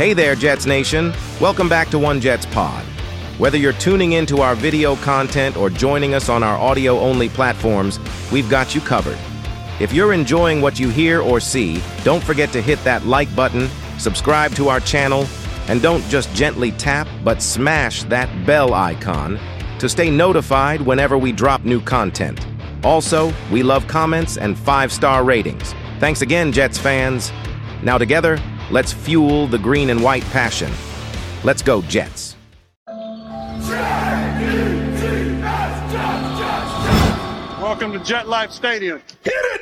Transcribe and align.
Hey 0.00 0.14
there, 0.14 0.34
Jets 0.34 0.64
Nation. 0.64 1.12
Welcome 1.42 1.68
back 1.68 1.90
to 1.90 1.98
One 1.98 2.22
Jets 2.22 2.46
Pod. 2.46 2.82
Whether 3.36 3.58
you're 3.58 3.74
tuning 3.74 4.12
into 4.12 4.40
our 4.40 4.54
video 4.54 4.96
content 4.96 5.58
or 5.58 5.68
joining 5.68 6.14
us 6.14 6.30
on 6.30 6.42
our 6.42 6.56
audio 6.56 6.98
only 6.98 7.28
platforms, 7.28 8.00
we've 8.32 8.48
got 8.48 8.74
you 8.74 8.80
covered. 8.80 9.18
If 9.78 9.92
you're 9.92 10.14
enjoying 10.14 10.62
what 10.62 10.80
you 10.80 10.88
hear 10.88 11.20
or 11.20 11.38
see, 11.38 11.82
don't 12.02 12.24
forget 12.24 12.50
to 12.52 12.62
hit 12.62 12.82
that 12.82 13.04
like 13.04 13.36
button, 13.36 13.68
subscribe 13.98 14.54
to 14.54 14.70
our 14.70 14.80
channel, 14.80 15.26
and 15.68 15.82
don't 15.82 16.02
just 16.04 16.34
gently 16.34 16.72
tap, 16.72 17.06
but 17.22 17.42
smash 17.42 18.02
that 18.04 18.30
bell 18.46 18.72
icon 18.72 19.38
to 19.80 19.86
stay 19.86 20.10
notified 20.10 20.80
whenever 20.80 21.18
we 21.18 21.30
drop 21.30 21.66
new 21.66 21.82
content. 21.82 22.46
Also, 22.84 23.34
we 23.52 23.62
love 23.62 23.86
comments 23.86 24.38
and 24.38 24.58
five 24.58 24.90
star 24.94 25.24
ratings. 25.24 25.74
Thanks 25.98 26.22
again, 26.22 26.52
Jets 26.52 26.78
fans. 26.78 27.30
Now, 27.82 27.98
together, 27.98 28.38
let's 28.70 28.92
fuel 28.92 29.46
the 29.46 29.58
green 29.58 29.90
and 29.90 30.02
white 30.02 30.24
passion. 30.26 30.72
Let's 31.44 31.62
go, 31.62 31.82
Jets. 31.82 32.36
Welcome 37.60 37.92
to 37.92 38.00
Jet 38.00 38.28
Life 38.28 38.50
Stadium. 38.50 39.00
Hit 39.22 39.32
it! 39.34 39.60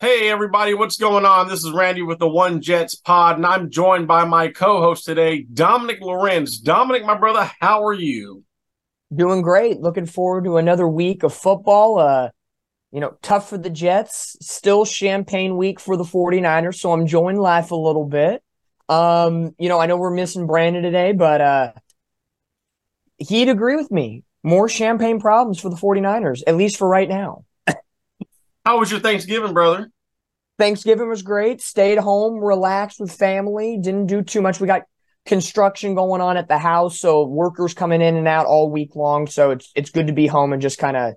Hey, 0.00 0.28
everybody, 0.28 0.74
what's 0.74 0.98
going 0.98 1.24
on? 1.24 1.48
This 1.48 1.64
is 1.64 1.72
Randy 1.72 2.02
with 2.02 2.18
the 2.18 2.28
One 2.28 2.60
Jets 2.60 2.94
Pod, 2.94 3.36
and 3.36 3.46
I'm 3.46 3.70
joined 3.70 4.06
by 4.06 4.26
my 4.26 4.48
co 4.48 4.82
host 4.82 5.06
today, 5.06 5.42
Dominic 5.42 6.02
Lorenz. 6.02 6.58
Dominic, 6.58 7.06
my 7.06 7.16
brother, 7.16 7.50
how 7.60 7.82
are 7.86 7.94
you? 7.94 8.44
Doing 9.14 9.40
great. 9.40 9.80
Looking 9.80 10.04
forward 10.04 10.44
to 10.44 10.58
another 10.58 10.86
week 10.86 11.22
of 11.22 11.32
football. 11.32 11.98
Uh, 11.98 12.28
you 12.92 13.00
know, 13.00 13.16
tough 13.22 13.50
for 13.50 13.58
the 13.58 13.70
Jets. 13.70 14.36
Still 14.40 14.84
champagne 14.84 15.56
week 15.56 15.80
for 15.80 15.96
the 15.96 16.04
49ers, 16.04 16.76
so 16.76 16.92
I'm 16.92 17.02
enjoying 17.02 17.38
life 17.38 17.70
a 17.70 17.76
little 17.76 18.06
bit. 18.06 18.42
Um, 18.88 19.54
you 19.58 19.68
know, 19.68 19.80
I 19.80 19.86
know 19.86 19.96
we're 19.96 20.10
missing 20.10 20.46
Brandon 20.46 20.82
today, 20.82 21.12
but 21.12 21.40
uh 21.40 21.72
he'd 23.18 23.48
agree 23.48 23.76
with 23.76 23.90
me. 23.90 24.22
More 24.42 24.68
champagne 24.68 25.20
problems 25.20 25.60
for 25.60 25.70
the 25.70 25.76
49ers, 25.76 26.42
at 26.46 26.56
least 26.56 26.76
for 26.76 26.88
right 26.88 27.08
now. 27.08 27.44
How 28.64 28.78
was 28.78 28.90
your 28.90 29.00
Thanksgiving, 29.00 29.52
brother? 29.52 29.90
Thanksgiving 30.58 31.08
was 31.08 31.22
great. 31.22 31.60
Stayed 31.60 31.98
home, 31.98 32.42
relaxed 32.42 33.00
with 33.00 33.12
family, 33.12 33.78
didn't 33.80 34.06
do 34.06 34.22
too 34.22 34.40
much. 34.40 34.60
We 34.60 34.66
got 34.66 34.82
construction 35.26 35.94
going 35.94 36.20
on 36.20 36.36
at 36.36 36.48
the 36.48 36.58
house, 36.58 36.98
so 36.98 37.26
workers 37.26 37.74
coming 37.74 38.00
in 38.00 38.16
and 38.16 38.28
out 38.28 38.46
all 38.46 38.70
week 38.70 38.94
long. 38.96 39.26
So 39.26 39.50
it's 39.50 39.70
it's 39.74 39.90
good 39.90 40.06
to 40.06 40.12
be 40.12 40.26
home 40.26 40.52
and 40.52 40.62
just 40.62 40.78
kind 40.78 40.96
of 40.96 41.14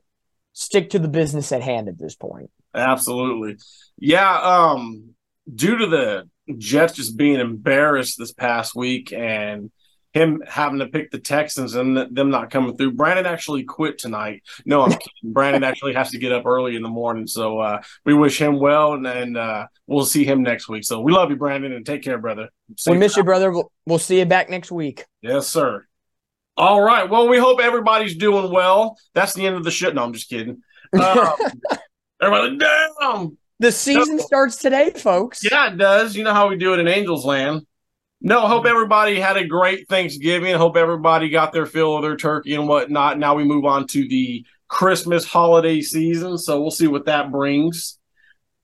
stick 0.53 0.92
to 0.92 1.00
the 1.00 1.08
business 1.08 1.52
at 1.52 1.61
hand 1.61 1.88
at 1.88 1.97
this 1.97 2.16
point. 2.16 2.50
Absolutely. 2.73 3.58
Yeah, 3.97 4.39
um 4.39 5.16
due 5.53 5.78
to 5.78 5.88
the 5.88 6.30
Jets 6.58 6.94
just 6.94 7.17
being 7.17 7.39
embarrassed 7.39 8.17
this 8.17 8.31
past 8.31 8.75
week 8.75 9.14
and 9.14 9.72
him 10.14 10.42
having 10.47 10.80
to 10.80 10.88
pick 10.88 11.11
the 11.11 11.20
Texans 11.20 11.75
and 11.75 11.95
them 11.95 12.30
not 12.30 12.50
coming 12.50 12.75
through. 12.75 12.94
Brandon 12.94 13.25
actually 13.25 13.64
quit 13.64 14.00
tonight. 14.00 14.42
No, 14.66 14.81
I'm 14.81 14.92
kidding. 15.23 15.33
Brandon 15.33 15.64
actually 15.64 15.94
has 15.94 16.11
to 16.11 16.17
get 16.17 16.31
up 16.31 16.45
early 16.45 16.75
in 16.75 16.81
the 16.81 16.89
morning. 16.89 17.27
So 17.27 17.59
uh, 17.59 17.81
we 18.05 18.14
wish 18.14 18.42
him 18.42 18.59
well, 18.59 18.94
and, 18.94 19.05
and 19.05 19.38
uh, 19.38 19.67
we'll 19.86 20.05
see 20.05 20.25
him 20.25 20.42
next 20.42 20.67
week. 20.67 20.83
So 20.83 21.02
we 21.02 21.11
love 21.11 21.30
you, 21.30 21.36
Brandon, 21.36 21.73
and 21.73 21.86
take 21.86 22.03
care, 22.03 22.17
brother. 22.17 22.50
We 22.88 22.97
miss 22.97 23.17
you, 23.17 23.23
brother. 23.23 23.52
We'll, 23.52 23.72
we'll 23.86 24.00
see 24.00 24.20
you 24.20 24.25
back 24.25 24.50
next 24.50 24.72
week. 24.72 25.05
Yes, 25.22 25.47
sir. 25.47 25.86
All 26.59 26.81
right. 26.81 27.09
Well, 27.09 27.29
we 27.29 27.38
hope 27.38 27.61
everybody's 27.61 28.17
doing 28.17 28.52
well. 28.52 28.97
That's 29.13 29.33
the 29.33 29.47
end 29.47 29.55
of 29.55 29.63
the 29.63 29.71
shit. 29.71 29.95
No, 29.95 30.03
I'm 30.03 30.13
just 30.13 30.29
kidding. 30.29 30.61
Um, 30.91 31.35
everybody, 32.19 32.57
down. 32.57 33.38
The 33.59 33.71
season 33.71 34.17
no. 34.17 34.23
starts 34.23 34.57
today, 34.57 34.89
folks. 34.89 35.43
Yeah, 35.43 35.71
it 35.71 35.77
does. 35.77 36.15
You 36.15 36.23
know 36.23 36.33
how 36.33 36.49
we 36.49 36.57
do 36.57 36.73
it 36.73 36.80
in 36.80 36.87
Angels 36.87 37.25
Land. 37.25 37.65
No, 38.21 38.41
hope 38.47 38.65
everybody 38.65 39.19
had 39.19 39.37
a 39.37 39.45
great 39.45 39.87
Thanksgiving. 39.87 40.55
Hope 40.55 40.75
everybody 40.75 41.30
got 41.30 41.53
their 41.53 41.67
fill 41.67 41.95
of 41.95 42.02
their 42.02 42.17
turkey 42.17 42.55
and 42.55 42.67
whatnot. 42.67 43.19
Now 43.19 43.35
we 43.35 43.43
move 43.43 43.65
on 43.65 43.85
to 43.87 44.07
the 44.07 44.43
Christmas 44.67 45.25
holiday 45.25 45.80
season, 45.81 46.37
so 46.39 46.59
we'll 46.59 46.71
see 46.71 46.87
what 46.87 47.05
that 47.05 47.31
brings. 47.31 47.99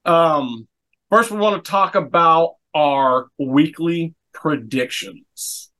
Um, 0.04 0.66
first, 1.08 1.30
we 1.30 1.38
want 1.38 1.64
to 1.64 1.70
talk 1.70 1.94
about 1.94 2.56
our 2.74 3.28
weekly 3.38 4.14
predictions. 4.32 5.70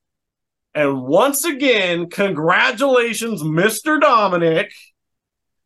And 0.76 1.02
once 1.02 1.44
again, 1.44 2.08
congratulations, 2.08 3.42
Mr. 3.42 4.00
Dominic. 4.00 4.72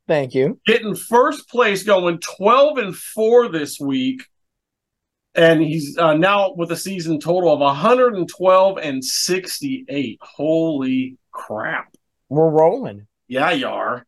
Thank 0.09 0.35
you. 0.35 0.59
Getting 0.67 0.95
first 0.95 1.49
place, 1.51 1.83
going 1.83 2.21
12 2.21 2.79
and 2.79 2.97
4 2.97 3.49
this 3.49 3.79
week 3.79 4.23
and 5.35 5.63
he's 5.63 5.97
uh, 5.97 6.15
now 6.15 6.53
with 6.55 6.73
a 6.73 6.77
season 6.77 7.21
total 7.21 7.53
of 7.53 7.61
112 7.61 8.79
and 8.79 9.05
68. 9.05 10.19
Holy 10.21 11.17
crap! 11.31 11.95
We're 12.29 12.51
rolling. 12.51 13.07
Yeah, 13.29 13.53
you 13.53 13.69
are. 13.69 14.07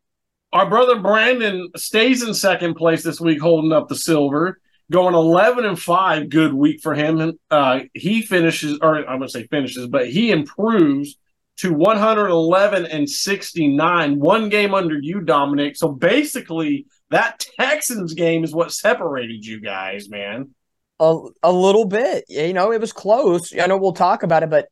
Our 0.52 0.68
brother 0.68 0.98
Brandon 0.98 1.70
stays 1.76 2.22
in 2.22 2.34
second 2.34 2.74
place 2.74 3.02
this 3.02 3.20
week, 3.20 3.40
holding 3.40 3.72
up 3.72 3.88
the 3.88 3.96
silver, 3.96 4.58
going 4.92 5.14
11 5.14 5.64
and 5.64 5.78
five. 5.78 6.28
Good 6.28 6.54
week 6.54 6.80
for 6.80 6.94
him. 6.94 7.38
Uh, 7.50 7.80
he 7.94 8.22
finishes, 8.22 8.78
or 8.80 8.98
I'm 8.98 9.18
gonna 9.18 9.28
say 9.28 9.46
finishes, 9.48 9.88
but 9.88 10.08
he 10.08 10.30
improves 10.30 11.16
to 11.58 11.72
111 11.72 12.86
and 12.86 13.08
69, 13.08 14.18
one 14.18 14.48
game 14.48 14.74
under 14.74 14.98
you, 14.98 15.20
Dominic. 15.20 15.76
So 15.76 15.88
basically, 15.88 16.86
that 17.10 17.44
Texans 17.58 18.14
game 18.14 18.44
is 18.44 18.54
what 18.54 18.72
separated 18.72 19.44
you 19.44 19.60
guys, 19.60 20.08
man. 20.08 20.54
A, 20.98 21.18
a 21.42 21.52
little 21.52 21.84
bit. 21.84 22.24
You 22.28 22.52
know, 22.52 22.72
it 22.72 22.80
was 22.80 22.92
close. 22.92 23.52
I 23.58 23.66
know 23.66 23.76
we'll 23.76 23.92
talk 23.92 24.22
about 24.22 24.42
it, 24.42 24.50
but 24.50 24.68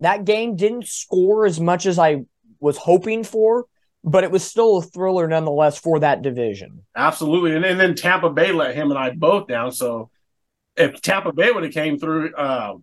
that 0.00 0.24
game 0.24 0.56
didn't 0.56 0.86
score 0.86 1.46
as 1.46 1.60
much 1.60 1.86
as 1.86 1.98
I 1.98 2.24
was 2.60 2.76
hoping 2.76 3.24
for, 3.24 3.66
but 4.04 4.24
it 4.24 4.30
was 4.30 4.44
still 4.44 4.78
a 4.78 4.82
thriller 4.82 5.28
nonetheless 5.28 5.78
for 5.78 6.00
that 6.00 6.22
division. 6.22 6.82
Absolutely. 6.96 7.54
And, 7.54 7.64
and 7.64 7.78
then 7.78 7.94
Tampa 7.94 8.30
Bay 8.30 8.52
let 8.52 8.74
him 8.74 8.90
and 8.90 8.98
I 8.98 9.10
both 9.10 9.46
down. 9.46 9.72
So 9.72 10.10
if 10.76 11.00
Tampa 11.00 11.32
Bay 11.32 11.50
would 11.50 11.64
have 11.64 11.72
came 11.72 11.98
through, 11.98 12.34
uh, 12.34 12.74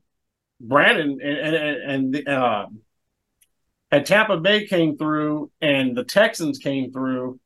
Brandon 0.62 1.20
and 1.22 1.56
and, 1.56 2.16
and 2.16 2.28
uh, 2.28 2.66
and 3.92 4.06
Tampa 4.06 4.38
Bay 4.38 4.68
came 4.68 4.98
through 4.98 5.52
and 5.62 5.96
the 5.96 6.04
Texans 6.04 6.58
came 6.58 6.92
through, 6.92 7.40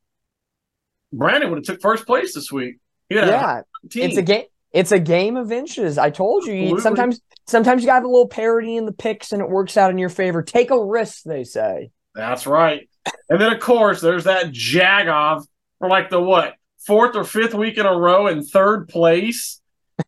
Brandon 1.12 1.50
would 1.50 1.58
have 1.58 1.64
took 1.64 1.80
first 1.80 2.06
place 2.06 2.34
this 2.34 2.50
week. 2.50 2.78
Yeah, 3.08 3.62
it's 3.94 4.16
a 4.16 4.22
game 4.22 4.44
it's 4.72 4.90
a 4.90 4.98
game 4.98 5.36
of 5.36 5.52
inches. 5.52 5.96
I 5.98 6.10
told 6.10 6.44
you. 6.44 6.54
you 6.54 6.80
sometimes 6.80 7.20
sometimes 7.46 7.82
you 7.82 7.86
got 7.86 8.02
a 8.02 8.08
little 8.08 8.28
parity 8.28 8.76
in 8.76 8.86
the 8.86 8.92
picks 8.92 9.32
and 9.32 9.40
it 9.40 9.48
works 9.48 9.76
out 9.76 9.90
in 9.92 9.98
your 9.98 10.08
favor. 10.08 10.42
Take 10.42 10.72
a 10.72 10.84
risk, 10.84 11.22
they 11.22 11.44
say. 11.44 11.90
That's 12.14 12.46
right. 12.46 12.88
And 13.28 13.40
then 13.40 13.52
of 13.52 13.60
course 13.60 14.00
there's 14.00 14.24
that 14.24 14.46
Jagoff 14.46 15.46
for 15.78 15.88
like 15.88 16.10
the 16.10 16.20
what 16.20 16.54
fourth 16.86 17.16
or 17.16 17.24
fifth 17.24 17.54
week 17.54 17.78
in 17.78 17.86
a 17.86 17.96
row 17.96 18.26
in 18.26 18.44
third 18.44 18.88
place, 18.88 19.60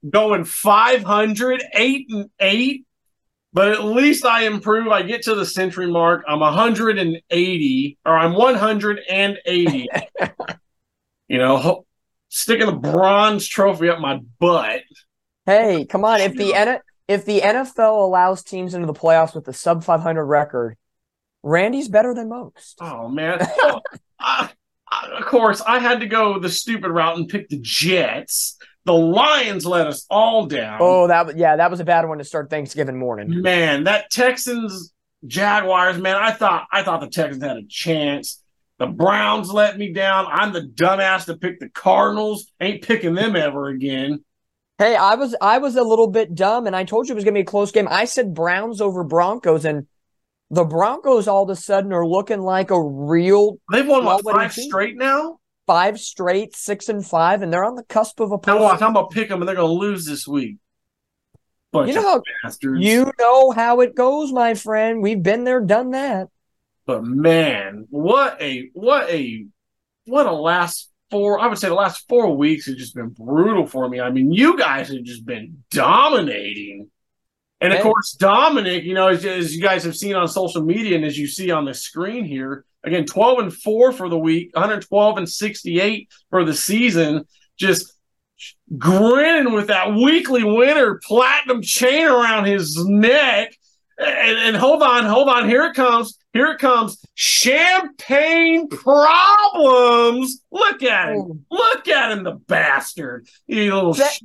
going 0.08 0.44
500, 0.44 1.64
eight 1.74 2.06
and 2.10 2.30
eight. 2.40 2.84
But 3.52 3.72
at 3.72 3.84
least 3.84 4.26
I 4.26 4.42
improve. 4.42 4.88
I 4.88 5.02
get 5.02 5.22
to 5.22 5.34
the 5.34 5.46
century 5.46 5.90
mark. 5.90 6.24
I'm 6.28 6.40
180, 6.40 7.98
or 8.04 8.16
I'm 8.16 8.34
180. 8.34 9.88
you 11.28 11.38
know, 11.38 11.86
sticking 12.28 12.66
the 12.66 12.72
bronze 12.72 13.46
trophy 13.48 13.88
up 13.88 13.98
my 14.00 14.20
butt. 14.38 14.82
Hey, 15.46 15.86
come 15.86 16.04
on! 16.04 16.20
If 16.20 16.34
the 16.34 16.82
if 17.08 17.24
the 17.24 17.40
NFL 17.40 18.02
allows 18.02 18.42
teams 18.42 18.74
into 18.74 18.86
the 18.86 18.92
playoffs 18.92 19.34
with 19.34 19.46
a 19.48 19.52
sub 19.52 19.84
500 19.84 20.24
record, 20.24 20.76
Randy's 21.46 21.88
better 21.88 22.12
than 22.12 22.28
most. 22.28 22.76
Oh 22.80 23.08
man! 23.08 23.38
I, 24.20 24.50
I, 24.90 25.06
of 25.16 25.26
course, 25.26 25.60
I 25.60 25.78
had 25.78 26.00
to 26.00 26.06
go 26.06 26.40
the 26.40 26.50
stupid 26.50 26.90
route 26.90 27.16
and 27.16 27.28
pick 27.28 27.48
the 27.48 27.60
Jets. 27.60 28.58
The 28.84 28.92
Lions 28.92 29.64
let 29.64 29.86
us 29.86 30.06
all 30.10 30.46
down. 30.46 30.78
Oh, 30.80 31.06
that 31.06 31.36
yeah, 31.36 31.54
that 31.54 31.70
was 31.70 31.78
a 31.78 31.84
bad 31.84 32.06
one 32.08 32.18
to 32.18 32.24
start 32.24 32.50
Thanksgiving 32.50 32.98
morning. 32.98 33.42
Man, 33.42 33.84
that 33.84 34.10
Texans 34.10 34.92
Jaguars, 35.24 35.98
man, 35.98 36.16
I 36.16 36.32
thought 36.32 36.66
I 36.72 36.82
thought 36.82 37.00
the 37.00 37.08
Texans 37.08 37.44
had 37.44 37.56
a 37.56 37.66
chance. 37.68 38.42
The 38.78 38.88
Browns 38.88 39.48
let 39.50 39.78
me 39.78 39.92
down. 39.92 40.26
I'm 40.28 40.52
the 40.52 40.62
dumbass 40.62 41.26
to 41.26 41.36
pick 41.36 41.60
the 41.60 41.68
Cardinals. 41.68 42.50
Ain't 42.60 42.82
picking 42.82 43.14
them 43.14 43.36
ever 43.36 43.68
again. 43.68 44.24
Hey, 44.78 44.96
I 44.96 45.14
was 45.14 45.36
I 45.40 45.58
was 45.58 45.76
a 45.76 45.84
little 45.84 46.08
bit 46.08 46.34
dumb, 46.34 46.66
and 46.66 46.74
I 46.74 46.82
told 46.82 47.08
you 47.08 47.12
it 47.12 47.16
was 47.16 47.24
gonna 47.24 47.34
be 47.34 47.40
a 47.40 47.44
close 47.44 47.70
game. 47.70 47.86
I 47.88 48.04
said 48.04 48.34
Browns 48.34 48.80
over 48.80 49.04
Broncos, 49.04 49.64
and 49.64 49.86
the 50.50 50.64
Broncos 50.64 51.26
all 51.26 51.44
of 51.44 51.50
a 51.50 51.56
sudden 51.56 51.92
are 51.92 52.06
looking 52.06 52.40
like 52.40 52.70
a 52.70 52.80
real. 52.80 53.58
They've 53.72 53.86
won 53.86 54.04
what 54.04 54.24
five 54.24 54.54
team. 54.54 54.68
straight 54.68 54.96
now. 54.96 55.40
Five 55.66 55.98
straight, 55.98 56.54
six 56.54 56.88
and 56.88 57.04
five, 57.04 57.42
and 57.42 57.52
they're 57.52 57.64
on 57.64 57.74
the 57.74 57.82
cusp 57.84 58.20
of 58.20 58.30
a. 58.30 58.38
Now 58.46 58.62
watch, 58.62 58.82
I'm 58.82 58.94
gonna 58.94 59.08
pick 59.08 59.28
them, 59.28 59.42
and 59.42 59.48
they're 59.48 59.56
gonna 59.56 59.72
lose 59.72 60.06
this 60.06 60.26
week. 60.26 60.58
Bunch 61.72 61.88
you 61.88 61.94
know 61.94 62.02
how 62.02 62.22
bastards. 62.42 62.84
you 62.84 63.10
know 63.18 63.50
how 63.50 63.80
it 63.80 63.96
goes, 63.96 64.32
my 64.32 64.54
friend. 64.54 65.02
We've 65.02 65.22
been 65.22 65.44
there, 65.44 65.60
done 65.60 65.90
that. 65.90 66.28
But 66.86 67.02
man, 67.02 67.86
what 67.90 68.40
a 68.40 68.70
what 68.74 69.10
a 69.10 69.46
what 70.04 70.26
a 70.26 70.32
last 70.32 70.90
four 71.10 71.40
I 71.40 71.48
would 71.48 71.58
say 71.58 71.68
the 71.68 71.74
last 71.74 72.06
four 72.08 72.36
weeks 72.36 72.66
have 72.66 72.76
just 72.76 72.94
been 72.94 73.08
brutal 73.08 73.66
for 73.66 73.88
me. 73.88 74.00
I 74.00 74.10
mean, 74.10 74.32
you 74.32 74.56
guys 74.56 74.88
have 74.88 75.02
just 75.02 75.26
been 75.26 75.64
dominating. 75.70 76.90
And 77.60 77.72
of 77.72 77.80
course, 77.80 78.12
Dominic, 78.12 78.84
you 78.84 78.94
know, 78.94 79.08
as, 79.08 79.24
as 79.24 79.54
you 79.56 79.62
guys 79.62 79.84
have 79.84 79.96
seen 79.96 80.14
on 80.14 80.28
social 80.28 80.62
media 80.62 80.96
and 80.96 81.04
as 81.04 81.18
you 81.18 81.26
see 81.26 81.50
on 81.50 81.64
the 81.64 81.72
screen 81.72 82.24
here, 82.24 82.64
again, 82.84 83.06
12 83.06 83.38
and 83.38 83.54
4 83.54 83.92
for 83.92 84.08
the 84.08 84.18
week, 84.18 84.50
112 84.54 85.18
and 85.18 85.28
68 85.28 86.08
for 86.30 86.44
the 86.44 86.54
season, 86.54 87.26
just 87.56 87.94
grinning 88.76 89.54
with 89.54 89.68
that 89.68 89.94
weekly 89.94 90.44
winner 90.44 91.00
platinum 91.02 91.62
chain 91.62 92.06
around 92.06 92.44
his 92.44 92.76
neck. 92.86 93.56
And, 93.98 94.38
and 94.38 94.56
hold 94.56 94.82
on, 94.82 95.06
hold 95.06 95.30
on. 95.30 95.48
Here 95.48 95.64
it 95.64 95.74
comes. 95.74 96.18
Here 96.34 96.48
it 96.48 96.58
comes. 96.58 97.02
Champagne 97.14 98.68
problems. 98.68 100.42
Look 100.50 100.82
at 100.82 101.14
him. 101.14 101.16
Oh. 101.18 101.38
Look 101.50 101.88
at 101.88 102.12
him, 102.12 102.22
the 102.22 102.32
bastard. 102.32 103.26
You 103.46 103.74
little 103.74 103.94
That-. 103.94 104.20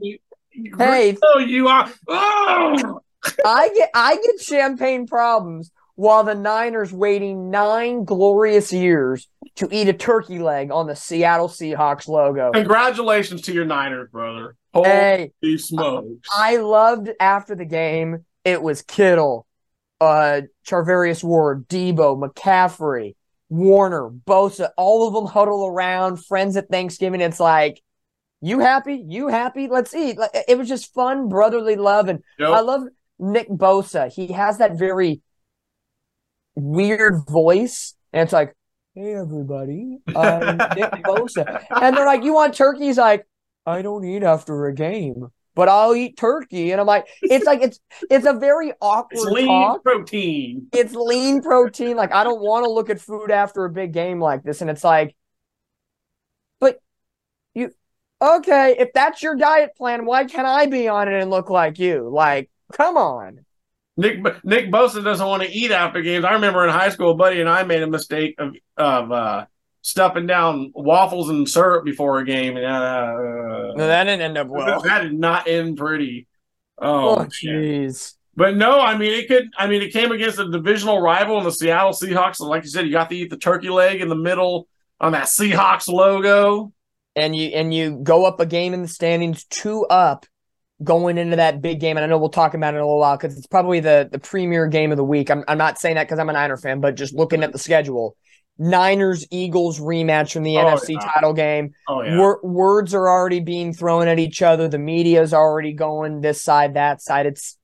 Hey. 0.77 1.17
Oh, 1.23 1.39
you 1.39 1.69
are. 1.69 1.89
Oh! 2.09 3.01
I 3.45 3.69
get 3.69 3.89
I 3.93 4.15
get 4.15 4.41
champagne 4.41 5.07
problems 5.07 5.71
while 5.95 6.23
the 6.23 6.35
Niners 6.35 6.91
waiting 6.91 7.49
nine 7.49 8.05
glorious 8.05 8.73
years 8.73 9.27
to 9.55 9.67
eat 9.71 9.87
a 9.87 9.93
turkey 9.93 10.39
leg 10.39 10.71
on 10.71 10.87
the 10.87 10.95
Seattle 10.95 11.47
Seahawks 11.47 12.07
logo. 12.07 12.51
Congratulations 12.53 13.41
to 13.43 13.53
your 13.53 13.65
Niners, 13.65 14.09
brother. 14.11 14.55
Holy 14.73 14.89
Hey, 14.89 15.57
smokes. 15.57 16.27
I 16.31 16.57
loved 16.57 17.09
after 17.19 17.55
the 17.55 17.65
game. 17.65 18.25
It 18.45 18.61
was 18.63 18.81
Kittle, 18.81 19.45
uh, 19.99 20.41
Charvarius 20.65 21.23
Ward, 21.23 21.67
Deebo, 21.67 22.17
McCaffrey, 22.17 23.15
Warner, 23.49 24.09
Bosa, 24.09 24.69
all 24.77 25.07
of 25.07 25.13
them 25.13 25.25
huddle 25.25 25.67
around, 25.67 26.25
friends 26.25 26.55
at 26.55 26.69
Thanksgiving. 26.69 27.21
It's 27.21 27.39
like, 27.39 27.81
you 28.41 28.59
happy? 28.59 29.03
You 29.07 29.27
happy? 29.27 29.67
Let's 29.67 29.93
eat. 29.93 30.17
Like 30.17 30.31
it 30.33 30.57
was 30.57 30.67
just 30.67 30.93
fun, 30.93 31.29
brotherly 31.29 31.75
love, 31.75 32.07
and 32.07 32.23
Yep. 32.39 32.49
I 32.49 32.61
love 32.61 32.83
Nick 33.21 33.47
Bosa. 33.49 34.11
He 34.11 34.33
has 34.33 34.57
that 34.57 34.77
very 34.77 35.21
weird 36.55 37.25
voice, 37.29 37.95
and 38.11 38.23
it's 38.23 38.33
like, 38.33 38.55
"Hey, 38.95 39.13
everybody, 39.15 39.99
I'm 40.15 40.57
Nick 40.57 40.91
Bosa," 41.05 41.63
and 41.79 41.95
they're 41.95 42.05
like, 42.05 42.23
"You 42.23 42.33
want 42.33 42.53
turkey?" 42.55 42.85
He's 42.85 42.97
like, 42.97 43.27
"I 43.65 43.81
don't 43.81 44.03
eat 44.03 44.23
after 44.23 44.65
a 44.65 44.73
game, 44.73 45.27
but 45.55 45.69
I'll 45.69 45.95
eat 45.95 46.17
turkey." 46.17 46.71
And 46.71 46.81
I'm 46.81 46.87
like, 46.87 47.07
"It's 47.21 47.45
like 47.45 47.61
it's 47.61 47.79
it's 48.09 48.25
a 48.25 48.33
very 48.33 48.69
it's 48.69 48.77
awkward 48.81 49.31
lean 49.31 49.47
talk. 49.47 49.83
protein. 49.83 50.67
It's 50.73 50.93
lean 50.95 51.41
protein. 51.41 51.95
Like 51.95 52.11
I 52.13 52.23
don't 52.23 52.41
want 52.41 52.65
to 52.65 52.71
look 52.71 52.89
at 52.89 52.99
food 52.99 53.31
after 53.31 53.65
a 53.65 53.69
big 53.69 53.93
game 53.93 54.19
like 54.19 54.43
this." 54.43 54.61
And 54.61 54.69
it's 54.69 54.83
like, 54.83 55.15
but 56.59 56.79
you 57.53 57.71
okay? 58.21 58.75
If 58.77 58.93
that's 58.93 59.21
your 59.23 59.35
diet 59.35 59.75
plan, 59.77 60.05
why 60.05 60.25
can't 60.25 60.47
I 60.47 60.65
be 60.65 60.87
on 60.87 61.07
it 61.07 61.19
and 61.21 61.29
look 61.29 61.49
like 61.49 61.79
you? 61.79 62.09
Like, 62.09 62.49
come 62.71 62.97
on. 62.97 63.45
Nick 63.97 64.23
Nick 64.43 64.71
Bosa 64.71 65.03
doesn't 65.03 65.25
want 65.25 65.43
to 65.43 65.49
eat 65.49 65.71
after 65.71 66.01
games. 66.01 66.25
I 66.25 66.33
remember 66.33 66.63
in 66.63 66.71
high 66.71 66.89
school, 66.89 67.11
a 67.11 67.15
buddy 67.15 67.39
and 67.41 67.49
I 67.49 67.63
made 67.63 67.83
a 67.83 67.87
mistake 67.87 68.35
of 68.39 68.55
of 68.77 69.11
uh, 69.11 69.45
stuffing 69.81 70.27
down 70.27 70.71
waffles 70.73 71.29
and 71.29 71.47
syrup 71.47 71.83
before 71.83 72.19
a 72.19 72.25
game, 72.25 72.55
and 72.57 72.65
uh, 72.65 73.73
No, 73.75 73.87
that 73.87 74.05
didn't 74.05 74.21
end 74.21 74.37
up 74.37 74.47
well. 74.47 74.81
that 74.83 75.01
did 75.01 75.13
not 75.13 75.47
end 75.47 75.77
pretty. 75.77 76.27
Oh, 76.79 77.19
Oh, 77.19 77.25
jeez. 77.25 78.15
But 78.35 78.55
no, 78.55 78.79
I 78.79 78.97
mean 78.97 79.13
it 79.13 79.27
could. 79.27 79.49
I 79.57 79.67
mean 79.67 79.81
it 79.81 79.91
came 79.91 80.11
against 80.11 80.39
a 80.39 80.49
divisional 80.49 81.01
rival 81.01 81.37
in 81.37 81.43
the 81.43 81.51
Seattle 81.51 81.91
Seahawks. 81.91 82.39
And 82.39 82.49
like 82.49 82.63
you 82.63 82.69
said, 82.69 82.85
you 82.85 82.91
got 82.91 83.09
to 83.09 83.15
eat 83.15 83.29
the 83.29 83.37
turkey 83.37 83.69
leg 83.69 84.01
in 84.01 84.07
the 84.07 84.15
middle 84.15 84.67
on 84.99 85.11
that 85.11 85.25
Seahawks 85.25 85.89
logo. 85.89 86.71
And 87.15 87.35
you 87.35 87.49
and 87.49 87.73
you 87.73 87.99
go 88.01 88.25
up 88.25 88.39
a 88.39 88.45
game 88.45 88.73
in 88.73 88.81
the 88.81 88.87
standings, 88.87 89.43
two 89.43 89.85
up, 89.87 90.25
going 90.83 91.17
into 91.17 91.35
that 91.35 91.61
big 91.61 91.79
game. 91.79 91.97
And 91.97 92.03
I 92.03 92.07
know 92.07 92.17
we'll 92.17 92.29
talk 92.29 92.53
about 92.53 92.73
it 92.73 92.77
in 92.77 92.81
a 92.83 92.85
little 92.85 92.99
while 92.99 93.17
because 93.17 93.37
it's 93.37 93.47
probably 93.47 93.79
the 93.79 94.09
the 94.11 94.19
premier 94.19 94.67
game 94.67 94.91
of 94.91 94.97
the 94.97 95.03
week. 95.03 95.29
I'm 95.29 95.43
I'm 95.47 95.57
not 95.57 95.79
saying 95.79 95.95
that 95.95 96.07
because 96.07 96.19
I'm 96.19 96.29
a 96.29 96.33
Niner 96.33 96.57
fan, 96.57 96.79
but 96.81 96.95
just 96.95 97.13
looking 97.13 97.43
at 97.43 97.51
the 97.51 97.59
schedule, 97.59 98.15
Niners 98.57 99.25
Eagles 99.31 99.79
rematch 99.79 100.33
from 100.33 100.43
the 100.43 100.57
Oh, 100.57 100.65
NFC 100.65 100.93
yeah. 100.93 100.99
title 100.99 101.33
game. 101.33 101.71
Oh 101.87 102.01
yeah, 102.01 102.17
Wor- 102.17 102.39
words 102.43 102.93
are 102.93 103.07
already 103.07 103.39
being 103.39 103.73
thrown 103.73 104.07
at 104.07 104.19
each 104.19 104.41
other. 104.41 104.67
The 104.67 104.77
media's 104.79 105.33
already 105.33 105.73
going 105.73 106.21
this 106.21 106.41
side, 106.41 106.73
that 106.75 107.01
side. 107.01 107.25
It's 107.25 107.57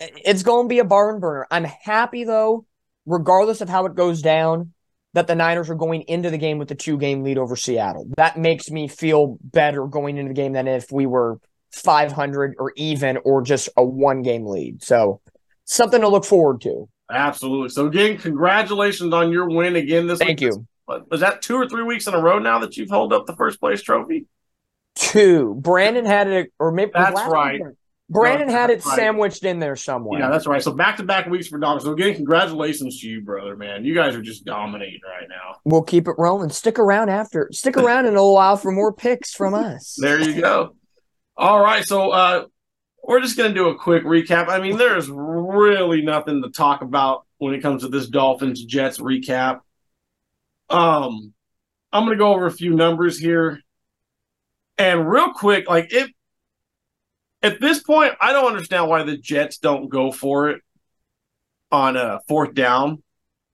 it's 0.00 0.42
going 0.42 0.64
to 0.66 0.68
be 0.68 0.78
a 0.80 0.84
barn 0.84 1.20
burner. 1.20 1.46
I'm 1.50 1.64
happy 1.64 2.24
though, 2.24 2.66
regardless 3.06 3.60
of 3.60 3.68
how 3.68 3.86
it 3.86 3.94
goes 3.94 4.20
down, 4.20 4.72
that 5.14 5.26
the 5.26 5.34
Niners 5.34 5.70
are 5.70 5.74
going 5.76 6.02
into 6.02 6.30
the 6.30 6.38
game 6.38 6.58
with 6.58 6.70
a 6.70 6.74
two 6.74 6.98
game 6.98 7.22
lead 7.22 7.38
over 7.38 7.54
Seattle. 7.54 8.06
That 8.16 8.36
makes 8.38 8.70
me 8.70 8.88
feel 8.88 9.38
better 9.42 9.86
going 9.86 10.16
into 10.16 10.30
the 10.30 10.34
game 10.34 10.52
than 10.54 10.66
if 10.66 10.90
we 10.90 11.06
were 11.06 11.38
500 11.72 12.54
or 12.58 12.72
even 12.76 13.18
or 13.24 13.42
just 13.42 13.68
a 13.76 13.84
one 13.84 14.22
game 14.22 14.46
lead. 14.46 14.82
So 14.82 15.20
something 15.64 16.00
to 16.00 16.08
look 16.08 16.24
forward 16.24 16.60
to. 16.62 16.88
absolutely. 17.10 17.68
So 17.70 17.86
again, 17.86 18.18
congratulations 18.18 19.12
on 19.12 19.30
your 19.32 19.48
win 19.48 19.76
again 19.76 20.06
this 20.06 20.18
Thank 20.18 20.40
week. 20.40 20.52
you. 20.52 20.66
Was 21.10 21.20
that 21.20 21.40
two 21.42 21.56
or 21.56 21.66
three 21.68 21.84
weeks 21.84 22.06
in 22.06 22.14
a 22.14 22.20
row 22.20 22.38
now 22.38 22.58
that 22.58 22.76
you've 22.76 22.90
held 22.90 23.12
up 23.12 23.26
the 23.26 23.36
first 23.36 23.58
place 23.60 23.80
trophy? 23.82 24.26
Two. 24.94 25.54
Brandon 25.58 26.04
had 26.04 26.26
it, 26.28 26.52
or 26.58 26.70
maybe 26.70 26.90
That's 26.94 27.18
right. 27.30 27.60
week? 27.62 27.72
Brandon 28.10 28.48
No, 28.48 28.52
had 28.52 28.68
it 28.68 28.84
right. 28.84 28.96
sandwiched 28.96 29.42
in 29.44 29.58
there 29.58 29.74
somewhere. 29.74 30.20
Yeah, 30.20 30.28
that's 30.28 30.46
right. 30.46 30.62
So 30.62 30.72
back 30.72 30.98
to 30.98 31.02
back 31.02 31.26
weeks 31.28 31.48
for 31.48 31.58
dogs. 31.58 31.84
So 31.84 31.92
again, 31.92 32.14
congratulations 32.14 33.00
to 33.00 33.08
you, 33.08 33.22
brother, 33.22 33.56
man. 33.56 33.86
You 33.86 33.94
guys 33.94 34.14
are 34.14 34.20
just 34.20 34.44
dominating 34.44 35.00
right 35.08 35.26
now. 35.30 35.56
We'll 35.64 35.82
keep 35.82 36.06
it 36.08 36.16
rolling. 36.18 36.50
Stick 36.50 36.78
around 36.78 37.08
after. 37.08 37.48
Stick 37.52 37.78
around 37.78 38.00
in 38.04 38.10
a 38.12 38.16
little 38.16 38.34
while 38.34 38.58
for 38.58 38.70
more 38.70 38.92
picks 38.92 39.32
from 39.32 39.54
us. 39.54 39.96
There 39.98 40.20
you 40.20 40.38
go. 40.42 40.76
All 41.36 41.60
right, 41.60 41.84
so 41.84 42.10
uh, 42.10 42.44
we're 43.02 43.20
just 43.20 43.36
going 43.36 43.50
to 43.50 43.54
do 43.54 43.68
a 43.68 43.78
quick 43.78 44.04
recap. 44.04 44.48
I 44.48 44.60
mean, 44.60 44.76
there's 44.76 45.08
really 45.10 46.02
nothing 46.02 46.42
to 46.42 46.50
talk 46.50 46.82
about 46.82 47.24
when 47.38 47.54
it 47.54 47.60
comes 47.60 47.82
to 47.82 47.88
this 47.88 48.08
Dolphins 48.08 48.64
Jets 48.64 48.98
recap. 48.98 49.60
Um, 50.68 51.32
I'm 51.92 52.04
going 52.04 52.16
to 52.16 52.22
go 52.22 52.34
over 52.34 52.46
a 52.46 52.52
few 52.52 52.74
numbers 52.74 53.18
here, 53.18 53.60
and 54.78 55.08
real 55.08 55.32
quick, 55.32 55.68
like 55.68 55.92
if 55.92 56.10
at 57.42 57.60
this 57.60 57.82
point, 57.82 58.14
I 58.20 58.32
don't 58.32 58.46
understand 58.46 58.88
why 58.88 59.02
the 59.02 59.16
Jets 59.16 59.58
don't 59.58 59.88
go 59.88 60.12
for 60.12 60.50
it 60.50 60.62
on 61.72 61.96
a 61.96 62.20
fourth 62.28 62.54
down. 62.54 63.02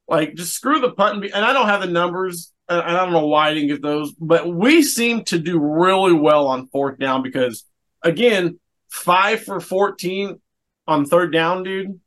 Like, 0.07 0.35
just 0.35 0.55
screw 0.55 0.81
the 0.81 0.91
punt. 0.91 1.15
And 1.15 1.23
be- 1.23 1.33
and 1.33 1.45
I 1.45 1.53
don't 1.53 1.69
have 1.69 1.81
the 1.81 1.87
numbers, 1.87 2.53
and 2.69 2.81
I 2.81 2.93
don't 3.05 3.13
know 3.13 3.27
why 3.27 3.49
I 3.49 3.55
didn't 3.55 3.69
get 3.69 3.83
those, 3.83 4.13
but 4.13 4.47
we 4.47 4.83
seem 4.83 5.25
to 5.25 5.39
do 5.39 5.59
really 5.59 6.13
well 6.13 6.49
on 6.49 6.69
fourth 6.69 6.99
down 6.99 7.23
because, 7.23 7.65
again, 8.03 8.59
five 8.91 9.43
for 9.43 9.61
14 9.61 10.41
on 10.87 11.05
third 11.05 11.33
down, 11.33 11.62
dude. 11.62 12.00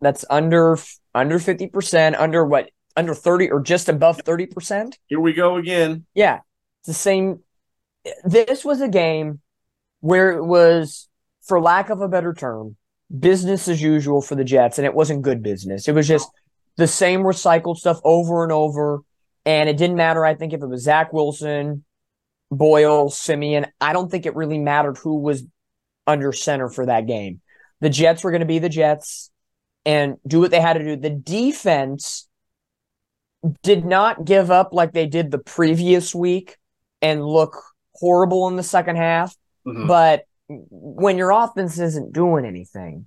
That's 0.00 0.24
under 0.28 0.78
under 1.14 1.38
fifty 1.38 1.66
percent. 1.66 2.16
Under 2.16 2.44
what? 2.44 2.70
Under 2.96 3.14
thirty 3.14 3.50
or 3.50 3.60
just 3.60 3.88
above 3.88 4.20
thirty 4.20 4.46
percent? 4.46 4.98
Here 5.06 5.20
we 5.20 5.32
go 5.32 5.56
again. 5.56 6.04
Yeah, 6.14 6.40
it's 6.80 6.88
the 6.88 6.94
same. 6.94 7.40
This 8.24 8.64
was 8.64 8.80
a 8.80 8.88
game 8.88 9.40
where 10.00 10.32
it 10.32 10.44
was, 10.44 11.08
for 11.42 11.60
lack 11.60 11.88
of 11.88 12.02
a 12.02 12.08
better 12.08 12.34
term, 12.34 12.76
business 13.18 13.66
as 13.66 13.80
usual 13.80 14.20
for 14.20 14.34
the 14.34 14.44
Jets, 14.44 14.78
and 14.78 14.84
it 14.84 14.94
wasn't 14.94 15.22
good 15.22 15.42
business. 15.42 15.88
It 15.88 15.94
was 15.94 16.06
just 16.06 16.28
the 16.76 16.86
same 16.86 17.20
recycled 17.20 17.78
stuff 17.78 18.00
over 18.04 18.42
and 18.42 18.52
over, 18.52 19.00
and 19.46 19.68
it 19.68 19.78
didn't 19.78 19.96
matter. 19.96 20.24
I 20.24 20.34
think 20.34 20.52
if 20.52 20.62
it 20.62 20.66
was 20.66 20.82
Zach 20.82 21.12
Wilson, 21.12 21.84
Boyle, 22.56 23.10
Siemian, 23.10 23.66
I 23.80 23.92
don't 23.92 24.10
think 24.10 24.26
it 24.26 24.36
really 24.36 24.58
mattered 24.58 24.98
who 24.98 25.20
was 25.20 25.44
under 26.06 26.32
center 26.32 26.68
for 26.68 26.86
that 26.86 27.06
game. 27.06 27.40
The 27.80 27.90
Jets 27.90 28.24
were 28.24 28.30
going 28.30 28.40
to 28.40 28.46
be 28.46 28.58
the 28.58 28.68
Jets 28.68 29.30
and 29.84 30.16
do 30.26 30.40
what 30.40 30.50
they 30.50 30.60
had 30.60 30.74
to 30.74 30.84
do. 30.84 30.96
The 30.96 31.10
defense 31.10 32.28
did 33.62 33.84
not 33.84 34.24
give 34.24 34.50
up 34.50 34.72
like 34.72 34.92
they 34.92 35.06
did 35.06 35.30
the 35.30 35.38
previous 35.38 36.14
week 36.14 36.56
and 37.02 37.24
look 37.24 37.62
horrible 37.94 38.48
in 38.48 38.56
the 38.56 38.62
second 38.62 38.96
half. 38.96 39.36
Mhm. 39.66 39.86
But 39.86 40.24
when 40.48 41.18
your 41.18 41.30
offense 41.30 41.78
isn't 41.78 42.12
doing 42.12 42.44
anything, 42.44 43.06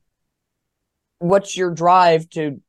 what's 1.19 1.57
your 1.57 1.71
drive 1.71 2.29
to 2.31 2.61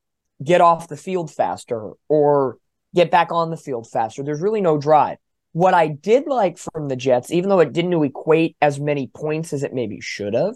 get 0.43 0.61
off 0.61 0.87
the 0.87 0.97
field 0.97 1.31
faster 1.31 1.91
or 2.07 2.57
get 2.95 3.11
back 3.11 3.31
on 3.31 3.51
the 3.51 3.57
field 3.57 3.87
faster? 3.89 4.23
There's 4.23 4.41
really 4.41 4.61
no 4.61 4.77
drive. 4.77 5.17
What 5.59 5.73
I 5.73 5.89
did 5.89 6.25
like 6.25 6.57
from 6.57 6.87
the 6.87 6.95
Jets, 6.95 7.31
even 7.31 7.49
though 7.49 7.59
it 7.59 7.73
didn't 7.73 8.01
equate 8.01 8.55
as 8.61 8.79
many 8.79 9.07
points 9.07 9.51
as 9.51 9.61
it 9.61 9.73
maybe 9.73 9.99
should 9.99 10.33
have, 10.33 10.55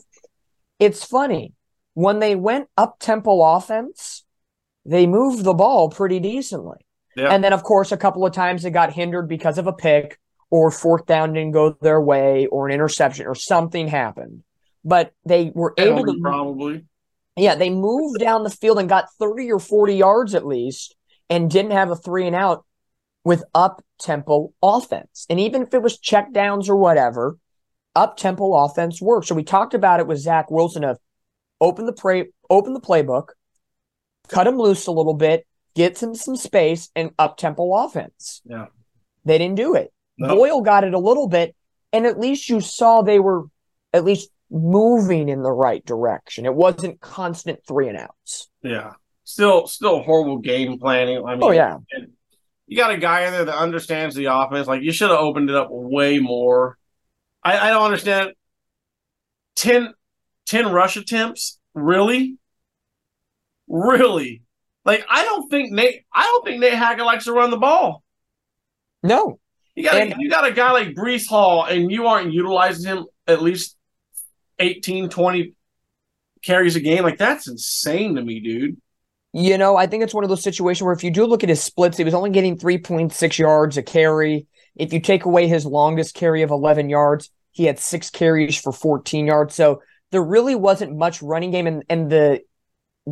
it's 0.80 1.04
funny. 1.04 1.52
When 1.94 2.20
they 2.20 2.36
went 2.36 2.70
up 2.78 3.00
tempo 3.00 3.42
offense, 3.42 4.24
they 4.86 5.06
moved 5.06 5.44
the 5.44 5.54
ball 5.54 5.90
pretty 5.90 6.22
decently. 6.22 6.78
Yeah. 7.18 7.34
And 7.34 7.44
then, 7.44 7.52
of 7.52 7.64
course, 7.64 7.92
a 7.92 7.98
couple 7.98 8.26
of 8.26 8.32
times 8.32 8.64
it 8.64 8.72
got 8.72 8.94
hindered 8.94 9.28
because 9.28 9.58
of 9.58 9.68
a 9.68 9.74
pick 9.74 10.22
or 10.50 10.72
fourth 10.72 11.06
down 11.06 11.34
didn't 11.34 11.52
go 11.52 11.76
their 11.82 12.00
way 12.00 12.46
or 12.46 12.70
an 12.70 12.74
interception 12.74 13.28
or 13.28 13.36
something 13.36 13.90
happened. 13.90 14.42
But 14.86 15.12
they 15.26 15.52
were 15.54 15.74
able 15.78 16.06
to, 16.06 16.18
probably. 16.22 16.86
yeah, 17.36 17.56
they 17.56 17.70
moved 17.70 18.22
down 18.22 18.46
the 18.46 18.50
field 18.50 18.80
and 18.80 18.88
got 18.88 19.12
30 19.20 19.52
or 19.52 19.60
40 19.60 19.96
yards 19.96 20.34
at 20.34 20.48
least 20.48 20.96
and 21.30 21.52
didn't 21.52 21.72
have 21.72 21.92
a 21.92 21.98
three 21.98 22.26
and 22.26 22.38
out 22.38 22.64
with 23.24 23.44
up 23.54 23.84
tempo 24.00 24.54
offense. 24.62 25.26
And 25.30 25.40
even 25.40 25.64
if 25.64 25.74
it 25.74 25.82
was 25.82 25.98
check 25.98 26.32
downs 26.32 26.70
or 26.70 26.76
whatever, 26.76 27.38
up 27.96 28.18
tempo 28.18 28.54
offense 28.54 29.02
works. 29.02 29.28
So 29.28 29.36
we 29.36 29.44
talked 29.44 29.74
about 29.74 30.00
it 30.00 30.08
with 30.08 30.20
Zach 30.20 30.50
Wilson 30.52 30.84
of 30.84 30.98
open 31.62 31.86
the 31.86 31.94
play, 31.94 32.30
open 32.50 32.74
the 32.74 32.82
playbook, 32.82 33.30
cut 34.28 34.48
him 34.48 34.58
loose 34.58 34.88
a 34.88 34.92
little 34.92 35.14
bit, 35.14 35.46
get 35.76 36.02
him 36.02 36.16
some 36.16 36.36
space, 36.36 36.90
and 36.96 37.12
up 37.18 37.38
tempo 37.38 37.74
offense. 37.74 38.42
Yeah. 38.46 38.68
They 39.26 39.38
didn't 39.38 39.56
do 39.56 39.76
it. 39.76 39.94
No. 40.18 40.36
Boyle 40.36 40.62
got 40.62 40.84
it 40.84 40.94
a 40.94 41.00
little 41.00 41.28
bit, 41.28 41.56
and 41.92 42.06
at 42.06 42.20
least 42.20 42.50
you 42.50 42.60
saw 42.60 43.02
they 43.02 43.20
were 43.20 43.46
at 43.94 44.04
least 44.04 44.30
moving 44.52 45.30
in 45.30 45.42
the 45.42 45.52
right 45.52 45.84
direction. 45.86 46.46
It 46.46 46.54
wasn't 46.54 47.02
constant 47.02 47.60
three 47.68 47.88
and 47.88 47.98
outs. 47.98 48.50
Yeah. 48.62 48.94
Still, 49.24 49.68
still 49.68 50.04
horrible 50.04 50.38
game 50.38 50.78
planning. 50.78 51.18
I 51.18 51.34
oh, 51.34 51.36
mean, 51.36 51.44
Oh 51.44 51.52
yeah. 51.52 51.78
and 51.92 52.12
you 52.74 52.78
got 52.80 52.90
a 52.90 52.98
guy 52.98 53.26
in 53.28 53.34
there 53.34 53.46
that 53.46 53.56
understands 53.56 54.16
the 54.16 54.26
offense. 54.26 54.66
Like 54.68 54.82
you 54.82 54.92
should 54.92 55.12
have 55.12 55.20
opened 55.20 55.52
it 55.52 55.56
up 55.56 55.68
way 55.70 56.18
more. 56.18 56.76
I, 57.44 57.68
I 57.68 57.70
don't 57.70 57.84
understand. 57.84 58.32
10, 59.58 59.94
10 60.48 60.72
rush 60.72 60.98
attempts, 60.98 61.60
really, 61.76 62.38
really. 63.68 64.42
Like 64.86 65.06
I 65.08 65.24
don't 65.24 65.48
think 65.50 65.72
Nate. 65.72 66.02
I 66.12 66.24
don't 66.24 66.44
think 66.46 66.60
Nate 66.62 66.74
Hackett 66.74 67.06
likes 67.06 67.26
to 67.26 67.34
run 67.34 67.52
the 67.52 67.58
ball. 67.58 68.04
No. 69.04 69.40
You 69.76 69.84
got 69.84 69.96
And- 69.96 70.14
a, 70.14 70.16
you 70.18 70.30
got 70.30 70.48
a 70.48 70.52
guy 70.52 70.72
like 70.72 70.96
Breece 70.96 71.28
Hall, 71.28 71.66
and 71.66 71.92
you 71.92 72.08
aren't 72.08 72.34
utilizing 72.34 72.86
him 72.92 73.06
at 73.28 73.42
least 73.44 73.78
18, 74.58 75.10
20 75.10 75.54
carries 76.44 76.76
a 76.76 76.80
game. 76.80 77.04
Like 77.04 77.20
that's 77.20 77.48
insane 77.48 78.16
to 78.16 78.24
me, 78.24 78.40
dude. 78.40 78.78
You 79.34 79.58
know, 79.58 79.76
I 79.76 79.88
think 79.88 80.04
it's 80.04 80.14
one 80.14 80.24
of 80.24 80.30
those 80.30 80.44
situations 80.44 80.86
where 80.86 80.94
if 80.94 81.04
you 81.04 81.10
do 81.10 81.26
look 81.26 81.44
at 81.44 81.50
his 81.50 81.62
splits, 81.62 81.98
he 81.98 82.04
was 82.04 82.14
only 82.14 82.30
getting 82.30 82.58
3.6 82.58 83.40
yards 83.40 83.78
a 83.78 83.84
carry. 83.84 84.46
If 84.76 84.94
you 84.94 85.00
take 85.00 85.26
away 85.26 85.48
his 85.48 85.66
longest 85.66 86.14
carry 86.14 86.44
of 86.44 86.52
11 86.52 86.90
yards, 86.90 87.32
he 87.52 87.66
had 87.66 87.80
six 87.80 88.10
carries 88.12 88.60
for 88.60 88.72
14 88.72 89.26
yards. 89.26 89.56
So 89.56 89.82
there 90.12 90.24
really 90.24 90.54
wasn't 90.54 90.96
much 90.96 91.22
running 91.24 91.50
game, 91.50 91.66
and, 91.66 91.84
and 91.90 92.12
the 92.12 92.42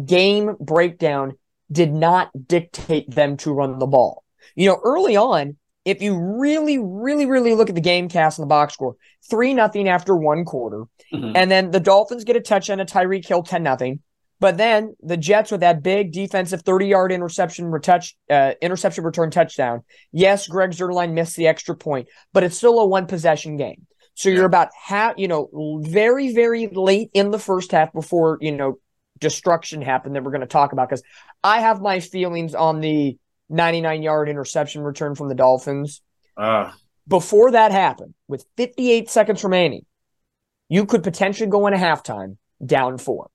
game 0.06 0.56
breakdown 0.60 1.34
did 1.72 1.92
not 1.92 2.30
dictate 2.48 3.10
them 3.10 3.38
to 3.38 3.52
run 3.52 3.80
the 3.80 3.88
ball. 3.88 4.24
You 4.56 4.70
know, 4.70 4.80
early 4.84 5.18
on, 5.18 5.58
if 5.86 6.02
you 6.04 6.16
really, 6.16 6.78
really, 6.78 7.26
really 7.26 7.56
look 7.56 7.70
at 7.70 7.76
the 7.76 7.82
game 7.82 8.10
cast 8.10 8.38
and 8.38 8.44
the 8.44 8.50
box 8.50 8.74
score, 8.74 8.96
3 9.30 9.56
nothing 9.56 9.90
after 9.90 10.16
one 10.16 10.46
quarter. 10.46 10.84
Mhm. 11.12 11.32
And 11.36 11.50
then 11.50 11.72
the 11.72 11.80
Dolphins 11.80 12.24
get 12.24 12.36
a 12.36 12.42
touchdown 12.42 12.78
to 12.78 12.86
Tyreek 12.86 13.28
Hill 13.28 13.44
10 13.44 13.64
nothing. 13.64 14.02
But 14.42 14.58
then 14.58 14.96
the 15.02 15.18
Jets 15.18 15.52
with 15.52 15.62
that 15.62 15.84
big 15.84 16.12
defensive 16.12 16.64
30 16.64 16.88
yard 16.88 17.12
interception 17.12 17.68
retouch, 17.68 18.18
uh, 18.30 18.54
interception 18.62 19.04
return 19.04 19.30
touchdown. 19.30 19.84
Yes, 20.12 20.48
Greg 20.48 20.72
Zuerlein 20.72 21.14
missed 21.14 21.38
the 21.38 21.48
extra 21.48 21.76
point, 21.76 22.10
but 22.34 22.44
it's 22.44 22.58
still 22.58 22.80
a 22.80 22.88
one 22.88 23.06
possession 23.06 23.56
game. 23.56 23.86
So 24.16 24.30
you're 24.30 24.46
about 24.46 24.70
half, 24.76 25.14
you 25.18 25.28
know, 25.28 25.80
very, 25.84 26.34
very 26.34 26.68
late 26.68 27.12
in 27.14 27.32
the 27.32 27.40
first 27.40 27.72
half 27.72 27.94
before, 27.94 28.40
you 28.42 28.52
know, 28.52 28.80
destruction 29.20 29.82
happened 29.82 30.16
that 30.16 30.24
we're 30.24 30.32
going 30.32 30.42
to 30.42 30.48
talk 30.48 30.74
about. 30.74 30.90
Because 30.90 31.04
I 31.44 31.62
have 31.62 31.80
my 31.80 32.00
feelings 32.00 32.56
on 32.56 32.82
the 32.82 33.18
99 33.50 34.02
yard 34.02 34.28
interception 34.28 34.82
return 34.82 35.16
from 35.16 35.30
the 35.30 35.36
Dolphins 35.36 36.02
Ah, 36.36 36.76
before 37.08 37.52
that 37.52 37.72
happened, 37.72 38.16
with 38.28 38.46
58 38.58 39.10
seconds 39.10 39.44
remaining, 39.44 39.86
you 40.68 40.86
could 40.86 41.04
potentially 41.04 41.50
go 41.50 41.68
into 41.68 41.78
halftime 41.78 42.38
down 42.66 42.98
four. 42.98 43.30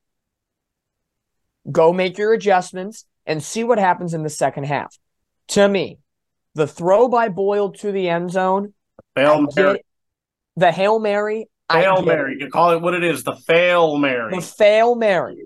Go 1.70 1.92
make 1.92 2.18
your 2.18 2.32
adjustments 2.32 3.04
and 3.24 3.42
see 3.42 3.64
what 3.64 3.78
happens 3.78 4.14
in 4.14 4.22
the 4.22 4.30
second 4.30 4.64
half. 4.64 4.96
To 5.48 5.68
me, 5.68 5.98
the 6.54 6.66
throw 6.66 7.08
by 7.08 7.28
Boyle 7.28 7.72
to 7.72 7.92
the 7.92 8.08
end 8.08 8.30
zone, 8.30 8.72
get 9.48 9.64
Mary. 9.64 9.84
the 10.56 10.72
Hail 10.72 10.98
Mary, 10.98 11.48
Fail 11.70 11.96
get 11.96 12.02
it. 12.04 12.06
Mary. 12.06 12.36
You 12.38 12.48
call 12.48 12.70
it 12.72 12.80
what 12.80 12.94
it 12.94 13.02
is. 13.04 13.24
The 13.24 13.36
fail 13.36 13.96
Mary. 13.98 14.34
The 14.36 14.40
fail 14.42 14.94
Mary. 14.94 15.38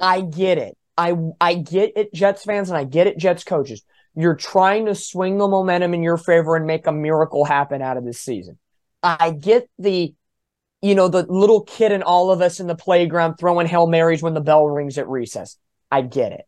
I 0.00 0.20
get 0.20 0.58
it. 0.58 0.76
I 0.96 1.14
I 1.40 1.54
get 1.54 1.92
it, 1.96 2.14
Jets 2.14 2.44
fans, 2.44 2.70
and 2.70 2.78
I 2.78 2.84
get 2.84 3.06
it, 3.06 3.18
Jets 3.18 3.44
coaches. 3.44 3.82
You're 4.14 4.36
trying 4.36 4.86
to 4.86 4.94
swing 4.94 5.36
the 5.36 5.46
momentum 5.46 5.92
in 5.92 6.02
your 6.02 6.16
favor 6.16 6.56
and 6.56 6.66
make 6.66 6.86
a 6.86 6.92
miracle 6.92 7.44
happen 7.44 7.82
out 7.82 7.98
of 7.98 8.04
this 8.04 8.18
season. 8.20 8.58
I 9.02 9.30
get 9.30 9.68
the, 9.78 10.14
you 10.82 10.94
know, 10.94 11.08
the 11.08 11.24
little 11.28 11.62
kid 11.62 11.92
in 11.92 12.02
all 12.02 12.30
of 12.30 12.40
us 12.40 12.60
in 12.60 12.66
the 12.66 12.74
playground 12.76 13.36
throwing 13.36 13.66
Hail 13.66 13.86
Marys 13.86 14.22
when 14.22 14.34
the 14.34 14.40
bell 14.40 14.66
rings 14.66 14.98
at 14.98 15.08
recess. 15.08 15.56
I 15.90 16.02
get 16.02 16.32
it. 16.32 16.42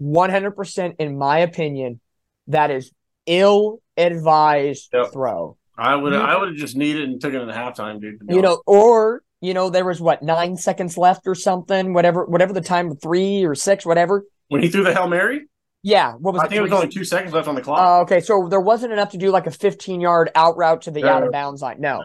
100% 0.00 0.96
in 0.98 1.16
my 1.18 1.38
opinion, 1.38 2.00
that 2.48 2.70
is 2.70 2.92
ill 3.26 3.80
advised 3.96 4.90
Yep. 4.92 5.12
throw. 5.12 5.56
I 5.78 5.94
would 5.96 6.12
You- 6.12 6.18
I 6.18 6.38
would 6.38 6.48
have 6.50 6.56
just 6.56 6.76
needed 6.76 7.08
and 7.08 7.20
took 7.20 7.34
it 7.34 7.40
in 7.40 7.48
halftime, 7.48 8.00
dude. 8.00 8.18
you 8.28 8.40
know, 8.42 8.62
or 8.66 9.22
you 9.42 9.52
know, 9.52 9.68
there 9.68 9.84
was 9.84 10.00
what 10.00 10.22
nine 10.22 10.56
seconds 10.56 10.96
left 10.96 11.26
or 11.26 11.34
something, 11.34 11.92
whatever, 11.92 12.24
whatever 12.24 12.54
the 12.54 12.60
time, 12.62 12.96
three 12.96 13.44
or 13.44 13.54
six, 13.54 13.84
whatever. 13.84 14.24
when 14.48 14.62
he 14.62 14.68
threw 14.68 14.82
the 14.82 14.94
hail 14.94 15.06
mary, 15.08 15.46
Yeah, 15.82 16.12
what 16.14 16.32
was 16.32 16.40
I 16.42 16.46
it? 16.46 16.48
think 16.48 16.58
it 16.60 16.62
was 16.62 16.72
only 16.72 16.88
two 16.88 17.04
seconds 17.04 17.34
left 17.34 17.46
on 17.46 17.54
the 17.54 17.60
clock. 17.60 17.78
Uh, 17.80 18.00
okay, 18.02 18.20
so 18.20 18.48
there 18.48 18.60
wasn't 18.60 18.92
enough 18.94 19.10
to 19.10 19.18
do 19.18 19.30
like 19.30 19.46
a 19.46 19.50
15 19.50 20.00
yard 20.00 20.30
out 20.34 20.56
route 20.56 20.82
to 20.82 20.90
the 20.90 21.04
out 21.06 21.22
of 21.22 21.32
bounds 21.32 21.60
line. 21.62 21.80
No, 21.80 22.04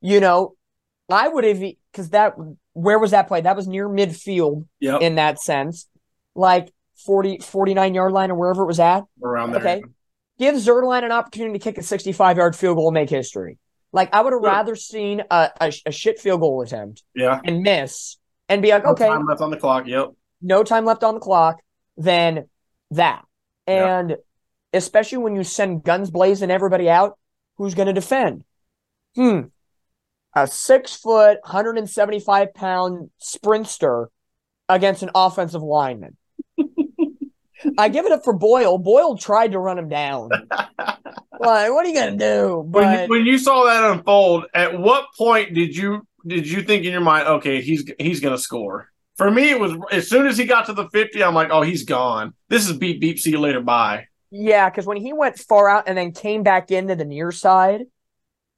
you 0.00 0.20
know, 0.20 0.54
I 1.08 1.28
would 1.28 1.44
have 1.44 1.60
because 1.60 2.10
that 2.10 2.34
where 2.72 2.98
was 2.98 3.10
that 3.12 3.28
play? 3.28 3.40
That 3.40 3.56
was 3.56 3.66
near 3.66 3.88
midfield 3.88 4.66
yep, 4.78 5.02
in 5.02 5.16
that 5.16 5.40
sense, 5.40 5.88
like 6.34 6.72
40, 7.04 7.38
49 7.38 7.94
yard 7.94 8.12
line 8.12 8.30
or 8.30 8.34
wherever 8.36 8.62
it 8.62 8.66
was 8.66 8.80
at. 8.80 9.04
around 9.22 9.52
there. 9.52 9.60
okay. 9.60 9.82
Give 10.38 10.54
Zuerlein 10.54 11.04
an 11.04 11.12
opportunity 11.12 11.58
to 11.58 11.62
kick 11.62 11.76
a 11.78 11.82
65 11.82 12.36
yard 12.36 12.56
field 12.56 12.76
goal 12.76 12.88
and 12.88 12.94
make 12.94 13.10
history. 13.10 13.58
Like 13.92 14.14
I 14.14 14.22
would 14.22 14.32
have 14.32 14.40
Sure. 14.40 14.50
rather 14.50 14.76
seen 14.76 15.22
a, 15.30 15.50
a, 15.60 15.72
a 15.86 15.92
shit 15.92 16.18
field 16.20 16.40
goal 16.40 16.62
attempt 16.62 17.02
Yeah. 17.14 17.40
and 17.44 17.62
miss 17.62 18.16
and 18.48 18.62
be 18.62 18.70
like, 18.70 18.84
No 18.84 18.90
okay, 18.92 19.08
time 19.08 19.26
left 19.26 19.40
on 19.40 19.50
the 19.50 19.56
clock. 19.56 19.86
Yep. 19.86 20.10
no 20.40 20.62
time 20.62 20.84
left 20.84 21.02
on 21.04 21.14
the 21.14 21.20
clock 21.20 21.60
than 21.96 22.48
that. 22.92 23.24
And 23.66 24.16
especially 24.72 25.18
when 25.18 25.34
you 25.34 25.42
send 25.44 25.82
guns 25.82 26.10
blazing 26.10 26.50
everybody 26.50 26.88
out, 26.88 27.18
who's 27.56 27.74
going 27.74 27.88
to 27.88 27.92
defend? 27.92 28.44
Hmm. 29.16 29.40
A 30.34 30.46
six 30.46 30.94
foot, 30.94 31.38
175 31.42 32.54
pound 32.54 33.10
sprinter 33.18 34.10
against 34.68 35.02
an 35.02 35.10
offensive 35.14 35.62
lineman. 35.62 36.16
I 37.78 37.88
give 37.88 38.06
it 38.06 38.12
up 38.12 38.24
for 38.24 38.32
Boyle. 38.32 38.78
Boyle 38.78 39.16
tried 39.18 39.52
to 39.52 39.58
run 39.58 39.78
him 39.78 39.88
down. 39.88 40.30
like, 40.50 41.72
what 41.72 41.84
are 41.84 41.88
you 41.88 41.94
going 41.94 42.18
to 42.18 42.18
do? 42.18 42.58
When 42.60 43.00
you, 43.00 43.06
when 43.08 43.26
you 43.26 43.38
saw 43.38 43.64
that 43.64 43.90
unfold, 43.90 44.44
at 44.54 44.78
what 44.78 45.06
point 45.18 45.54
did 45.54 45.76
you 45.76 46.06
did 46.26 46.48
you 46.48 46.62
think 46.62 46.84
in 46.84 46.92
your 46.92 47.00
mind, 47.00 47.26
okay, 47.26 47.60
he's 47.60 47.90
he's 47.98 48.20
gonna 48.20 48.38
score? 48.38 48.90
For 49.16 49.30
me, 49.30 49.50
it 49.50 49.60
was 49.60 49.72
as 49.90 50.08
soon 50.08 50.26
as 50.26 50.36
he 50.36 50.44
got 50.44 50.66
to 50.66 50.72
the 50.72 50.88
fifty, 50.90 51.22
I'm 51.22 51.34
like, 51.34 51.48
oh, 51.50 51.62
he's 51.62 51.84
gone. 51.84 52.34
This 52.48 52.68
is 52.68 52.76
beep 52.76 53.00
beep. 53.00 53.18
See 53.18 53.30
you 53.30 53.40
later. 53.40 53.60
Bye. 53.60 54.06
Yeah, 54.30 54.70
because 54.70 54.86
when 54.86 54.96
he 54.96 55.12
went 55.12 55.38
far 55.38 55.68
out 55.68 55.84
and 55.86 55.98
then 55.98 56.12
came 56.12 56.42
back 56.42 56.70
into 56.70 56.94
the 56.94 57.04
near 57.04 57.32
side, 57.32 57.82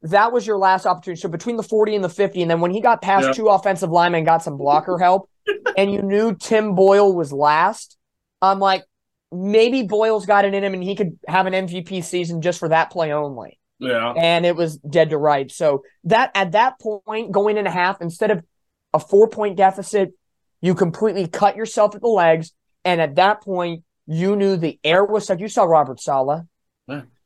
that 0.02 0.32
was 0.32 0.46
your 0.46 0.58
last 0.58 0.86
opportunity. 0.86 1.20
So 1.20 1.28
between 1.28 1.56
the 1.56 1.62
40 1.62 1.94
and 1.94 2.04
the 2.04 2.08
50, 2.08 2.42
and 2.42 2.50
then 2.50 2.60
when 2.60 2.70
he 2.70 2.80
got 2.80 3.02
past 3.02 3.28
Yeah. 3.28 3.32
two 3.32 3.48
offensive 3.48 3.90
linemen 3.90 4.18
and 4.20 4.26
got 4.26 4.42
some 4.42 4.56
blocker 4.56 4.98
help, 4.98 5.28
and 5.76 5.92
you 5.92 6.02
knew 6.02 6.34
Tim 6.34 6.74
Boyle 6.74 7.14
was 7.14 7.32
last, 7.32 7.96
I'm 8.40 8.58
like, 8.58 8.84
maybe 9.30 9.82
Boyle's 9.82 10.26
got 10.26 10.44
it 10.44 10.54
in 10.54 10.62
him 10.62 10.74
and 10.74 10.82
he 10.82 10.94
could 10.94 11.18
have 11.26 11.46
an 11.46 11.54
MVP 11.54 12.04
season 12.04 12.42
just 12.42 12.58
for 12.58 12.68
that 12.68 12.90
play 12.90 13.12
only. 13.12 13.58
Yeah. 13.78 14.12
And 14.16 14.44
it 14.44 14.54
was 14.54 14.76
dead 14.76 15.10
to 15.10 15.18
rights. 15.18 15.56
So 15.56 15.82
that 16.04 16.30
at 16.34 16.52
that 16.52 16.78
point, 16.80 17.32
going 17.32 17.56
in 17.56 17.66
a 17.66 17.70
half, 17.70 18.00
instead 18.00 18.30
of 18.30 18.44
a 18.92 19.00
four 19.00 19.28
point 19.28 19.56
deficit, 19.56 20.12
you 20.60 20.74
completely 20.74 21.26
cut 21.26 21.56
yourself 21.56 21.94
at 21.94 22.00
the 22.00 22.08
legs. 22.08 22.52
And 22.84 23.00
at 23.00 23.16
that 23.16 23.42
point, 23.42 23.84
you 24.06 24.36
knew 24.36 24.56
the 24.56 24.78
air 24.84 25.04
was 25.04 25.26
set. 25.26 25.40
You 25.40 25.48
saw 25.48 25.64
Robert 25.64 26.00
Saleh. 26.00 26.42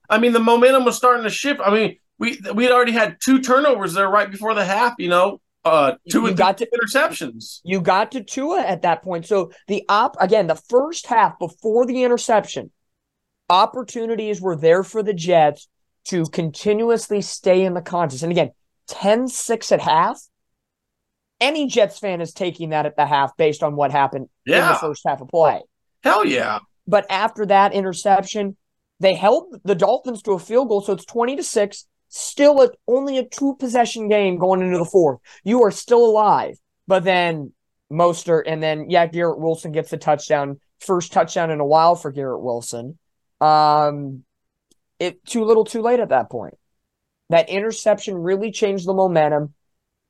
I 0.08 0.18
mean, 0.18 0.32
the 0.32 0.40
momentum 0.40 0.84
was 0.84 0.96
starting 0.96 1.24
to 1.24 1.30
shift. 1.30 1.60
I 1.64 1.70
mean, 1.74 1.96
we 2.18 2.40
we'd 2.54 2.70
already 2.70 2.92
had 2.92 3.18
two 3.20 3.40
turnovers 3.40 3.94
there 3.94 4.08
right 4.08 4.30
before 4.30 4.54
the 4.54 4.64
half. 4.64 4.94
You 4.98 5.08
know, 5.08 5.40
uh, 5.64 5.94
two 6.10 6.22
You 6.22 6.26
and 6.28 6.36
got 6.36 6.58
three 6.58 6.68
interceptions. 6.74 7.60
You 7.64 7.80
got 7.80 8.12
to 8.12 8.22
Tua 8.22 8.60
at 8.60 8.82
that 8.82 9.02
point. 9.02 9.26
So 9.26 9.52
the 9.68 9.84
op 9.88 10.16
again, 10.20 10.46
the 10.46 10.54
first 10.54 11.06
half 11.06 11.38
before 11.38 11.86
the 11.86 12.04
interception, 12.04 12.70
opportunities 13.50 14.40
were 14.40 14.56
there 14.56 14.82
for 14.82 15.02
the 15.02 15.14
Jets 15.14 15.68
to 16.06 16.24
continuously 16.26 17.20
stay 17.20 17.64
in 17.64 17.74
the 17.74 17.82
contest. 17.82 18.22
And 18.22 18.32
again, 18.32 18.52
10-6 18.88 19.72
at 19.72 19.80
half. 19.80 20.20
Any 21.40 21.66
Jets 21.66 21.98
fan 21.98 22.20
is 22.20 22.32
taking 22.32 22.70
that 22.70 22.86
at 22.86 22.96
the 22.96 23.04
half 23.04 23.36
based 23.36 23.62
on 23.62 23.76
what 23.76 23.90
happened 23.90 24.28
in 24.46 24.52
the 24.54 24.78
first 24.80 25.02
half 25.04 25.20
of 25.20 25.28
play. 25.28 25.62
Hell 26.02 26.24
yeah. 26.24 26.60
But 26.86 27.04
after 27.10 27.44
that 27.46 27.74
interception, 27.74 28.56
they 29.00 29.14
held 29.14 29.56
the 29.64 29.74
Dolphins 29.74 30.22
to 30.22 30.32
a 30.32 30.38
field 30.38 30.68
goal, 30.68 30.80
so 30.80 30.94
it's 30.94 31.04
20 31.04 31.36
to 31.36 31.42
6, 31.42 31.86
still 32.18 32.62
a, 32.62 32.70
only 32.86 33.18
a 33.18 33.24
two 33.24 33.56
possession 33.58 34.08
game 34.08 34.38
going 34.38 34.62
into 34.62 34.78
the 34.78 34.84
fourth. 34.84 35.20
You 35.44 35.62
are 35.64 35.70
still 35.70 36.04
alive. 36.04 36.58
But 36.86 37.04
then 37.04 37.52
Mostert, 37.92 38.44
and 38.46 38.62
then, 38.62 38.90
yeah, 38.90 39.06
Garrett 39.06 39.40
Wilson 39.40 39.72
gets 39.72 39.90
the 39.90 39.96
touchdown. 39.96 40.60
First 40.80 41.12
touchdown 41.12 41.50
in 41.50 41.60
a 41.60 41.66
while 41.66 41.94
for 41.94 42.12
Garrett 42.12 42.42
Wilson. 42.42 42.98
Um, 43.40 44.24
it 44.98 45.24
too 45.24 45.44
little 45.44 45.64
too 45.64 45.82
late 45.82 46.00
at 46.00 46.10
that 46.10 46.30
point. 46.30 46.54
That 47.30 47.48
interception 47.48 48.14
really 48.14 48.52
changed 48.52 48.86
the 48.86 48.94
momentum. 48.94 49.54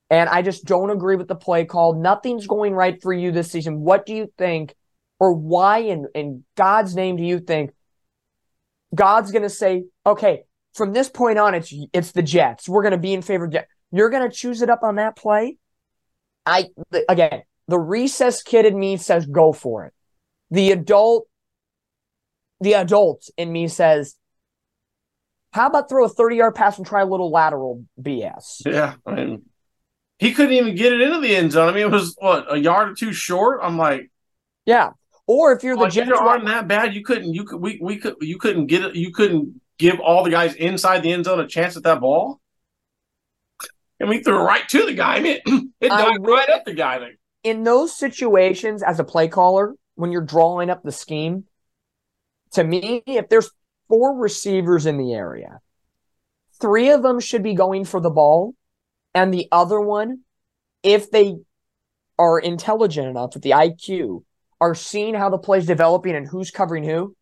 And 0.08 0.28
I 0.28 0.42
just 0.42 0.64
don't 0.64 0.90
agree 0.90 1.16
with 1.16 1.28
the 1.28 1.34
play 1.34 1.64
call. 1.64 2.00
Nothing's 2.00 2.46
going 2.46 2.74
right 2.74 3.00
for 3.02 3.12
you 3.12 3.32
this 3.32 3.50
season. 3.50 3.80
What 3.80 4.06
do 4.06 4.14
you 4.14 4.32
think, 4.38 4.74
or 5.18 5.32
why 5.32 5.78
in, 5.78 6.06
in 6.14 6.44
God's 6.56 6.94
name 6.94 7.16
do 7.16 7.24
you 7.24 7.40
think 7.40 7.72
God's 8.94 9.32
going 9.32 9.42
to 9.42 9.50
say, 9.50 9.84
okay, 10.04 10.44
from 10.76 10.92
this 10.92 11.08
point 11.08 11.38
on, 11.38 11.54
it's 11.54 11.72
it's 11.92 12.12
the 12.12 12.22
Jets. 12.22 12.68
We're 12.68 12.82
going 12.82 12.92
to 12.92 12.98
be 12.98 13.14
in 13.14 13.22
favor 13.22 13.46
of 13.46 13.52
Jets. 13.52 13.68
You're 13.90 14.10
going 14.10 14.28
to 14.28 14.34
choose 14.34 14.62
it 14.62 14.70
up 14.70 14.82
on 14.82 14.96
that 14.96 15.16
play? 15.16 15.56
I 16.44 16.66
again, 17.08 17.42
the 17.66 17.78
recess 17.78 18.42
kid 18.42 18.66
in 18.66 18.78
me 18.78 18.96
says 18.96 19.26
go 19.26 19.52
for 19.52 19.86
it. 19.86 19.94
The 20.50 20.70
adult, 20.72 21.26
the 22.60 22.74
adult 22.74 23.28
in 23.36 23.50
me 23.50 23.68
says, 23.68 24.16
how 25.52 25.66
about 25.66 25.88
throw 25.88 26.04
a 26.04 26.08
30 26.08 26.36
yard 26.36 26.54
pass 26.54 26.76
and 26.76 26.86
try 26.86 27.00
a 27.00 27.06
little 27.06 27.30
lateral 27.30 27.84
BS? 28.00 28.62
Yeah, 28.66 28.94
I 29.06 29.14
mean, 29.14 29.42
he 30.18 30.32
couldn't 30.32 30.52
even 30.52 30.76
get 30.76 30.92
it 30.92 31.00
into 31.00 31.20
the 31.20 31.34
end 31.34 31.52
zone. 31.52 31.68
I 31.68 31.72
mean, 31.72 31.86
it 31.86 31.90
was 31.90 32.14
what 32.18 32.52
a 32.52 32.58
yard 32.58 32.90
or 32.90 32.94
two 32.94 33.12
short. 33.12 33.60
I'm 33.62 33.78
like, 33.78 34.10
yeah. 34.66 34.90
Or 35.26 35.52
if 35.52 35.64
you're 35.64 35.74
the 35.74 35.82
like, 35.82 35.92
Jets, 35.92 36.08
you 36.08 36.16
aren't 36.16 36.44
that 36.44 36.68
bad. 36.68 36.94
You 36.94 37.02
couldn't. 37.02 37.34
You 37.34 37.44
could. 37.44 37.60
We 37.60 37.78
we 37.82 37.96
could. 37.96 38.14
You 38.20 38.38
couldn't 38.38 38.66
get 38.66 38.84
it. 38.84 38.94
You 38.94 39.12
couldn't 39.12 39.60
give 39.78 40.00
all 40.00 40.24
the 40.24 40.30
guys 40.30 40.54
inside 40.54 41.02
the 41.02 41.12
end 41.12 41.24
zone 41.24 41.40
a 41.40 41.46
chance 41.46 41.76
at 41.76 41.82
that 41.84 42.00
ball. 42.00 42.40
And 43.98 44.08
we 44.08 44.22
threw 44.22 44.40
it 44.40 44.44
right 44.44 44.68
to 44.68 44.86
the 44.86 44.94
guy. 44.94 45.16
I 45.16 45.20
mean, 45.20 45.72
it 45.80 45.90
will- 45.90 46.34
right 46.34 46.48
at 46.48 46.64
the 46.64 46.74
guy. 46.74 46.98
Like, 46.98 47.18
in 47.42 47.62
those 47.62 47.96
situations 47.96 48.82
as 48.82 48.98
a 49.00 49.04
play 49.04 49.28
caller, 49.28 49.74
when 49.94 50.12
you're 50.12 50.24
drawing 50.24 50.68
up 50.68 50.82
the 50.82 50.92
scheme, 50.92 51.44
to 52.52 52.64
me, 52.64 53.02
if 53.06 53.28
there's 53.28 53.50
four 53.88 54.16
receivers 54.18 54.86
in 54.86 54.98
the 54.98 55.14
area, 55.14 55.60
three 56.60 56.90
of 56.90 57.02
them 57.02 57.20
should 57.20 57.42
be 57.42 57.54
going 57.54 57.84
for 57.84 58.00
the 58.00 58.10
ball, 58.10 58.54
and 59.14 59.32
the 59.32 59.48
other 59.52 59.80
one, 59.80 60.20
if 60.82 61.10
they 61.10 61.36
are 62.18 62.38
intelligent 62.38 63.08
enough 63.08 63.34
with 63.34 63.42
the 63.42 63.50
IQ, 63.50 64.24
are 64.60 64.74
seeing 64.74 65.14
how 65.14 65.28
the 65.28 65.38
play's 65.38 65.66
developing 65.66 66.14
and 66.14 66.26
who's 66.26 66.50
covering 66.50 66.84
who, 66.84 67.14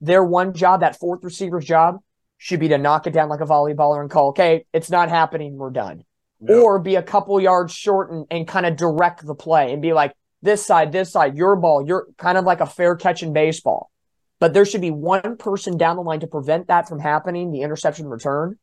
their 0.00 0.24
one 0.24 0.52
job, 0.52 0.80
that 0.80 0.98
fourth 0.98 1.24
receiver's 1.24 1.64
job, 1.64 1.98
should 2.38 2.60
be 2.60 2.68
to 2.68 2.78
knock 2.78 3.06
it 3.06 3.12
down 3.12 3.28
like 3.28 3.40
a 3.40 3.46
volleyballer 3.46 4.00
and 4.00 4.10
call, 4.10 4.28
okay, 4.28 4.66
it's 4.72 4.90
not 4.90 5.08
happening, 5.08 5.56
we're 5.56 5.70
done 5.70 6.04
or 6.48 6.78
be 6.78 6.96
a 6.96 7.02
couple 7.02 7.40
yards 7.40 7.72
short 7.72 8.10
and, 8.10 8.26
and 8.30 8.46
kind 8.46 8.66
of 8.66 8.76
direct 8.76 9.24
the 9.24 9.34
play 9.34 9.72
and 9.72 9.80
be 9.80 9.92
like 9.92 10.12
this 10.42 10.64
side, 10.64 10.92
this 10.92 11.10
side, 11.12 11.36
your 11.36 11.56
ball, 11.56 11.86
you're 11.86 12.06
kind 12.18 12.38
of 12.38 12.44
like 12.44 12.60
a 12.60 12.66
fair 12.66 12.94
catch 12.94 13.22
in 13.22 13.32
baseball. 13.32 13.90
But 14.38 14.52
there 14.52 14.66
should 14.66 14.82
be 14.82 14.90
one 14.90 15.38
person 15.38 15.78
down 15.78 15.96
the 15.96 16.02
line 16.02 16.20
to 16.20 16.26
prevent 16.26 16.68
that 16.68 16.88
from 16.88 17.00
happening, 17.00 17.52
the 17.52 17.62
interception 17.62 18.06
return, 18.06 18.58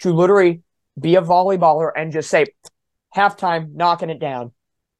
to 0.00 0.12
literally 0.12 0.62
be 1.00 1.16
a 1.16 1.22
volleyballer 1.22 1.90
and 1.96 2.12
just 2.12 2.28
say, 2.28 2.46
halftime, 3.14 3.72
knocking 3.74 4.10
it 4.10 4.20
down. 4.20 4.52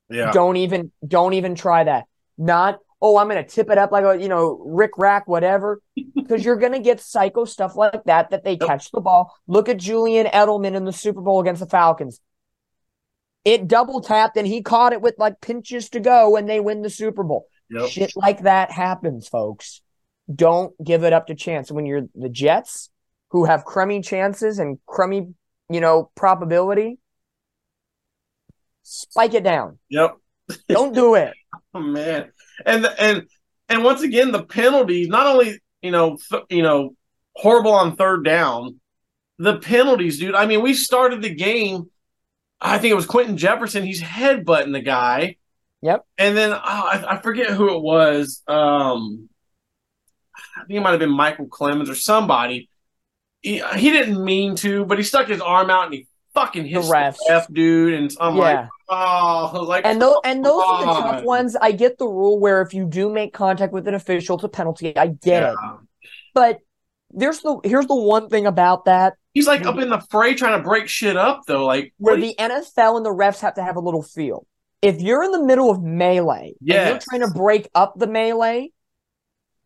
yeah, 0.08 0.32
Don't 0.32 0.56
even 0.56 0.90
don't 1.06 1.34
even 1.34 1.54
try 1.54 1.84
that. 1.84 2.06
Not, 2.38 2.78
oh, 3.00 3.18
I'm 3.18 3.28
gonna 3.28 3.46
tip 3.46 3.70
it 3.70 3.78
up 3.78 3.92
like 3.92 4.04
a 4.04 4.20
you 4.20 4.28
know, 4.28 4.62
Rick 4.64 4.92
Rack, 4.96 5.26
whatever. 5.26 5.80
Because 6.14 6.44
you're 6.44 6.56
gonna 6.56 6.80
get 6.80 7.00
psycho 7.00 7.44
stuff 7.44 7.76
like 7.76 8.04
that 8.04 8.30
that 8.30 8.44
they 8.44 8.56
catch 8.56 8.90
the 8.90 9.00
ball. 9.00 9.34
Look 9.46 9.68
at 9.68 9.76
Julian 9.76 10.26
Edelman 10.26 10.74
in 10.74 10.84
the 10.84 10.92
Super 10.92 11.20
Bowl 11.20 11.40
against 11.40 11.60
the 11.60 11.66
Falcons. 11.66 12.20
It 13.44 13.68
double 13.68 14.00
tapped 14.00 14.36
and 14.36 14.46
he 14.46 14.62
caught 14.62 14.92
it 14.92 15.00
with 15.00 15.14
like 15.18 15.40
pinches 15.40 15.88
to 15.90 16.00
go 16.00 16.36
and 16.36 16.48
they 16.48 16.58
win 16.58 16.82
the 16.82 16.90
Super 16.90 17.22
Bowl. 17.22 17.46
Yep. 17.70 17.88
Shit 17.88 18.12
like 18.16 18.42
that 18.42 18.72
happens, 18.72 19.28
folks. 19.28 19.82
Don't 20.32 20.74
give 20.84 21.04
it 21.04 21.12
up 21.12 21.28
to 21.28 21.34
chance. 21.34 21.70
When 21.70 21.86
you're 21.86 22.08
the 22.14 22.28
Jets, 22.28 22.90
who 23.30 23.44
have 23.44 23.64
crummy 23.64 24.00
chances 24.00 24.58
and 24.58 24.78
crummy, 24.86 25.34
you 25.68 25.80
know, 25.80 26.10
probability, 26.14 26.98
spike 28.82 29.34
it 29.34 29.44
down. 29.44 29.78
Yep. 29.90 30.16
Don't 30.68 30.94
do 30.94 31.14
it. 31.14 31.32
Oh, 31.74 31.80
man, 31.80 32.30
and 32.64 32.84
the, 32.84 33.00
and 33.00 33.26
and 33.68 33.84
once 33.84 34.02
again, 34.02 34.32
the 34.32 34.44
penalties. 34.44 35.08
Not 35.08 35.26
only 35.26 35.60
you 35.82 35.90
know 35.90 36.18
th- 36.30 36.44
you 36.50 36.62
know 36.62 36.94
horrible 37.34 37.72
on 37.72 37.96
third 37.96 38.24
down, 38.24 38.80
the 39.38 39.58
penalties, 39.58 40.18
dude. 40.18 40.34
I 40.34 40.46
mean, 40.46 40.62
we 40.62 40.74
started 40.74 41.22
the 41.22 41.34
game. 41.34 41.90
I 42.60 42.78
think 42.78 42.92
it 42.92 42.96
was 42.96 43.06
Quinton 43.06 43.36
Jefferson. 43.36 43.84
He's 43.84 44.02
headbutting 44.02 44.72
the 44.72 44.80
guy. 44.80 45.36
Yep. 45.82 46.06
And 46.16 46.36
then 46.36 46.52
oh, 46.52 46.58
I, 46.62 47.04
I 47.08 47.20
forget 47.20 47.50
who 47.50 47.74
it 47.74 47.82
was. 47.82 48.42
Um, 48.48 49.28
I 50.56 50.64
think 50.66 50.78
it 50.78 50.80
might 50.80 50.90
have 50.92 51.00
been 51.00 51.10
Micheal 51.10 51.48
Clemons 51.48 51.90
or 51.90 51.94
somebody. 51.94 52.70
He, 53.42 53.62
he 53.76 53.90
didn't 53.90 54.24
mean 54.24 54.56
to, 54.56 54.84
but 54.86 54.98
he 54.98 55.04
stuck 55.04 55.28
his 55.28 55.40
arm 55.40 55.70
out 55.70 55.84
and 55.84 55.94
he 55.94 56.06
fucking 56.36 56.64
The 56.64 56.80
refs. 56.80 57.16
F 57.28 57.46
dude. 57.52 57.94
And 57.94 58.10
I'm 58.20 58.36
like, 58.36 58.56
yeah. 58.56 58.68
oh, 58.88 59.64
like, 59.66 59.84
And 59.84 60.00
those 60.00 60.16
and 60.24 60.44
those 60.44 60.62
are 60.64 60.80
the 60.80 61.00
tough 61.00 61.24
ones. 61.24 61.56
I 61.56 61.72
get 61.72 61.98
the 61.98 62.06
rule 62.06 62.38
where 62.38 62.62
if 62.62 62.74
you 62.74 62.86
do 62.86 63.10
make 63.10 63.32
contact 63.32 63.72
with 63.72 63.88
an 63.88 63.94
official, 63.94 64.36
it's 64.36 64.44
a 64.44 64.48
penalty. 64.48 64.96
I 64.96 65.08
get 65.08 65.42
it. 65.42 65.56
But 66.34 66.58
there's 67.10 67.40
the 67.40 67.58
here's 67.64 67.86
the 67.86 67.96
one 67.96 68.28
thing 68.28 68.46
about 68.46 68.84
that 68.84 69.14
He's 69.36 69.46
like 69.46 69.66
up 69.66 69.78
in 69.78 69.90
the 69.90 70.00
fray 70.10 70.34
trying 70.34 70.58
to 70.58 70.66
break 70.66 70.88
shit 70.88 71.14
up 71.14 71.42
though. 71.46 71.66
Like 71.66 71.92
where 71.98 72.16
the 72.16 72.34
NFL 72.38 72.96
and 72.96 73.04
the 73.04 73.10
refs 73.10 73.40
have 73.40 73.54
to 73.56 73.62
have 73.62 73.76
a 73.76 73.80
little 73.80 74.02
feel. 74.02 74.46
If 74.80 75.02
you're 75.02 75.22
in 75.24 75.30
the 75.30 75.42
middle 75.42 75.70
of 75.70 75.82
melee 75.82 76.54
and 76.60 76.88
you're 76.88 76.98
trying 76.98 77.20
to 77.20 77.30
break 77.34 77.68
up 77.74 77.98
the 77.98 78.06
melee, 78.06 78.70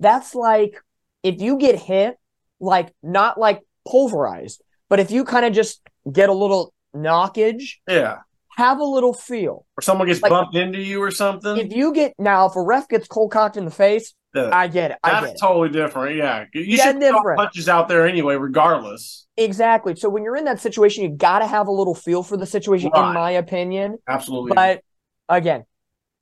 that's 0.01 0.35
like 0.35 0.83
if 1.23 1.41
you 1.41 1.57
get 1.57 1.79
hit, 1.79 2.17
like 2.59 2.93
not 3.01 3.39
like 3.39 3.61
pulverized, 3.89 4.61
but 4.89 4.99
if 4.99 5.13
you 5.13 5.25
kind 5.25 5.47
of 5.47 5.53
just 5.53 5.81
get 6.11 6.29
a 6.29 6.33
little 6.33 6.73
knockage, 6.95 7.77
yeah, 7.89 8.19
have 8.57 8.79
a 8.79 8.85
little 8.85 9.13
feel. 9.15 9.67
or 9.77 9.83
someone 9.83 10.07
gets 10.09 10.23
Like- 10.23 10.31
bumped 10.31 10.55
into 10.57 10.79
you 10.81 11.03
or 11.03 11.11
something. 11.11 11.57
If 11.57 11.73
you 11.73 11.93
get 11.93 12.15
now, 12.19 12.47
if 12.47 12.57
a 12.57 12.63
ref 12.63 12.89
gets 12.89 13.07
cold 13.09 13.33
cocked 13.33 13.57
in 13.57 13.65
the 13.65 13.71
face. 13.71 14.15
I 14.33 14.69
get 14.69 14.93
it. 14.93 14.99
I 15.03 15.11
get 15.11 15.21
That's 15.23 15.33
it. 15.33 15.39
totally 15.45 15.71
different. 15.71 16.15
Yeah, 16.17 16.45
you 16.55 16.77
That's 16.77 16.89
should 16.93 17.01
different. 17.01 17.37
punches 17.37 17.69
out 17.69 17.89
there 17.89 18.07
anyway, 18.07 18.37
regardless. 18.37 19.27
Exactly. 19.37 19.97
So 19.97 20.09
when 20.09 20.23
you're 20.23 20.37
in 20.37 20.45
that 20.45 20.61
situation, 20.61 21.03
you 21.03 21.11
got 21.11 21.41
to 21.41 21.49
have 21.49 21.67
a 21.67 21.73
little 21.73 21.97
feel 21.97 22.23
for 22.23 22.37
the 22.37 22.47
situation, 22.47 22.93
Right. 22.95 23.09
in 23.09 23.15
my 23.15 23.31
opinion. 23.33 23.99
Absolutely. 24.09 24.53
But 24.55 24.83
again, 25.29 25.65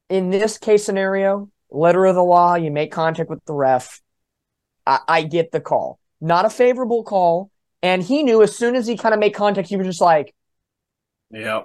in 0.08 0.30
this 0.30 0.56
case 0.56 0.84
scenario, 0.86 1.50
letter 1.70 2.06
of 2.06 2.14
the 2.14 2.22
law, 2.24 2.54
you 2.54 2.70
make 2.70 2.90
contact 2.92 3.28
with 3.28 3.44
the 3.44 3.52
ref. 3.52 4.00
I, 4.86 5.00
I 5.06 5.22
get 5.24 5.52
the 5.52 5.60
call. 5.60 5.98
Not 6.18 6.46
a 6.46 6.50
favorable 6.50 7.04
call. 7.04 7.50
And 7.82 8.02
he 8.02 8.22
knew 8.22 8.42
as 8.42 8.56
soon 8.56 8.74
as 8.74 8.86
he 8.86 8.96
kind 8.96 9.14
of 9.14 9.20
made 9.20 9.34
contact, 9.34 9.68
he 9.68 9.76
was 9.76 9.86
just 9.86 10.00
like, 10.00 10.34
yeah, 11.30 11.62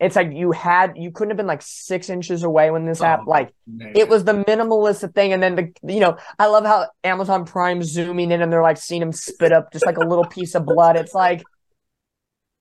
it's 0.00 0.14
like 0.14 0.32
you 0.32 0.52
had, 0.52 0.92
you 0.96 1.10
couldn't 1.10 1.30
have 1.30 1.36
been 1.36 1.46
like 1.46 1.62
six 1.62 2.10
inches 2.10 2.42
away 2.42 2.70
when 2.70 2.84
this 2.84 3.00
happened. 3.00 3.28
Oh, 3.28 3.32
Like 3.32 3.54
man. 3.66 3.92
it 3.96 4.08
was 4.08 4.24
the 4.24 4.32
minimalist 4.44 5.12
thing. 5.14 5.32
And 5.32 5.42
then 5.42 5.54
the, 5.56 5.72
you 5.92 6.00
know, 6.00 6.16
I 6.38 6.46
love 6.46 6.64
how 6.64 6.88
Amazon 7.02 7.44
Prime 7.44 7.82
zooming 7.82 8.30
in 8.30 8.42
and 8.42 8.52
they're 8.52 8.62
like 8.62 8.76
seeing 8.76 9.02
him 9.02 9.12
spit 9.12 9.52
up 9.52 9.72
just 9.72 9.86
like 9.86 9.96
a 9.96 10.04
little 10.04 10.24
piece 10.26 10.54
of 10.54 10.66
blood. 10.66 10.96
It's 10.96 11.14
like, 11.14 11.42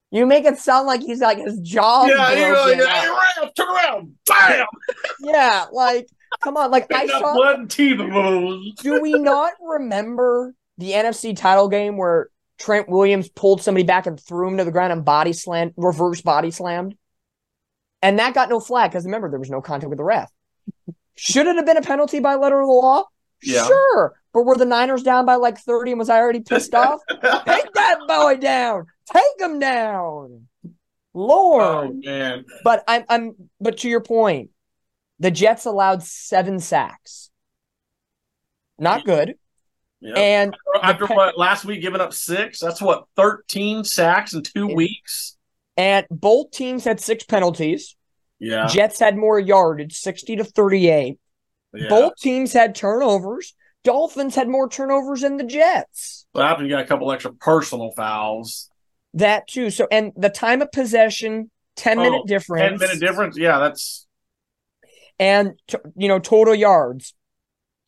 you 0.09 0.25
make 0.25 0.45
it 0.45 0.57
sound 0.57 0.87
like 0.87 1.01
he's 1.01 1.19
like 1.19 1.37
his 1.37 1.59
jaw. 1.59 2.05
yeah, 2.05 2.31
you're 2.31 2.55
like, 2.55 2.77
hey, 2.77 3.09
Ralph, 3.09 3.53
turn 3.55 3.67
around, 3.67 4.15
bam! 4.25 4.65
yeah, 5.19 5.65
like 5.73 6.07
come 6.41 6.55
on, 6.55 6.71
like 6.71 6.87
I 6.93 7.07
saw. 7.07 7.33
blood 7.33 7.59
and 7.59 7.69
teeth. 7.69 7.97
Do 7.97 9.01
we 9.01 9.13
not 9.19 9.51
remember 9.61 10.55
the 10.77 10.91
NFC 10.91 11.35
title 11.35 11.67
game 11.67 11.97
where 11.97 12.29
Trent 12.59 12.89
Williams 12.89 13.29
pulled 13.29 13.61
somebody 13.61 13.83
back 13.85 14.07
and 14.07 14.19
threw 14.19 14.47
him 14.47 14.57
to 14.57 14.63
the 14.63 14.71
ground 14.71 14.91
and 14.91 15.05
body 15.05 15.33
slammed, 15.33 15.73
reverse 15.77 16.21
body 16.21 16.51
slammed? 16.51 16.95
And 18.01 18.19
that 18.19 18.33
got 18.33 18.49
no 18.49 18.59
flag 18.59 18.91
because 18.91 19.05
remember, 19.05 19.29
there 19.29 19.39
was 19.39 19.49
no 19.49 19.61
contact 19.61 19.89
with 19.89 19.97
the 19.97 20.03
ref. 20.03 20.31
Should 21.15 21.47
it 21.47 21.55
have 21.55 21.65
been 21.65 21.77
a 21.77 21.81
penalty 21.81 22.19
by 22.19 22.35
letter 22.35 22.59
of 22.59 22.67
the 22.67 22.73
law? 22.73 23.05
Yeah. 23.41 23.65
Sure. 23.65 24.15
But 24.33 24.43
were 24.43 24.55
the 24.55 24.65
Niners 24.65 25.03
down 25.03 25.25
by 25.25 25.35
like 25.35 25.57
30 25.57 25.91
and 25.91 25.99
was 25.99 26.09
I 26.09 26.17
already 26.19 26.41
pissed 26.41 26.73
off? 26.75 26.99
Take 27.09 27.73
that 27.73 27.99
boy 28.07 28.37
down. 28.37 28.85
Take 29.11 29.39
him 29.39 29.59
down. 29.59 30.47
Lord. 31.13 31.63
oh 31.63 31.93
man, 32.03 32.45
But 32.63 32.83
I'm 32.87 33.03
I'm 33.09 33.35
but 33.59 33.79
to 33.79 33.89
your 33.89 34.01
point, 34.01 34.51
the 35.19 35.31
Jets 35.31 35.65
allowed 35.65 36.03
seven 36.03 36.59
sacks. 36.59 37.31
Not 38.77 39.05
good. 39.05 39.35
Yeah. 40.01 40.13
And 40.15 40.55
After 40.81 41.07
pe- 41.07 41.15
what 41.15 41.37
last 41.37 41.65
week 41.65 41.81
giving 41.81 42.01
up 42.01 42.13
six, 42.13 42.59
that's 42.59 42.81
what 42.81 43.05
thirteen 43.15 43.83
sacks 43.83 44.33
in 44.33 44.43
two 44.43 44.67
Yeah. 44.69 44.75
weeks. 44.75 45.37
and 45.75 46.05
both 46.09 46.51
teams 46.51 46.83
had 46.85 46.99
six 46.99 47.23
penalties. 47.23 47.95
Yeah, 48.39 48.67
Jets 48.67 48.99
had 48.99 49.15
more 49.17 49.39
yardage, 49.39 49.97
60 49.97 50.35
to 50.37 50.43
38. 50.43 51.17
yeah. 51.73 51.89
Both 51.89 52.17
teams 52.17 52.53
had 52.53 52.75
turnovers. 52.75 53.55
Dolphins 53.83 54.35
had 54.35 54.47
more 54.47 54.69
turnovers 54.69 55.21
than 55.21 55.37
the 55.37 55.43
Jets. 55.43 56.25
So 56.35 56.41
after 56.43 56.63
you 56.63 56.69
got 56.69 56.83
a 56.83 56.87
couple 56.87 57.11
extra 57.11 57.33
personal 57.33 57.91
fouls, 57.95 58.69
That 59.15 59.47
too. 59.47 59.69
So 59.71 59.87
and 59.91 60.11
the 60.15 60.29
time 60.29 60.61
of 60.61 60.71
possession, 60.71 61.49
10 61.77 61.97
minute 61.97 62.21
Oh, 62.23 62.27
difference. 62.27 62.61
ten 62.69 62.77
minute 62.79 62.99
difference. 62.99 63.37
Yeah, 63.37 63.57
that's 63.59 64.05
And 65.19 65.53
t- 65.67 65.77
you 65.95 66.07
know, 66.07 66.19
total 66.19 66.53
yards. 66.53 67.15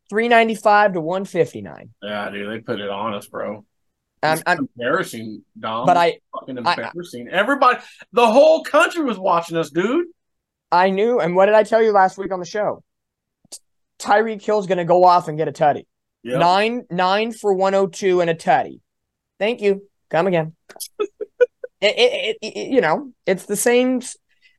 395 0.09 0.93
to 0.93 1.01
159. 1.01 1.89
yeah, 2.01 2.29
dude. 2.29 2.49
They 2.49 2.59
put 2.61 2.79
it 2.79 2.89
on 2.89 3.13
us, 3.13 3.27
bro. 3.27 3.65
I'm, 4.21 4.33
It's 4.33 4.43
I'm, 4.45 4.59
embarrassing, 4.75 5.43
Dom. 5.59 5.85
but 5.85 5.95
I, 5.97 6.19
fucking 6.33 6.57
I- 6.65 6.73
embarrassing. 6.73 7.27
Everybody, 7.29 7.79
the 8.11 8.27
whole 8.27 8.63
country 8.63 9.03
was 9.03 9.17
watching 9.17 9.55
us, 9.57 9.69
dude. 9.69 10.07
I 10.71 10.89
knew. 10.89 11.19
And 11.19 11.35
what 11.35 11.45
did 11.47 11.55
I 11.55 11.63
tell 11.63 11.81
you 11.81 11.91
last 11.91 12.17
week 12.17 12.31
on 12.31 12.39
the 12.39 12.45
show? 12.45 12.83
Tyreek 13.99 14.41
Hill's 14.41 14.67
going 14.67 14.77
to 14.77 14.85
go 14.85 15.03
off 15.03 15.27
and 15.27 15.37
get 15.37 15.47
a 15.47 15.51
tutty. 15.51 15.85
Yep. 16.23 16.39
Nine, 16.39 16.83
nine 16.91 17.31
for 17.31 17.53
102 17.53 18.21
and 18.21 18.29
a 18.29 18.35
tutty. 18.35 18.79
Thank 19.39 19.61
you. 19.61 19.87
Come 20.09 20.27
again. 20.27 20.55
it, 20.99 21.07
it, 21.81 22.37
it- 22.41 22.71
you 22.71 22.81
know, 22.81 23.11
it's 23.25 23.45
the 23.45 23.55
same. 23.55 24.01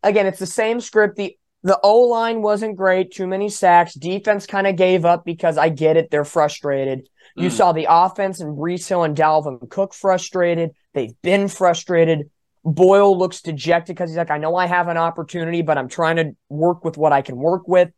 Again, 0.02 0.26
it's 0.26 0.38
the 0.38 0.46
same 0.46 0.80
script. 0.80 1.16
The 1.16 1.36
the 1.62 1.78
O 1.82 2.00
line 2.00 2.42
wasn't 2.42 2.76
great. 2.76 3.12
Too 3.12 3.26
many 3.26 3.48
sacks. 3.48 3.94
Defense 3.94 4.46
kind 4.46 4.66
of 4.66 4.76
gave 4.76 5.04
up 5.04 5.24
because 5.24 5.58
I 5.58 5.68
get 5.68 5.96
it. 5.96 6.10
They're 6.10 6.24
frustrated. 6.24 7.08
You 7.36 7.48
Mm. 7.48 7.52
saw 7.52 7.72
the 7.72 7.86
offense 7.88 8.40
and 8.40 8.56
Breece 8.56 8.88
Hill 8.88 9.04
and 9.04 9.16
Dalvin 9.16 9.68
Cook 9.68 9.92
frustrated. 9.94 10.70
They've 10.94 11.14
been 11.22 11.48
frustrated. 11.48 12.30
Boyle 12.64 13.16
looks 13.16 13.40
dejected 13.42 13.94
because 13.96 14.10
he's 14.10 14.16
like, 14.16 14.30
I 14.30 14.38
know 14.38 14.54
I 14.56 14.66
have 14.66 14.88
an 14.88 14.96
opportunity, 14.96 15.62
but 15.62 15.78
I'm 15.78 15.88
trying 15.88 16.16
to 16.16 16.32
work 16.48 16.84
with 16.84 16.96
what 16.98 17.12
I 17.12 17.22
can 17.22 17.36
work 17.36 17.68
with. 17.68 17.90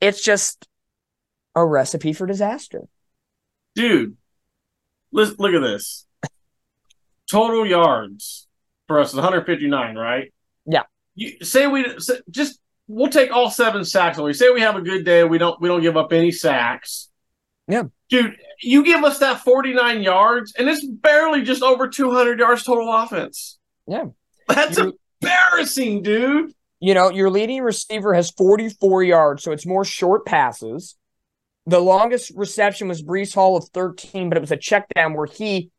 It's 0.00 0.22
just 0.22 0.66
a 1.54 1.64
recipe 1.64 2.12
for 2.12 2.26
disaster. 2.26 2.82
dude. 3.74 4.16
Let's 5.12 5.38
look 5.38 5.54
at 5.54 5.60
this. 5.62 6.04
Total 7.30 7.64
yards 7.66 8.46
for 8.86 9.00
us 9.00 9.10
is 9.10 9.14
159, 9.16 9.96
right? 9.96 10.32
Yeah. 10.66 10.82
You 11.14 11.44
say 11.44 11.66
we 11.66 11.98
say, 11.98 12.20
just 12.30 12.60
we'll 12.88 13.10
take 13.10 13.30
all 13.30 13.50
seven 13.50 13.84
sacks 13.84 14.18
away. 14.18 14.32
Say 14.32 14.50
we 14.50 14.60
have 14.62 14.76
a 14.76 14.80
good 14.82 15.04
day, 15.04 15.22
we 15.24 15.38
don't 15.38 15.60
we 15.60 15.68
don't 15.68 15.82
give 15.82 15.96
up 15.96 16.12
any 16.12 16.30
sacks. 16.32 17.08
Yeah. 17.68 17.84
Dude, 18.08 18.36
you 18.62 18.82
give 18.82 19.04
us 19.04 19.18
that 19.18 19.40
49 19.40 20.02
yards 20.02 20.54
and 20.58 20.68
it's 20.68 20.84
barely 20.86 21.42
just 21.42 21.62
over 21.62 21.86
200 21.86 22.38
yards 22.38 22.64
total 22.64 22.90
offense. 22.92 23.58
Yeah. 23.86 24.04
That's 24.48 24.78
You- 24.78 24.98
embarrassing, 25.22 26.02
dude. 26.02 26.52
you 26.80 26.94
know, 26.94 27.10
your 27.10 27.28
leading 27.30 27.60
receiver 27.62 28.14
has 28.14 28.30
44 28.30 29.02
yards, 29.02 29.42
so 29.42 29.52
it's 29.52 29.66
more 29.66 29.84
short 29.84 30.24
passes. 30.24 30.96
The 31.66 31.80
longest 31.80 32.32
reception 32.34 32.88
was 32.88 33.02
Breece 33.02 33.34
Hall 33.34 33.56
of 33.56 33.68
13, 33.74 34.30
but 34.30 34.38
it 34.38 34.40
was 34.40 34.52
a 34.52 34.56
check 34.56 34.86
down 34.94 35.12
where 35.12 35.26
he 35.26 35.70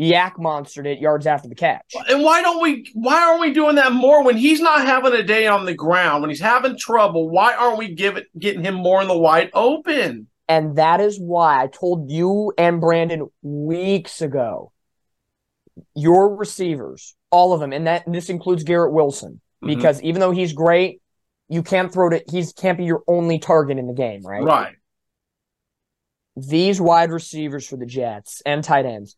YAC 0.00 0.34
monstered 0.36 0.86
it 0.86 1.00
yards 1.00 1.26
after 1.26 1.48
the 1.48 1.54
catch. 1.56 1.92
And 2.08 2.22
why 2.22 2.40
don't 2.40 2.62
we 2.62 2.88
why 2.94 3.20
aren't 3.20 3.40
we 3.40 3.52
doing 3.52 3.74
that 3.76 3.92
more 3.92 4.22
when 4.24 4.36
he's 4.36 4.60
not 4.60 4.86
having 4.86 5.12
a 5.12 5.22
day 5.24 5.46
on 5.48 5.64
the 5.64 5.74
ground, 5.74 6.22
when 6.22 6.30
he's 6.30 6.40
having 6.40 6.78
trouble, 6.78 7.28
why 7.28 7.54
aren't 7.54 7.78
we 7.78 7.94
giving 7.94 8.22
getting 8.38 8.62
him 8.64 8.74
more 8.76 9.02
in 9.02 9.08
the 9.08 9.18
wide 9.18 9.50
open? 9.54 10.28
And 10.48 10.76
that 10.76 11.00
is 11.00 11.18
why 11.18 11.62
I 11.62 11.66
told 11.66 12.10
you 12.10 12.52
and 12.56 12.80
Brandon 12.80 13.28
weeks 13.42 14.22
ago 14.22 14.72
your 15.94 16.34
receivers, 16.36 17.14
all 17.30 17.52
of 17.52 17.60
them, 17.60 17.72
and 17.72 17.86
that 17.86 18.04
this 18.06 18.28
includes 18.30 18.64
Garrett 18.64 18.92
Wilson, 18.92 19.40
Mhm. 19.62 19.66
because 19.68 20.00
even 20.02 20.20
though 20.20 20.30
he's 20.32 20.52
great, 20.52 21.02
you 21.48 21.62
can't 21.62 21.92
throw 21.92 22.08
to 22.10 22.22
he's 22.30 22.52
can't 22.52 22.78
be 22.78 22.84
your 22.84 23.02
only 23.08 23.38
target 23.38 23.78
in 23.78 23.86
the 23.88 23.94
game, 23.94 24.22
right? 24.24 24.42
Right. 24.44 24.74
these 26.36 26.80
wide 26.80 27.10
receivers 27.10 27.66
for 27.66 27.76
the 27.76 27.84
Jets 27.86 28.42
and 28.46 28.62
tight 28.62 28.86
ends 28.86 29.16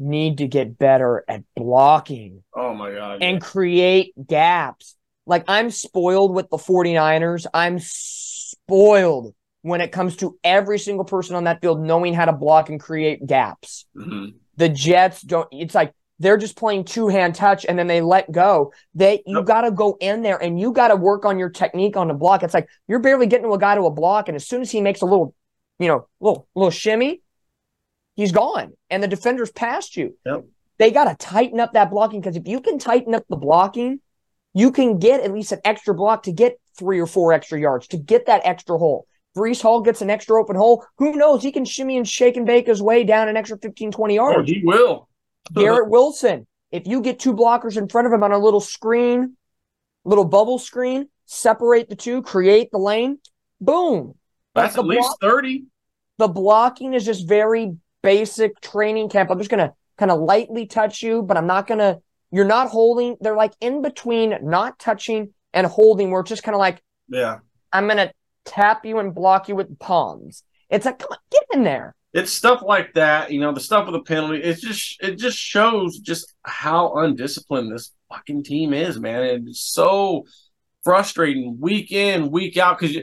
need 0.00 0.38
to 0.38 0.48
get 0.48 0.78
better 0.78 1.24
at 1.28 1.44
blocking 1.54 2.42
Oh 2.56 2.74
my 2.74 2.90
god. 2.92 3.22
and 3.22 3.40
create 3.40 4.12
gaps. 4.26 4.96
Like 5.26 5.44
I'm 5.46 5.70
spoiled 5.70 6.34
with 6.34 6.48
the 6.50 6.56
49ers. 6.56 7.46
I'm 7.54 7.78
spoiled 7.78 9.34
when 9.62 9.80
it 9.82 9.92
comes 9.92 10.16
to 10.16 10.38
every 10.42 10.78
single 10.78 11.04
person 11.04 11.36
on 11.36 11.44
that 11.44 11.60
field 11.60 11.80
knowing 11.82 12.14
how 12.14 12.24
to 12.24 12.32
block 12.32 12.70
and 12.70 12.80
create 12.80 13.24
gaps. 13.26 13.84
Mhm. 13.96 14.34
The 14.56 14.68
Jets 14.70 15.20
don't 15.22 15.48
it's 15.52 15.74
like 15.74 15.92
they're 16.18 16.36
just 16.36 16.56
playing 16.56 16.84
two-hand 16.84 17.34
touch 17.34 17.64
and 17.66 17.78
then 17.78 17.86
they 17.86 18.00
let 18.00 18.30
go. 18.32 18.72
They 18.94 19.22
you 19.26 19.38
Yep. 19.38 19.46
got 19.46 19.60
to 19.62 19.70
go 19.70 19.96
in 20.00 20.22
there 20.22 20.42
and 20.42 20.58
you 20.58 20.72
got 20.72 20.88
to 20.88 20.96
work 20.96 21.24
on 21.24 21.38
your 21.38 21.48
technique 21.50 21.96
on 21.96 22.08
the 22.08 22.14
block. 22.14 22.42
It's 22.42 22.54
like 22.54 22.68
you're 22.88 22.98
barely 22.98 23.26
getting 23.26 23.46
to 23.46 23.52
a 23.54 23.58
guy 23.58 23.74
to 23.74 23.82
a 23.86 23.90
block 23.90 24.28
and 24.28 24.36
as 24.36 24.46
soon 24.46 24.62
as 24.62 24.70
he 24.70 24.80
makes 24.80 25.02
a 25.02 25.06
little, 25.06 25.34
you 25.78 25.88
know, 25.88 26.06
little 26.20 26.48
little 26.54 26.70
shimmy, 26.70 27.22
he's 28.20 28.32
gone 28.32 28.72
and 28.90 29.02
the 29.02 29.08
defender's 29.08 29.50
past 29.50 29.96
you. 29.96 30.16
Yep. 30.26 30.44
They 30.78 30.90
got 30.90 31.04
to 31.04 31.14
tighten 31.26 31.60
up 31.60 31.72
that 31.74 31.90
blocking 31.90 32.20
because 32.20 32.36
if 32.36 32.46
you 32.48 32.60
can 32.60 32.78
tighten 32.78 33.14
up 33.14 33.24
the 33.28 33.36
blocking, 33.36 34.00
you 34.54 34.72
can 34.72 34.98
get 34.98 35.20
at 35.20 35.32
least 35.32 35.52
an 35.52 35.60
extra 35.64 35.94
block 35.94 36.22
to 36.24 36.32
get 36.32 36.58
three 36.78 36.98
or 37.00 37.06
four 37.06 37.32
extra 37.32 37.60
yards 37.60 37.86
to 37.88 37.96
get 37.98 38.26
that 38.26 38.42
extra 38.44 38.78
hole. 38.78 39.06
Breece 39.36 39.62
Hall 39.62 39.80
gets 39.80 40.00
an 40.02 40.10
extra 40.10 40.40
open 40.40 40.56
hole. 40.56 40.84
Who 40.98 41.14
knows? 41.16 41.42
He 41.42 41.52
can 41.52 41.64
shimmy 41.64 41.96
and 41.96 42.08
shake 42.08 42.36
and 42.36 42.46
bake 42.46 42.66
his 42.66 42.82
way 42.82 43.04
down 43.04 43.28
an 43.28 43.36
extra 43.36 43.58
15, 43.58 43.92
20 43.92 44.18
Oh, 44.18 44.30
yards. 44.32 44.50
he 44.50 44.62
will. 44.64 45.08
Garrett 45.54 45.88
Wilson, 45.88 46.46
if 46.72 46.86
you 46.86 47.00
get 47.00 47.18
two 47.20 47.32
blockers 47.34 47.76
in 47.76 47.88
front 47.88 48.06
of 48.06 48.12
him 48.12 48.22
on 48.24 48.32
a 48.32 48.38
little 48.38 48.60
screen, 48.60 49.36
little 50.04 50.24
bubble 50.24 50.58
screen, 50.58 51.08
separate 51.26 51.88
the 51.88 51.94
two, 51.96 52.22
create 52.22 52.70
the 52.72 52.78
lane, 52.78 53.18
boom. 53.60 54.14
That's 54.54 54.74
the 54.74 54.80
at 54.80 54.86
least 54.86 55.16
30. 55.20 55.64
the 56.18 56.26
blocking 56.28 56.94
is 56.94 57.04
just 57.04 57.28
very 57.28 57.76
basic 58.02 58.60
training 58.60 59.08
camp. 59.08 59.30
I'm 59.30 59.38
just 59.38 59.50
gonna 59.50 59.74
kind 59.98 60.10
of 60.10 60.20
lightly 60.20 60.66
touch 60.66 61.02
you, 61.02 61.22
but 61.22 61.36
I'm 61.36 61.46
not 61.46 61.66
gonna. 61.66 61.98
You're 62.32 62.44
not 62.44 62.68
holding. 62.68 63.16
They're 63.20 63.36
like 63.36 63.54
in 63.60 63.82
between 63.82 64.36
not 64.42 64.78
touching 64.78 65.32
and 65.52 65.66
holding, 65.66 66.10
where 66.10 66.20
it's 66.20 66.28
just 66.28 66.42
kind 66.42 66.54
of 66.54 66.60
like 66.60 66.82
Yeah. 67.08 67.38
I'm 67.72 67.88
gonna 67.88 68.12
tap 68.44 68.84
you 68.84 68.98
and 68.98 69.14
block 69.14 69.48
you 69.48 69.56
with 69.56 69.78
palms. 69.78 70.42
It's 70.68 70.86
like, 70.86 70.98
come 70.98 71.08
on, 71.10 71.18
get 71.30 71.42
in 71.52 71.64
there. 71.64 71.94
It's 72.12 72.32
stuff 72.32 72.62
like 72.62 72.94
that, 72.94 73.30
you 73.30 73.40
know, 73.40 73.52
the 73.52 73.60
stuff 73.60 73.86
with 73.86 73.94
the 73.94 74.02
penalty. 74.02 74.42
It's 74.42 74.60
just 74.60 75.02
it 75.02 75.16
just 75.16 75.38
shows 75.38 75.98
just 75.98 76.34
how 76.44 76.94
undisciplined 76.94 77.72
this 77.72 77.92
fucking 78.08 78.44
team 78.44 78.72
is, 78.72 78.98
man. 78.98 79.22
And 79.22 79.48
it's 79.48 79.60
so 79.60 80.24
frustrating 80.82 81.58
week 81.60 81.92
in, 81.92 82.30
week 82.30 82.56
out 82.56 82.78
because 82.78 82.96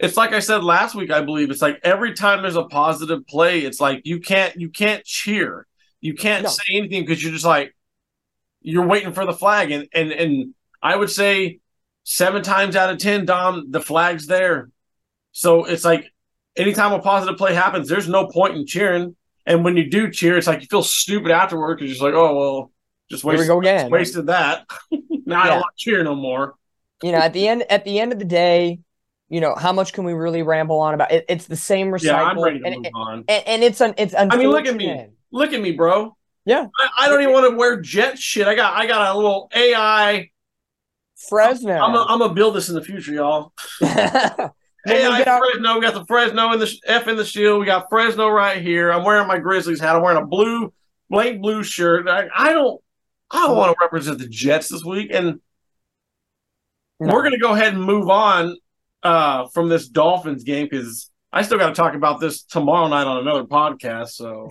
it's 0.00 0.16
like 0.16 0.32
I 0.32 0.40
said 0.40 0.64
last 0.64 0.94
week, 0.94 1.10
I 1.10 1.20
believe. 1.20 1.50
It's 1.50 1.62
like 1.62 1.78
every 1.82 2.14
time 2.14 2.42
there's 2.42 2.56
a 2.56 2.64
positive 2.64 3.26
play, 3.26 3.60
it's 3.60 3.80
like 3.80 4.02
you 4.04 4.20
can't 4.20 4.56
you 4.56 4.70
can't 4.70 5.04
cheer. 5.04 5.66
You 6.00 6.14
can't 6.14 6.44
No. 6.44 6.48
say 6.48 6.76
anything 6.76 7.02
because 7.04 7.22
you're 7.22 7.32
just 7.32 7.44
like 7.44 7.74
you're 8.62 8.86
waiting 8.86 9.12
for 9.12 9.26
the 9.26 9.32
flag. 9.32 9.70
And 9.70 9.88
and 9.94 10.10
and 10.12 10.54
I 10.82 10.96
would 10.96 11.10
say 11.10 11.60
seven 12.04 12.42
times 12.42 12.76
out 12.76 12.90
of 12.90 12.98
ten, 12.98 13.24
Dom, 13.26 13.70
the 13.70 13.80
flag's 13.80 14.26
there. 14.26 14.70
So 15.32 15.64
it's 15.64 15.84
like 15.84 16.12
anytime 16.56 16.92
a 16.92 16.98
positive 17.00 17.36
play 17.38 17.54
happens, 17.54 17.88
there's 17.88 18.08
no 18.08 18.26
point 18.26 18.56
in 18.56 18.66
cheering. 18.66 19.16
And 19.46 19.64
when 19.64 19.76
you 19.76 19.90
do 19.90 20.10
cheer, 20.10 20.36
it's 20.38 20.46
like 20.46 20.60
you 20.60 20.66
feel 20.70 20.82
stupid 20.82 21.30
afterward 21.30 21.76
because 21.76 21.88
you're 21.88 21.94
just 21.94 22.02
like, 22.02 22.14
oh 22.14 22.34
well, 22.36 22.72
just 23.10 23.22
Here 23.22 23.32
we 23.32 23.36
wasted, 23.38 23.48
go 23.48 23.58
again. 23.60 23.90
wasted 23.90 24.26
that. 24.26 24.66
now 25.26 25.42
I 25.42 25.46
don't 25.48 25.56
want 25.60 25.76
to 25.76 25.82
cheer 25.90 26.02
no 26.04 26.14
more. 26.14 26.54
You 27.02 27.12
know, 27.12 27.18
at 27.18 27.32
the 27.32 27.48
end, 27.48 27.64
at 27.70 27.84
the 27.84 27.98
end 27.98 28.12
of 28.12 28.18
the 28.18 28.24
day, 28.26 28.80
you 29.30 29.40
know, 29.40 29.54
how 29.54 29.72
much 29.72 29.92
can 29.94 30.04
we 30.04 30.12
really 30.12 30.42
ramble 30.42 30.78
on 30.80 30.92
about 30.92 31.10
it? 31.12 31.24
It's 31.28 31.46
the 31.46 31.56
same 31.56 31.88
recycle, 31.88 32.02
Yeah, 32.04 32.22
I'm 32.24 32.42
ready 32.42 32.58
to 32.58 32.66
and, 32.66 32.76
move 32.82 32.86
on. 32.94 33.24
and, 33.28 33.46
and 33.46 33.62
it's 33.64 33.80
an 33.80 33.94
it's 33.96 34.12
I 34.14 34.24
mean, 34.36 34.50
look 34.50 34.66
at 34.66 34.74
me. 34.76 35.06
Look 35.32 35.52
at 35.54 35.60
me, 35.62 35.72
bro. 35.72 36.16
Yeah. 36.44 36.66
I, 36.78 37.04
I 37.04 37.08
don't 37.08 37.22
even 37.22 37.32
want 37.32 37.48
to 37.50 37.56
wear 37.56 37.80
jet 37.80 38.18
shit. 38.18 38.46
I 38.48 38.54
got 38.54 38.74
I 38.76 38.86
got 38.86 39.14
a 39.14 39.16
little 39.16 39.48
AI. 39.54 40.30
Fresno. 41.28 41.72
I'm 41.74 41.94
a, 41.94 42.04
I'm 42.08 42.18
gonna 42.18 42.34
build 42.34 42.54
this 42.56 42.68
in 42.68 42.74
the 42.74 42.82
future, 42.82 43.12
y'all. 43.12 43.52
AI 43.82 45.18
get 45.18 45.28
out- 45.28 45.40
Fresno. 45.40 45.74
We 45.74 45.80
got 45.82 45.94
the 45.94 46.04
Fresno 46.06 46.52
in 46.52 46.58
the 46.58 46.72
F 46.86 47.06
in 47.08 47.16
the 47.16 47.24
shield. 47.24 47.60
We 47.60 47.66
got 47.66 47.86
Fresno 47.90 48.28
right 48.28 48.60
here. 48.60 48.90
I'm 48.90 49.04
wearing 49.04 49.28
my 49.28 49.38
Grizzlies 49.38 49.78
hat. 49.80 49.94
I'm 49.94 50.02
wearing 50.02 50.22
a 50.22 50.26
blue, 50.26 50.72
blank 51.10 51.40
blue 51.42 51.62
shirt. 51.62 52.08
I, 52.08 52.26
I 52.34 52.52
don't, 52.54 52.80
I 53.30 53.46
don't 53.46 53.56
want 53.56 53.72
to 53.72 53.84
represent 53.84 54.18
the 54.18 54.26
Jets 54.28 54.68
this 54.70 54.82
week. 54.82 55.10
And 55.12 55.40
No. 56.98 57.12
we're 57.14 57.22
gonna 57.22 57.38
go 57.38 57.52
ahead 57.52 57.74
and 57.74 57.82
move 57.84 58.08
on 58.08 58.56
uh, 59.02 59.46
from 59.48 59.68
this 59.68 59.88
Dolphins 59.88 60.44
game 60.44 60.68
because 60.70 61.10
I 61.32 61.42
still 61.42 61.58
got 61.58 61.68
to 61.68 61.74
talk 61.74 61.94
about 61.94 62.20
this 62.20 62.42
tomorrow 62.42 62.88
night 62.88 63.06
on 63.06 63.18
another 63.18 63.44
podcast. 63.44 64.10
So, 64.10 64.50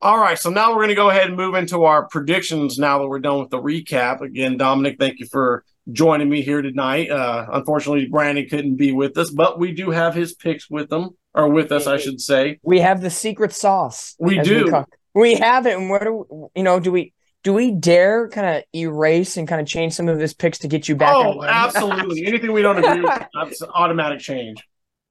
all 0.00 0.18
right. 0.18 0.38
So 0.38 0.50
now 0.50 0.74
we're 0.74 0.82
gonna 0.82 0.94
go 0.94 1.10
ahead 1.10 1.28
and 1.28 1.36
move 1.36 1.54
into 1.54 1.84
our 1.84 2.06
predictions. 2.08 2.78
Now 2.78 2.98
that 2.98 3.08
we're 3.08 3.18
done 3.20 3.40
with 3.40 3.50
the 3.50 3.60
recap, 3.60 4.20
again, 4.20 4.56
Dominic, 4.56 4.96
thank 4.98 5.18
you 5.18 5.26
for 5.26 5.64
joining 5.90 6.28
me 6.28 6.42
here 6.42 6.60
tonight. 6.62 7.10
Uh, 7.10 7.46
unfortunately, 7.52 8.06
Brandon 8.06 8.46
couldn't 8.48 8.76
be 8.76 8.92
with 8.92 9.16
us, 9.18 9.30
but 9.30 9.58
we 9.58 9.72
do 9.72 9.90
have 9.90 10.14
his 10.14 10.34
picks 10.34 10.68
with 10.70 10.88
them 10.90 11.10
or 11.34 11.48
with 11.48 11.72
us, 11.72 11.86
I 11.86 11.96
should 11.98 12.20
say. 12.20 12.58
we 12.62 12.80
have 12.80 13.00
the 13.00 13.10
secret 13.10 13.52
sauce. 13.52 14.14
We 14.18 14.38
do. 14.40 14.70
call- 14.70 14.86
We 15.14 15.34
have 15.36 15.66
it, 15.66 15.76
and 15.76 15.88
what 15.90 16.02
do 16.02 16.50
you 16.54 16.62
know? 16.62 16.78
Do 16.78 16.92
we 16.92 17.12
do 17.44 17.54
we 17.54 17.70
dare 17.70 18.28
kind 18.28 18.56
of 18.58 18.64
erase 18.74 19.36
and 19.36 19.46
kind 19.46 19.60
of 19.60 19.66
change 19.66 19.94
some 19.94 20.08
of 20.08 20.18
his 20.18 20.34
picks 20.34 20.58
to 20.58 20.68
get 20.68 20.88
you 20.88 20.96
back? 20.96 21.14
Oh, 21.14 21.42
absolutely. 21.42 22.26
Anything 22.26 22.52
we 22.52 22.62
don't 22.62 22.78
agree 22.78 23.00
with, 23.02 23.22
that's 23.34 23.62
automatic 23.62 24.18
change. 24.20 24.62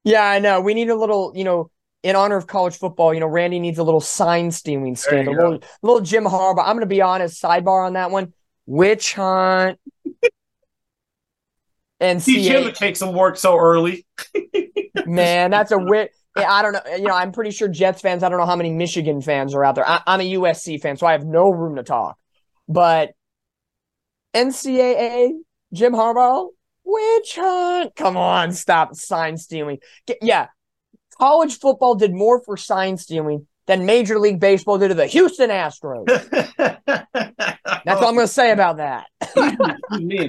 Yeah, 0.04 0.24
I 0.24 0.40
know. 0.40 0.62
We 0.62 0.74
need 0.74 0.90
a 0.90 0.96
little, 0.96 1.32
you 1.36 1.44
know, 1.44 1.72
in 2.04 2.16
honor 2.16 2.38
of 2.38 2.48
college 2.48 2.78
football. 2.78 3.14
You 3.14 3.20
know, 3.20 3.28
Randy 3.28 3.60
needs 3.60 3.78
a 3.78 3.84
little 3.84 4.02
sign 4.02 4.52
stealing 4.52 4.96
scandal, 4.96 5.34
a 5.34 5.36
little, 5.36 5.60
little 5.82 6.02
Jim 6.02 6.26
Harbaugh. 6.26 6.64
I'm 6.66 6.76
going 6.76 6.82
to 6.82 6.86
be 6.86 7.02
honest. 7.02 7.42
Sidebar 7.42 7.86
on 7.86 7.94
that 7.94 8.12
one: 8.12 8.34
witch 8.66 9.14
hunt 9.14 9.80
and 12.00 12.22
Teach 12.22 12.48
him 12.48 12.64
to 12.64 12.70
CA. 12.70 12.74
take 12.74 12.96
some 12.96 13.14
work 13.14 13.38
so 13.38 13.58
early. 13.58 14.06
Man, 15.06 15.52
that's 15.52 15.72
a 15.72 15.78
wit. 15.78 16.12
I 16.46 16.62
don't 16.62 16.74
know. 16.74 16.96
You 16.96 17.04
know, 17.04 17.14
I'm 17.14 17.32
pretty 17.32 17.52
sure 17.52 17.68
Jets 17.68 18.02
fans. 18.02 18.24
I 18.24 18.30
don't 18.30 18.40
know 18.40 18.46
how 18.46 18.56
many 18.56 18.72
Michigan 18.72 19.22
fans 19.22 19.54
are 19.54 19.64
out 19.64 19.76
there. 19.76 19.88
I, 19.88 20.02
I'm 20.06 20.22
a 20.22 20.34
USC 20.34 20.82
fan, 20.82 20.98
so 20.98 21.08
I 21.08 21.14
have 21.14 21.26
no 21.26 21.50
room 21.50 21.76
to 21.76 21.84
talk. 21.84 22.18
But 22.68 23.12
NCAA, 24.34 25.32
Jim 25.74 25.94
Harbaugh, 25.94 26.50
witch 26.84 27.36
hunt. 27.36 27.96
Come 27.96 28.18
on, 28.18 28.52
stop 28.52 28.96
sign 28.96 29.38
stealing. 29.38 29.80
Get, 30.06 30.18
yeah, 30.22 30.48
college 31.18 31.60
football 31.60 31.96
did 31.96 32.14
more 32.14 32.42
for 32.44 32.58
sign 32.58 32.98
stealing 32.98 33.48
than 33.68 33.86
Major 33.86 34.18
League 34.18 34.40
Baseball 34.40 34.78
did 34.78 34.90
to 34.90 34.94
the 34.94 35.08
Houston 35.08 35.50
Astros. 35.50 36.06
That's 36.58 38.02
all 38.02 38.08
I'm 38.08 38.16
going 38.16 38.28
to 38.28 38.28
say 38.28 38.52
about 38.52 38.78
that. 38.78 39.08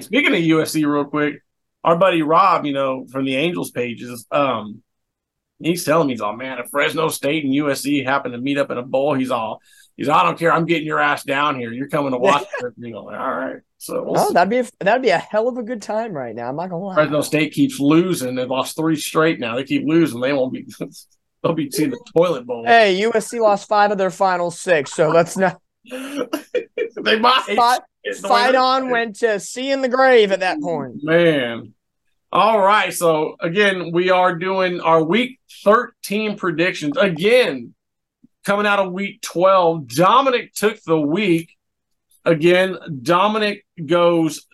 Speaking 0.04 0.34
of 0.34 0.40
USC, 0.40 0.84
real 0.84 1.04
quick, 1.04 1.42
our 1.84 1.96
buddy 1.96 2.22
Rob, 2.22 2.66
you 2.66 2.72
know, 2.72 3.06
from 3.10 3.24
the 3.24 3.36
Angels 3.36 3.70
pages, 3.70 4.26
um, 4.30 4.82
he's 5.60 5.84
telling 5.84 6.06
me 6.06 6.14
he's 6.14 6.20
all 6.20 6.36
man. 6.36 6.58
If 6.58 6.70
Fresno 6.70 7.08
State 7.08 7.44
and 7.44 7.52
USC 7.52 8.04
happen 8.04 8.32
to 8.32 8.38
meet 8.38 8.58
up 8.58 8.70
in 8.70 8.78
a 8.78 8.82
bowl, 8.82 9.14
he's 9.14 9.30
all 9.30 9.60
he's 9.96 10.08
I 10.08 10.22
don't 10.22 10.38
care. 10.38 10.52
I'm 10.52 10.64
getting 10.64 10.86
your 10.86 11.00
ass 11.00 11.24
down 11.24 11.58
here. 11.58 11.72
You're 11.72 11.88
coming 11.88 12.12
to 12.12 12.18
watch. 12.18 12.46
you 12.76 12.92
know, 12.92 13.08
all 13.08 13.10
right. 13.10 13.56
So 13.78 14.02
we'll 14.02 14.18
oh, 14.18 14.32
that'd 14.32 14.50
be 14.50 14.58
a, 14.58 14.66
that'd 14.80 15.02
be 15.02 15.10
a 15.10 15.18
hell 15.18 15.48
of 15.48 15.58
a 15.58 15.62
good 15.62 15.82
time 15.82 16.12
right 16.12 16.34
now. 16.34 16.48
I'm 16.48 16.56
not 16.56 16.70
gonna 16.70 16.84
lie. 16.84 16.94
Fresno 16.94 17.20
State 17.20 17.52
keeps 17.52 17.78
losing. 17.78 18.34
They've 18.34 18.48
lost 18.48 18.76
three 18.76 18.96
straight 18.96 19.38
now. 19.38 19.56
They 19.56 19.64
keep 19.64 19.84
losing. 19.86 20.20
They 20.20 20.32
won't 20.32 20.52
be. 20.52 20.66
They'll 21.42 21.52
be 21.52 21.70
seeing 21.70 21.90
the 21.90 22.04
toilet 22.16 22.46
bowl. 22.46 22.64
Hey, 22.66 23.00
USC 23.00 23.40
lost 23.40 23.68
five 23.68 23.92
of 23.92 23.98
their 23.98 24.10
final 24.10 24.50
six, 24.50 24.92
so 24.92 25.08
let's 25.08 25.36
not. 25.36 25.60
they 25.84 27.18
might. 27.20 27.44
Fight, 27.54 27.80
fight 28.20 28.56
on 28.56 28.90
went 28.90 29.16
to 29.20 29.38
see 29.38 29.70
in 29.70 29.80
the 29.80 29.88
grave 29.88 30.32
at 30.32 30.40
that 30.40 30.60
point. 30.60 30.96
Man. 31.04 31.74
All 32.30 32.60
right. 32.60 32.92
So 32.92 33.36
again, 33.40 33.90
we 33.92 34.10
are 34.10 34.34
doing 34.34 34.80
our 34.80 35.02
week 35.02 35.40
13 35.64 36.36
predictions. 36.36 36.96
Again, 36.96 37.74
coming 38.44 38.66
out 38.66 38.78
of 38.78 38.92
week 38.92 39.22
12, 39.22 39.88
Dominic 39.88 40.54
took 40.54 40.82
the 40.82 41.00
week. 41.00 41.56
Again, 42.24 42.76
Dominic 43.02 43.64
goes. 43.84 44.46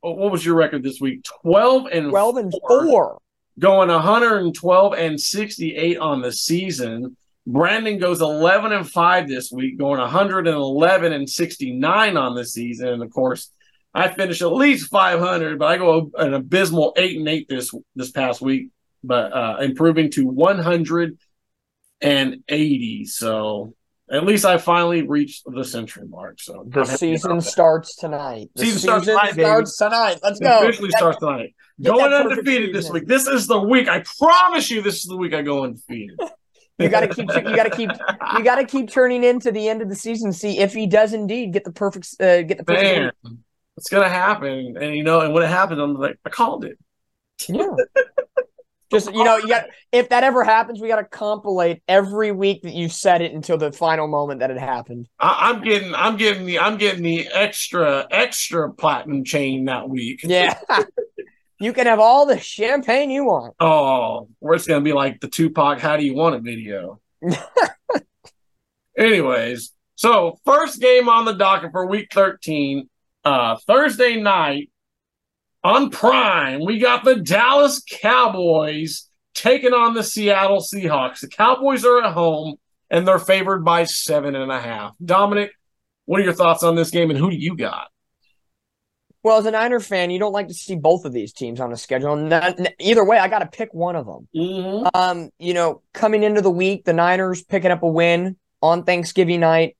What 0.00 0.30
was 0.30 0.46
your 0.46 0.54
record 0.54 0.84
this 0.84 1.00
week? 1.00 1.24
12 1.42 1.86
and 1.92 2.10
12 2.10 2.36
and 2.36 2.54
4. 2.68 2.86
4 2.86 3.18
going 3.58 3.88
112 3.88 4.94
and 4.94 5.20
68 5.20 5.98
on 5.98 6.22
the 6.22 6.32
season. 6.32 7.16
Brandon 7.46 7.98
goes 7.98 8.20
11 8.20 8.72
and 8.72 8.88
5 8.88 9.28
this 9.28 9.50
week, 9.50 9.78
going 9.78 10.00
111 10.00 11.12
and 11.12 11.28
69 11.28 12.16
on 12.16 12.34
the 12.34 12.44
season. 12.44 12.88
And 12.88 13.02
of 13.02 13.10
course, 13.10 13.50
I 13.94 14.08
finished 14.08 14.42
at 14.42 14.52
least 14.52 14.90
500, 14.90 15.58
but 15.58 15.66
I 15.66 15.78
go 15.78 16.10
an 16.16 16.34
abysmal 16.34 16.92
8 16.96 17.18
and 17.18 17.28
8 17.28 17.48
this 17.48 17.72
this 17.94 18.10
past 18.10 18.40
week, 18.40 18.70
but 19.02 19.32
uh, 19.32 19.58
improving 19.60 20.10
to 20.12 20.26
180. 20.26 23.04
So 23.06 23.74
at 24.10 24.24
least 24.24 24.44
I 24.44 24.58
finally 24.58 25.02
reached 25.02 25.44
the 25.46 25.64
century 25.64 26.06
mark. 26.08 26.40
So 26.40 26.64
the 26.66 26.84
season 26.84 27.40
starts 27.40 27.96
tonight. 27.96 28.50
The 28.54 28.64
season, 28.64 28.80
starts 28.80 29.06
tonight. 29.06 29.32
Starts 29.32 29.76
tonight. 29.76 30.18
Let's 30.22 30.40
go. 30.40 30.60
Officially 30.60 30.90
starts 30.90 31.18
tonight. 31.18 31.54
Going 31.82 32.12
undefeated 32.12 32.74
this 32.74 32.90
week. 32.90 33.06
This 33.06 33.26
is 33.26 33.46
the 33.46 33.60
week. 33.60 33.88
I 33.88 34.02
promise 34.18 34.70
you, 34.70 34.82
this 34.82 34.96
is 34.96 35.04
the 35.04 35.16
week 35.16 35.34
I 35.34 35.42
go 35.42 35.64
undefeated. 35.64 36.18
you 36.78 36.88
got 36.88 37.00
to 37.00 37.08
keep. 37.08 37.28
You 37.28 37.56
got 37.56 37.64
to 37.64 37.70
keep. 37.70 37.90
You 38.36 38.44
got 38.44 38.56
to 38.56 38.64
keep 38.64 38.90
turning 38.90 39.24
into 39.24 39.52
the 39.52 39.68
end 39.68 39.82
of 39.82 39.88
the 39.88 39.94
season. 39.94 40.32
See 40.32 40.58
if 40.58 40.72
he 40.72 40.86
does 40.86 41.12
indeed 41.12 41.52
get 41.52 41.64
the 41.64 41.72
perfect. 41.72 42.08
Uh, 42.20 42.42
get 42.42 42.58
the 42.58 42.64
perfect. 42.64 43.14
Man, 43.24 43.38
it's 43.78 43.90
gonna 43.90 44.08
happen, 44.08 44.76
and 44.80 44.94
you 44.94 45.02
know, 45.02 45.20
and 45.20 45.32
when 45.32 45.42
it 45.42 45.48
happened, 45.48 45.80
I'm 45.80 45.94
like, 45.94 46.18
I 46.24 46.30
called 46.30 46.64
it. 46.64 46.78
Yeah. 47.48 47.74
Just 48.90 49.12
you 49.12 49.22
know, 49.22 49.36
you 49.36 49.48
got 49.48 49.66
if 49.92 50.08
that 50.08 50.24
ever 50.24 50.42
happens, 50.44 50.80
we 50.80 50.88
got 50.88 50.96
to 50.96 51.04
compilate 51.04 51.82
every 51.86 52.32
week 52.32 52.62
that 52.62 52.72
you 52.72 52.88
said 52.88 53.20
it 53.20 53.32
until 53.32 53.58
the 53.58 53.70
final 53.70 54.08
moment 54.08 54.40
that 54.40 54.50
it 54.50 54.58
happened. 54.58 55.08
I, 55.20 55.50
am 55.50 55.62
getting, 55.62 55.94
I'm 55.94 56.16
getting 56.16 56.46
the, 56.46 56.58
I'm 56.58 56.78
getting 56.78 57.02
the 57.02 57.28
extra, 57.28 58.06
extra 58.10 58.72
platinum 58.72 59.24
chain 59.24 59.66
that 59.66 59.90
week. 59.90 60.20
Yeah, 60.24 60.58
you 61.60 61.74
can 61.74 61.86
have 61.86 62.00
all 62.00 62.24
the 62.24 62.40
champagne 62.40 63.10
you 63.10 63.26
want. 63.26 63.54
Oh, 63.60 64.28
where 64.38 64.54
it's 64.54 64.66
gonna 64.66 64.80
be 64.80 64.94
like 64.94 65.20
the 65.20 65.28
Tupac 65.28 65.80
"How 65.80 65.98
Do 65.98 66.04
You 66.06 66.14
Want 66.14 66.36
It" 66.36 66.42
video. 66.42 66.98
Anyways, 68.96 69.74
so 69.96 70.38
first 70.46 70.80
game 70.80 71.10
on 71.10 71.26
the 71.26 71.34
docket 71.34 71.72
for 71.72 71.84
Week 71.84 72.08
13, 72.10 72.88
uh, 73.24 73.56
Thursday 73.66 74.20
night 74.20 74.70
on 75.64 75.90
Prime, 75.90 76.64
we 76.64 76.78
got 76.78 77.04
the 77.04 77.16
Dallas 77.16 77.82
Cowboys 77.88 79.08
taking 79.34 79.72
on 79.72 79.94
the 79.94 80.02
Seattle 80.02 80.60
Seahawks. 80.60 81.20
The 81.20 81.28
Cowboys 81.28 81.84
are 81.84 82.02
at 82.04 82.12
home 82.12 82.56
and 82.90 83.06
they're 83.06 83.18
favored 83.18 83.64
by 83.64 83.84
seven 83.84 84.34
and 84.34 84.50
a 84.50 84.60
half. 84.60 84.94
Dominic, 85.04 85.52
what 86.06 86.20
are 86.20 86.24
your 86.24 86.32
thoughts 86.32 86.62
on 86.62 86.74
this 86.74 86.90
game 86.90 87.10
and 87.10 87.18
who 87.18 87.30
do 87.30 87.36
you 87.36 87.56
got? 87.56 87.88
Well, 89.22 89.38
as 89.38 89.46
a 89.46 89.50
Niner 89.50 89.80
fan, 89.80 90.10
you 90.10 90.18
don't 90.18 90.32
like 90.32 90.48
to 90.48 90.54
see 90.54 90.76
both 90.76 91.04
of 91.04 91.12
these 91.12 91.32
teams 91.32 91.60
on 91.60 91.70
the 91.70 91.76
schedule. 91.76 92.16
Either 92.78 93.04
way, 93.04 93.18
I 93.18 93.28
got 93.28 93.40
to 93.40 93.46
pick 93.46 93.74
one 93.74 93.96
of 93.96 94.06
them. 94.06 94.28
Mm-hmm. 94.34 94.86
Um, 94.94 95.30
you 95.38 95.54
know, 95.54 95.82
coming 95.92 96.22
into 96.22 96.40
the 96.40 96.50
week, 96.50 96.84
the 96.84 96.92
Niners 96.92 97.42
picking 97.42 97.70
up 97.70 97.82
a 97.82 97.88
win 97.88 98.36
on 98.62 98.84
Thanksgiving 98.84 99.40
night 99.40 99.76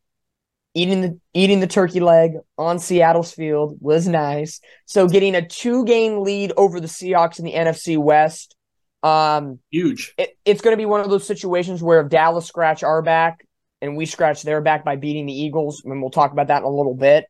eating 0.79 1.01
the 1.01 1.21
eating 1.35 1.61
the 1.61 1.67
turkey 1.67 2.01
leg 2.01 2.33
on 2.57 2.79
Seattle's 2.79 3.33
field 3.33 3.77
was 3.81 4.07
nice. 4.07 4.61
So 4.87 5.09
getting 5.09 5.35
a 5.35 5.47
two 5.47 5.85
game 5.85 6.23
lead 6.23 6.53
over 6.57 6.81
the 6.81 6.87
Seahawks 6.87 7.38
in 7.38 7.45
the 7.45 7.55
NFC 7.55 7.99
West, 7.99 8.55
um, 9.03 9.59
huge. 9.71 10.14
It, 10.17 10.37
it's 10.45 10.61
going 10.61 10.73
to 10.73 10.79
be 10.79 10.87
one 10.87 11.01
of 11.01 11.11
those 11.11 11.27
situations 11.27 11.83
where 11.83 12.01
if 12.01 12.09
Dallas 12.09 12.47
scratch 12.47 12.83
our 12.83 13.03
back 13.03 13.45
and 13.81 13.97
we 13.97 14.07
scratch 14.07 14.43
their 14.43 14.61
back 14.61 14.85
by 14.85 14.97
beating 14.97 15.27
the 15.27 15.33
Eagles, 15.33 15.83
and 15.85 16.01
we'll 16.01 16.11
talk 16.11 16.33
about 16.33 16.49
that 16.49 16.59
in 16.59 16.64
a 16.64 16.71
little 16.71 16.95
bit. 16.95 17.27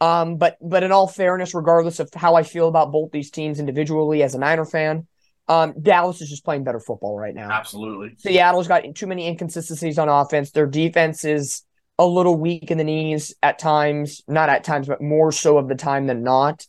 Um, 0.00 0.36
but 0.36 0.56
but 0.60 0.82
in 0.82 0.92
all 0.92 1.08
fairness, 1.08 1.54
regardless 1.54 2.00
of 2.00 2.08
how 2.14 2.34
I 2.34 2.42
feel 2.42 2.68
about 2.68 2.92
both 2.92 3.10
these 3.10 3.30
teams 3.30 3.58
individually 3.58 4.22
as 4.22 4.34
a 4.34 4.38
Niner 4.38 4.64
fan, 4.64 5.06
um, 5.48 5.74
Dallas 5.80 6.20
is 6.20 6.28
just 6.28 6.44
playing 6.44 6.64
better 6.64 6.78
football 6.78 7.18
right 7.18 7.34
now. 7.34 7.50
Absolutely. 7.50 8.14
Seattle's 8.18 8.68
got 8.68 8.84
too 8.94 9.06
many 9.06 9.26
inconsistencies 9.26 9.98
on 9.98 10.08
offense. 10.08 10.52
Their 10.52 10.66
defense 10.66 11.24
is 11.24 11.62
a 11.98 12.06
little 12.06 12.36
weak 12.36 12.70
in 12.70 12.78
the 12.78 12.84
knees 12.84 13.34
at 13.42 13.58
times, 13.58 14.22
not 14.28 14.48
at 14.48 14.64
times, 14.64 14.86
but 14.86 15.02
more 15.02 15.32
so 15.32 15.58
of 15.58 15.68
the 15.68 15.74
time 15.74 16.06
than 16.06 16.22
not. 16.22 16.66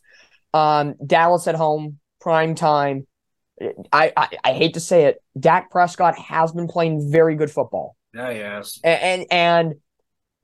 Um, 0.52 0.94
Dallas 1.04 1.46
at 1.46 1.54
home, 1.54 1.98
prime 2.20 2.54
time. 2.54 3.06
I, 3.92 4.12
I, 4.16 4.28
I 4.42 4.52
hate 4.52 4.74
to 4.74 4.80
say 4.80 5.04
it, 5.04 5.22
Dak 5.38 5.70
Prescott 5.70 6.18
has 6.18 6.52
been 6.52 6.66
playing 6.66 7.12
very 7.12 7.36
good 7.36 7.50
football. 7.50 7.96
Yeah, 8.14 8.30
yes. 8.30 8.80
And, 8.82 9.02
and 9.02 9.26
and 9.30 9.74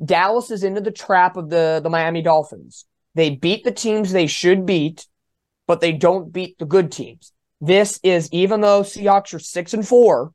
Dallas 0.04 0.50
is 0.50 0.62
into 0.62 0.80
the 0.80 0.90
trap 0.90 1.36
of 1.36 1.48
the 1.48 1.80
the 1.82 1.90
Miami 1.90 2.22
Dolphins. 2.22 2.84
They 3.14 3.30
beat 3.30 3.64
the 3.64 3.72
teams 3.72 4.12
they 4.12 4.26
should 4.26 4.66
beat, 4.66 5.06
but 5.66 5.80
they 5.80 5.92
don't 5.92 6.32
beat 6.32 6.58
the 6.58 6.66
good 6.66 6.92
teams. 6.92 7.32
This 7.60 7.98
is 8.02 8.28
even 8.32 8.60
though 8.60 8.82
Seahawks 8.82 9.32
are 9.34 9.38
six 9.38 9.72
and 9.72 9.86
four, 9.86 10.32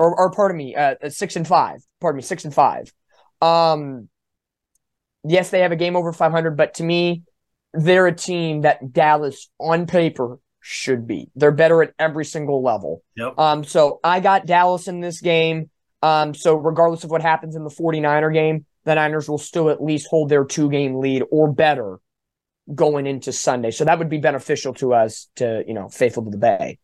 or, 0.00 0.18
or 0.18 0.30
pardon 0.30 0.56
me, 0.56 0.74
uh, 0.74 0.94
six 1.10 1.36
and 1.36 1.46
five. 1.46 1.82
Pardon 2.00 2.16
me, 2.16 2.22
six 2.22 2.46
and 2.46 2.54
five. 2.54 2.90
Um, 3.42 4.08
yes, 5.22 5.50
they 5.50 5.60
have 5.60 5.72
a 5.72 5.76
game 5.76 5.94
over 5.94 6.10
500, 6.12 6.56
but 6.56 6.74
to 6.74 6.82
me, 6.82 7.22
they're 7.74 8.06
a 8.06 8.14
team 8.14 8.62
that 8.62 8.94
Dallas 8.94 9.50
on 9.58 9.86
paper 9.86 10.38
should 10.60 11.06
be. 11.06 11.30
They're 11.36 11.52
better 11.52 11.82
at 11.82 11.92
every 11.98 12.24
single 12.24 12.62
level. 12.62 13.02
Yep. 13.16 13.38
Um, 13.38 13.62
so 13.62 14.00
I 14.02 14.20
got 14.20 14.46
Dallas 14.46 14.88
in 14.88 15.00
this 15.00 15.20
game. 15.20 15.68
Um, 16.02 16.34
so 16.34 16.54
regardless 16.54 17.04
of 17.04 17.10
what 17.10 17.20
happens 17.20 17.54
in 17.54 17.62
the 17.62 17.70
49er 17.70 18.32
game, 18.32 18.64
the 18.84 18.94
Niners 18.94 19.28
will 19.28 19.38
still 19.38 19.68
at 19.68 19.82
least 19.82 20.08
hold 20.08 20.30
their 20.30 20.46
two 20.46 20.70
game 20.70 20.96
lead 20.96 21.24
or 21.30 21.52
better 21.52 22.00
going 22.74 23.06
into 23.06 23.32
Sunday. 23.32 23.70
So 23.70 23.84
that 23.84 23.98
would 23.98 24.08
be 24.08 24.18
beneficial 24.18 24.72
to 24.74 24.94
us 24.94 25.28
to, 25.36 25.62
you 25.66 25.74
know, 25.74 25.90
faithful 25.90 26.24
to 26.24 26.30
the 26.30 26.38
Bay. 26.38 26.78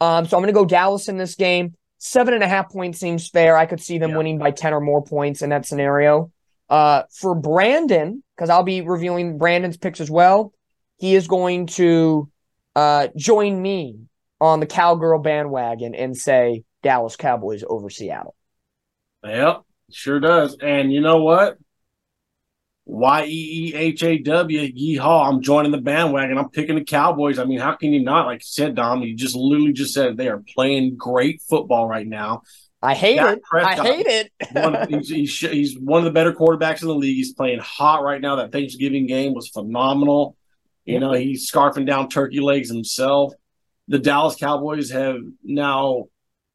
Um, 0.00 0.26
so 0.26 0.36
I'm 0.36 0.42
going 0.42 0.54
to 0.54 0.60
go 0.60 0.64
Dallas 0.64 1.08
in 1.08 1.16
this 1.16 1.34
game. 1.34 1.74
Seven 2.04 2.34
and 2.34 2.42
a 2.42 2.48
half 2.48 2.68
points 2.68 2.98
seems 2.98 3.28
fair. 3.28 3.56
I 3.56 3.64
could 3.64 3.80
see 3.80 3.98
them 3.98 4.10
yeah. 4.10 4.16
winning 4.16 4.36
by 4.36 4.50
10 4.50 4.74
or 4.74 4.80
more 4.80 5.04
points 5.04 5.40
in 5.40 5.50
that 5.50 5.64
scenario. 5.64 6.32
Uh, 6.68 7.04
for 7.12 7.36
Brandon, 7.36 8.24
because 8.34 8.50
I'll 8.50 8.64
be 8.64 8.80
reviewing 8.80 9.38
Brandon's 9.38 9.76
picks 9.76 10.00
as 10.00 10.10
well, 10.10 10.52
he 10.98 11.14
is 11.14 11.28
going 11.28 11.66
to 11.68 12.28
uh, 12.74 13.06
join 13.16 13.62
me 13.62 14.00
on 14.40 14.58
the 14.58 14.66
Cowgirl 14.66 15.20
bandwagon 15.20 15.94
and 15.94 16.16
say 16.16 16.64
Dallas 16.82 17.14
Cowboys 17.14 17.62
over 17.64 17.88
Seattle. 17.88 18.34
Yep, 19.24 19.62
sure 19.92 20.18
does. 20.18 20.56
And 20.60 20.92
you 20.92 21.02
know 21.02 21.22
what? 21.22 21.56
Y 22.84 23.24
E 23.26 23.70
E 23.70 23.74
H 23.74 24.02
A 24.02 24.18
W, 24.18 24.72
yeehaw. 24.72 25.28
I'm 25.28 25.40
joining 25.40 25.70
the 25.70 25.78
bandwagon. 25.78 26.36
I'm 26.36 26.50
picking 26.50 26.74
the 26.74 26.84
Cowboys. 26.84 27.38
I 27.38 27.44
mean, 27.44 27.60
how 27.60 27.74
can 27.74 27.92
you 27.92 28.02
not? 28.02 28.26
Like 28.26 28.40
you 28.40 28.46
said, 28.46 28.74
Dom, 28.74 29.02
you 29.02 29.14
just 29.14 29.36
literally 29.36 29.72
just 29.72 29.94
said 29.94 30.16
they 30.16 30.28
are 30.28 30.42
playing 30.54 30.96
great 30.96 31.40
football 31.48 31.86
right 31.86 32.06
now. 32.06 32.42
I 32.82 32.94
hate 32.94 33.16
Dak 33.16 33.36
it. 33.36 33.42
Prescott, 33.44 33.86
I 33.86 33.92
hate 33.92 34.06
it. 34.06 34.32
one, 34.50 34.88
he's, 34.88 35.08
he's, 35.08 35.38
he's, 35.38 35.78
one 35.78 35.98
of 35.98 36.04
the 36.04 36.10
better 36.10 36.32
quarterbacks 36.32 36.82
in 36.82 36.88
the 36.88 36.94
league. 36.94 37.14
He's 37.14 37.32
playing 37.32 37.60
hot 37.60 38.02
right 38.02 38.20
now. 38.20 38.36
That 38.36 38.50
Thanksgiving 38.50 39.06
game 39.06 39.34
was 39.34 39.48
phenomenal. 39.48 40.36
You 40.84 40.98
know, 40.98 41.12
he's 41.12 41.48
scarfing 41.48 41.86
down 41.86 42.08
turkey 42.08 42.40
legs 42.40 42.68
himself. 42.68 43.32
The 43.86 44.00
Dallas 44.00 44.34
Cowboys 44.34 44.90
have 44.90 45.18
now 45.44 46.06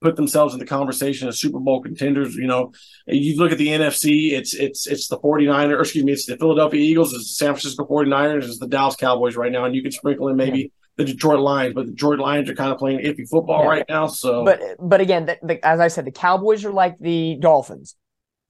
put 0.02 0.16
themselves 0.16 0.54
in 0.54 0.60
the 0.60 0.66
conversation 0.66 1.28
as 1.28 1.40
Super 1.40 1.60
Bowl 1.60 1.82
contenders. 1.82 2.36
You 2.36 2.48
know, 2.48 2.72
you 3.08 3.38
look 3.38 3.52
at 3.52 3.58
the 3.58 3.68
NFC, 3.68 4.32
it's 4.32 4.54
it's 4.54 4.88
it's 4.88 5.08
the 5.08 5.18
49ers, 5.18 5.80
excuse 5.80 6.06
me, 6.06 6.12
it's 6.12 6.26
the 6.26 6.38
Philadelphia 6.38 6.80
Eagles, 6.80 7.14
it's 7.14 7.24
the 7.24 7.46
San 7.46 7.54
Francisco 7.54 7.86
49ers, 7.86 8.44
it's 8.44 8.60
the 8.60 8.68
Dallas 8.68 8.96
Cowboys 8.96 9.36
right 9.36 9.52
now, 9.52 9.66
and 9.66 9.76
you 9.76 9.82
can 9.82 9.92
sprinkle 9.92 10.28
in 10.28 10.36
maybe 10.36 10.72
the 10.98 11.06
Detroit 11.06 11.40
Lions, 11.40 11.76
but 11.76 11.86
the 11.86 11.92
Detroit 11.92 12.20
Lions 12.20 12.50
are 12.50 12.56
kind 12.56 12.72
of 12.72 12.78
playing 12.78 13.00
iffy 13.00 13.28
football 13.28 13.64
yeah. 13.64 13.70
right 13.70 13.86
now. 13.88 14.08
So, 14.08 14.44
but 14.44 14.62
but 14.80 15.02
again, 15.02 15.26
the, 15.26 15.38
the, 15.44 15.66
as 15.66 15.80
I 15.80 15.88
said, 15.88 16.06
the 16.06 16.12
Cowboys 16.12 16.66
are 16.66 16.74
like 16.74 16.98
the 17.00 17.38
Dolphins. 17.40 17.96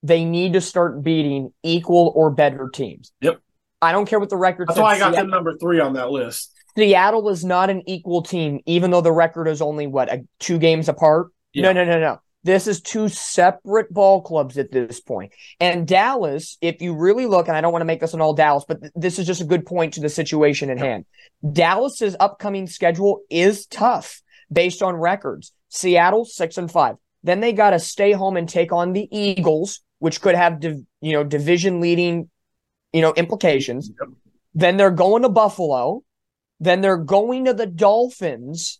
They 0.03 0.25
need 0.25 0.53
to 0.53 0.61
start 0.61 1.03
beating 1.03 1.53
equal 1.63 2.13
or 2.15 2.29
better 2.29 2.69
teams. 2.69 3.11
Yep. 3.21 3.39
I 3.81 3.91
don't 3.91 4.05
care 4.05 4.19
what 4.19 4.29
the 4.29 4.37
record. 4.37 4.69
That's 4.69 4.79
why 4.79 4.95
I 4.95 4.99
got 4.99 5.13
them 5.13 5.29
number 5.29 5.57
three 5.57 5.79
on 5.79 5.93
that 5.93 6.09
list. 6.09 6.53
Seattle 6.75 7.27
is 7.29 7.43
not 7.43 7.69
an 7.69 7.81
equal 7.87 8.21
team, 8.21 8.59
even 8.65 8.91
though 8.91 9.01
the 9.01 9.11
record 9.11 9.47
is 9.47 9.61
only 9.61 9.87
what 9.87 10.11
a, 10.11 10.23
two 10.39 10.59
games 10.59 10.87
apart. 10.87 11.31
Yeah. 11.53 11.71
No, 11.71 11.73
no, 11.73 11.85
no, 11.85 11.99
no. 11.99 12.19
This 12.43 12.67
is 12.67 12.81
two 12.81 13.09
separate 13.09 13.93
ball 13.93 14.21
clubs 14.21 14.57
at 14.57 14.71
this 14.71 15.01
point. 15.01 15.33
And 15.59 15.87
Dallas, 15.87 16.57
if 16.61 16.81
you 16.81 16.95
really 16.95 17.25
look, 17.25 17.47
and 17.47 17.57
I 17.57 17.61
don't 17.61 17.73
want 17.73 17.81
to 17.81 17.85
make 17.85 17.99
this 17.99 18.13
an 18.13 18.21
all 18.21 18.33
Dallas, 18.33 18.63
but 18.65 18.79
th- 18.79 18.93
this 18.95 19.19
is 19.19 19.27
just 19.27 19.41
a 19.41 19.45
good 19.45 19.65
point 19.65 19.95
to 19.95 19.99
the 20.01 20.07
situation 20.07 20.69
at 20.69 20.77
hand. 20.77 21.05
Dallas's 21.51 22.15
upcoming 22.19 22.67
schedule 22.67 23.21
is 23.29 23.65
tough 23.65 24.21
based 24.51 24.81
on 24.81 24.95
records. 24.95 25.51
Seattle 25.69 26.23
six 26.23 26.57
and 26.57 26.71
five. 26.71 26.95
Then 27.23 27.41
they 27.41 27.51
got 27.51 27.71
to 27.71 27.79
stay 27.79 28.13
home 28.13 28.37
and 28.37 28.47
take 28.47 28.71
on 28.71 28.93
the 28.93 29.09
Eagles, 29.11 29.81
which 29.99 30.21
could 30.21 30.35
have 30.35 30.61
div- 30.61 30.85
you 31.01 31.13
know 31.13 31.23
division 31.23 31.81
leading 31.81 32.29
you 32.93 33.01
know 33.01 33.13
implications. 33.15 33.91
Yep. 33.99 34.09
Then 34.53 34.77
they're 34.77 34.91
going 34.91 35.23
to 35.23 35.29
Buffalo. 35.29 36.03
Then 36.59 36.81
they're 36.81 36.97
going 36.97 37.45
to 37.45 37.53
the 37.53 37.67
Dolphins 37.67 38.79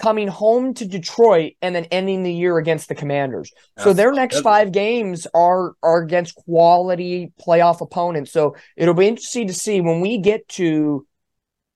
coming 0.00 0.28
home 0.28 0.72
to 0.74 0.86
Detroit 0.86 1.52
and 1.60 1.74
then 1.74 1.84
ending 1.86 2.22
the 2.22 2.32
year 2.32 2.56
against 2.56 2.88
the 2.88 2.94
Commanders. 2.94 3.52
That's 3.76 3.84
so 3.84 3.92
their 3.92 4.12
next 4.12 4.40
five 4.40 4.72
games 4.72 5.26
are 5.34 5.74
are 5.82 6.02
against 6.02 6.34
quality 6.34 7.32
playoff 7.40 7.80
opponents. 7.80 8.32
So 8.32 8.56
it'll 8.76 8.94
be 8.94 9.08
interesting 9.08 9.48
to 9.48 9.54
see 9.54 9.80
when 9.80 10.00
we 10.00 10.18
get 10.18 10.48
to, 10.50 11.06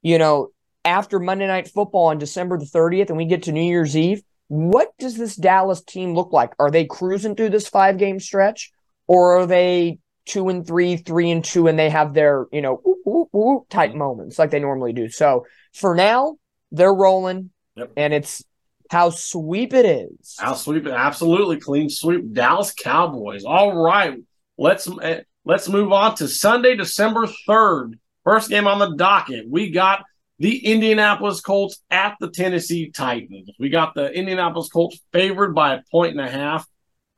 you 0.02 0.18
know, 0.18 0.48
after 0.84 1.18
Monday 1.18 1.46
Night 1.46 1.68
Football 1.68 2.06
on 2.06 2.18
December 2.18 2.58
the 2.58 2.64
30th 2.64 3.08
and 3.08 3.16
we 3.16 3.26
get 3.26 3.44
to 3.44 3.52
New 3.52 3.62
Year's 3.62 3.96
Eve, 3.96 4.22
what 4.48 4.92
does 4.98 5.16
this 5.16 5.36
Dallas 5.36 5.82
team 5.82 6.14
look 6.14 6.32
like? 6.32 6.52
Are 6.58 6.70
they 6.70 6.86
cruising 6.86 7.36
through 7.36 7.50
this 7.50 7.68
five 7.68 7.98
game 7.98 8.20
stretch 8.20 8.72
or 9.06 9.38
are 9.38 9.46
they 9.46 9.98
two 10.26 10.48
and 10.48 10.66
three, 10.66 10.96
three 10.96 11.30
and 11.30 11.44
two, 11.44 11.66
and 11.66 11.78
they 11.78 11.90
have 11.90 12.14
their, 12.14 12.46
you 12.52 12.62
know, 12.62 12.80
ooh, 12.86 13.02
ooh, 13.06 13.38
ooh, 13.38 13.66
type 13.68 13.94
moments 13.94 14.38
like 14.38 14.50
they 14.50 14.60
normally 14.60 14.94
do? 14.94 15.10
So 15.10 15.44
for 15.74 15.94
now, 15.94 16.36
they're 16.72 16.94
rolling. 16.94 17.50
Yep. 17.76 17.92
And 17.96 18.14
it's 18.14 18.44
how 18.90 19.10
sweep 19.10 19.72
it 19.72 19.86
is. 19.86 20.36
How 20.38 20.54
sweep 20.54 20.86
it, 20.86 20.92
absolutely 20.92 21.58
clean 21.58 21.88
sweep. 21.88 22.32
Dallas 22.32 22.72
Cowboys. 22.72 23.44
All 23.44 23.74
right, 23.74 24.18
let's 24.58 24.88
eh, 25.02 25.22
let's 25.44 25.68
move 25.68 25.92
on 25.92 26.14
to 26.16 26.28
Sunday, 26.28 26.76
December 26.76 27.26
third. 27.46 27.98
First 28.24 28.48
game 28.48 28.66
on 28.66 28.78
the 28.78 28.96
docket. 28.96 29.46
We 29.48 29.70
got 29.70 30.04
the 30.38 30.64
Indianapolis 30.64 31.40
Colts 31.40 31.80
at 31.90 32.16
the 32.20 32.30
Tennessee 32.30 32.90
Titans. 32.90 33.50
We 33.58 33.68
got 33.68 33.94
the 33.94 34.10
Indianapolis 34.10 34.68
Colts 34.68 34.98
favored 35.12 35.54
by 35.54 35.74
a 35.74 35.82
point 35.90 36.12
and 36.12 36.20
a 36.20 36.30
half. 36.30 36.66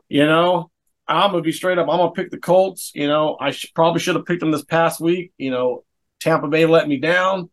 You 0.08 0.26
know, 0.26 0.70
I'm 1.06 1.30
gonna 1.30 1.42
be 1.42 1.52
straight 1.52 1.78
up. 1.78 1.88
I'm 1.88 1.98
gonna 1.98 2.12
pick 2.12 2.30
the 2.30 2.38
Colts. 2.38 2.92
You 2.94 3.08
know, 3.08 3.36
I 3.40 3.52
sh- 3.52 3.72
probably 3.74 4.00
should 4.00 4.16
have 4.16 4.26
picked 4.26 4.40
them 4.40 4.50
this 4.50 4.64
past 4.64 5.00
week. 5.00 5.32
You 5.38 5.50
know, 5.50 5.84
Tampa 6.20 6.48
Bay 6.48 6.66
let 6.66 6.88
me 6.88 6.98
down, 6.98 7.50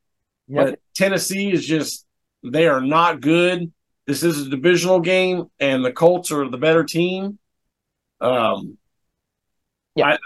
yep. 0.48 0.66
but 0.66 0.80
Tennessee 0.96 1.52
is 1.52 1.66
just 1.66 2.06
they 2.44 2.68
are 2.68 2.82
not 2.82 3.22
good. 3.22 3.72
This 4.06 4.24
is 4.24 4.48
a 4.48 4.50
divisional 4.50 5.00
game, 5.00 5.46
and 5.60 5.84
the 5.84 5.92
Colts 5.92 6.32
are 6.32 6.50
the 6.50 6.58
better 6.58 6.84
team. 6.84 7.40
Um, 8.20 8.78
yeah. 9.96 10.08
I, 10.08 10.18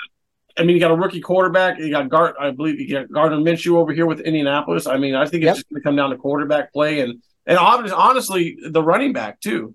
I 0.58 0.64
mean, 0.64 0.76
you 0.76 0.80
got 0.80 0.92
a 0.92 0.96
rookie 0.96 1.22
quarterback. 1.22 1.78
You 1.78 1.92
got 1.92 2.10
Gart. 2.10 2.36
I 2.40 2.52
believe 2.52 2.80
you 2.80 2.92
got 2.92 3.12
Gardner 3.12 3.38
Minshew 3.38 3.76
over 3.76 3.94
here 3.94 4.08
with 4.08 4.22
Indianapolis. 4.22 4.88
I 4.88 4.98
mean, 4.98 5.14
I 5.14 5.26
think 5.26 5.44
it's 5.44 5.46
yep. 5.46 5.56
just 5.58 5.70
going 5.70 5.82
to 5.82 5.84
come 5.84 5.96
down 5.96 6.10
to 6.10 6.18
quarterback 6.18 6.74
play 6.74 7.02
and 7.02 7.22
and 7.48 7.58
obviously, 7.58 7.98
honestly, 7.98 8.58
the 8.62 8.84
running 8.84 9.14
back 9.14 9.40
too. 9.40 9.74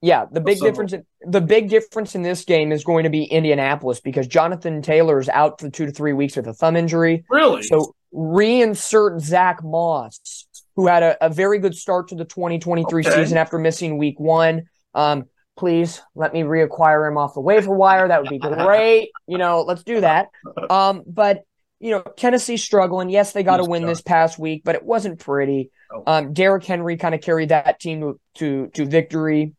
Yeah, 0.00 0.24
the 0.32 0.40
big 0.40 0.56
so, 0.56 0.64
difference. 0.64 0.94
In, 0.94 1.04
the 1.26 1.42
big 1.42 1.68
difference 1.68 2.14
in 2.14 2.22
this 2.22 2.44
game 2.44 2.72
is 2.72 2.82
going 2.82 3.04
to 3.04 3.10
be 3.10 3.24
Indianapolis 3.24 4.00
because 4.00 4.26
Jonathan 4.26 4.80
Taylor 4.80 5.20
is 5.20 5.28
out 5.28 5.60
for 5.60 5.68
two 5.68 5.84
to 5.84 5.92
three 5.92 6.14
weeks 6.14 6.36
with 6.36 6.46
a 6.46 6.54
thumb 6.54 6.76
injury. 6.76 7.24
Really? 7.28 7.62
So 7.62 7.94
reinsert 8.14 9.20
Zach 9.20 9.62
Moss 9.62 10.46
who 10.80 10.86
had 10.86 11.02
a, 11.02 11.26
a 11.26 11.28
very 11.28 11.58
good 11.58 11.76
start 11.76 12.08
to 12.08 12.14
the 12.14 12.24
2023 12.24 13.02
okay. 13.02 13.14
season 13.14 13.36
after 13.36 13.58
missing 13.58 13.98
week 13.98 14.18
one. 14.18 14.62
Um, 14.94 15.26
please 15.58 16.00
let 16.14 16.32
me 16.32 16.40
reacquire 16.40 17.06
him 17.06 17.18
off 17.18 17.34
the 17.34 17.40
waiver 17.40 17.74
wire. 17.74 18.08
That 18.08 18.22
would 18.22 18.30
be 18.30 18.38
great. 18.38 19.10
you 19.26 19.36
know, 19.36 19.60
let's 19.60 19.84
do 19.84 20.00
that. 20.00 20.28
Um, 20.70 21.02
but 21.06 21.42
you 21.80 21.90
know, 21.90 22.02
Tennessee 22.16 22.56
struggling. 22.56 23.10
Yes, 23.10 23.32
they 23.32 23.42
got 23.42 23.58
to 23.58 23.64
win 23.64 23.84
this 23.84 24.00
past 24.00 24.38
week, 24.38 24.62
but 24.64 24.74
it 24.74 24.82
wasn't 24.82 25.18
pretty. 25.18 25.70
Oh. 25.92 26.02
Um, 26.06 26.32
Derrick 26.32 26.64
Henry 26.64 26.96
kind 26.96 27.14
of 27.14 27.20
carried 27.20 27.50
that 27.50 27.78
team 27.78 28.00
to 28.00 28.20
to, 28.36 28.68
to 28.68 28.86
victory. 28.86 29.52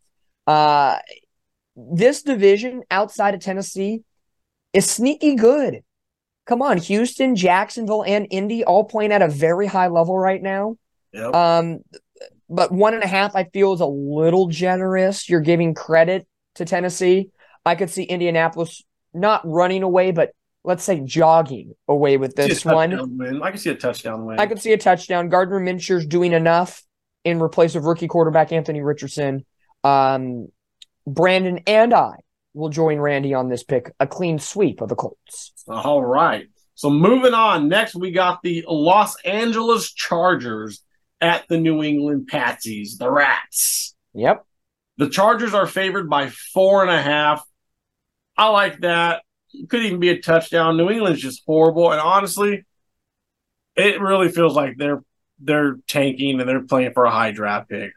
Uh, 0.48 0.98
this 1.76 2.24
division 2.24 2.82
outside 2.90 3.36
of 3.36 3.42
Tennessee 3.42 4.02
is 4.74 4.90
sneaky 4.90 5.36
good. 5.36 5.84
Come 6.48 6.64
on, 6.64 6.78
Houston, 6.78 7.36
Jacksonville, 7.36 8.04
and 8.04 8.26
Indy 8.32 8.64
all 8.64 8.86
playing 8.86 9.12
at 9.12 9.22
a 9.22 9.28
very 9.28 9.68
high 9.68 9.88
level 9.88 10.18
right 10.18 10.42
now. 10.42 10.78
Yep. 11.14 11.36
Um, 11.36 11.80
but 12.50 12.72
one 12.72 12.94
and 12.94 13.04
a 13.04 13.08
half, 13.08 13.36
I 13.36 13.46
feel, 13.46 13.74
is 13.74 13.82
a 13.82 13.86
little 13.86 14.48
generous. 14.48 15.30
You're 15.30 15.42
giving 15.42 15.74
credit 15.74 16.28
to 16.56 16.66
Tennessee. 16.66 17.32
I 17.66 17.76
could 17.76 17.90
see 17.90 18.04
Indianapolis 18.04 18.84
not 19.14 19.42
running 19.46 19.84
away, 19.84 20.12
but 20.12 20.32
let's 20.64 20.84
say 20.84 21.00
jogging 21.00 21.74
away 21.88 22.18
with 22.18 22.36
this 22.36 22.66
one. 22.66 23.18
Win. 23.18 23.42
I 23.42 23.52
can 23.52 23.60
see 23.60 23.70
a 23.70 23.76
touchdown 23.76 24.26
win. 24.26 24.40
I 24.40 24.46
can 24.46 24.58
see 24.58 24.74
a 24.74 24.78
touchdown. 24.78 25.30
Gardner 25.30 25.60
Minshew's 25.60 26.06
doing 26.06 26.34
enough 26.34 26.84
in 27.24 27.42
replace 27.42 27.76
of 27.76 27.86
rookie 27.86 28.08
quarterback 28.08 28.52
Anthony 28.52 28.82
Richardson. 28.82 29.46
Um, 29.84 30.48
Brandon 31.08 31.62
and 31.68 31.94
I 31.94 32.16
will 32.54 32.70
join 32.70 33.00
Randy 33.00 33.34
on 33.34 33.50
this 33.50 33.64
pick. 33.64 33.92
A 34.00 34.08
clean 34.08 34.40
sweep 34.40 34.82
of 34.82 34.90
the 34.90 34.96
Colts. 34.96 35.54
All 35.68 36.04
right. 36.04 36.48
So 36.76 36.90
moving 36.90 37.34
on. 37.34 37.68
Next, 37.68 37.96
we 37.96 38.12
got 38.12 38.42
the 38.42 38.66
Los 38.68 39.20
Angeles 39.22 39.92
Chargers 39.94 40.84
at 41.22 41.48
the 41.48 41.58
New 41.58 41.84
England 41.84 42.30
Patsies, 42.32 42.98
the 42.98 43.10
Rats. 43.10 43.96
Yep. 44.14 44.46
The 44.98 45.10
Chargers 45.10 45.54
are 45.54 45.68
favored 45.68 46.10
by 46.10 46.30
four 46.30 46.82
and 46.82 46.92
a 46.92 47.02
half. 47.02 47.46
I 48.36 48.50
like 48.50 48.80
that. 48.82 49.24
Could 49.70 49.84
even 49.84 50.00
be 50.00 50.10
a 50.10 50.20
touchdown. 50.20 50.78
New 50.78 50.90
England's 50.90 51.22
just 51.22 51.44
horrible, 51.46 51.92
and 51.92 52.00
honestly, 52.00 52.66
it 53.76 54.02
really 54.02 54.30
feels 54.30 54.56
like 54.56 54.78
they're 54.78 55.04
they're 55.40 55.78
tanking 55.88 56.40
and 56.40 56.48
they're 56.48 56.62
playing 56.62 56.94
for 56.94 57.06
a 57.06 57.12
high 57.12 57.32
draft 57.32 57.70
pick. 57.70 57.92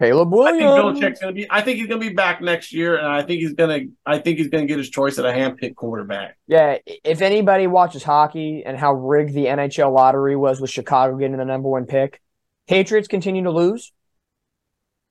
Caleb 0.00 0.30
Williams. 0.30 0.62
I 0.62 0.82
think 0.82 0.98
Belichick's 0.98 1.20
gonna 1.20 1.32
be. 1.32 1.46
I 1.48 1.62
think 1.62 1.78
he's 1.78 1.86
gonna 1.86 2.00
be 2.00 2.10
back 2.10 2.42
next 2.42 2.72
year, 2.72 2.96
and 2.96 3.06
I 3.06 3.22
think 3.22 3.40
he's 3.40 3.54
gonna. 3.54 3.80
I 4.04 4.18
think 4.18 4.38
he's 4.38 4.48
gonna 4.48 4.66
get 4.66 4.78
his 4.78 4.90
choice 4.90 5.18
at 5.18 5.24
a 5.24 5.32
hand-picked 5.32 5.76
quarterback. 5.76 6.36
Yeah, 6.46 6.78
if 6.86 7.22
anybody 7.22 7.66
watches 7.66 8.02
hockey 8.02 8.62
and 8.66 8.76
how 8.76 8.92
rigged 8.92 9.32
the 9.32 9.46
NHL 9.46 9.92
lottery 9.94 10.36
was 10.36 10.60
with 10.60 10.70
Chicago 10.70 11.16
getting 11.16 11.38
the 11.38 11.44
number 11.46 11.68
one 11.68 11.86
pick, 11.86 12.20
Patriots 12.66 13.08
continue 13.08 13.44
to 13.44 13.50
lose. 13.50 13.92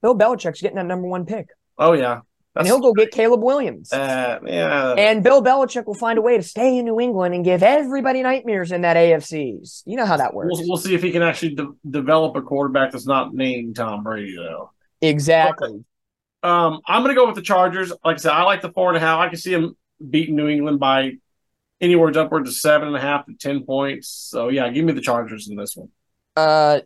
Bill 0.02 0.18
Belichick's 0.18 0.62
getting 0.62 0.78
that 0.78 0.86
number 0.86 1.08
one 1.08 1.26
pick. 1.26 1.48
Oh 1.78 1.94
yeah, 1.94 2.22
That's 2.54 2.66
and 2.66 2.68
he'll 2.68 2.80
go 2.80 2.94
get 2.94 3.12
Caleb 3.12 3.42
Williams. 3.42 3.92
Uh, 3.92 4.40
yeah. 4.46 4.94
And 4.94 5.24
Bill 5.24 5.44
Belichick 5.44 5.86
will 5.86 5.96
find 5.96 6.18
a 6.20 6.22
way 6.22 6.38
to 6.38 6.44
stay 6.44 6.78
in 6.78 6.86
New 6.86 7.00
England 7.00 7.34
and 7.34 7.44
give 7.44 7.64
everybody 7.64 8.22
nightmares 8.22 8.72
in 8.72 8.82
that 8.82 8.98
AFCs. 8.98 9.84
You 9.86 9.98
know 9.98 10.06
how 10.06 10.18
that 10.18 10.34
works. 10.34 10.52
We'll, 10.52 10.68
we'll 10.68 10.78
see 10.78 10.94
if 10.94 11.02
he 11.02 11.12
can 11.12 11.22
actually 11.22 11.56
de- 11.56 11.74
develop 11.90 12.36
a 12.36 12.42
quarterback 12.42 12.92
that's 12.92 13.08
not 13.08 13.34
named 13.34 13.76
Tom 13.76 14.04
Brady, 14.04 14.36
though. 14.36 14.72
Exactly. 15.02 15.84
um, 16.44 16.82
I'm 16.88 17.04
going 17.04 17.14
to 17.14 17.20
go 17.20 17.26
with 17.26 17.36
the 17.36 17.42
Chargers. 17.42 17.92
Like 18.04 18.16
I 18.16 18.18
said, 18.18 18.32
I 18.32 18.44
like 18.44 18.62
the 18.62 18.72
four 18.72 18.90
and 18.90 18.98
a 18.98 19.00
half. 19.00 19.20
I 19.20 19.30
can 19.30 19.38
see 19.38 19.54
him 19.54 19.76
beating 20.08 20.36
New 20.36 20.48
England 20.48 20.80
by 20.80 21.14
anywhere 21.82 22.18
upwards 22.18 22.50
of 22.50 22.56
seven 22.56 22.88
and 22.88 22.98
a 22.98 23.02
half 23.02 23.26
to 23.26 23.34
ten 23.34 23.66
points. 23.66 24.08
So 24.08 24.50
yeah, 24.50 24.70
give 24.70 24.86
me 24.86 24.94
the 24.94 25.02
Chargers 25.02 25.50
in 25.50 25.56
this 25.56 25.76
one. 25.76 25.90
Uh, 26.36 26.80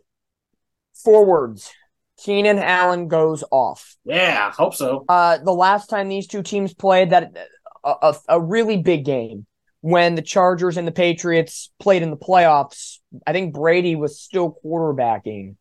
forwards. 1.02 1.72
Keenan 2.18 2.58
Allen 2.58 3.08
goes 3.08 3.42
off. 3.50 3.96
Yeah, 4.04 4.52
hope 4.52 4.74
so. 4.74 5.04
Uh, 5.08 5.38
the 5.38 5.52
last 5.52 5.88
time 5.88 6.08
these 6.08 6.26
two 6.26 6.42
teams 6.42 6.74
played, 6.74 7.10
that 7.10 7.34
a, 7.82 7.94
a, 8.02 8.14
a, 8.28 8.40
really 8.40 8.76
big 8.76 9.06
game 9.06 9.46
when 9.80 10.16
the 10.16 10.22
Chargers 10.22 10.76
and 10.76 10.86
the 10.86 10.92
Patriots 10.92 11.70
played 11.80 12.02
in 12.02 12.10
the 12.10 12.16
playoffs. 12.16 12.98
I 13.26 13.32
think 13.32 13.54
Brady 13.54 13.96
was 13.96 14.20
still 14.20 14.58
quarterbacking 14.62 15.56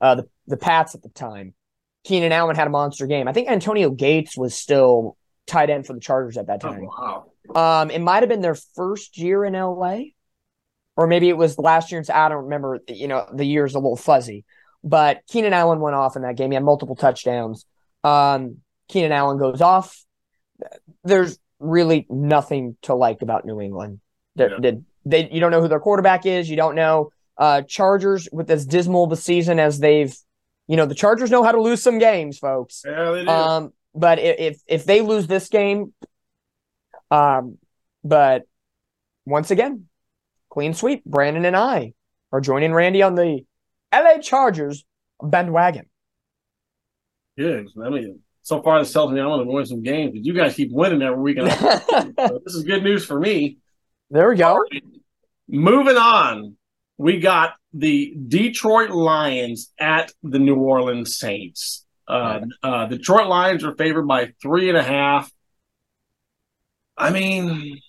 uh, 0.00 0.16
the 0.16 0.28
the 0.46 0.56
Pats 0.56 0.94
at 0.94 1.02
the 1.02 1.08
time. 1.08 1.54
Keenan 2.04 2.30
Allen 2.30 2.54
had 2.54 2.68
a 2.68 2.70
monster 2.70 3.06
game. 3.06 3.26
I 3.26 3.32
think 3.32 3.48
Antonio 3.48 3.90
Gates 3.90 4.36
was 4.36 4.54
still 4.54 5.16
tight 5.46 5.70
end 5.70 5.86
for 5.86 5.92
the 5.92 6.00
Chargers 6.00 6.36
at 6.36 6.46
that 6.46 6.64
oh, 6.64 6.68
time. 6.68 6.88
Oh, 6.88 7.24
wow. 7.48 7.82
Um, 7.82 7.90
it 7.90 8.00
might 8.00 8.22
have 8.22 8.28
been 8.28 8.42
their 8.42 8.54
first 8.54 9.18
year 9.18 9.44
in 9.44 9.54
LA, 9.54 9.98
or 10.96 11.08
maybe 11.08 11.28
it 11.28 11.36
was 11.36 11.58
last 11.58 11.90
year. 11.90 12.04
I 12.12 12.28
don't 12.28 12.44
remember. 12.44 12.78
You 12.88 13.08
know, 13.08 13.26
the 13.34 13.44
year's 13.44 13.74
a 13.74 13.78
little 13.78 13.96
fuzzy. 13.96 14.44
But 14.86 15.22
Keenan 15.28 15.52
Allen 15.52 15.80
went 15.80 15.96
off 15.96 16.14
in 16.14 16.22
that 16.22 16.36
game. 16.36 16.52
He 16.52 16.54
had 16.54 16.62
multiple 16.62 16.94
touchdowns. 16.94 17.66
Um, 18.04 18.58
Keenan 18.88 19.10
Allen 19.10 19.36
goes 19.36 19.60
off. 19.60 20.04
There's 21.02 21.38
really 21.58 22.06
nothing 22.08 22.76
to 22.82 22.94
like 22.94 23.20
about 23.20 23.44
New 23.44 23.60
England. 23.60 23.98
They, 24.36 24.48
Yeah. 24.62 24.70
they, 25.04 25.28
you 25.30 25.40
don't 25.40 25.50
know 25.50 25.60
who 25.60 25.66
their 25.66 25.80
quarterback 25.80 26.24
is. 26.24 26.48
You 26.48 26.56
don't 26.56 26.76
know. 26.76 27.10
Uh, 27.36 27.62
Chargers 27.62 28.28
with 28.32 28.48
as 28.50 28.64
dismal 28.64 29.04
of 29.04 29.12
a 29.12 29.16
season 29.16 29.58
as 29.58 29.80
they've, 29.80 30.16
you 30.68 30.76
know, 30.76 30.86
the 30.86 30.94
Chargers 30.94 31.30
know 31.32 31.42
how 31.42 31.50
to 31.52 31.60
lose 31.60 31.82
some 31.82 31.98
games, 31.98 32.38
folks. 32.38 32.82
Yeah, 32.86 33.10
they 33.10 33.24
do. 33.24 33.28
Um, 33.30 33.72
but 33.94 34.18
if 34.20 34.60
if 34.68 34.84
they 34.84 35.00
lose 35.00 35.26
this 35.26 35.48
game, 35.48 35.92
um, 37.10 37.58
but 38.04 38.42
once 39.24 39.50
again, 39.50 39.86
clean 40.50 40.74
sweep. 40.74 41.04
Brandon 41.04 41.44
and 41.44 41.56
I 41.56 41.92
are 42.32 42.40
joining 42.40 42.72
Randy 42.72 43.02
on 43.02 43.14
the 43.16 43.44
LA 44.02 44.18
Chargers 44.18 44.84
bandwagon. 45.22 45.88
Good. 47.38 47.68
I 47.82 47.90
mean, 47.90 48.20
so 48.42 48.62
far 48.62 48.78
this 48.78 48.92
tells 48.92 49.12
me 49.12 49.20
I'm 49.20 49.26
going 49.28 49.46
to 49.46 49.52
win 49.52 49.66
some 49.66 49.82
games, 49.82 50.12
but 50.12 50.24
you 50.24 50.32
guys 50.32 50.54
keep 50.54 50.70
winning 50.72 51.02
every 51.02 51.20
week. 51.20 51.38
So 52.18 52.40
this 52.44 52.54
is 52.54 52.64
good 52.64 52.82
news 52.82 53.04
for 53.04 53.18
me. 53.18 53.58
there 54.10 54.28
we 54.30 54.36
go. 54.36 54.64
Moving 55.48 55.96
on, 55.96 56.56
we 56.98 57.20
got 57.20 57.54
the 57.72 58.14
Detroit 58.28 58.90
Lions 58.90 59.72
at 59.78 60.12
the 60.22 60.38
New 60.38 60.56
Orleans 60.56 61.16
Saints. 61.18 61.84
Uh, 62.08 62.40
uh, 62.62 62.86
Detroit 62.86 63.26
Lions 63.26 63.64
are 63.64 63.74
favored 63.74 64.06
by 64.06 64.32
three 64.40 64.68
and 64.68 64.78
a 64.78 64.82
half. 64.82 65.30
I 66.96 67.10
mean, 67.10 67.80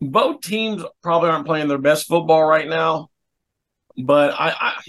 both 0.00 0.42
teams 0.42 0.84
probably 1.02 1.30
aren't 1.30 1.46
playing 1.46 1.68
their 1.68 1.78
best 1.78 2.06
football 2.06 2.44
right 2.44 2.68
now, 2.68 3.08
but 3.96 4.34
I, 4.38 4.50
I 4.50 4.82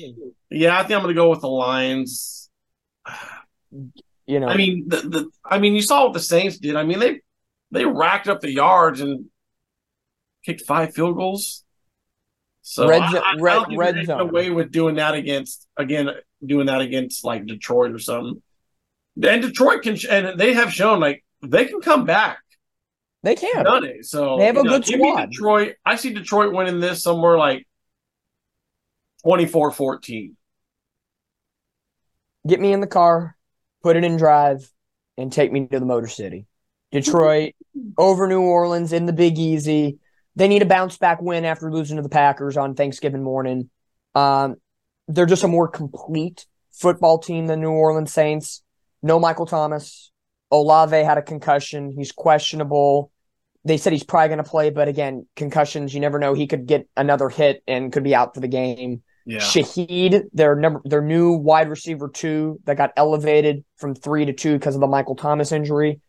yeah, 0.49 0.77
I 0.77 0.83
think 0.83 0.91
I'm 0.93 1.03
going 1.03 1.15
to 1.15 1.19
go 1.21 1.29
with 1.29 1.41
the 1.41 1.49
Lions. 1.49 2.49
You 4.25 4.39
know, 4.39 4.47
I 4.47 4.57
mean, 4.57 4.85
the, 4.87 4.97
the 4.97 5.29
I 5.45 5.59
mean, 5.59 5.75
you 5.75 5.81
saw 5.81 6.03
what 6.03 6.13
the 6.13 6.19
Saints 6.19 6.57
did. 6.57 6.75
I 6.75 6.83
mean, 6.83 6.99
they 6.99 7.21
they 7.71 7.85
racked 7.85 8.27
up 8.27 8.41
the 8.41 8.51
yards 8.51 9.01
and 9.01 9.25
kicked 10.45 10.61
five 10.61 10.93
field 10.93 11.15
goals. 11.15 11.63
So 12.61 12.87
Red 12.87 13.01
I, 13.01 13.17
I, 13.17 13.35
red- 13.39 13.77
red 13.77 14.05
zone. 14.05 14.19
away 14.19 14.49
with 14.49 14.71
doing 14.71 14.95
that 14.95 15.13
against 15.15 15.67
again 15.77 16.09
doing 16.45 16.67
that 16.67 16.81
against 16.81 17.23
like 17.23 17.45
Detroit 17.45 17.93
or 17.93 17.99
something. 17.99 18.41
And 19.23 19.41
Detroit 19.41 19.83
can 19.83 19.97
and 20.09 20.37
they 20.39 20.53
have 20.53 20.73
shown 20.73 20.99
like 20.99 21.23
they 21.41 21.65
can 21.65 21.79
come 21.81 22.05
back. 22.05 22.39
they 23.23 23.35
can. 23.35 23.63
Done 23.63 23.85
it. 23.85 24.05
So 24.05 24.37
They 24.37 24.45
have 24.47 24.57
a 24.57 24.63
know, 24.63 24.69
good 24.71 24.85
squad. 24.85 25.31
Detroit. 25.31 25.75
I 25.85 25.95
see 25.95 26.13
Detroit 26.13 26.53
winning 26.53 26.79
this 26.79 27.01
somewhere 27.03 27.37
like 27.37 27.65
24-14. 29.25 30.33
Get 32.47 32.59
me 32.61 32.71
in 32.71 32.79
the 32.79 32.87
car, 32.87 33.35
put 33.83 33.97
it 33.97 34.03
in 34.03 34.17
drive, 34.17 34.71
and 35.17 35.31
take 35.31 35.51
me 35.51 35.67
to 35.67 35.79
the 35.79 35.85
Motor 35.85 36.07
City. 36.07 36.47
Detroit 36.91 37.53
over 37.97 38.27
New 38.27 38.41
Orleans 38.41 38.93
in 38.93 39.05
the 39.05 39.13
Big 39.13 39.37
Easy. 39.37 39.99
They 40.35 40.47
need 40.47 40.61
a 40.61 40.67
bounce 40.67 40.97
back 40.97 41.21
win 41.21 41.45
after 41.45 41.71
losing 41.71 41.97
to 41.97 42.03
the 42.03 42.09
Packers 42.09 42.57
on 42.57 42.75
Thanksgiving 42.75 43.23
morning. 43.23 43.69
Um, 44.15 44.55
they're 45.07 45.25
just 45.25 45.43
a 45.43 45.47
more 45.47 45.67
complete 45.67 46.45
football 46.71 47.17
team 47.17 47.47
than 47.47 47.61
New 47.61 47.71
Orleans 47.71 48.13
Saints. 48.13 48.61
No 49.01 49.19
Michael 49.19 49.45
Thomas. 49.45 50.11
Olave 50.51 50.95
had 50.95 51.17
a 51.17 51.21
concussion. 51.21 51.91
He's 51.91 52.11
questionable. 52.11 53.11
They 53.65 53.77
said 53.77 53.93
he's 53.93 54.03
probably 54.03 54.29
going 54.29 54.43
to 54.43 54.49
play, 54.49 54.69
but 54.69 54.87
again, 54.87 55.27
concussions, 55.35 55.93
you 55.93 55.99
never 55.99 56.19
know. 56.19 56.33
He 56.33 56.47
could 56.47 56.67
get 56.67 56.87
another 56.95 57.29
hit 57.29 57.63
and 57.67 57.91
could 57.91 58.03
be 58.03 58.15
out 58.15 58.33
for 58.33 58.39
the 58.39 58.47
game. 58.47 59.03
Yeah. 59.27 59.39
Shaheed, 59.39 60.23
their 60.31 60.55
number, 60.55 60.81
their 60.85 61.01
new 61.01 61.33
wide 61.33 61.69
receiver 61.69 62.07
two 62.07 62.61
that 62.63 62.77
got 62.77 62.93
elevated 62.95 63.65
from 63.75 63.93
three 63.93 64.23
to 64.23 64.31
two 64.31 64.53
because 64.53 64.73
of 64.73 64.79
the 64.79 64.87
Michael 64.87 65.17
Thomas 65.17 65.51
injury. 65.51 65.99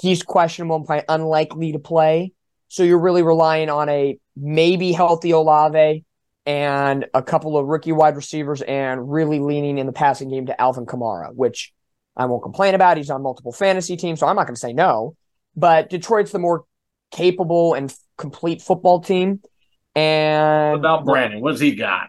He's 0.00 0.22
questionable 0.22 0.76
and 0.76 0.86
probably 0.86 1.04
unlikely 1.10 1.72
to 1.72 1.78
play. 1.78 2.32
So 2.68 2.82
you're 2.82 2.98
really 2.98 3.22
relying 3.22 3.68
on 3.68 3.90
a 3.90 4.18
maybe 4.34 4.92
healthy 4.92 5.32
Olave 5.32 6.04
and 6.46 7.04
a 7.12 7.22
couple 7.22 7.58
of 7.58 7.66
rookie 7.66 7.92
wide 7.92 8.16
receivers 8.16 8.62
and 8.62 9.12
really 9.12 9.40
leaning 9.40 9.76
in 9.76 9.84
the 9.84 9.92
passing 9.92 10.30
game 10.30 10.46
to 10.46 10.58
Alvin 10.58 10.86
Kamara, 10.86 11.34
which 11.34 11.70
I 12.16 12.24
won't 12.24 12.42
complain 12.42 12.74
about. 12.74 12.96
He's 12.96 13.10
on 13.10 13.22
multiple 13.22 13.52
fantasy 13.52 13.98
teams, 13.98 14.20
so 14.20 14.26
I'm 14.26 14.36
not 14.36 14.46
going 14.46 14.54
to 14.54 14.60
say 14.60 14.72
no. 14.72 15.16
But 15.54 15.90
Detroit's 15.90 16.32
the 16.32 16.38
more 16.38 16.64
capable 17.12 17.74
and 17.74 17.90
f- 17.90 17.98
complete 18.16 18.62
football 18.62 19.00
team. 19.00 19.42
And 19.94 20.72
What 20.72 20.78
about 20.78 21.04
Brandon? 21.04 21.42
What's 21.42 21.60
he 21.60 21.74
got? 21.74 22.08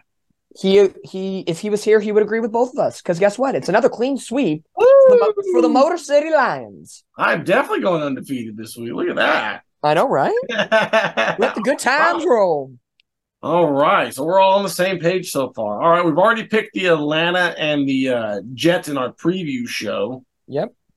He 0.58 0.88
he 1.04 1.40
if 1.40 1.60
he 1.60 1.70
was 1.70 1.84
here, 1.84 2.00
he 2.00 2.12
would 2.12 2.22
agree 2.22 2.40
with 2.40 2.52
both 2.52 2.72
of 2.72 2.78
us. 2.78 3.00
Because 3.02 3.18
guess 3.18 3.38
what? 3.38 3.54
It's 3.54 3.68
another 3.68 3.88
clean 3.88 4.16
sweep 4.16 4.64
for 4.74 4.84
the, 4.84 5.48
for 5.52 5.62
the 5.62 5.68
Motor 5.68 5.98
City 5.98 6.30
Lions. 6.30 7.04
I'm 7.16 7.44
definitely 7.44 7.82
going 7.82 8.02
undefeated 8.02 8.56
this 8.56 8.76
week. 8.76 8.92
Look 8.92 9.08
at 9.08 9.16
that. 9.16 9.62
I 9.82 9.94
know, 9.94 10.08
right? 10.08 10.34
Let 10.50 11.54
the 11.54 11.62
good 11.62 11.78
times 11.78 12.24
roll. 12.24 12.72
All 13.42 13.70
right, 13.70 14.12
so 14.12 14.24
we're 14.24 14.40
all 14.40 14.54
on 14.54 14.62
the 14.62 14.68
same 14.68 14.98
page 14.98 15.30
so 15.30 15.52
far. 15.52 15.80
All 15.80 15.90
right, 15.90 16.04
we've 16.04 16.18
already 16.18 16.44
picked 16.44 16.72
the 16.72 16.86
Atlanta 16.86 17.54
and 17.58 17.88
the 17.88 18.08
uh, 18.08 18.40
Jets 18.54 18.88
in 18.88 18.96
our 18.96 19.12
preview 19.12 19.68
show. 19.68 20.24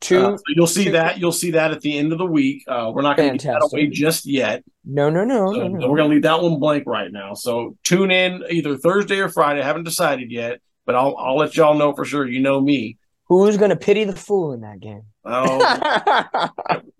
Two. 0.02 0.20
Uh, 0.26 0.38
so 0.38 0.44
you'll 0.56 0.68
see 0.68 0.86
two- 0.86 0.92
that. 0.94 1.20
You'll 1.20 1.32
see 1.32 1.52
that 1.52 1.72
at 1.72 1.82
the 1.82 1.98
end 1.98 2.12
of 2.14 2.18
the 2.20 2.26
week. 2.26 2.64
Uh, 2.68 2.92
we're 2.94 3.02
not 3.02 3.18
going 3.18 3.38
to 3.38 3.38
give 3.38 3.54
that 3.54 3.70
away 3.72 3.88
just 3.88 4.26
yet. 4.26 4.64
no, 4.86 5.10
no, 5.10 5.24
no, 5.26 5.54
So 5.54 5.60
no, 5.60 5.68
no. 5.68 5.90
we're 5.90 5.98
going 5.98 6.10
to 6.10 6.14
leave 6.16 6.24
that 6.24 6.42
one 6.42 6.60
blank 6.60 6.86
right 6.88 7.12
now. 7.12 7.34
So 7.34 7.76
tune 7.84 8.10
in 8.12 8.44
either 8.50 8.78
Thursday 8.78 9.20
or 9.20 9.30
Friday. 9.30 9.62
I 9.62 9.66
haven't 9.66 9.84
decided 9.84 10.32
yet, 10.32 10.62
but 10.86 10.96
I'll 10.96 11.16
I'll 11.18 11.38
let 11.38 11.56
y'all 11.58 11.74
know 11.76 11.94
for 11.94 12.06
sure. 12.06 12.28
You 12.28 12.40
know 12.40 12.62
me. 12.62 12.98
Who's 13.26 13.58
going 13.58 13.70
to 13.70 13.76
pity 13.76 14.06
the 14.06 14.16
fool 14.16 14.54
in 14.54 14.62
that 14.62 14.80
game? 14.80 15.04
Oh, 15.24 16.50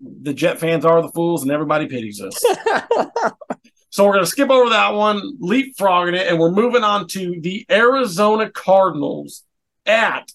the 0.22 0.32
Jet 0.32 0.60
fans 0.60 0.84
are 0.84 1.02
the 1.02 1.08
fools, 1.08 1.42
and 1.42 1.50
everybody 1.50 1.86
pities 1.86 2.20
us. 2.22 2.38
So 3.92 4.06
we're 4.06 4.12
going 4.12 4.24
to 4.24 4.30
skip 4.30 4.50
over 4.50 4.70
that 4.70 4.90
one, 4.94 5.38
leapfrogging 5.42 6.14
it, 6.14 6.28
and 6.28 6.38
we're 6.38 6.52
moving 6.52 6.84
on 6.84 7.08
to 7.08 7.40
the 7.40 7.66
Arizona 7.68 8.48
Cardinals 8.48 9.42
at 9.84 10.30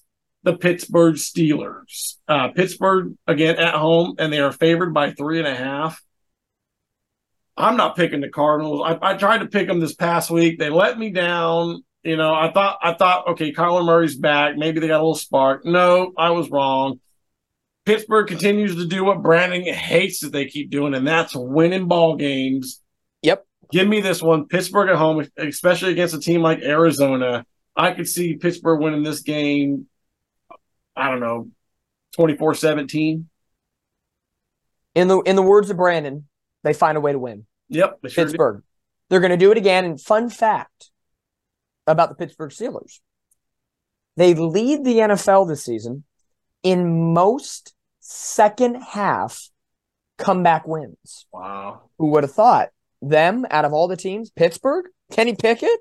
the 0.45 0.55
Pittsburgh 0.55 1.15
Steelers. 1.15 2.17
Uh, 2.27 2.49
Pittsburgh, 2.49 3.15
again, 3.25 3.57
at 3.57 3.73
home, 3.73 4.15
and 4.19 4.31
they 4.31 4.39
are 4.39 4.51
favored 4.51 4.93
by 4.93 5.11
three 5.11 5.39
and 5.39 5.47
a 5.47 5.55
half. 5.55 6.01
I'm 7.57 7.77
not 7.77 7.95
picking 7.95 8.21
the 8.21 8.29
Cardinals. 8.29 8.83
I, 8.85 8.97
I 9.01 9.17
tried 9.17 9.39
to 9.39 9.47
pick 9.47 9.67
them 9.67 9.79
this 9.79 9.95
past 9.95 10.29
week. 10.29 10.59
They 10.59 10.69
let 10.69 10.99
me 10.99 11.09
down. 11.09 11.83
You 12.03 12.15
know, 12.15 12.31
I 12.31 12.51
thought, 12.51 12.77
I 12.83 12.93
thought, 12.93 13.29
okay, 13.29 13.51
Kyler 13.51 13.83
Murray's 13.83 14.15
back. 14.15 14.55
Maybe 14.55 14.79
they 14.79 14.87
got 14.87 14.97
a 14.97 15.03
little 15.03 15.15
spark. 15.15 15.65
No, 15.65 16.13
I 16.15 16.29
was 16.29 16.51
wrong. 16.51 16.99
Pittsburgh 17.87 18.27
continues 18.27 18.75
to 18.75 18.85
do 18.85 19.03
what 19.03 19.23
Brandon 19.23 19.63
hates 19.63 20.19
that 20.19 20.31
they 20.31 20.45
keep 20.45 20.69
doing, 20.69 20.93
and 20.93 21.07
that's 21.07 21.35
winning 21.35 21.87
ball 21.87 22.17
games. 22.17 22.81
Yep. 23.23 23.45
Give 23.71 23.87
me 23.87 24.01
this 24.01 24.21
one. 24.21 24.47
Pittsburgh 24.47 24.89
at 24.89 24.95
home, 24.95 25.27
especially 25.37 25.91
against 25.91 26.13
a 26.13 26.19
team 26.19 26.41
like 26.41 26.59
Arizona. 26.61 27.45
I 27.75 27.91
could 27.91 28.07
see 28.07 28.35
Pittsburgh 28.35 28.79
winning 28.79 29.03
this 29.03 29.21
game, 29.21 29.87
I 30.95 31.09
don't 31.09 31.19
know, 31.19 31.49
24 32.15 32.55
17. 32.55 33.29
in 34.95 35.07
the 35.07 35.19
in 35.21 35.35
the 35.35 35.41
words 35.41 35.69
of 35.69 35.77
Brandon, 35.77 36.27
they 36.63 36.73
find 36.73 36.97
a 36.97 37.01
way 37.01 37.11
to 37.11 37.19
win. 37.19 37.45
Yep. 37.69 37.99
They 38.01 38.09
sure. 38.09 38.25
Pittsburgh. 38.25 38.63
They're 39.09 39.19
going 39.19 39.31
to 39.31 39.37
do 39.37 39.51
it 39.51 39.57
again. 39.57 39.85
And 39.85 40.01
fun 40.01 40.29
fact 40.29 40.91
about 41.85 42.09
the 42.09 42.15
Pittsburgh 42.15 42.51
Steelers: 42.51 42.99
they 44.17 44.33
lead 44.33 44.83
the 44.83 44.97
NFL 44.97 45.47
this 45.47 45.63
season 45.63 46.03
in 46.63 47.13
most 47.13 47.73
second 47.99 48.75
half 48.75 49.49
comeback 50.17 50.67
wins. 50.67 51.25
Wow. 51.31 51.89
Who 51.97 52.07
would 52.07 52.23
have 52.23 52.33
thought 52.33 52.69
them 53.01 53.45
out 53.51 53.65
of 53.65 53.73
all 53.73 53.87
the 53.87 53.97
teams? 53.97 54.31
Pittsburgh, 54.31 54.85
Kenny 55.11 55.35
Pickett, 55.35 55.79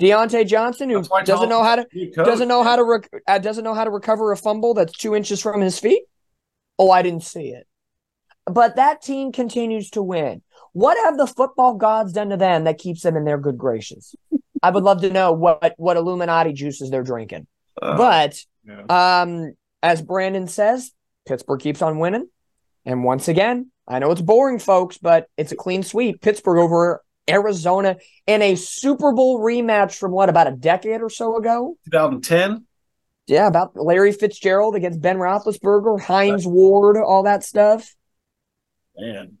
Diontae 0.00 0.46
Johnson, 0.46 0.88
who 0.88 1.02
doesn't 1.24 1.48
know 1.48 1.62
how 1.62 1.76
to 1.76 2.10
doesn't 2.14 2.48
know 2.48 2.62
how 2.62 2.76
to 2.76 2.84
rec- 2.84 3.42
doesn't 3.42 3.64
know 3.64 3.74
how 3.74 3.84
to 3.84 3.90
recover 3.90 4.32
a 4.32 4.36
fumble 4.36 4.74
that's 4.74 4.92
two 4.92 5.14
inches 5.14 5.40
from 5.40 5.60
his 5.60 5.78
feet. 5.78 6.04
Oh, 6.78 6.90
I 6.90 7.02
didn't 7.02 7.24
see 7.24 7.48
it. 7.48 7.66
But 8.46 8.76
that 8.76 9.02
team 9.02 9.32
continues 9.32 9.90
to 9.90 10.02
win. 10.02 10.42
What 10.72 10.96
have 11.04 11.18
the 11.18 11.26
football 11.26 11.74
gods 11.74 12.12
done 12.12 12.30
to 12.30 12.36
them 12.36 12.64
that 12.64 12.78
keeps 12.78 13.02
them 13.02 13.16
in 13.16 13.24
their 13.24 13.38
good 13.38 13.58
graces? 13.58 14.14
I 14.62 14.70
would 14.70 14.84
love 14.84 15.02
to 15.02 15.10
know 15.10 15.32
what 15.32 15.74
what 15.76 15.96
Illuminati 15.96 16.52
juices 16.52 16.90
they're 16.90 17.02
drinking. 17.02 17.46
Uh, 17.80 17.96
but 17.96 18.42
yeah. 18.66 19.22
um, 19.22 19.54
as 19.82 20.00
Brandon 20.00 20.48
says, 20.48 20.92
Pittsburgh 21.26 21.60
keeps 21.60 21.82
on 21.82 21.98
winning. 21.98 22.28
And 22.84 23.04
once 23.04 23.28
again, 23.28 23.70
I 23.86 23.98
know 23.98 24.10
it's 24.10 24.22
boring, 24.22 24.58
folks, 24.58 24.98
but 24.98 25.28
it's 25.36 25.52
a 25.52 25.56
clean 25.56 25.82
sweep. 25.82 26.22
Pittsburgh 26.22 26.58
over 26.58 27.02
Arizona 27.30 27.96
in 28.26 28.42
a 28.42 28.54
Super 28.54 29.12
Bowl 29.12 29.40
rematch 29.40 29.94
from 29.94 30.12
what, 30.12 30.28
about 30.28 30.48
a 30.48 30.52
decade 30.52 31.00
or 31.00 31.10
so 31.10 31.36
ago? 31.36 31.76
2010. 31.86 32.66
Yeah, 33.26 33.46
about 33.46 33.76
Larry 33.76 34.12
Fitzgerald 34.12 34.74
against 34.74 35.00
Ben 35.00 35.16
Roethlisberger, 35.16 36.00
Hines 36.00 36.46
Ward, 36.46 36.96
all 36.96 37.22
that 37.22 37.44
stuff. 37.44 37.94
Man, 38.96 39.38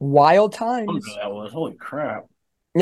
Wild 0.00 0.52
times. 0.52 1.04
that 1.16 1.32
was. 1.32 1.52
Holy 1.52 1.74
crap. 1.74 2.26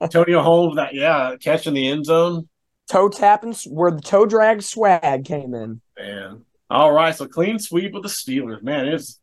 Antonio 0.00 0.42
Holmes, 0.42 0.76
that, 0.76 0.92
yeah, 0.92 1.36
catching 1.40 1.74
the 1.74 1.88
end 1.88 2.04
zone. 2.04 2.48
Toe 2.90 3.08
tapping 3.08 3.54
where 3.66 3.92
the 3.92 4.00
toe 4.00 4.26
drag 4.26 4.62
swag 4.62 5.24
came 5.24 5.54
in. 5.54 5.80
Man. 5.96 6.44
All 6.68 6.92
right, 6.92 7.14
so 7.14 7.26
clean 7.26 7.58
sweep 7.58 7.92
with 7.92 8.02
the 8.02 8.08
Steelers. 8.08 8.62
Man, 8.62 8.88
it's 8.88 9.20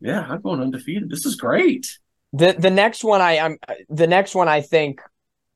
yeah, 0.00 0.24
I'm 0.28 0.40
going 0.40 0.60
undefeated. 0.60 1.10
This 1.10 1.26
is 1.26 1.34
great. 1.34 1.98
The 2.32 2.54
the 2.58 2.70
next 2.70 3.04
one 3.04 3.20
I 3.20 3.38
I'm 3.38 3.58
the 3.88 4.06
next 4.06 4.34
one 4.34 4.48
I 4.48 4.60
think 4.60 5.00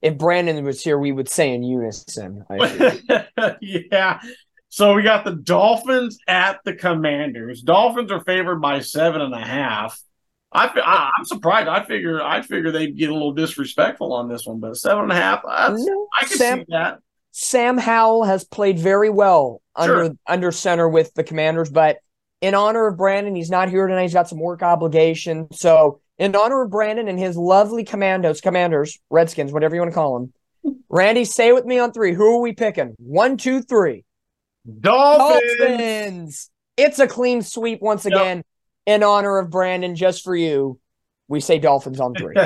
if 0.01 0.18
Brandon 0.18 0.64
was 0.64 0.83
here, 0.83 0.99
we 0.99 1.12
would 1.12 1.29
say 1.29 1.55
in 1.55 1.62
unison. 1.62 2.45
yeah. 3.61 4.20
So 4.68 4.95
we 4.95 5.03
got 5.03 5.25
the 5.25 5.37
Dolphins 5.37 6.18
at 6.27 6.61
the 6.64 6.75
Commanders. 6.75 7.62
Dolphins 7.62 8.11
are 8.11 8.25
favored 8.25 8.61
by 8.61 8.81
seven 8.81 9.20
and 9.20 9.35
a 9.35 9.41
half. 9.41 10.01
I, 10.51 10.66
I 10.66 11.11
am 11.18 11.25
surprised. 11.25 11.68
I 11.68 11.85
figure 11.85 12.23
I 12.23 12.43
figure 12.43 12.70
they'd 12.70 12.97
get 12.97 13.11
a 13.11 13.12
little 13.12 13.33
disrespectful 13.33 14.12
on 14.12 14.29
this 14.29 14.45
one, 14.45 14.61
but 14.61 14.77
seven 14.77 15.05
and 15.05 15.12
a 15.12 15.14
half. 15.14 15.43
No, 15.45 16.09
I 16.18 16.25
can 16.25 16.37
Sam, 16.37 16.59
see 16.59 16.64
that. 16.68 16.99
Sam 17.33 17.79
Howell 17.79 18.25
has 18.25 18.45
played 18.45 18.79
very 18.79 19.09
well 19.09 19.62
sure. 19.83 20.05
under 20.05 20.16
under 20.27 20.53
center 20.53 20.89
with 20.89 21.14
the 21.14 21.25
Commanders, 21.25 21.70
but 21.70 21.99
in 22.41 22.55
honor 22.55 22.87
of 22.89 22.97
Brandon, 22.97 23.35
he's 23.35 23.51
not 23.51 23.68
here 23.68 23.87
tonight. 23.87 24.03
He's 24.03 24.12
got 24.12 24.29
some 24.29 24.41
work 24.41 24.62
obligation. 24.62 25.49
So 25.53 26.01
in 26.23 26.37
honor 26.37 26.62
of 26.62 26.70
Brandon 26.70 27.09
and 27.09 27.18
his 27.18 27.37
lovely 27.37 27.83
commandos, 27.83 28.41
commanders, 28.41 29.01
Redskins, 29.11 29.53
whatever 29.53 29.75
you 29.75 29.81
want 29.81 29.91
to 29.91 29.95
call 29.95 30.20
them. 30.20 30.33
Randy, 30.89 31.25
say 31.25 31.51
with 31.51 31.64
me 31.64 31.81
on 31.81 31.93
three. 31.93 32.14
Who 32.14 32.37
are 32.37 32.41
we 32.41 32.53
picking? 32.53 32.95
One, 32.99 33.37
two, 33.37 33.61
three. 33.61 34.05
Dolphins. 34.81 35.43
Dolphins. 35.59 36.51
It's 36.77 37.01
a 37.01 37.09
clean 37.09 37.43
sweep 37.43 37.83
once 37.83 38.05
yep. 38.05 38.14
again 38.14 38.45
in 38.87 39.03
honor 39.03 39.39
of 39.39 39.51
Brandon, 39.51 39.97
just 39.97 40.23
for 40.23 40.37
you. 40.37 40.79
We 41.27 41.41
say 41.41 41.59
Dolphins 41.59 41.99
on 41.99 42.14
three. 42.14 42.37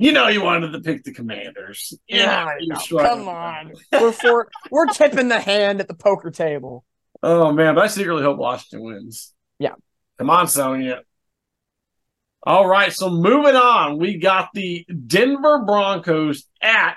you 0.00 0.10
know 0.10 0.26
you 0.26 0.42
wanted 0.42 0.72
to 0.72 0.80
pick 0.80 1.04
the 1.04 1.12
Commanders. 1.12 1.96
Yeah, 2.08 2.50
come 2.88 3.28
on. 3.28 3.74
we're 3.92 4.10
for, 4.10 4.50
we're 4.72 4.86
tipping 4.86 5.28
the 5.28 5.38
hand 5.38 5.78
at 5.78 5.86
the 5.86 5.94
poker 5.94 6.32
table. 6.32 6.84
Oh 7.22 7.52
man, 7.52 7.76
but 7.76 7.84
I 7.84 7.86
secretly 7.86 8.24
hope 8.24 8.38
Washington 8.38 8.84
wins. 8.84 9.32
Yeah. 9.60 9.74
Come 10.18 10.30
on, 10.30 10.48
Sonya. 10.48 11.02
All 12.46 12.68
right, 12.68 12.92
so 12.92 13.08
moving 13.08 13.56
on, 13.56 13.98
we 13.98 14.18
got 14.18 14.50
the 14.52 14.86
Denver 15.06 15.64
Broncos 15.64 16.44
at 16.60 16.96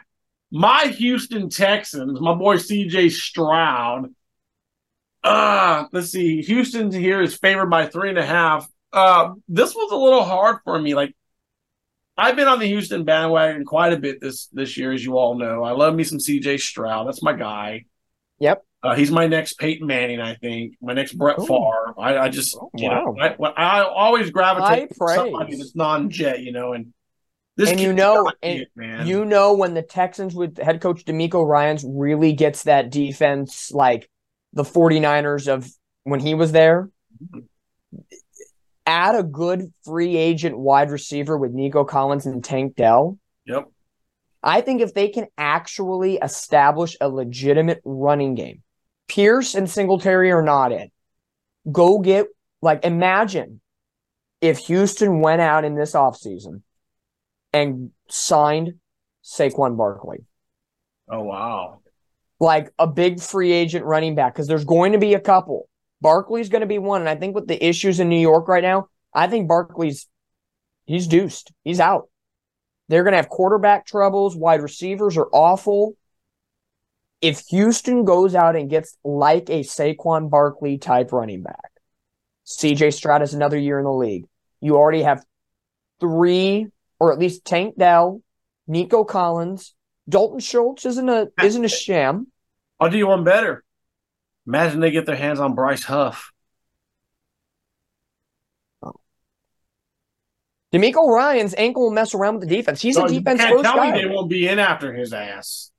my 0.51 0.87
Houston 0.87 1.49
Texans, 1.49 2.19
my 2.19 2.33
boy 2.33 2.57
CJ 2.57 3.11
Stroud. 3.11 4.13
Uh, 5.23 5.85
let's 5.93 6.11
see. 6.11 6.41
Houston 6.41 6.91
here 6.91 7.21
is 7.21 7.37
favored 7.37 7.69
by 7.69 7.85
three 7.85 8.09
and 8.09 8.17
a 8.17 8.25
half. 8.25 8.67
Uh, 8.91 9.35
this 9.47 9.73
was 9.73 9.91
a 9.93 9.95
little 9.95 10.23
hard 10.23 10.57
for 10.65 10.77
me. 10.77 10.95
Like, 10.95 11.15
I've 12.17 12.35
been 12.35 12.49
on 12.49 12.59
the 12.59 12.67
Houston 12.67 13.05
bandwagon 13.05 13.63
quite 13.63 13.93
a 13.93 13.97
bit 13.97 14.19
this 14.19 14.47
this 14.47 14.75
year, 14.75 14.91
as 14.91 15.03
you 15.03 15.17
all 15.17 15.35
know. 15.35 15.63
I 15.63 15.71
love 15.71 15.95
me 15.95 16.03
some 16.03 16.17
CJ 16.17 16.59
Stroud. 16.59 17.07
That's 17.07 17.23
my 17.23 17.33
guy. 17.33 17.85
Yep. 18.39 18.65
Uh, 18.87 18.95
he's 18.95 19.11
my 19.11 19.27
next 19.27 19.59
Peyton 19.59 19.85
Manning, 19.85 20.21
I 20.21 20.35
think. 20.35 20.75
My 20.81 20.93
next 20.93 21.13
Brett 21.13 21.39
Ooh. 21.39 21.45
Favre. 21.45 21.93
I, 21.97 22.17
I 22.17 22.29
just, 22.29 22.55
oh, 22.55 22.69
you 22.73 22.87
wow. 22.87 23.15
know, 23.17 23.51
I, 23.53 23.81
I, 23.81 23.83
always 23.83 24.29
gravitate 24.29 24.89
to 24.89 24.95
somebody 24.95 25.57
that's 25.57 25.75
non-jet, 25.75 26.41
you 26.41 26.53
know, 26.53 26.71
and 26.71 26.93
this 27.57 27.69
and 27.69 27.79
you 27.81 27.91
know, 27.91 28.31
and 28.41 28.61
it, 28.61 28.69
man. 28.75 29.05
you 29.05 29.25
know 29.25 29.55
when 29.55 29.73
the 29.73 29.81
Texans 29.81 30.33
with 30.35 30.57
head 30.57 30.79
coach 30.79 31.03
DeMeco 31.03 31.45
Ryans 31.45 31.83
really 31.85 32.31
gets 32.31 32.63
that 32.63 32.89
defense 32.91 33.71
like 33.73 34.09
the 34.53 34.63
49ers 34.63 35.51
of 35.51 35.69
when 36.03 36.21
he 36.21 36.33
was 36.33 36.53
there. 36.53 36.89
Add 38.85 39.15
a 39.15 39.23
good 39.23 39.73
free 39.83 40.15
agent 40.15 40.57
wide 40.57 40.91
receiver 40.91 41.37
with 41.37 41.51
Nico 41.51 41.83
Collins 41.83 42.25
and 42.25 42.41
Tank 42.41 42.77
Dell. 42.77 43.17
Yep. 43.45 43.65
I 44.41 44.61
think 44.61 44.79
if 44.79 44.93
they 44.93 45.09
can 45.09 45.27
actually 45.37 46.17
establish 46.17 46.95
a 47.01 47.09
legitimate 47.09 47.81
running 47.83 48.35
game, 48.35 48.61
Pierce 49.07 49.55
and 49.55 49.69
Singletary 49.69 50.31
are 50.31 50.41
not 50.41 50.71
in. 50.71 50.89
Go 51.71 51.99
get 51.99 52.27
like 52.61 52.83
imagine 52.85 53.61
if 54.41 54.59
Houston 54.59 55.21
went 55.21 55.41
out 55.41 55.65
in 55.65 55.75
this 55.75 55.93
offseason 55.93 56.61
and 57.53 57.91
signed 58.09 58.75
Saquon 59.23 59.77
Barkley. 59.77 60.25
Oh 61.09 61.23
wow. 61.23 61.79
Like 62.39 62.71
a 62.77 62.87
big 62.87 63.19
free 63.19 63.51
agent 63.51 63.85
running 63.85 64.15
back 64.15 64.33
because 64.33 64.47
there's 64.47 64.65
going 64.65 64.91
to 64.91 64.99
be 64.99 65.13
a 65.13 65.19
couple. 65.19 65.67
Barkley's 66.01 66.49
going 66.49 66.61
to 66.61 66.67
be 66.67 66.77
one 66.77 67.01
and 67.01 67.09
I 67.09 67.15
think 67.15 67.35
with 67.35 67.47
the 67.47 67.63
issues 67.63 67.99
in 67.99 68.09
New 68.09 68.19
York 68.19 68.47
right 68.47 68.63
now, 68.63 68.89
I 69.13 69.27
think 69.27 69.47
Barkley's 69.47 70.07
he's 70.85 71.07
deuced. 71.07 71.51
He's 71.63 71.79
out. 71.79 72.09
They're 72.89 73.03
going 73.03 73.13
to 73.13 73.17
have 73.17 73.29
quarterback 73.29 73.85
troubles, 73.85 74.35
wide 74.35 74.61
receivers 74.61 75.17
are 75.17 75.27
awful 75.33 75.95
if 77.21 77.39
Houston 77.49 78.05
goes 78.05 78.35
out 78.35 78.55
and 78.55 78.69
gets 78.69 78.97
like 79.03 79.49
a 79.49 79.61
Saquon 79.61 80.29
Barkley 80.29 80.77
type 80.77 81.11
running 81.11 81.43
back, 81.43 81.71
CJ 82.45 82.93
Stroud 82.93 83.21
is 83.21 83.33
another 83.33 83.57
year 83.57 83.79
in 83.79 83.85
the 83.85 83.91
league. 83.91 84.25
You 84.61 84.77
already 84.77 85.03
have 85.03 85.23
three, 85.99 86.67
or 86.99 87.11
at 87.11 87.19
least 87.19 87.45
Tank 87.45 87.75
Dell, 87.77 88.21
Nico 88.67 89.03
Collins, 89.03 89.73
Dalton 90.09 90.39
Schultz 90.39 90.85
isn't 90.85 91.09
a 91.09 91.27
isn't 91.43 91.65
a 91.65 91.69
sham. 91.69 92.27
I'll 92.79 92.89
do 92.89 92.97
you 92.97 93.07
one 93.07 93.23
better. 93.23 93.63
Imagine 94.45 94.79
they 94.79 94.91
get 94.91 95.05
their 95.05 95.15
hands 95.15 95.39
on 95.39 95.55
Bryce 95.55 95.83
Huff. 95.83 96.31
Oh. 98.81 98.93
DeMeco 100.73 101.07
Ryans 101.07 101.53
ankle 101.57 101.83
will 101.83 101.91
mess 101.91 102.13
around 102.13 102.35
with 102.35 102.47
the 102.47 102.55
defense. 102.55 102.81
He's 102.81 102.95
a 102.95 103.07
defense 103.07 103.43
first 103.43 103.63
guy. 103.63 103.91
they 103.91 104.05
won't 104.05 104.29
be 104.29 104.47
in 104.47 104.59
after 104.59 104.93
his 104.93 105.11
ass. 105.11 105.71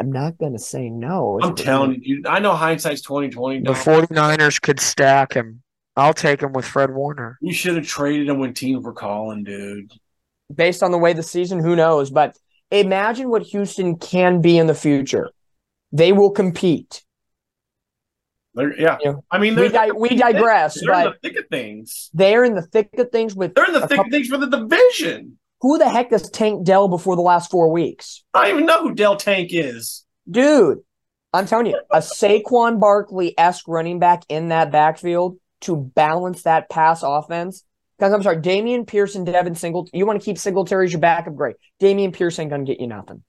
I'm 0.00 0.10
not 0.10 0.38
going 0.38 0.54
to 0.54 0.58
say 0.58 0.88
no. 0.88 1.38
I'm 1.42 1.54
telling 1.54 2.00
you, 2.02 2.22
I 2.26 2.38
know 2.38 2.54
hindsight's 2.54 3.02
2020. 3.02 3.60
The 3.60 3.72
49ers 3.72 4.58
could 4.58 4.80
stack 4.80 5.34
him. 5.34 5.62
I'll 5.94 6.14
take 6.14 6.40
him 6.40 6.54
with 6.54 6.64
Fred 6.64 6.90
Warner. 6.90 7.36
You 7.42 7.52
should 7.52 7.76
have 7.76 7.86
traded 7.86 8.30
him 8.30 8.38
when 8.38 8.54
teams 8.54 8.82
were 8.82 8.94
calling, 8.94 9.44
dude. 9.44 9.92
Based 10.54 10.82
on 10.82 10.90
the 10.90 10.96
way 10.96 11.12
the 11.12 11.22
season, 11.22 11.62
who 11.62 11.76
knows? 11.76 12.08
But 12.10 12.34
imagine 12.70 13.28
what 13.28 13.42
Houston 13.42 13.98
can 13.98 14.40
be 14.40 14.56
in 14.56 14.66
the 14.68 14.74
future. 14.74 15.28
They 15.92 16.12
will 16.12 16.30
compete. 16.30 17.04
They're, 18.54 18.74
yeah, 18.80 18.96
you 19.02 19.12
know, 19.12 19.24
I 19.30 19.38
mean, 19.38 19.54
we, 19.54 19.68
di- 19.68 19.90
we 19.90 20.08
digress. 20.16 20.80
They're 20.80 20.92
but 20.92 21.06
in 21.06 21.12
the 21.12 21.28
thick 21.28 21.38
of 21.38 21.48
things. 21.50 22.10
They're 22.14 22.44
in 22.44 22.54
the 22.54 22.62
thick 22.62 22.88
of 22.96 23.10
things 23.10 23.34
with. 23.34 23.54
They're 23.54 23.66
in 23.66 23.74
the 23.74 23.80
thick 23.80 23.90
couple- 23.90 24.06
of 24.06 24.10
things 24.10 24.28
for 24.28 24.38
the 24.38 24.46
division. 24.46 25.38
Who 25.60 25.78
the 25.78 25.88
heck 25.88 26.10
does 26.10 26.30
Tank 26.30 26.64
Dell 26.64 26.88
before 26.88 27.16
the 27.16 27.22
last 27.22 27.50
four 27.50 27.70
weeks? 27.70 28.24
I 28.32 28.48
don't 28.48 28.56
even 28.56 28.66
know 28.66 28.82
who 28.82 28.94
Dell 28.94 29.16
Tank 29.16 29.50
is. 29.52 30.04
Dude, 30.30 30.78
I'm 31.32 31.46
telling 31.46 31.66
you, 31.66 31.80
a 31.90 31.98
Saquon 31.98 32.80
Barkley 32.80 33.38
esque 33.38 33.68
running 33.68 33.98
back 33.98 34.22
in 34.28 34.48
that 34.48 34.72
backfield 34.72 35.38
to 35.62 35.76
balance 35.76 36.42
that 36.42 36.70
pass 36.70 37.02
offense. 37.02 37.64
Because 37.98 38.14
I'm 38.14 38.22
sorry, 38.22 38.38
Dameon 38.38 38.86
Pearson, 38.86 39.24
Devin 39.24 39.54
Singletary. 39.54 39.98
You 39.98 40.06
want 40.06 40.18
to 40.18 40.24
keep 40.24 40.38
Singletary 40.38 40.86
as 40.86 40.92
your 40.92 41.00
backup? 41.00 41.36
Great. 41.36 41.56
Dameon 41.80 42.14
Pearson 42.14 42.42
ain't 42.42 42.50
going 42.50 42.64
to 42.64 42.72
get 42.72 42.80
you 42.80 42.86
nothing. 42.86 43.22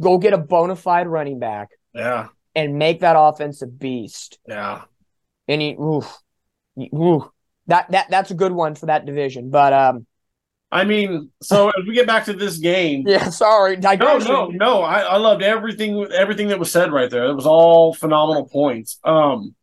Go 0.00 0.18
get 0.18 0.32
a 0.32 0.38
bona 0.38 0.74
fide 0.74 1.06
running 1.06 1.38
back. 1.38 1.68
Yeah. 1.94 2.28
And 2.56 2.76
make 2.78 3.00
that 3.00 3.14
offense 3.16 3.62
a 3.62 3.66
beast. 3.66 4.38
Yeah. 4.48 4.82
And 5.46 5.62
he, 5.62 5.74
oof, 5.74 6.12
oof, 6.92 7.22
that 7.68 7.90
that 7.92 8.10
that's 8.10 8.32
a 8.32 8.34
good 8.34 8.52
one 8.52 8.74
for 8.74 8.86
that 8.86 9.06
division. 9.06 9.50
But 9.50 9.72
um, 9.72 10.06
I 10.72 10.84
mean, 10.84 11.30
so 11.42 11.68
as 11.68 11.86
we 11.86 11.94
get 11.94 12.06
back 12.06 12.24
to 12.24 12.32
this 12.32 12.58
game, 12.58 13.04
yeah, 13.06 13.30
sorry, 13.30 13.76
digression. 13.76 14.28
No, 14.30 14.46
no, 14.46 14.56
no. 14.56 14.82
I, 14.82 15.00
I 15.00 15.16
loved 15.16 15.42
everything, 15.42 16.06
everything 16.12 16.48
that 16.48 16.58
was 16.58 16.70
said 16.70 16.92
right 16.92 17.10
there. 17.10 17.26
It 17.26 17.34
was 17.34 17.46
all 17.46 17.94
phenomenal 17.94 18.48
points. 18.48 18.98
Um, 19.04 19.54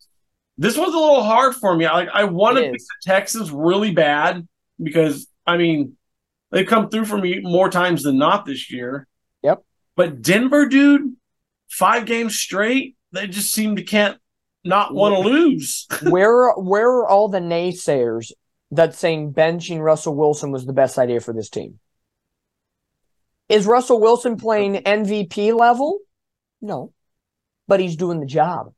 this 0.57 0.77
was 0.77 0.93
a 0.93 0.97
little 0.97 1.23
hard 1.23 1.55
for 1.55 1.75
me. 1.75 1.85
Like 1.85 2.09
I 2.13 2.23
wanted 2.25 2.61
to 2.61 2.71
pick 2.71 2.79
the 2.79 3.11
Texans 3.11 3.51
really 3.51 3.91
bad 3.91 4.47
because 4.81 5.27
I 5.45 5.57
mean 5.57 5.97
they've 6.51 6.67
come 6.67 6.89
through 6.89 7.05
for 7.05 7.17
me 7.17 7.39
more 7.41 7.69
times 7.69 8.03
than 8.03 8.17
not 8.17 8.45
this 8.45 8.71
year. 8.71 9.07
Yep. 9.41 9.63
But 9.95 10.21
Denver, 10.21 10.67
dude, 10.67 11.15
five 11.69 12.05
games 12.05 12.39
straight, 12.39 12.95
they 13.11 13.27
just 13.27 13.51
seem 13.51 13.75
to 13.75 13.83
can't 13.83 14.17
not 14.63 14.93
want 14.93 15.15
to 15.15 15.21
lose. 15.21 15.87
where 16.03 16.51
where 16.53 16.89
are 16.89 17.07
all 17.07 17.27
the 17.27 17.39
naysayers 17.39 18.31
that 18.75 18.95
saying 18.95 19.33
benching 19.33 19.79
Russell 19.79 20.15
Wilson 20.15 20.51
was 20.51 20.65
the 20.65 20.73
best 20.73 20.97
idea 20.97 21.19
for 21.19 21.33
this 21.33 21.49
team. 21.49 21.79
Is 23.49 23.65
Russell 23.65 23.99
Wilson 23.99 24.37
playing 24.37 24.75
MVP 24.75 25.57
level? 25.57 25.99
No, 26.61 26.93
but 27.67 27.79
he's 27.79 27.95
doing 27.95 28.19
the 28.19 28.25
job. 28.25 28.73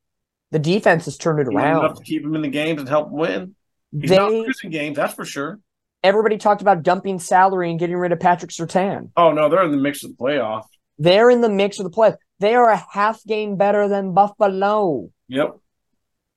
The 0.51 0.59
defense 0.59 1.05
has 1.05 1.17
turned 1.17 1.39
it 1.39 1.53
around. 1.53 1.85
Enough 1.85 1.97
to 1.97 2.03
keep 2.03 2.23
him 2.23 2.35
in 2.35 2.41
the 2.41 2.47
games 2.47 2.79
and 2.79 2.89
help 2.89 3.11
win. 3.11 3.55
He's 3.91 4.09
they, 4.09 4.17
not 4.17 4.31
losing 4.31 4.69
games, 4.69 4.97
that's 4.97 5.13
for 5.13 5.25
sure. 5.25 5.59
Everybody 6.03 6.37
talked 6.37 6.61
about 6.61 6.83
dumping 6.83 7.19
salary 7.19 7.69
and 7.69 7.79
getting 7.79 7.95
rid 7.95 8.11
of 8.11 8.19
Patrick 8.19 8.51
Surtain. 8.51 9.09
Oh 9.15 9.31
no, 9.31 9.49
they're 9.49 9.63
in 9.63 9.71
the 9.71 9.77
mix 9.77 10.03
of 10.03 10.11
the 10.11 10.17
playoff. 10.17 10.63
They're 10.97 11.29
in 11.29 11.41
the 11.41 11.49
mix 11.49 11.79
of 11.79 11.83
the 11.83 11.89
playoff. 11.89 12.17
They 12.39 12.55
are 12.55 12.69
a 12.69 12.83
half 12.91 13.23
game 13.23 13.55
better 13.55 13.87
than 13.87 14.13
Buffalo. 14.13 15.09
Yep. 15.29 15.57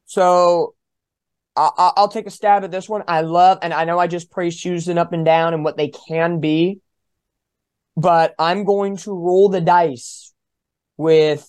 So 0.07 0.75
I, 1.59 1.93
will 2.01 2.09
take 2.09 2.27
a 2.27 2.31
stab 2.31 2.65
at 2.65 2.71
this 2.71 2.89
one. 2.89 3.03
I 3.09 3.23
love, 3.23 3.59
and 3.63 3.75
I 3.75 3.85
know 3.85 3.99
I 3.99 4.07
just 4.07 4.31
praised 4.31 4.63
Houston 4.63 4.99
up 4.99 5.13
and 5.13 5.25
down 5.25 5.55
and 5.55 5.65
what 5.65 5.77
they 5.77 5.89
can 5.89 6.41
be, 6.41 6.81
but 7.97 8.35
I'm 8.39 8.65
going 8.65 8.97
to 8.99 9.13
roll 9.13 9.49
the 9.49 9.61
dice 9.61 10.33
with 10.97 11.49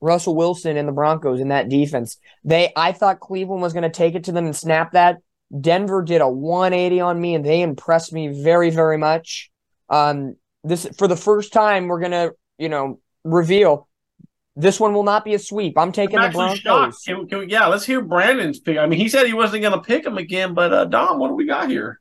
Russell 0.00 0.34
Wilson 0.34 0.76
and 0.76 0.88
the 0.88 0.92
Broncos 0.92 1.40
in 1.40 1.48
that 1.48 1.68
defense. 1.68 2.18
They 2.44 2.72
I 2.76 2.92
thought 2.92 3.20
Cleveland 3.20 3.62
was 3.62 3.72
going 3.72 3.82
to 3.82 3.90
take 3.90 4.14
it 4.14 4.24
to 4.24 4.32
them 4.32 4.46
and 4.46 4.56
snap 4.56 4.92
that. 4.92 5.18
Denver 5.60 6.02
did 6.02 6.20
a 6.20 6.28
180 6.28 7.00
on 7.00 7.20
me 7.20 7.34
and 7.34 7.44
they 7.44 7.62
impressed 7.62 8.12
me 8.12 8.42
very 8.42 8.70
very 8.70 8.98
much. 8.98 9.50
Um 9.88 10.36
this 10.64 10.86
for 10.98 11.08
the 11.08 11.16
first 11.16 11.52
time 11.52 11.88
we're 11.88 12.00
going 12.00 12.12
to, 12.12 12.32
you 12.58 12.68
know, 12.68 13.00
reveal 13.24 13.87
this 14.58 14.80
one 14.80 14.92
will 14.92 15.04
not 15.04 15.24
be 15.24 15.34
a 15.34 15.38
sweep. 15.38 15.78
I'm 15.78 15.92
taking 15.92 16.18
I'm 16.18 16.32
the 16.32 16.36
Broncos. 16.36 17.02
Can, 17.04 17.26
can 17.28 17.38
we- 17.38 17.46
yeah, 17.50 17.66
let's 17.66 17.84
hear 17.84 18.00
Brandon's 18.02 18.58
pick. 18.58 18.76
I 18.76 18.86
mean, 18.86 18.98
he 18.98 19.08
said 19.08 19.26
he 19.26 19.32
wasn't 19.34 19.62
going 19.62 19.72
to 19.74 19.80
pick 19.80 20.04
him 20.04 20.18
again, 20.18 20.52
but 20.54 20.72
uh, 20.72 20.84
Dom, 20.84 21.18
what 21.18 21.28
do 21.28 21.34
we 21.34 21.46
got 21.46 21.70
here? 21.70 22.00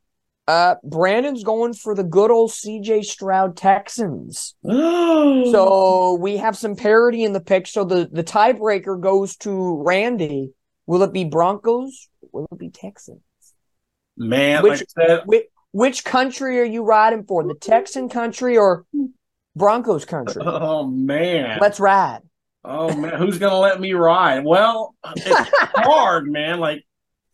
Uh 0.49 0.75
Brandon's 0.81 1.43
going 1.43 1.73
for 1.73 1.93
the 1.93 2.05
good 2.05 2.31
old 2.31 2.51
CJ 2.51 3.03
Stroud 3.03 3.57
Texans. 3.57 4.55
so 4.65 5.51
So 5.51 6.13
we 6.21 6.37
have 6.37 6.55
some 6.55 6.77
parity 6.77 7.25
in 7.25 7.33
the 7.33 7.41
pick. 7.41 7.67
So 7.67 7.83
the, 7.83 8.07
the 8.09 8.23
tiebreaker 8.23 8.97
goes 8.99 9.35
to 9.37 9.83
Randy. 9.83 10.51
Will 10.85 11.03
it 11.03 11.11
be 11.11 11.25
Broncos? 11.25 12.07
Will 12.31 12.47
it 12.49 12.57
be 12.57 12.69
Texans? 12.69 13.19
man, 14.15 14.63
Which- 14.63 14.83
like 14.95 15.25
Which, 15.25 15.43
which 15.73 16.05
country 16.05 16.61
are 16.61 16.63
you 16.63 16.83
riding 16.83 17.25
for? 17.25 17.43
The 17.43 17.53
Texan 17.55 18.07
country 18.07 18.57
or 18.57 18.85
Broncos 19.55 20.05
country? 20.05 20.41
oh 20.45 20.87
man, 20.87 21.57
Let's 21.59 21.79
ride. 21.81 22.21
Oh 22.67 22.95
man, 22.95 23.17
who's 23.17 23.39
to 23.39 23.57
let 23.57 23.79
me 23.79 23.93
ride? 23.93 24.43
Well, 24.43 24.95
it's 25.15 25.49
hard, 25.75 26.29
man. 26.29 26.59
Like, 26.59 26.83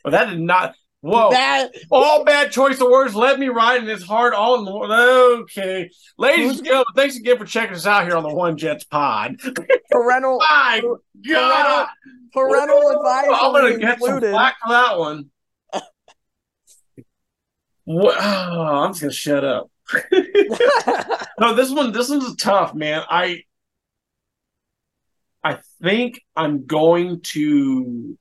well, 0.03 0.11
that 0.11 0.29
did 0.29 0.39
not. 0.39 0.75
Whoa. 1.01 1.31
That 1.31 1.71
All 1.91 2.23
bad 2.23 2.53
choice 2.53 2.79
of 2.79 2.87
words. 2.89 3.13
Let 3.13 3.37
me 3.37 3.49
ride, 3.49 3.81
and 3.81 3.89
it's 3.89 4.03
hard 4.03 4.33
all 4.33 4.59
in 4.59 4.65
the 4.65 4.71
Okay, 5.41 5.89
ladies 6.17 6.59
and 6.59 6.65
gentlemen, 6.65 6.85
thanks 6.95 7.17
again 7.17 7.37
for 7.37 7.43
checking 7.45 7.75
us 7.75 7.85
out 7.85 8.05
here 8.05 8.15
on 8.15 8.23
the 8.23 8.33
One 8.33 8.55
Jets 8.55 8.85
Pod. 8.85 9.35
parental 9.91 10.37
My 10.49 10.81
God, 11.27 11.87
parental 12.31 12.89
advice 12.91 13.27
I'm 13.33 13.51
gonna 13.51 13.77
get 13.77 13.99
some 13.99 14.09
included. 14.13 14.31
flack 14.31 14.55
for 14.63 14.69
that 14.71 14.97
one. 14.97 15.29
What? 17.83 18.15
Oh, 18.17 18.61
I'm 18.85 18.91
just 18.93 19.01
gonna 19.01 19.13
shut 19.13 19.43
up. 19.43 19.69
No, 21.39 21.55
this 21.55 21.71
one, 21.71 21.91
this 21.91 22.09
one's 22.09 22.35
tough, 22.35 22.73
man. 22.75 23.01
I 23.09 23.41
think 25.83 26.21
I'm 26.35 26.65
going 26.65 27.21
to 27.21 28.17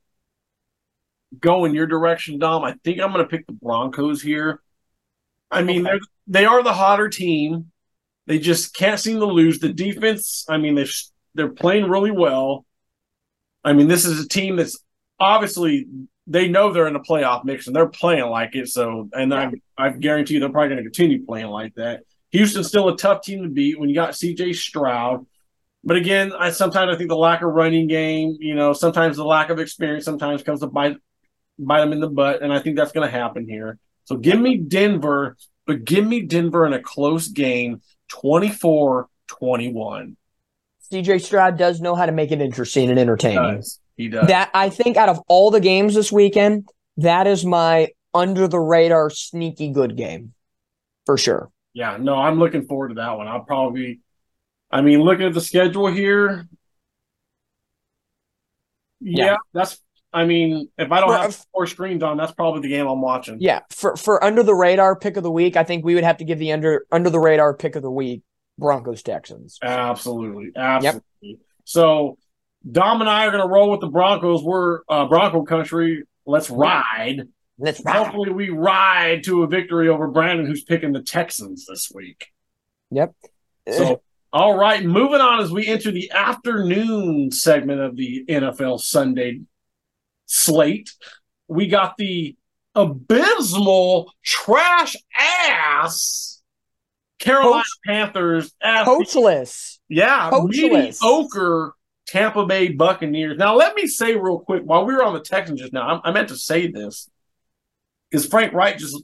go 1.39 1.65
in 1.65 1.73
your 1.73 1.87
direction, 1.87 2.39
Dom. 2.39 2.63
I 2.63 2.75
think 2.83 2.99
I'm 2.99 3.11
going 3.11 3.23
to 3.25 3.29
pick 3.29 3.47
the 3.47 3.53
Broncos 3.53 4.21
here. 4.21 4.61
I 5.49 5.63
mean, 5.63 5.81
Okay. 5.81 5.91
they're 5.91 5.99
they 6.25 6.45
are 6.45 6.63
the 6.63 6.73
hotter 6.73 7.09
team. 7.09 7.71
They 8.27 8.39
just 8.39 8.73
can't 8.73 8.99
seem 8.99 9.19
to 9.19 9.25
lose. 9.25 9.59
The 9.59 9.73
defense, 9.73 10.45
I 10.49 10.57
mean, 10.57 10.75
they're 10.75 10.85
they're 11.35 11.49
playing 11.49 11.89
really 11.89 12.11
well. 12.11 12.65
I 13.63 13.73
mean, 13.73 13.87
this 13.87 14.05
is 14.05 14.23
a 14.23 14.27
team 14.27 14.55
that's 14.55 14.77
obviously 15.19 15.87
they 16.27 16.47
know 16.47 16.71
they're 16.71 16.87
in 16.87 16.93
the 16.93 16.99
playoff 16.99 17.43
mix 17.43 17.67
and 17.67 17.75
they're 17.75 17.87
playing 17.89 18.25
like 18.29 18.55
it. 18.55 18.69
So, 18.69 19.09
and 19.13 19.33
I 19.33 19.51
I 19.77 19.89
guarantee 19.89 20.35
you 20.35 20.39
they're 20.39 20.49
probably 20.49 20.69
going 20.69 20.83
to 20.83 20.89
continue 20.89 21.25
playing 21.25 21.47
like 21.47 21.73
that. 21.75 22.01
Houston's 22.31 22.67
still 22.67 22.89
a 22.89 22.97
tough 22.97 23.21
team 23.21 23.43
to 23.43 23.49
beat 23.49 23.79
when 23.79 23.89
you 23.89 23.95
got 23.95 24.11
CJ 24.11 24.55
Stroud. 24.55 25.25
But 25.83 25.97
again, 25.97 26.31
I 26.37 26.51
sometimes 26.51 26.93
I 26.93 26.97
think 26.97 27.09
the 27.09 27.17
lack 27.17 27.41
of 27.41 27.51
running 27.51 27.87
game, 27.87 28.37
you 28.39 28.55
know, 28.55 28.73
sometimes 28.73 29.17
the 29.17 29.25
lack 29.25 29.49
of 29.49 29.59
experience 29.59 30.05
sometimes 30.05 30.43
comes 30.43 30.61
to 30.61 30.67
bite 30.67 30.97
bite 31.59 31.81
them 31.81 31.91
in 31.93 31.99
the 31.99 32.09
butt, 32.09 32.41
and 32.41 32.51
I 32.53 32.59
think 32.59 32.77
that's 32.77 32.91
going 32.91 33.07
to 33.07 33.11
happen 33.11 33.47
here. 33.47 33.77
So 34.05 34.17
give 34.17 34.39
me 34.39 34.57
Denver, 34.57 35.37
but 35.67 35.85
give 35.85 36.05
me 36.05 36.21
Denver 36.21 36.65
in 36.65 36.73
a 36.73 36.81
close 36.81 37.27
game, 37.27 37.81
24-21. 38.11 40.15
CJ 40.91 41.23
Stroud 41.23 41.57
does 41.57 41.81
know 41.81 41.95
how 41.95 42.05
to 42.05 42.11
make 42.11 42.31
it 42.31 42.41
interesting 42.41 42.89
and 42.89 42.97
He 42.97 43.01
entertaining. 43.01 43.55
does. 43.55 43.79
He 43.95 44.09
does. 44.09 44.27
That 44.27 44.49
I 44.53 44.69
think 44.69 44.97
out 44.97 45.09
of 45.09 45.19
all 45.27 45.51
the 45.51 45.59
games 45.59 45.95
this 45.95 46.11
weekend, 46.11 46.67
that 46.97 47.27
is 47.27 47.45
my 47.45 47.89
under 48.13 48.47
the 48.47 48.59
radar 48.59 49.09
sneaky 49.09 49.71
good 49.71 49.95
game. 49.95 50.33
For 51.05 51.17
sure. 51.17 51.49
Yeah, 51.73 51.97
no, 51.99 52.15
I'm 52.15 52.39
looking 52.39 52.65
forward 52.65 52.89
to 52.89 52.95
that 52.95 53.17
one. 53.17 53.27
I'll 53.27 53.43
probably, 53.43 53.99
I 54.73 54.81
mean, 54.81 55.01
looking 55.01 55.27
at 55.27 55.35
the 55.35 55.41
schedule 55.41 55.85
here, 55.85 56.47
yeah, 58.99 59.25
Yeah. 59.25 59.35
that's. 59.53 59.79
I 60.15 60.25
mean, 60.25 60.69
if 60.77 60.91
I 60.91 60.99
don't 60.99 61.09
For- 61.09 61.17
have 61.17 61.45
four 61.53 61.67
screens 61.67 62.03
on, 62.03 62.17
that's 62.17 62.31
probably 62.31 62.61
the 62.61 62.69
game 62.69 62.87
I'm 62.87 63.01
watching. 63.01 63.37
Yeah, 63.39 63.61
for 63.69 63.95
for 63.95 64.23
under 64.23 64.41
the 64.43 64.53
radar 64.55 64.95
pick 64.95 65.15
of 65.17 65.23
the 65.23 65.31
week, 65.31 65.55
I 65.57 65.63
think 65.63 65.85
we 65.85 65.95
would 65.95 66.03
have 66.03 66.17
to 66.17 66.23
give 66.25 66.39
the 66.39 66.51
under 66.53 66.85
under 66.91 67.09
the 67.09 67.19
radar 67.19 67.53
pick 67.55 67.75
of 67.75 67.81
the 67.83 67.91
week 67.91 68.23
Broncos 68.57 69.03
Texans. 69.03 69.59
Absolutely, 69.61 70.51
absolutely. 70.55 71.39
So, 71.65 72.17
Dom 72.69 73.01
and 73.01 73.09
I 73.09 73.25
are 73.27 73.31
going 73.31 73.43
to 73.43 73.49
roll 73.49 73.69
with 73.71 73.79
the 73.81 73.87
Broncos. 73.87 74.43
We're 74.43 74.81
uh, 74.89 75.05
Bronco 75.05 75.43
country. 75.43 76.03
Let's 76.25 76.49
ride. 76.49 77.27
Let's 77.57 77.79
ride. 77.83 77.95
Hopefully, 77.95 78.31
we 78.31 78.49
ride 78.49 79.23
to 79.25 79.43
a 79.43 79.47
victory 79.47 79.87
over 79.89 80.07
Brandon, 80.07 80.45
who's 80.45 80.63
picking 80.63 80.93
the 80.93 81.01
Texans 81.03 81.65
this 81.67 81.91
week. 81.93 82.27
Yep. 82.91 83.13
So, 83.71 84.01
all 84.33 84.57
right, 84.57 84.83
moving 84.83 85.21
on 85.21 85.39
as 85.41 85.51
we 85.51 85.67
enter 85.67 85.91
the 85.91 86.09
afternoon 86.11 87.29
segment 87.31 87.79
of 87.79 87.95
the 87.95 88.25
NFL 88.27 88.79
Sunday 88.81 89.41
slate, 90.25 90.89
we 91.47 91.67
got 91.67 91.95
the 91.97 92.35
abysmal 92.75 94.11
trash 94.23 94.95
ass 95.15 96.41
Carolina 97.19 97.57
Coach- 97.63 97.79
Panthers 97.85 98.51
at 98.61 98.85
the- 98.85 98.91
Coachless. 98.91 99.77
yeah, 99.87 100.29
Coachless. 100.31 100.99
mediocre 100.99 101.73
Tampa 102.07 102.45
Bay 102.45 102.69
Buccaneers. 102.69 103.37
Now, 103.37 103.55
let 103.55 103.75
me 103.75 103.87
say 103.87 104.15
real 104.15 104.39
quick 104.39 104.63
while 104.63 104.85
we 104.85 104.93
were 104.93 105.03
on 105.03 105.13
the 105.13 105.21
Texans 105.21 105.61
just 105.61 105.73
now, 105.73 106.01
I, 106.03 106.09
I 106.09 106.11
meant 106.11 106.29
to 106.29 106.35
say 106.35 106.67
this 106.67 107.09
Is 108.11 108.25
Frank 108.25 108.51
Reich 108.53 108.77
just, 108.79 109.01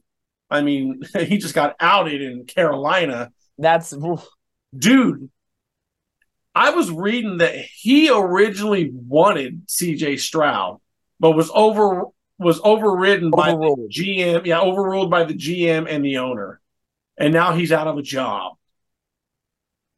I 0.50 0.62
mean, 0.62 1.02
he 1.20 1.38
just 1.38 1.54
got 1.56 1.76
outed 1.80 2.22
in 2.22 2.46
Carolina 2.46 3.32
That's. 3.60 3.94
Dude, 4.78 5.30
I 6.56 6.72
was 6.72 6.92
reading 6.92 7.38
that 7.38 7.56
he 7.56 8.10
originally 8.10 8.92
wanted 8.94 9.68
CJ 9.68 10.20
Stroud, 10.20 10.80
but 11.20 11.32
was 11.32 11.52
over 11.54 12.06
was 12.38 12.60
overridden 12.64 13.32
by 13.32 13.52
the. 13.52 13.90
GM, 13.92 14.46
yeah, 14.46 14.62
overruled 14.62 15.12
by 15.12 15.26
the 15.26 15.34
GM 15.34 15.88
and 15.90 16.04
the 16.04 16.18
owner. 16.18 16.62
And 17.18 17.34
now 17.34 17.54
he's 17.54 17.72
out 17.72 17.88
of 17.88 17.98
a 17.98 18.02
job. 18.02 18.54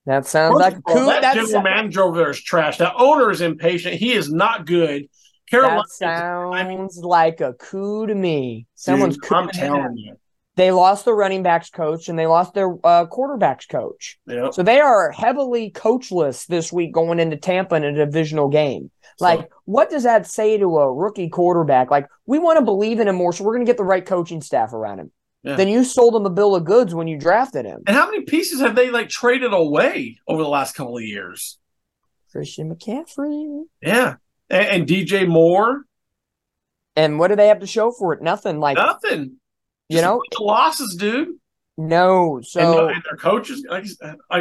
That 0.08 0.26
sounds 0.26 0.54
First 0.54 0.62
like 0.62 0.78
all, 0.86 0.96
coup. 0.96 1.06
that 1.06 1.36
general 1.36 1.52
sa- 1.52 1.62
manager 1.62 2.02
over 2.02 2.18
there 2.18 2.32
is 2.32 2.42
trash. 2.42 2.80
That 2.80 2.96
owner 2.98 3.30
is 3.30 3.42
impatient. 3.42 3.96
He 3.96 4.14
is 4.14 4.32
not 4.34 4.66
good. 4.66 5.08
Carolina, 5.48 5.82
that 5.82 5.90
sounds 5.90 6.98
like 6.98 7.42
a 7.42 7.54
coup 7.54 8.08
to 8.08 8.16
me. 8.16 8.66
Someone's 8.74 9.18
dude, 9.18 9.32
I'm 9.34 9.50
telling 9.50 9.98
you. 9.98 10.16
They 10.58 10.72
lost 10.72 11.06
their 11.06 11.16
running 11.16 11.44
backs 11.44 11.70
coach 11.70 12.10
and 12.10 12.20
they 12.20 12.28
lost 12.28 12.54
their 12.54 12.74
uh, 12.84 13.06
quarterbacks 13.06 13.68
coach. 13.70 14.20
Yep. 14.28 14.54
So 14.54 14.64
they 14.64 14.80
are 14.82 15.12
heavily 15.12 15.72
coachless 15.72 16.46
this 16.46 16.74
week 16.74 16.94
going 16.94 17.20
into 17.20 17.38
Tampa 17.38 17.76
in 17.76 17.84
a 17.84 17.94
divisional 17.94 18.50
game. 18.50 18.92
Like, 19.20 19.50
what 19.66 19.90
does 19.90 20.04
that 20.04 20.26
say 20.28 20.58
to 20.58 20.78
a 20.80 20.92
rookie 20.92 21.30
quarterback? 21.30 21.92
Like, 21.92 22.08
we 22.26 22.40
want 22.40 22.58
to 22.60 22.66
believe 22.66 23.00
in 23.00 23.08
him 23.08 23.16
more, 23.18 23.32
so 23.32 23.44
we're 23.44 23.54
going 23.54 23.66
to 23.66 23.70
get 23.70 23.78
the 23.78 23.84
right 23.84 24.06
coaching 24.06 24.42
staff 24.42 24.74
around 24.74 25.00
him. 25.00 25.12
Yeah. 25.44 25.56
Then 25.56 25.68
you 25.70 25.84
sold 25.84 26.16
him 26.16 26.26
a 26.26 26.30
bill 26.30 26.56
of 26.56 26.66
goods 26.66 26.94
when 26.94 27.08
you 27.08 27.18
drafted 27.18 27.66
him. 27.66 27.82
and 27.88 27.96
how 27.96 28.10
many 28.10 28.24
pieces 28.24 28.62
have 28.62 28.76
they 28.76 28.90
like 28.90 29.10
traded 29.10 29.54
away 29.54 30.20
over 30.28 30.42
the 30.42 30.50
last 30.50 30.76
couple 30.76 30.98
of 30.98 31.04
years? 31.04 31.58
Christian 32.32 32.74
McCaffrey. 32.74 33.64
Yeah. 33.82 34.16
And, 34.50 34.68
and 34.68 34.88
DJ 34.88 35.28
Moore, 35.28 35.86
And 36.96 37.20
what 37.20 37.30
do 37.30 37.36
they 37.36 37.48
have 37.48 37.60
to 37.60 37.68
show 37.68 37.92
for 37.92 38.14
it? 38.14 38.22
Nothing. 38.22 38.60
Like, 38.60 38.78
nothing. 38.78 39.38
You 39.96 40.02
know, 40.02 40.22
the 40.32 40.44
losses, 40.44 40.96
dude. 40.96 41.30
no. 41.78 42.38
and, 42.38 42.46
So 42.46 42.88
and 42.90 43.02
their 43.10 43.18
coaches, 43.18 43.66
like, 43.70 43.86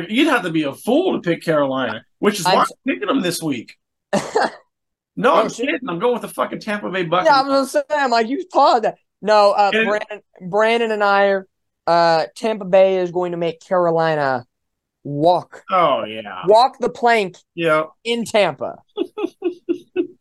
you'd 0.09 0.29
have 0.29 0.43
to 0.43 0.51
be 0.51 0.63
a 0.65 0.73
fool 0.75 1.15
to 1.15 1.21
pick 1.21 1.43
Carolina, 1.43 2.05
which 2.19 2.39
is 2.41 2.45
why 2.47 2.53
I'm 2.55 2.59
I'm, 2.61 2.67
picking 2.87 3.09
them 3.09 3.21
this 3.23 3.43
week. 3.43 3.77
No, 5.17 5.33
Oh, 5.35 5.41
I'm 5.43 5.51
kidding. 5.51 5.81
I'm 5.87 5.99
going 5.99 6.15
with 6.15 6.23
the 6.23 6.29
fucking 6.29 6.61
Tampa 6.61 6.89
Bay 6.89 7.03
Buccaneers. 7.03 7.27
yeah, 7.35 7.41
I'm 7.41 7.47
gonna 7.47 7.67
say, 7.67 7.83
I'm 7.91 8.11
like, 8.11 8.29
you 8.29 8.43
paused 8.51 8.85
that. 8.85 8.95
No, 9.21 9.51
uh, 9.51 9.71
And- 9.75 9.87
Brandon, 9.87 10.21
Brandon 10.49 10.91
and 10.93 11.05
I 11.05 11.25
are. 11.27 11.47
Uh, 11.87 12.27
Tampa 12.37 12.65
Bay 12.65 12.99
is 12.99 13.11
going 13.11 13.33
to 13.33 13.37
make 13.39 13.61
Carolina 13.61 14.47
walk, 15.05 15.63
oh 15.71 16.05
yeah, 16.05 16.43
walk 16.47 16.79
the 16.79 16.91
plank 16.91 17.37
yeah. 17.55 17.85
in 18.05 18.25
Tampa. 18.25 18.77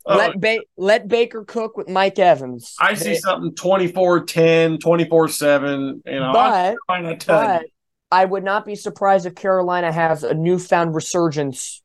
Oh, 0.10 0.18
let 0.18 0.42
ba- 0.42 0.64
let 0.76 1.08
Baker 1.08 1.44
cook 1.44 1.78
with 1.78 1.88
Mike 1.88 2.18
Evans. 2.18 2.76
I 2.80 2.96
see 2.96 3.12
They- 3.12 3.20
something 3.20 3.52
24-10, 3.52 4.80
24-7. 4.80 6.02
You 6.04 6.20
know, 6.20 6.34
but 6.34 7.20
to 7.20 7.26
but. 7.28 7.66
I 8.12 8.26
would 8.26 8.44
not 8.44 8.66
be 8.66 8.74
surprised 8.74 9.28
if 9.28 9.36
Carolina 9.36 9.92
has 9.92 10.24
a 10.24 10.34
newfound 10.34 10.96
resurgence 10.96 11.84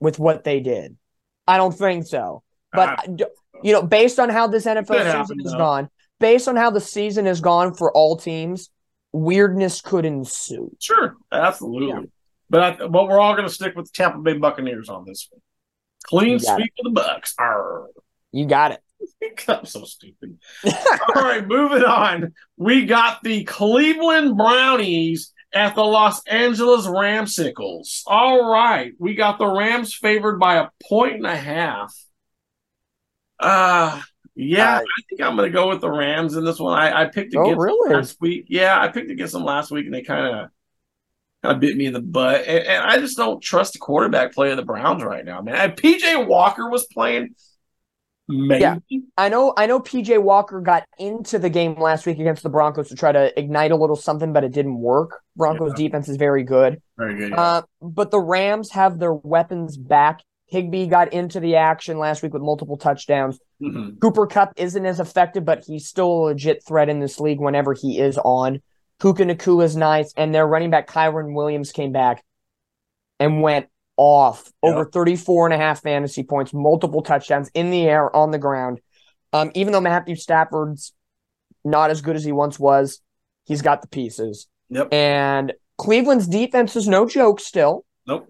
with 0.00 0.18
what 0.18 0.44
they 0.44 0.60
did. 0.60 0.98
I 1.46 1.56
don't 1.56 1.72
think 1.72 2.06
so. 2.06 2.42
But 2.72 3.00
I 3.00 3.06
you 3.62 3.72
know, 3.72 3.82
based 3.82 4.18
on 4.18 4.28
how 4.28 4.46
this 4.46 4.66
NFL 4.66 5.20
season 5.20 5.38
has 5.40 5.54
gone, 5.54 5.88
based 6.18 6.46
on 6.46 6.56
how 6.56 6.70
the 6.70 6.80
season 6.80 7.26
has 7.26 7.40
gone 7.40 7.74
for 7.74 7.90
all 7.92 8.16
teams, 8.16 8.70
weirdness 9.12 9.80
could 9.80 10.04
ensue. 10.04 10.74
sure, 10.78 11.16
absolutely. 11.32 11.88
Yeah. 11.88 12.02
But 12.48 12.60
I, 12.62 12.86
but 12.86 13.06
we're 13.06 13.20
all 13.20 13.34
going 13.34 13.46
to 13.46 13.54
stick 13.54 13.76
with 13.76 13.86
the 13.86 13.92
Tampa 13.94 14.18
Bay 14.18 14.34
Buccaneers 14.34 14.88
on 14.88 15.04
this 15.06 15.28
one. 15.30 15.40
Clean 16.04 16.38
sweep 16.38 16.72
of 16.78 16.84
the 16.84 16.90
Bucks. 16.90 17.34
Arr. 17.38 17.88
You 18.32 18.46
got 18.46 18.72
it. 18.72 18.80
I'm 19.48 19.64
so 19.64 19.84
stupid. 19.84 20.38
All 20.64 21.22
right, 21.22 21.46
moving 21.46 21.84
on. 21.84 22.34
We 22.56 22.86
got 22.86 23.22
the 23.22 23.44
Cleveland 23.44 24.36
Brownies 24.36 25.32
at 25.52 25.74
the 25.74 25.82
Los 25.82 26.24
Angeles 26.26 26.86
Ramsicles. 26.86 28.02
All 28.06 28.50
right, 28.50 28.92
we 28.98 29.14
got 29.14 29.38
the 29.38 29.46
Rams 29.46 29.94
favored 29.94 30.38
by 30.38 30.56
a 30.56 30.68
point 30.82 31.16
and 31.16 31.26
a 31.26 31.36
half. 31.36 31.94
Uh 33.38 34.02
yeah, 34.34 34.76
Uh, 34.76 34.80
I 34.80 35.02
think 35.08 35.20
I'm 35.22 35.36
gonna 35.36 35.50
go 35.50 35.68
with 35.68 35.80
the 35.80 35.90
Rams 35.90 36.36
in 36.36 36.44
this 36.44 36.58
one. 36.58 36.78
I, 36.78 37.02
I 37.02 37.04
picked 37.06 37.34
Oh, 37.34 37.40
against 37.42 37.50
them 37.58 37.58
really? 37.60 37.94
last 37.94 38.20
week. 38.20 38.46
Yeah, 38.48 38.80
I 38.80 38.88
picked 38.88 39.10
against 39.10 39.32
them 39.32 39.44
last 39.44 39.70
week, 39.70 39.86
and 39.86 39.94
they 39.94 40.02
kind 40.02 40.26
of 40.26 40.50
kind 41.42 41.54
of 41.54 41.60
bit 41.60 41.76
me 41.76 41.86
in 41.86 41.92
the 41.92 42.00
butt. 42.00 42.44
And, 42.46 42.66
and 42.66 42.84
I 42.84 42.98
just 42.98 43.16
don't 43.16 43.42
trust 43.42 43.72
the 43.74 43.78
quarterback 43.78 44.32
play 44.32 44.50
of 44.50 44.56
the 44.56 44.64
Browns 44.64 45.02
right 45.02 45.24
now, 45.24 45.40
man. 45.40 45.54
And 45.56 45.72
PJ 45.76 46.26
Walker 46.26 46.68
was 46.68 46.86
playing. 46.86 47.34
Maybe. 48.32 48.60
Yeah. 48.60 48.76
I 49.18 49.28
know 49.28 49.52
I 49.56 49.66
know 49.66 49.80
PJ 49.80 50.22
Walker 50.22 50.60
got 50.60 50.84
into 51.00 51.38
the 51.40 51.50
game 51.50 51.74
last 51.80 52.06
week 52.06 52.20
against 52.20 52.44
the 52.44 52.48
Broncos 52.48 52.88
to 52.90 52.94
try 52.94 53.10
to 53.10 53.36
ignite 53.36 53.72
a 53.72 53.76
little 53.76 53.96
something, 53.96 54.32
but 54.32 54.44
it 54.44 54.52
didn't 54.52 54.78
work. 54.78 55.20
Broncos 55.34 55.74
defense 55.74 56.08
is 56.08 56.16
very 56.16 56.44
good. 56.44 56.80
Very 56.96 57.16
good. 57.18 57.30
yeah. 57.30 57.40
Uh, 57.40 57.62
but 57.82 58.12
the 58.12 58.20
Rams 58.20 58.70
have 58.70 59.00
their 59.00 59.12
weapons 59.12 59.76
back. 59.76 60.20
Higbee 60.50 60.86
got 60.86 61.12
into 61.12 61.40
the 61.40 61.56
action 61.56 61.98
last 61.98 62.22
week 62.22 62.32
with 62.32 62.42
multiple 62.42 62.76
touchdowns. 62.76 63.38
Mhm. 63.62 64.00
Cooper 64.00 64.26
Kupp 64.26 64.52
isn't 64.56 64.84
as 64.84 65.00
effective, 65.00 65.44
but 65.44 65.64
he's 65.64 65.86
still 65.86 66.06
a 66.10 66.20
legit 66.26 66.64
threat 66.66 66.88
in 66.88 67.00
this 67.00 67.20
league 67.20 67.40
whenever 67.40 67.72
he 67.72 67.98
is 67.98 68.18
on. 68.18 68.60
Puka 69.00 69.24
Nacua 69.24 69.64
is 69.64 69.76
nice, 69.76 70.12
and 70.16 70.34
their 70.34 70.46
running 70.46 70.70
back 70.70 70.88
Kyren 70.88 71.34
Williams 71.34 71.72
came 71.72 71.92
back 71.92 72.22
and 73.18 73.42
went 73.42 73.66
off 73.96 74.50
Yep. 74.62 74.72
over 74.72 74.84
34 74.86 75.46
and 75.46 75.54
a 75.54 75.58
half 75.58 75.82
fantasy 75.82 76.22
points, 76.22 76.52
multiple 76.52 77.02
touchdowns 77.02 77.50
in 77.54 77.70
the 77.70 77.82
air, 77.86 78.14
on 78.14 78.30
the 78.30 78.38
ground. 78.38 78.80
Um, 79.32 79.50
even 79.54 79.72
though 79.72 79.80
Matthew 79.80 80.16
Stafford's 80.16 80.92
not 81.64 81.90
as 81.90 82.00
good 82.00 82.16
as 82.16 82.24
he 82.24 82.32
once 82.32 82.58
was, 82.58 83.00
he's 83.44 83.62
got 83.62 83.82
the 83.82 83.88
pieces. 83.88 84.48
Yep. 84.70 84.92
And 84.92 85.52
Cleveland's 85.78 86.26
defense 86.26 86.76
is 86.76 86.88
no 86.88 87.06
joke 87.06 87.40
still. 87.40 87.84
Nope. 88.06 88.28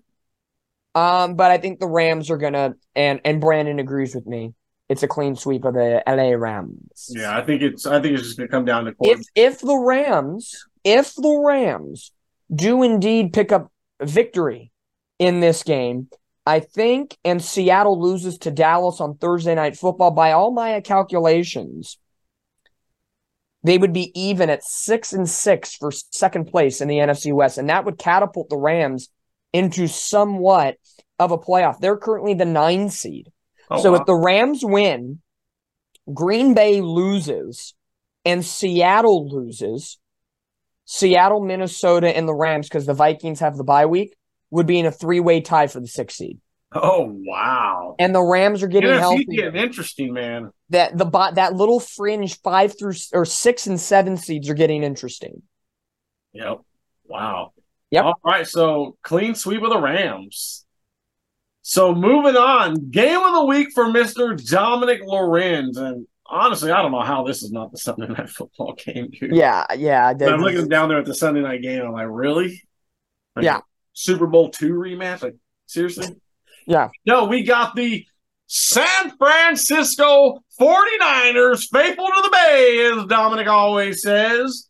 Um, 0.94 1.34
but 1.34 1.50
I 1.50 1.58
think 1.58 1.78
the 1.78 1.86
Rams 1.86 2.30
are 2.30 2.36
gonna 2.36 2.74
and 2.94 3.20
and 3.24 3.40
Brandon 3.40 3.78
agrees 3.78 4.14
with 4.14 4.26
me. 4.26 4.54
It's 4.88 5.04
a 5.04 5.08
clean 5.08 5.36
sweep 5.36 5.64
of 5.64 5.74
the 5.74 6.02
LA 6.06 6.36
Rams. 6.36 7.10
Yeah, 7.10 7.36
I 7.36 7.42
think 7.42 7.62
it's. 7.62 7.86
I 7.86 8.02
think 8.02 8.14
it's 8.14 8.24
just 8.24 8.36
going 8.36 8.48
to 8.48 8.50
come 8.50 8.64
down 8.64 8.86
to 8.86 8.92
quarter. 8.92 9.20
If 9.20 9.26
if 9.36 9.60
the 9.60 9.76
Rams, 9.76 10.66
if 10.82 11.14
the 11.14 11.42
Rams 11.46 12.10
do 12.52 12.82
indeed 12.82 13.32
pick 13.32 13.52
up 13.52 13.70
victory 14.02 14.72
in 15.20 15.38
this 15.38 15.62
game, 15.62 16.08
I 16.44 16.58
think 16.58 17.16
and 17.24 17.40
Seattle 17.40 18.00
loses 18.00 18.38
to 18.38 18.50
Dallas 18.50 19.00
on 19.00 19.16
Thursday 19.16 19.54
night 19.54 19.76
football 19.76 20.10
by 20.10 20.32
all 20.32 20.50
my 20.50 20.80
calculations, 20.80 21.96
they 23.62 23.78
would 23.78 23.92
be 23.92 24.10
even 24.20 24.50
at 24.50 24.64
6 24.64 25.12
and 25.12 25.28
6 25.28 25.74
for 25.76 25.92
second 25.92 26.46
place 26.46 26.80
in 26.80 26.88
the 26.88 26.96
NFC 26.96 27.32
West 27.32 27.58
and 27.58 27.68
that 27.68 27.84
would 27.84 27.98
catapult 27.98 28.48
the 28.48 28.56
Rams 28.56 29.08
into 29.52 29.86
somewhat 29.86 30.76
of 31.18 31.32
a 31.32 31.38
playoff. 31.38 31.78
They're 31.80 31.96
currently 31.96 32.34
the 32.34 32.44
9 32.44 32.88
seed. 32.90 33.30
Oh, 33.70 33.82
so 33.82 33.92
wow. 33.92 33.98
if 33.98 34.06
the 34.06 34.14
Rams 34.14 34.64
win, 34.64 35.20
Green 36.12 36.54
Bay 36.54 36.80
loses, 36.80 37.74
and 38.24 38.44
Seattle 38.44 39.28
loses, 39.30 39.98
Seattle, 40.84 41.40
Minnesota, 41.40 42.14
and 42.16 42.26
the 42.28 42.34
Rams, 42.34 42.68
because 42.68 42.86
the 42.86 42.94
Vikings 42.94 43.40
have 43.40 43.56
the 43.56 43.64
bye 43.64 43.86
week, 43.86 44.16
would 44.50 44.66
be 44.66 44.78
in 44.78 44.86
a 44.86 44.90
three-way 44.90 45.40
tie 45.40 45.68
for 45.68 45.78
the 45.80 45.86
sixth 45.86 46.16
seed. 46.16 46.38
oh 46.74 47.12
wow, 47.24 47.94
And 47.98 48.14
the 48.14 48.22
Rams 48.22 48.62
are 48.62 48.68
getting 48.68 48.90
healthy. 48.90 49.24
getting 49.24 49.60
interesting, 49.60 50.12
man. 50.12 50.50
That 50.70 50.96
the 50.98 51.04
bot 51.04 51.36
that 51.36 51.54
little 51.54 51.78
fringe 51.80 52.40
five 52.40 52.76
through 52.76 52.94
or 53.12 53.24
six 53.24 53.66
and 53.66 53.78
seven 53.78 54.16
seeds 54.16 54.48
are 54.48 54.54
getting 54.54 54.82
interesting. 54.82 55.42
Yep. 56.32 56.58
Wow. 57.06 57.52
Yep. 57.90 58.04
All 58.04 58.20
right. 58.24 58.46
So 58.46 58.96
clean 59.02 59.34
sweep 59.34 59.62
of 59.62 59.70
the 59.70 59.80
Rams. 59.80 60.64
So 61.62 61.94
moving 61.94 62.36
on, 62.36 62.90
game 62.90 63.20
of 63.20 63.34
the 63.34 63.44
week 63.44 63.68
for 63.74 63.90
Mister 63.90 64.34
Dominic 64.34 65.02
Lorenz, 65.04 65.76
and 65.76 66.06
honestly, 66.26 66.70
I 66.70 66.82
don't 66.82 66.92
know 66.92 67.02
how 67.02 67.24
this 67.24 67.42
is 67.42 67.52
not 67.52 67.70
the 67.70 67.78
Sunday 67.78 68.06
night 68.08 68.30
football 68.30 68.74
game, 68.74 69.10
dude. 69.10 69.34
Yeah, 69.34 69.66
yeah. 69.76 70.08
I'm 70.08 70.40
looking 70.40 70.68
down 70.68 70.88
there 70.88 70.98
at 70.98 71.04
the 71.04 71.14
Sunday 71.14 71.42
night 71.42 71.62
game. 71.62 71.82
I'm 71.82 71.92
like, 71.92 72.06
really? 72.08 72.62
Like, 73.36 73.44
Yeah. 73.44 73.60
Super 73.92 74.26
Bowl 74.26 74.50
two 74.50 74.72
rematch? 74.72 75.22
Like, 75.22 75.36
seriously? 75.66 76.16
Yeah. 76.66 76.88
No, 77.04 77.26
we 77.26 77.42
got 77.42 77.74
the 77.76 78.06
San 78.46 79.16
Francisco 79.18 80.42
49ers, 80.58 81.68
faithful 81.70 82.06
to 82.06 82.22
the 82.22 82.30
Bay, 82.32 82.90
as 82.92 83.06
Dominic 83.06 83.46
always 83.48 84.02
says, 84.02 84.68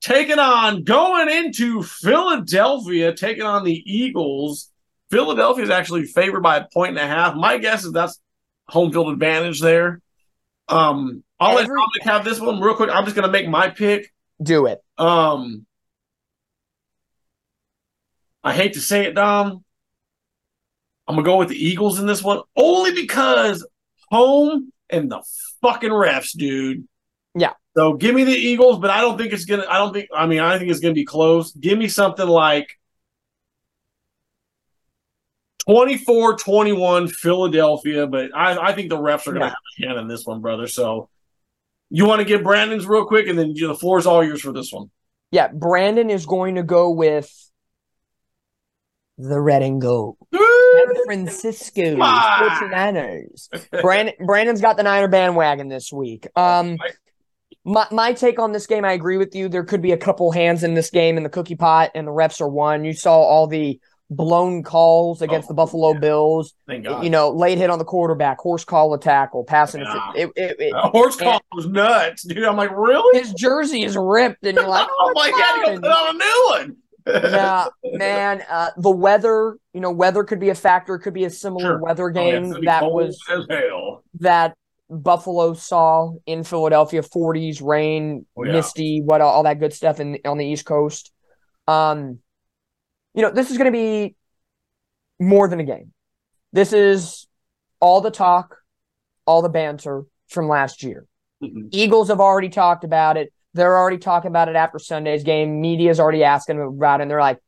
taking 0.00 0.38
on, 0.38 0.84
going 0.84 1.28
into 1.28 1.82
Philadelphia, 1.82 3.14
taking 3.14 3.42
on 3.42 3.64
the 3.64 3.82
Eagles. 3.86 4.70
Philadelphia 5.10 5.64
is 5.64 5.70
actually 5.70 6.04
favored 6.04 6.42
by 6.42 6.56
a 6.58 6.66
point 6.72 6.90
and 6.90 6.98
a 6.98 7.06
half. 7.06 7.34
My 7.34 7.58
guess 7.58 7.84
is 7.84 7.92
that's 7.92 8.20
home 8.68 8.92
field 8.92 9.12
advantage 9.12 9.60
there. 9.60 10.00
Um, 10.68 11.24
I'll 11.38 11.56
let 11.56 11.66
Dominic 11.66 12.02
have 12.02 12.24
this 12.24 12.40
one 12.40 12.60
real 12.60 12.76
quick. 12.76 12.90
I'm 12.90 13.04
just 13.04 13.16
going 13.16 13.26
to 13.26 13.32
make 13.32 13.48
my 13.48 13.68
pick. 13.70 14.12
Do 14.40 14.66
it. 14.66 14.78
Um, 14.96 15.66
I 18.42 18.54
hate 18.54 18.74
to 18.74 18.80
say 18.80 19.06
it, 19.06 19.14
Dom. 19.14 19.64
I'm 21.06 21.16
gonna 21.16 21.26
go 21.26 21.38
with 21.38 21.48
the 21.48 21.56
Eagles 21.56 21.98
in 21.98 22.06
this 22.06 22.22
one 22.22 22.40
only 22.54 22.92
because 22.94 23.66
home 24.10 24.72
and 24.88 25.10
the 25.10 25.22
fucking 25.60 25.90
refs, 25.90 26.36
dude. 26.36 26.86
So 27.76 27.92
give 27.94 28.14
me 28.14 28.24
the 28.24 28.32
Eagles, 28.34 28.78
but 28.80 28.90
I 28.90 29.00
don't 29.00 29.16
think 29.16 29.32
it's 29.32 29.44
gonna. 29.44 29.64
I 29.68 29.78
don't 29.78 29.92
think. 29.92 30.08
I 30.14 30.26
mean, 30.26 30.40
I 30.40 30.58
think 30.58 30.70
it's 30.70 30.80
gonna 30.80 30.94
be 30.94 31.04
close. 31.04 31.52
Give 31.52 31.78
me 31.78 31.86
something 31.88 32.26
like 32.26 32.76
24-21 35.68 37.10
Philadelphia, 37.12 38.06
but 38.06 38.30
I, 38.34 38.56
I 38.58 38.72
think 38.74 38.88
the 38.88 38.96
refs 38.96 39.26
are 39.26 39.32
gonna 39.32 39.44
Yeah. 39.46 39.48
have 39.50 39.54
a 39.54 39.86
hand 39.88 39.98
in 40.00 40.08
this 40.08 40.24
one, 40.24 40.40
brother. 40.40 40.66
So 40.66 41.08
you 41.90 42.06
want 42.06 42.20
to 42.20 42.24
get 42.24 42.42
Brandon's 42.42 42.86
real 42.86 43.04
quick, 43.04 43.28
and 43.28 43.38
then 43.38 43.54
you 43.54 43.62
know, 43.62 43.68
the 43.74 43.78
floor 43.78 43.98
is 43.98 44.06
all 44.06 44.24
yours 44.24 44.40
for 44.40 44.52
this 44.52 44.72
one. 44.72 44.90
Yeah, 45.30 45.48
Brandon 45.52 46.10
is 46.10 46.26
going 46.26 46.56
to 46.56 46.62
go 46.62 46.90
with 46.90 47.30
the 49.18 49.40
red 49.40 49.62
and 49.62 49.80
gold. 49.80 50.16
San 50.34 51.04
Francisco 51.04 51.96
Ah. 52.00 52.58
49ers. 52.72 53.48
Brandon 53.82 54.14
Brandon's 54.26 54.60
got 54.60 54.76
the 54.76 54.82
Niner 54.82 55.08
bandwagon 55.08 55.68
this 55.68 55.92
week. 55.92 56.26
Um 56.36 56.78
my 57.70 57.86
my 57.90 58.12
take 58.12 58.38
on 58.38 58.52
this 58.52 58.66
game, 58.66 58.84
I 58.84 58.92
agree 58.92 59.16
with 59.16 59.34
you. 59.34 59.48
There 59.48 59.64
could 59.64 59.82
be 59.82 59.92
a 59.92 59.96
couple 59.96 60.30
hands 60.32 60.62
in 60.64 60.74
this 60.74 60.90
game 60.90 61.16
in 61.16 61.22
the 61.22 61.28
cookie 61.28 61.54
pot, 61.56 61.90
and 61.94 62.06
the 62.06 62.12
refs 62.12 62.40
are 62.40 62.48
one. 62.48 62.84
You 62.84 62.92
saw 62.92 63.14
all 63.14 63.46
the 63.46 63.80
blown 64.12 64.62
calls 64.64 65.22
against 65.22 65.46
Oh, 65.46 65.50
the 65.50 65.54
Buffalo 65.54 65.92
yeah. 65.92 66.00
Bills. 66.00 66.54
Thank 66.66 66.84
God. 66.84 67.04
You 67.04 67.10
know, 67.10 67.30
late 67.30 67.58
hit 67.58 67.70
on 67.70 67.78
the 67.78 67.84
quarterback, 67.84 68.38
horse 68.38 68.64
call 68.64 68.92
a 68.92 68.98
tackle, 68.98 69.44
passing. 69.44 69.82
Yeah. 69.82 70.10
It, 70.16 70.30
it, 70.34 70.56
it, 70.58 70.72
A 70.74 70.88
horse 70.88 71.14
collar 71.16 71.38
was 71.52 71.66
nuts, 71.68 72.24
dude. 72.24 72.42
I'm 72.44 72.56
like, 72.56 72.72
really? 72.76 73.20
his 73.20 73.32
jersey 73.34 73.84
is 73.84 73.96
ripped, 73.96 74.44
and 74.44 74.56
you're 74.56 74.66
like, 74.66 74.88
oh 74.98 75.12
my 75.14 75.30
god, 75.30 75.74
you 75.74 75.80
put 75.80 75.88
on 75.90 76.14
a 76.16 76.18
new 76.18 76.46
one. 76.50 76.76
yeah, 77.06 77.66
man. 77.84 78.42
Uh, 78.50 78.70
the 78.76 78.90
weather, 78.90 79.56
you 79.72 79.80
know, 79.80 79.90
weather 79.90 80.22
could 80.24 80.38
be 80.40 80.48
a 80.50 80.54
factor. 80.54 80.96
It 80.96 81.00
could 81.00 81.14
be 81.14 81.24
a 81.24 81.30
similar 81.30 81.64
Sure. 81.64 81.78
weather 81.82 82.12
Oh, 82.14 82.20
yeah, 82.20 82.40
game 82.40 82.64
that 82.64 82.84
was 82.84 83.18
as 83.30 83.46
hell. 83.48 84.02
that 84.20 84.54
Buffalo 84.90 85.54
saw 85.54 86.12
in 86.26 86.42
Philadelphia. 86.42 87.02
40s, 87.02 87.62
rain, 87.62 88.26
Oh, 88.36 88.44
yeah. 88.44 88.52
misty, 88.52 89.00
what 89.02 89.20
all 89.20 89.44
that 89.44 89.60
good 89.60 89.72
stuff 89.72 90.00
in 90.00 90.18
on 90.24 90.36
the 90.36 90.44
East 90.46 90.64
Coast. 90.66 91.12
Um, 91.68 92.18
you 93.14 93.22
know, 93.22 93.30
this 93.30 93.50
is 93.50 93.56
going 93.58 93.72
to 93.72 93.76
be 93.76 94.16
more 95.20 95.48
than 95.48 95.60
a 95.60 95.64
game. 95.64 95.92
This 96.52 96.72
is 96.72 97.26
all 97.78 98.00
the 98.00 98.10
talk, 98.10 98.58
all 99.26 99.42
the 99.42 99.48
banter 99.48 100.04
from 100.28 100.48
last 100.48 100.82
year. 100.82 101.06
Mhm. 101.42 101.68
Eagles 101.70 102.08
have 102.08 102.20
already 102.20 102.48
talked 102.48 102.84
about 102.84 103.16
it. 103.16 103.32
They're 103.54 103.76
already 103.78 103.98
talking 103.98 104.28
about 104.28 104.48
it 104.48 104.56
after 104.56 104.78
Sunday's 104.78 105.22
game. 105.22 105.60
Media's 105.60 106.00
already 106.00 106.24
asking 106.24 106.58
them 106.58 106.68
about 106.68 107.00
it. 107.00 107.02
And 107.04 107.10
they're 107.10 107.20
like, 107.20 107.38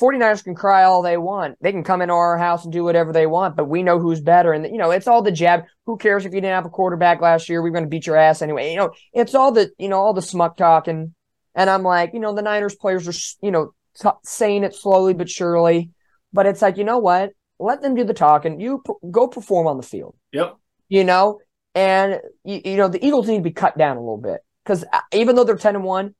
49ers 0.00 0.44
can 0.44 0.54
cry 0.54 0.84
all 0.84 1.02
they 1.02 1.16
want. 1.16 1.56
They 1.60 1.72
can 1.72 1.84
come 1.84 2.02
into 2.02 2.14
our 2.14 2.36
house 2.36 2.64
and 2.64 2.72
do 2.72 2.84
whatever 2.84 3.12
they 3.12 3.26
want, 3.26 3.56
but 3.56 3.64
we 3.68 3.82
know 3.82 3.98
who's 3.98 4.20
better. 4.20 4.52
And, 4.52 4.66
you 4.66 4.76
know, 4.78 4.90
it's 4.90 5.06
all 5.08 5.22
the 5.22 5.32
jab. 5.32 5.64
Who 5.86 5.96
cares 5.96 6.26
if 6.26 6.34
you 6.34 6.40
didn't 6.40 6.54
have 6.54 6.66
a 6.66 6.70
quarterback 6.70 7.20
last 7.20 7.48
year? 7.48 7.62
We're 7.62 7.70
going 7.70 7.84
to 7.84 7.90
beat 7.90 8.06
your 8.06 8.16
ass 8.16 8.42
anyway. 8.42 8.70
You 8.70 8.76
know, 8.76 8.90
it's 9.12 9.34
all 9.34 9.52
the, 9.52 9.70
you 9.78 9.88
know, 9.88 9.98
all 9.98 10.12
the 10.12 10.22
smuck 10.22 10.56
talking. 10.56 11.14
And 11.54 11.70
I'm 11.70 11.82
like, 11.82 12.10
you 12.12 12.20
know, 12.20 12.34
the 12.34 12.42
Niners 12.42 12.74
players 12.74 13.08
are, 13.08 13.44
you 13.46 13.50
know, 13.50 13.72
t- 13.98 14.08
saying 14.24 14.64
it 14.64 14.74
slowly 14.74 15.14
but 15.14 15.30
surely. 15.30 15.90
But 16.32 16.44
it's 16.46 16.60
like, 16.60 16.76
you 16.76 16.84
know 16.84 16.98
what? 16.98 17.30
Let 17.58 17.80
them 17.80 17.94
do 17.94 18.04
the 18.04 18.12
talking. 18.12 18.60
You 18.60 18.82
p- 18.86 18.92
go 19.10 19.26
perform 19.28 19.66
on 19.66 19.78
the 19.78 19.82
field 19.82 20.14
Yep. 20.32 20.56
you 20.90 21.04
know, 21.04 21.40
and 21.74 22.20
you, 22.44 22.60
you 22.64 22.76
know 22.76 22.88
the 22.88 23.02
Eagles 23.04 23.28
need 23.28 23.38
to 23.38 23.42
be 23.42 23.52
cut 23.52 23.78
down 23.78 23.96
a 23.96 24.00
little 24.00 24.18
bit 24.20 24.40
because 24.62 24.84
uh, 24.92 25.00
even 25.14 25.36
though 25.36 25.44
they're 25.44 25.56
ten 25.56 25.74
and 25.76 25.84
one, 25.84 26.14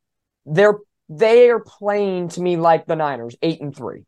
they're 0.47 0.79
they 1.09 1.49
are 1.51 1.61
playing 1.61 2.29
to 2.31 2.41
me 2.41 2.57
like 2.57 2.87
the 2.87 2.97
Niners, 2.97 3.37
eight 3.43 3.61
and 3.61 3.75
three. 3.75 4.05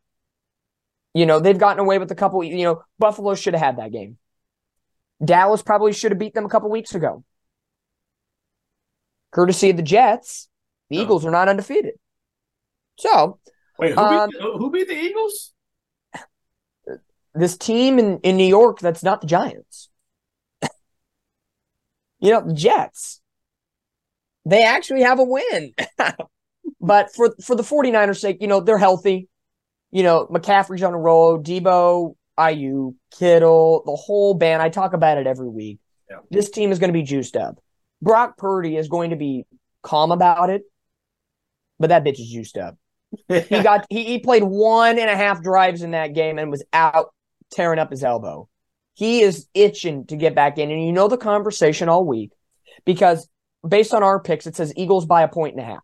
You 1.13 1.25
know, 1.25 1.39
they've 1.39 1.57
gotten 1.57 1.79
away 1.79 1.97
with 1.97 2.11
a 2.11 2.15
couple, 2.15 2.43
you 2.43 2.63
know, 2.63 2.83
Buffalo 2.99 3.35
should 3.35 3.53
have 3.53 3.63
had 3.63 3.77
that 3.77 3.91
game. 3.91 4.17
Dallas 5.23 5.61
probably 5.61 5.91
should 5.93 6.11
have 6.11 6.19
beat 6.19 6.33
them 6.33 6.45
a 6.45 6.49
couple 6.49 6.69
weeks 6.69 6.95
ago. 6.95 7.23
Courtesy 9.31 9.69
of 9.71 9.77
the 9.77 9.83
Jets, 9.83 10.47
the 10.89 10.99
Oh. 10.99 11.01
Eagles 11.01 11.25
are 11.25 11.31
not 11.31 11.49
undefeated. 11.49 11.95
So, 12.97 13.39
Wait, 13.77 13.93
who, 13.93 13.99
Um, 13.99 14.29
beat, 14.29 14.41
who 14.41 14.71
beat 14.71 14.87
the 14.87 14.97
Eagles? 14.97 15.53
this 17.35 17.57
team 17.57 17.99
in, 17.99 18.19
in 18.19 18.37
New 18.37 18.47
York 18.47 18.79
that's 18.79 19.03
not 19.03 19.21
the 19.21 19.27
Giants. 19.27 19.89
you 22.19 22.31
know, 22.31 22.41
the 22.41 22.53
Jets. 22.53 23.21
They 24.45 24.63
actually 24.63 25.03
have 25.03 25.19
a 25.19 25.23
win. 25.23 25.73
but 26.81 27.13
for 27.13 27.35
for 27.43 27.55
the 27.55 27.63
49ers 27.63 28.19
sake, 28.19 28.37
you 28.41 28.47
know, 28.47 28.59
they're 28.59 28.77
healthy. 28.77 29.27
You 29.91 30.03
know, 30.03 30.27
McCaffrey's 30.27 30.83
on 30.83 30.93
a 30.93 30.97
roll, 30.97 31.41
Deebo, 31.41 32.15
Aiyuk, 32.37 32.95
Kittle, 33.17 33.83
the 33.85 33.95
whole 33.95 34.33
band. 34.33 34.61
I 34.61 34.69
talk 34.69 34.93
about 34.93 35.17
it 35.17 35.27
every 35.27 35.49
week. 35.49 35.79
Yeah. 36.09 36.17
This 36.29 36.49
team 36.49 36.71
is 36.71 36.79
going 36.79 36.89
to 36.89 36.93
be 36.93 37.03
juiced 37.03 37.35
up. 37.35 37.59
Brock 38.01 38.37
Purdy 38.37 38.77
is 38.77 38.87
going 38.87 39.09
to 39.09 39.15
be 39.15 39.45
calm 39.83 40.11
about 40.11 40.49
it, 40.49 40.63
but 41.79 41.89
that 41.89 42.03
bitch 42.03 42.19
is 42.19 42.29
juiced 42.29 42.57
up. 42.57 42.77
He 43.27 43.63
got 43.63 43.87
he, 43.89 44.03
he 44.03 44.19
played 44.19 44.43
one 44.43 44.99
and 44.99 45.09
a 45.09 45.15
half 45.15 45.41
drives 45.41 45.81
in 45.81 45.91
that 45.91 46.13
game 46.13 46.37
and 46.37 46.51
was 46.51 46.63
out 46.71 47.07
tearing 47.51 47.79
up 47.79 47.89
his 47.89 48.03
elbow. 48.03 48.47
He 48.93 49.21
is 49.21 49.47
itching 49.53 50.05
to 50.07 50.15
get 50.15 50.35
back 50.35 50.57
in. 50.57 50.69
And 50.69 50.85
you 50.85 50.91
know 50.91 51.07
the 51.07 51.17
conversation 51.17 51.89
all 51.89 52.05
week 52.05 52.31
because 52.85 53.27
based 53.67 53.93
on 53.93 54.03
our 54.03 54.19
picks, 54.19 54.45
it 54.45 54.55
says 54.55 54.73
Eagles 54.75 55.05
by 55.05 55.23
a 55.23 55.27
point 55.27 55.55
and 55.55 55.63
a 55.63 55.65
half. 55.65 55.83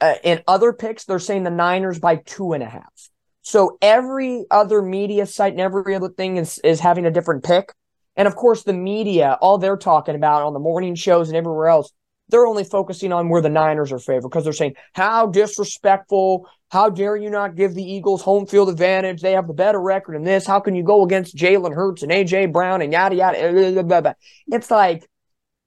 Uh, 0.00 0.14
in 0.22 0.42
other 0.46 0.72
picks, 0.72 1.04
they're 1.04 1.18
saying 1.18 1.44
the 1.44 1.50
Niners 1.50 1.98
by 1.98 2.16
two 2.16 2.52
and 2.52 2.62
a 2.62 2.68
half. 2.68 3.10
So 3.42 3.76
every 3.82 4.46
other 4.50 4.80
media 4.82 5.26
site 5.26 5.52
and 5.52 5.60
every 5.60 5.94
other 5.94 6.08
thing 6.08 6.36
is 6.38 6.58
is 6.64 6.80
having 6.80 7.06
a 7.06 7.10
different 7.10 7.44
pick. 7.44 7.72
And 8.16 8.28
of 8.28 8.36
course, 8.36 8.62
the 8.62 8.72
media, 8.72 9.36
all 9.40 9.58
they're 9.58 9.76
talking 9.76 10.14
about 10.14 10.42
on 10.42 10.52
the 10.52 10.60
morning 10.60 10.94
shows 10.94 11.28
and 11.28 11.36
everywhere 11.36 11.68
else, 11.68 11.92
they're 12.28 12.46
only 12.46 12.64
focusing 12.64 13.12
on 13.12 13.28
where 13.28 13.42
the 13.42 13.48
Niners 13.48 13.92
are 13.92 13.98
favored 13.98 14.28
because 14.28 14.44
they're 14.44 14.52
saying, 14.52 14.74
How 14.92 15.26
disrespectful. 15.26 16.48
How 16.70 16.90
dare 16.90 17.16
you 17.16 17.30
not 17.30 17.54
give 17.54 17.74
the 17.74 17.84
Eagles 17.84 18.22
home 18.22 18.46
field 18.46 18.68
advantage? 18.68 19.20
They 19.20 19.32
have 19.32 19.46
the 19.46 19.54
better 19.54 19.80
record 19.80 20.16
in 20.16 20.24
this. 20.24 20.46
How 20.46 20.58
can 20.58 20.74
you 20.74 20.82
go 20.82 21.04
against 21.04 21.36
Jalen 21.36 21.74
Hurts 21.74 22.02
and 22.02 22.10
AJ 22.10 22.52
Brown 22.52 22.82
and 22.82 22.92
yada 22.92 23.14
yada? 23.14 23.72
blah, 23.72 23.82
blah, 23.82 24.00
blah. 24.00 24.12
It's 24.48 24.70
like 24.70 25.08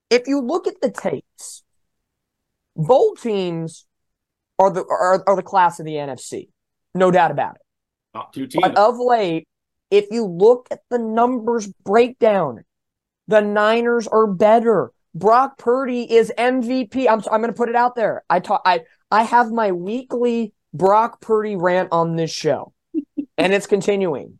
if 0.10 0.28
you 0.28 0.42
look 0.42 0.68
at 0.68 0.82
the 0.82 0.92
tapes, 0.92 1.64
both 2.76 3.22
teams 3.22 3.87
are 4.60 4.72
the 4.72 4.84
are, 4.86 5.24
are 5.28 5.36
the 5.36 5.44
class 5.44 5.80
of 5.80 5.86
the 5.86 5.94
NFC. 5.94 6.50
No 6.94 7.12
doubt 7.12 7.32
about 7.32 7.56
it. 7.56 7.62
Top 8.14 8.34
two 8.34 8.48
teams. 8.48 8.62
But 8.62 8.78
of 8.78 8.98
late, 8.98 9.48
if 9.92 10.08
you 10.12 10.26
look 10.26 10.68
at 10.72 10.82
the 10.90 11.00
numbers 11.00 11.68
breakdown, 11.86 12.64
the 13.28 13.42
Niners 13.42 14.08
are 14.08 14.28
better. 14.28 14.92
Brock 15.14 15.58
Purdy 15.58 16.12
is 16.12 16.32
MVP. 16.38 17.08
I'm 17.10 17.22
I'm 17.32 17.42
going 17.42 17.54
to 17.54 17.54
put 17.54 17.70
it 17.70 17.76
out 17.76 17.96
there. 17.96 18.24
I 18.30 18.40
talk 18.40 18.62
I 18.66 18.82
I 19.12 19.24
have 19.24 19.52
my 19.52 19.72
weekly 19.72 20.54
Brock 20.74 21.22
Purdy 21.22 21.56
rant 21.56 21.90
on 21.92 22.16
this 22.16 22.32
show. 22.32 22.74
and 23.38 23.54
it's 23.54 23.68
continuing. 23.68 24.40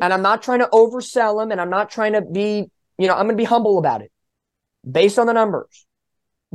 And 0.00 0.12
I'm 0.12 0.22
not 0.22 0.42
trying 0.42 0.60
to 0.60 0.68
oversell 0.72 1.42
him 1.42 1.50
and 1.52 1.60
I'm 1.60 1.70
not 1.70 1.90
trying 1.90 2.12
to 2.12 2.22
be, 2.22 2.66
you 2.98 3.06
know, 3.06 3.14
I'm 3.14 3.26
going 3.26 3.36
to 3.36 3.40
be 3.40 3.44
humble 3.44 3.78
about 3.78 4.02
it. 4.02 4.12
Based 4.88 5.18
on 5.18 5.26
the 5.26 5.32
numbers, 5.32 5.85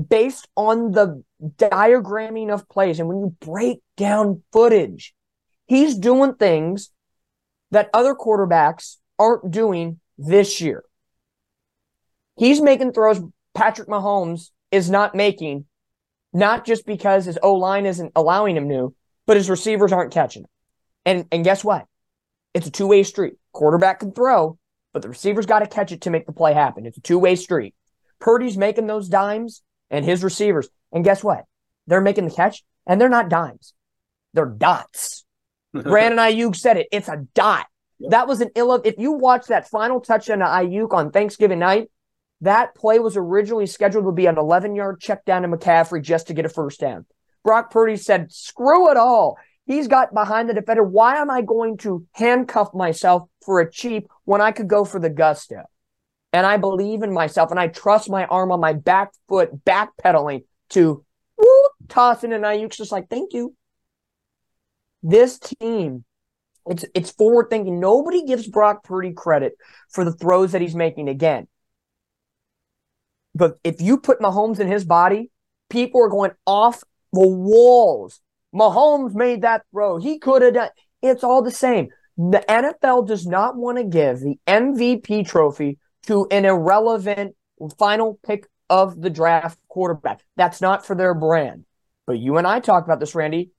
based 0.09 0.47
on 0.55 0.91
the 0.91 1.23
diagramming 1.57 2.53
of 2.53 2.67
plays 2.69 2.99
and 2.99 3.07
when 3.07 3.19
you 3.19 3.35
break 3.39 3.81
down 3.97 4.43
footage, 4.51 5.13
he's 5.65 5.95
doing 5.95 6.35
things 6.35 6.91
that 7.71 7.89
other 7.93 8.15
quarterbacks 8.15 8.97
aren't 9.17 9.51
doing 9.51 9.99
this 10.17 10.61
year. 10.61 10.83
He's 12.37 12.61
making 12.61 12.93
throws 12.93 13.21
Patrick 13.53 13.87
Mahomes 13.87 14.49
is 14.71 14.89
not 14.89 15.15
making, 15.15 15.65
not 16.33 16.65
just 16.65 16.85
because 16.85 17.25
his 17.25 17.37
O 17.43 17.53
line 17.53 17.85
isn't 17.85 18.13
allowing 18.15 18.55
him 18.55 18.69
to, 18.69 18.95
but 19.27 19.37
his 19.37 19.49
receivers 19.49 19.91
aren't 19.91 20.13
catching 20.13 20.43
him. 20.43 20.49
And 21.05 21.25
and 21.31 21.43
guess 21.43 21.63
what? 21.63 21.85
It's 22.53 22.67
a 22.67 22.71
two 22.71 22.87
way 22.87 23.03
street. 23.03 23.33
Quarterback 23.51 23.99
can 23.99 24.11
throw, 24.11 24.57
but 24.93 25.01
the 25.01 25.09
receiver's 25.09 25.45
got 25.45 25.59
to 25.59 25.67
catch 25.67 25.91
it 25.91 26.01
to 26.01 26.09
make 26.09 26.25
the 26.25 26.33
play 26.33 26.53
happen. 26.53 26.85
It's 26.85 26.97
a 26.97 27.01
two 27.01 27.19
way 27.19 27.35
street. 27.35 27.75
Purdy's 28.19 28.57
making 28.57 28.87
those 28.87 29.09
dimes 29.09 29.61
and 29.91 30.03
his 30.03 30.23
receivers. 30.23 30.67
And 30.91 31.03
guess 31.03 31.23
what? 31.23 31.45
They're 31.85 32.01
making 32.01 32.25
the 32.25 32.31
catch 32.31 32.63
and 32.87 32.99
they're 32.99 33.09
not 33.09 33.29
dimes. 33.29 33.73
They're 34.33 34.45
dots. 34.45 35.25
Brandon 35.73 36.19
Aiyuk 36.19 36.55
said 36.55 36.77
it. 36.77 36.87
It's 36.91 37.07
a 37.07 37.27
dot. 37.35 37.67
Yep. 37.99 38.11
That 38.11 38.27
was 38.27 38.41
an 38.41 38.49
ill. 38.55 38.73
If 38.83 38.95
you 38.97 39.11
watch 39.11 39.47
that 39.47 39.69
final 39.69 40.01
touchdown 40.01 40.39
to 40.39 40.45
Aiyuk 40.45 40.93
on 40.93 41.11
Thanksgiving 41.11 41.59
night, 41.59 41.91
that 42.41 42.73
play 42.73 42.97
was 42.97 43.15
originally 43.15 43.67
scheduled 43.67 44.05
to 44.05 44.11
be 44.11 44.25
an 44.25 44.37
11 44.37 44.75
yard 44.75 44.99
check 44.99 45.23
down 45.25 45.43
to 45.43 45.47
McCaffrey 45.47 46.01
just 46.01 46.27
to 46.27 46.33
get 46.33 46.45
a 46.45 46.49
first 46.49 46.79
down. 46.79 47.05
Brock 47.43 47.71
Purdy 47.71 47.97
said, 47.97 48.31
screw 48.31 48.89
it 48.89 48.97
all. 48.97 49.37
He's 49.65 49.87
got 49.87 50.13
behind 50.13 50.49
the 50.49 50.53
defender. 50.53 50.83
Why 50.83 51.17
am 51.17 51.29
I 51.29 51.41
going 51.41 51.77
to 51.77 52.05
handcuff 52.13 52.73
myself 52.73 53.29
for 53.45 53.59
a 53.59 53.71
cheap 53.71 54.09
when 54.25 54.41
I 54.41 54.51
could 54.51 54.67
go 54.67 54.85
for 54.85 54.99
the 54.99 55.09
gusto? 55.09 55.63
And 56.33 56.45
I 56.45 56.57
believe 56.57 57.03
in 57.03 57.13
myself 57.13 57.51
and 57.51 57.59
I 57.59 57.67
trust 57.67 58.09
my 58.09 58.25
arm 58.25 58.51
on 58.51 58.59
my 58.59 58.73
back 58.73 59.11
foot, 59.27 59.65
backpedaling 59.65 60.43
to 60.69 61.03
woo, 61.37 61.69
tossing 61.89 62.33
and 62.33 62.43
Aiyuk's 62.43 62.77
just 62.77 62.91
like, 62.91 63.09
thank 63.09 63.33
you. 63.33 63.55
This 65.03 65.39
team, 65.39 66.05
it's 66.67 66.85
it's 66.93 67.11
forward 67.11 67.47
thinking. 67.49 67.79
Nobody 67.79 68.23
gives 68.23 68.47
Brock 68.47 68.83
Purdy 68.83 69.13
credit 69.13 69.53
for 69.89 70.05
the 70.05 70.13
throws 70.13 70.51
that 70.51 70.61
he's 70.61 70.75
making 70.75 71.09
again. 71.09 71.47
But 73.33 73.59
if 73.63 73.81
you 73.81 73.97
put 73.97 74.19
Mahomes 74.19 74.59
in 74.59 74.67
his 74.67 74.85
body, 74.85 75.31
people 75.69 76.01
are 76.01 76.09
going 76.09 76.31
off 76.45 76.83
the 77.13 77.27
walls. 77.27 78.21
Mahomes 78.53 79.15
made 79.15 79.41
that 79.41 79.63
throw. 79.71 79.97
He 79.97 80.19
could 80.19 80.41
have 80.41 80.53
done. 80.53 80.69
It's 81.01 81.23
all 81.23 81.41
the 81.41 81.51
same. 81.51 81.89
The 82.17 82.43
NFL 82.47 83.07
does 83.07 83.25
not 83.25 83.55
want 83.55 83.77
to 83.77 83.83
give 83.83 84.19
the 84.19 84.37
MVP 84.47 85.27
trophy 85.27 85.79
to 86.07 86.27
an 86.31 86.45
irrelevant 86.45 87.35
final 87.77 88.19
pick 88.25 88.47
of 88.69 88.99
the 89.01 89.09
draft 89.09 89.59
quarterback. 89.67 90.21
That's 90.37 90.61
not 90.61 90.85
for 90.85 90.95
their 90.95 91.13
brand. 91.13 91.65
But 92.07 92.19
you 92.19 92.37
and 92.37 92.47
I 92.47 92.59
talked 92.59 92.87
about 92.87 92.99
this, 92.99 93.15
Randy. 93.15 93.51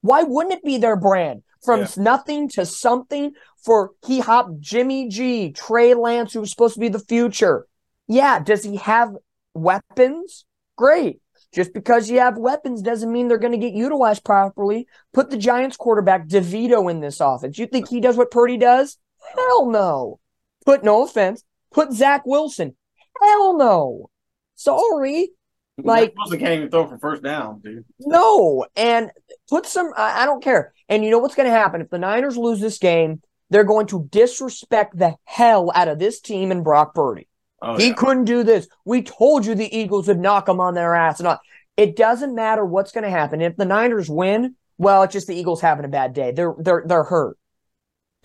Why 0.00 0.22
wouldn't 0.22 0.54
it 0.54 0.64
be 0.64 0.78
their 0.78 0.96
brand? 0.96 1.42
From 1.64 1.80
Yeah. 1.80 1.88
nothing 1.96 2.48
to 2.50 2.64
something 2.64 3.32
for 3.64 3.90
he 4.06 4.20
hopped 4.20 4.60
Jimmy 4.60 5.08
G, 5.08 5.50
Trey 5.52 5.94
Lance, 5.94 6.32
who 6.32 6.40
was 6.40 6.50
supposed 6.50 6.74
to 6.74 6.80
be 6.80 6.88
the 6.88 7.00
future. 7.00 7.66
Yeah, 8.06 8.38
does 8.38 8.62
he 8.62 8.76
have 8.76 9.14
weapons? 9.54 10.44
Great. 10.76 11.20
Just 11.52 11.72
because 11.72 12.10
you 12.10 12.20
have 12.20 12.38
weapons 12.38 12.80
doesn't 12.82 13.10
mean 13.10 13.26
they're 13.26 13.38
going 13.38 13.52
to 13.52 13.58
get 13.58 13.72
utilized 13.74 14.24
properly. 14.24 14.86
Put 15.12 15.30
the 15.30 15.36
Giants 15.36 15.76
quarterback 15.76 16.28
DeVito 16.28 16.90
in 16.90 17.00
this 17.00 17.20
offense. 17.20 17.58
You 17.58 17.66
think 17.66 17.88
he 17.88 18.00
does 18.00 18.16
what 18.16 18.30
Purdy 18.30 18.56
does? 18.56 18.98
Hell 19.34 19.66
no. 19.66 20.20
Put 20.64 20.84
no 20.84 21.04
offense. 21.04 21.42
Put 21.72 21.92
Zach 21.92 22.22
Wilson. 22.26 22.76
Hell 23.20 23.56
no. 23.56 24.10
Sorry. 24.54 25.30
like- 25.76 26.14
Wilson 26.16 26.38
can't 26.38 26.52
even 26.54 26.70
throw 26.70 26.86
for 26.86 26.98
first 26.98 27.22
down, 27.22 27.60
dude. 27.60 27.84
No. 28.00 28.66
And 28.76 29.10
put 29.48 29.66
some, 29.66 29.92
I, 29.96 30.22
I 30.22 30.26
don't 30.26 30.42
care. 30.42 30.72
And 30.88 31.04
you 31.04 31.10
know 31.10 31.18
what's 31.18 31.34
going 31.34 31.48
to 31.48 31.56
happen? 31.56 31.80
If 31.80 31.90
the 31.90 31.98
Niners 31.98 32.36
lose 32.36 32.60
this 32.60 32.78
game, 32.78 33.22
they're 33.50 33.64
going 33.64 33.86
to 33.88 34.08
disrespect 34.10 34.98
the 34.98 35.16
hell 35.24 35.70
out 35.74 35.88
of 35.88 35.98
this 35.98 36.20
team 36.20 36.50
and 36.50 36.64
Brock 36.64 36.94
Purdy. 36.94 37.28
Oh, 37.60 37.76
he 37.76 37.88
yeah. 37.88 37.94
couldn't 37.94 38.24
do 38.24 38.42
this. 38.42 38.68
We 38.84 39.02
told 39.02 39.44
you 39.44 39.54
the 39.54 39.76
Eagles 39.76 40.08
would 40.08 40.20
knock 40.20 40.46
them 40.46 40.60
on 40.60 40.74
their 40.74 40.94
ass. 40.94 41.18
And 41.18 41.28
all. 41.28 41.40
It 41.76 41.96
doesn't 41.96 42.34
matter 42.34 42.64
what's 42.64 42.92
going 42.92 43.04
to 43.04 43.10
happen. 43.10 43.40
If 43.40 43.56
the 43.56 43.64
Niners 43.64 44.10
win, 44.10 44.56
well, 44.78 45.02
it's 45.02 45.12
just 45.12 45.26
the 45.28 45.36
Eagles 45.36 45.60
having 45.60 45.84
a 45.84 45.88
bad 45.88 46.12
day. 46.12 46.32
They're 46.32 46.54
they're 46.58 46.84
they're 46.86 47.04
hurt. 47.04 47.36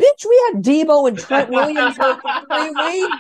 Bitch, 0.04 0.26
we 0.28 0.52
had 0.52 0.64
Deebo 0.64 1.08
and 1.08 1.18
Trent 1.18 1.50
Williams 1.50 1.96
for 1.96 2.20
three 2.52 2.70
weeks, 3.02 3.18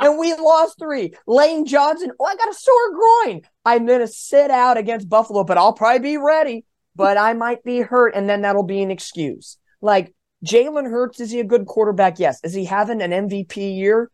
and 0.00 0.18
we 0.18 0.34
lost 0.34 0.78
three. 0.78 1.14
Lane 1.26 1.64
Johnson, 1.64 2.10
oh, 2.18 2.24
I 2.24 2.34
got 2.34 2.48
a 2.48 2.54
sore 2.54 2.92
groin. 2.94 3.42
I'm 3.64 3.86
gonna 3.86 4.08
sit 4.08 4.50
out 4.50 4.76
against 4.76 5.08
Buffalo, 5.08 5.44
but 5.44 5.58
I'll 5.58 5.74
probably 5.74 6.00
be 6.00 6.16
ready. 6.16 6.64
But 6.96 7.16
I 7.16 7.34
might 7.34 7.62
be 7.62 7.80
hurt, 7.80 8.14
and 8.16 8.28
then 8.28 8.42
that'll 8.42 8.64
be 8.64 8.82
an 8.82 8.90
excuse. 8.90 9.58
Like 9.80 10.12
Jalen 10.44 10.90
Hurts, 10.90 11.20
is 11.20 11.30
he 11.30 11.40
a 11.40 11.44
good 11.44 11.66
quarterback? 11.66 12.18
Yes. 12.18 12.40
Is 12.42 12.54
he 12.54 12.64
having 12.64 13.02
an 13.02 13.10
MVP 13.10 13.76
year? 13.76 14.10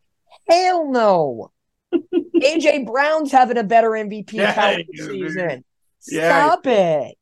Hell 0.47 0.91
no. 0.91 1.51
AJ 1.93 2.85
Brown's 2.85 3.31
having 3.31 3.57
a 3.57 3.63
better 3.63 3.89
MVP 3.91 4.33
Yeah, 4.33 4.53
caliber 4.53 4.83
he 4.91 4.99
is, 4.99 5.07
season. 5.07 5.63
Yeah. 6.07 6.47
Stop 6.49 6.67
it. 6.67 7.17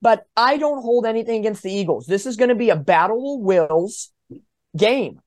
But 0.00 0.24
I 0.36 0.56
don't 0.56 0.82
hold 0.82 1.06
anything 1.06 1.40
against 1.40 1.62
the 1.62 1.72
Eagles. 1.72 2.06
This 2.06 2.26
is 2.26 2.36
going 2.36 2.48
to 2.48 2.54
be 2.54 2.70
a 2.70 2.76
battle 2.76 3.36
of 3.36 3.40
wills 3.42 4.11
game. 4.76 5.20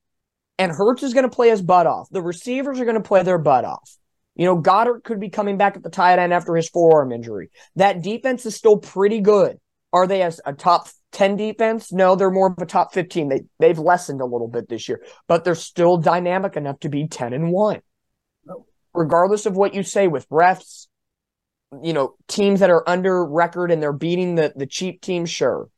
And 0.58 0.72
Hurts 0.72 1.02
is 1.02 1.12
going 1.12 1.28
to 1.28 1.34
play 1.34 1.50
his 1.50 1.62
butt 1.62 1.86
off. 1.86 2.08
The 2.10 2.22
receivers 2.22 2.80
are 2.80 2.84
going 2.84 2.96
to 2.96 3.06
play 3.06 3.22
their 3.22 3.38
butt 3.38 3.64
off. 3.64 3.96
You 4.34 4.44
know, 4.44 4.60
Goedert 4.60 5.04
could 5.04 5.18
be 5.18 5.30
coming 5.30 5.56
back 5.56 5.76
at 5.76 5.82
the 5.82 5.90
tight 5.90 6.18
end 6.18 6.32
after 6.32 6.54
his 6.54 6.68
forearm 6.68 7.12
injury. 7.12 7.50
That 7.76 8.02
defense 8.02 8.44
is 8.46 8.54
still 8.54 8.76
pretty 8.76 9.20
good. 9.20 9.58
Are 9.92 10.06
they 10.06 10.22
as 10.22 10.40
a 10.44 10.52
top 10.52 10.88
10 11.12 11.36
defense? 11.36 11.90
No, 11.90 12.16
they're 12.16 12.30
more 12.30 12.48
of 12.48 12.58
a 12.58 12.66
top 12.66 12.92
15. 12.92 13.28
They 13.28 13.40
they've 13.58 13.78
lessened 13.78 14.20
a 14.20 14.26
little 14.26 14.48
bit 14.48 14.68
this 14.68 14.88
year, 14.88 15.02
but 15.26 15.44
they're 15.44 15.54
still 15.54 15.96
dynamic 15.96 16.56
enough 16.56 16.80
to 16.80 16.90
be 16.90 17.08
10 17.08 17.32
and 17.32 17.50
1. 17.50 17.80
Regardless 18.92 19.46
of 19.46 19.56
what 19.56 19.74
you 19.74 19.82
say 19.82 20.06
with 20.08 20.28
refs, 20.28 20.86
you 21.82 21.94
know, 21.94 22.16
teams 22.28 22.60
that 22.60 22.70
are 22.70 22.86
under 22.88 23.24
record 23.24 23.70
and 23.70 23.82
they're 23.82 23.92
beating 23.92 24.34
the 24.34 24.52
the 24.54 24.66
cheap 24.66 25.00
team, 25.00 25.24
sure. 25.24 25.68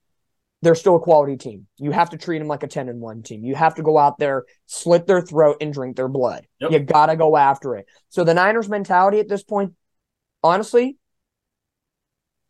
They're 0.62 0.74
still 0.74 0.96
a 0.96 1.00
quality 1.00 1.36
team. 1.36 1.66
You 1.78 1.92
have 1.92 2.10
to 2.10 2.16
treat 2.16 2.38
them 2.38 2.48
like 2.48 2.64
a 2.64 2.66
10 2.66 2.88
and 2.88 3.00
1 3.00 3.22
team. 3.22 3.44
You 3.44 3.54
have 3.54 3.76
to 3.76 3.82
go 3.82 3.96
out 3.96 4.18
there, 4.18 4.44
slit 4.66 5.06
their 5.06 5.20
throat 5.20 5.58
and 5.60 5.72
drink 5.72 5.96
their 5.96 6.08
blood. 6.08 6.46
Yep. 6.60 6.72
You 6.72 6.78
got 6.80 7.06
to 7.06 7.16
go 7.16 7.36
after 7.36 7.76
it. 7.76 7.86
So 8.08 8.24
the 8.24 8.34
Niners 8.34 8.68
mentality 8.68 9.20
at 9.20 9.28
this 9.28 9.44
point, 9.44 9.74
honestly, 10.42 10.96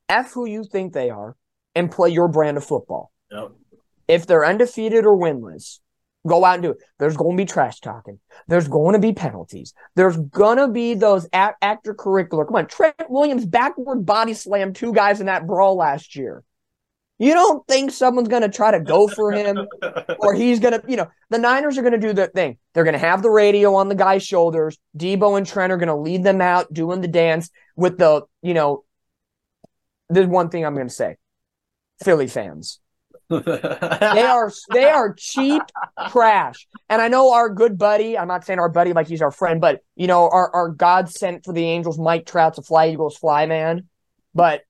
F 0.09 0.33
who 0.33 0.47
you 0.47 0.65
think 0.65 0.93
they 0.93 1.11
are 1.11 1.37
and 1.75 1.91
play 1.91 2.09
your 2.09 2.29
brand 2.29 2.57
of 2.57 2.65
football. 2.65 3.13
Yep. 3.31 3.53
If 4.09 4.27
they're 4.27 4.47
undefeated 4.47 5.05
or 5.05 5.19
winless, 5.19 5.81
go 6.27 6.45
out 6.45 6.55
and 6.55 6.63
do 6.63 6.71
it. 6.71 6.79
There's 6.99 7.17
going 7.17 7.37
to 7.37 7.43
be 7.43 7.47
trash 7.47 7.81
talking. 7.81 8.19
There's 8.47 8.69
going 8.69 8.95
to 8.95 8.99
be 8.99 9.13
penalties. 9.13 9.75
There's 9.97 10.17
going 10.17 10.57
to 10.59 10.69
be 10.69 10.95
those 10.95 11.27
a- 11.33 11.55
extracurricular. 11.63 12.47
Come 12.47 12.57
on, 12.57 12.67
Trent 12.69 12.95
Williams 13.09 13.45
backward 13.45 14.07
body 14.07 14.33
slammed 14.33 14.77
two 14.77 14.95
guys 14.95 15.21
in 15.21 15.27
that 15.27 15.47
brawl 15.47 15.77
last 15.77 16.17
year. 16.17 16.43
You 17.19 17.35
don't 17.35 17.67
think 17.67 17.91
someone's 17.91 18.29
going 18.29 18.43
to 18.43 18.49
try 18.49 18.71
to 18.71 18.81
go 18.81 19.09
for 19.09 19.33
him 19.33 19.67
or 20.21 20.35
he's 20.35 20.61
going 20.61 20.81
to, 20.81 20.83
you 20.89 20.97
know, 20.97 21.09
the 21.31 21.39
Niners 21.39 21.77
are 21.77 21.83
going 21.83 21.93
to 21.93 21.99
do 21.99 22.13
their 22.13 22.29
thing. 22.29 22.59
They're 22.73 22.85
going 22.85 22.93
to 22.93 22.99
have 22.99 23.23
the 23.23 23.31
radio 23.31 23.75
on 23.75 23.89
the 23.89 23.97
guy's 23.97 24.25
shoulders. 24.25 24.79
Deebo 24.97 25.37
and 25.37 25.47
Trent 25.47 25.73
are 25.73 25.77
going 25.77 25.89
to 25.89 25.97
lead 25.97 26.23
them 26.23 26.41
out 26.41 26.73
doing 26.73 27.01
the 27.01 27.09
dance 27.09 27.51
with 27.75 27.99
the, 27.99 28.23
you 28.43 28.55
know, 28.55 28.85
there's 30.09 30.29
one 30.29 30.49
thing 30.49 30.65
I'm 30.65 30.75
going 30.75 30.89
to 30.89 30.95
say. 30.95 31.17
Philly 32.05 32.29
fans. 32.29 32.79
They 33.29 33.37
are 34.23 34.51
they 34.73 34.85
are 34.85 35.13
cheap 35.13 35.63
trash. 36.11 36.67
And 36.89 37.03
I 37.03 37.09
know 37.09 37.33
our 37.33 37.51
good 37.51 37.77
buddy, 37.77 38.17
I'm 38.17 38.29
not 38.29 38.45
saying 38.45 38.59
our 38.59 38.69
buddy 38.69 38.93
like 38.93 39.09
he's 39.09 39.21
our 39.21 39.31
friend, 39.31 39.61
but 39.61 39.81
you 39.97 40.07
know, 40.07 40.29
our, 40.31 40.55
our 40.55 40.69
God 40.69 41.11
sent 41.11 41.45
for 41.45 41.53
the 41.53 41.65
Angels, 41.65 41.99
Mike 41.99 42.27
Trout's 42.27 42.59
a 42.59 42.63
fly 42.63 42.89
Eagles 42.89 43.19
fly 43.19 43.47
man. 43.47 43.89
But 44.35 44.63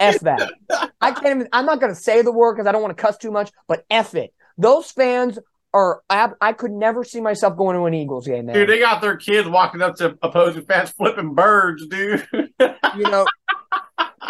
F 0.00 0.20
that. 0.20 0.52
I 1.04 1.12
can't 1.12 1.36
even 1.36 1.48
I'm 1.52 1.66
not 1.66 1.80
gonna 1.80 1.94
say 1.94 2.22
the 2.22 2.32
word 2.32 2.54
because 2.54 2.66
I 2.66 2.72
don't 2.72 2.82
want 2.82 2.96
to 2.96 3.02
cuss 3.02 3.18
too 3.18 3.30
much, 3.30 3.50
but 3.68 3.84
F 3.90 4.14
it. 4.14 4.32
Those 4.56 4.90
fans 4.90 5.38
are 5.74 6.02
ab- 6.08 6.36
I 6.40 6.52
could 6.52 6.70
never 6.70 7.04
see 7.04 7.20
myself 7.20 7.56
going 7.56 7.76
to 7.76 7.84
an 7.84 7.94
Eagles 7.94 8.26
game, 8.26 8.46
man. 8.46 8.54
Dude, 8.54 8.68
they 8.68 8.78
got 8.78 9.02
their 9.02 9.16
kids 9.16 9.48
walking 9.48 9.82
up 9.82 9.96
to 9.96 10.16
opposing 10.22 10.64
fans 10.64 10.90
flipping 10.90 11.34
birds, 11.34 11.86
dude. 11.88 12.26
you 12.32 13.02
know, 13.10 13.26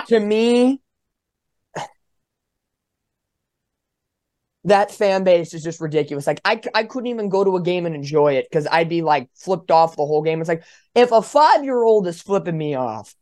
to 0.07 0.19
me, 0.19 0.81
that 4.65 4.91
fan 4.91 5.23
base 5.25 5.53
is 5.53 5.63
just 5.63 5.81
ridiculous. 5.81 6.27
Like 6.27 6.41
I, 6.45 6.61
I 6.75 6.85
couldn't 6.85 7.09
even 7.09 7.29
go 7.29 7.45
to 7.45 7.57
a 7.57 7.63
game 7.63 7.85
and 7.87 7.95
enjoy 7.95 8.35
it 8.35 8.47
because 8.51 8.67
I'd 8.71 8.89
be 8.89 9.03
like 9.03 9.29
flipped 9.35 9.71
off 9.71 9.97
the 9.97 10.07
whole 10.07 10.23
game. 10.23 10.41
It's 10.41 10.49
like 10.49 10.65
if 10.95 11.13
a 11.13 11.21
five 11.23 11.63
year 11.63 11.83
old 11.83 12.07
is 12.07 12.21
flipping 12.23 12.57
me 12.57 12.75
off, 12.75 13.15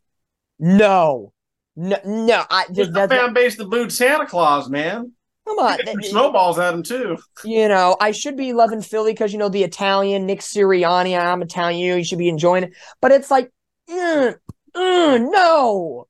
no, 0.57 1.32
no, 1.75 1.97
no. 2.05 2.43
I 2.49 2.65
Just 2.71 2.93
the 2.93 3.07
fan 3.07 3.33
base 3.33 3.55
that 3.57 3.69
booed 3.69 3.91
Santa 3.91 4.25
Claus, 4.25 4.69
man. 4.69 5.11
come 5.45 5.59
on. 5.59 5.79
Snowballs 6.03 6.59
at 6.59 6.73
him 6.73 6.83
too. 6.83 7.17
You 7.43 7.67
know, 7.67 7.97
I 7.99 8.11
should 8.11 8.37
be 8.37 8.53
loving 8.53 8.81
Philly 8.81 9.13
because 9.13 9.33
you 9.33 9.39
know 9.39 9.49
the 9.49 9.63
Italian 9.63 10.25
Nick 10.25 10.41
Sirianni. 10.41 11.19
I'm 11.19 11.41
Italian. 11.41 11.79
You, 11.79 11.95
you 11.95 12.03
should 12.03 12.19
be 12.19 12.29
enjoying 12.29 12.63
it, 12.63 12.73
but 13.01 13.11
it's 13.11 13.31
like, 13.31 13.51
mm, 13.89 14.35
mm, 14.75 15.31
no. 15.31 16.07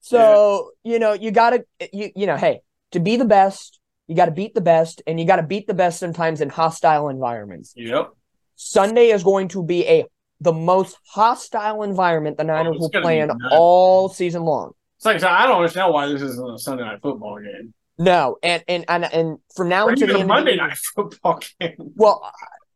So 0.00 0.72
you 0.84 0.98
know, 0.98 1.12
you 1.12 1.30
gotta, 1.30 1.64
you 1.92 2.10
you 2.14 2.26
know, 2.26 2.36
hey, 2.36 2.60
to 2.92 3.00
be 3.00 3.16
the 3.16 3.24
best, 3.24 3.80
you 4.06 4.16
got 4.16 4.26
to 4.26 4.32
beat 4.32 4.54
the 4.54 4.60
best, 4.60 5.02
and 5.06 5.20
you 5.20 5.26
got 5.26 5.36
to 5.36 5.42
beat 5.42 5.66
the 5.66 5.74
best 5.74 5.98
sometimes 5.98 6.40
in 6.40 6.48
hostile 6.48 7.08
environments. 7.08 7.74
Yep. 7.76 8.10
Sunday 8.56 9.10
is 9.10 9.22
going 9.22 9.48
to 9.48 9.62
be 9.62 9.86
a 9.86 10.04
the 10.40 10.52
most 10.52 10.96
hostile 11.06 11.82
environment 11.82 12.38
the 12.38 12.44
Niners 12.44 12.76
it's 12.76 12.80
will 12.80 13.02
play 13.02 13.20
in 13.20 13.30
all 13.50 14.08
season 14.08 14.42
long. 14.42 14.72
It's 15.00 15.06
like 15.06 15.22
I 15.22 15.46
don't 15.46 15.56
understand 15.56 15.94
why 15.94 16.08
this 16.08 16.20
isn't 16.20 16.54
a 16.54 16.58
Sunday 16.58 16.84
night 16.84 17.00
football 17.00 17.38
game. 17.40 17.72
No, 17.96 18.36
and 18.42 18.62
and 18.68 18.84
and 18.86 19.04
and 19.04 19.38
from 19.56 19.70
now 19.70 19.86
Or 19.86 19.90
until 19.90 20.08
the 20.08 20.18
end 20.18 20.28
Monday 20.28 20.56
night 20.56 20.76
football 20.94 21.40
game. 21.58 21.74
Well, 21.78 22.30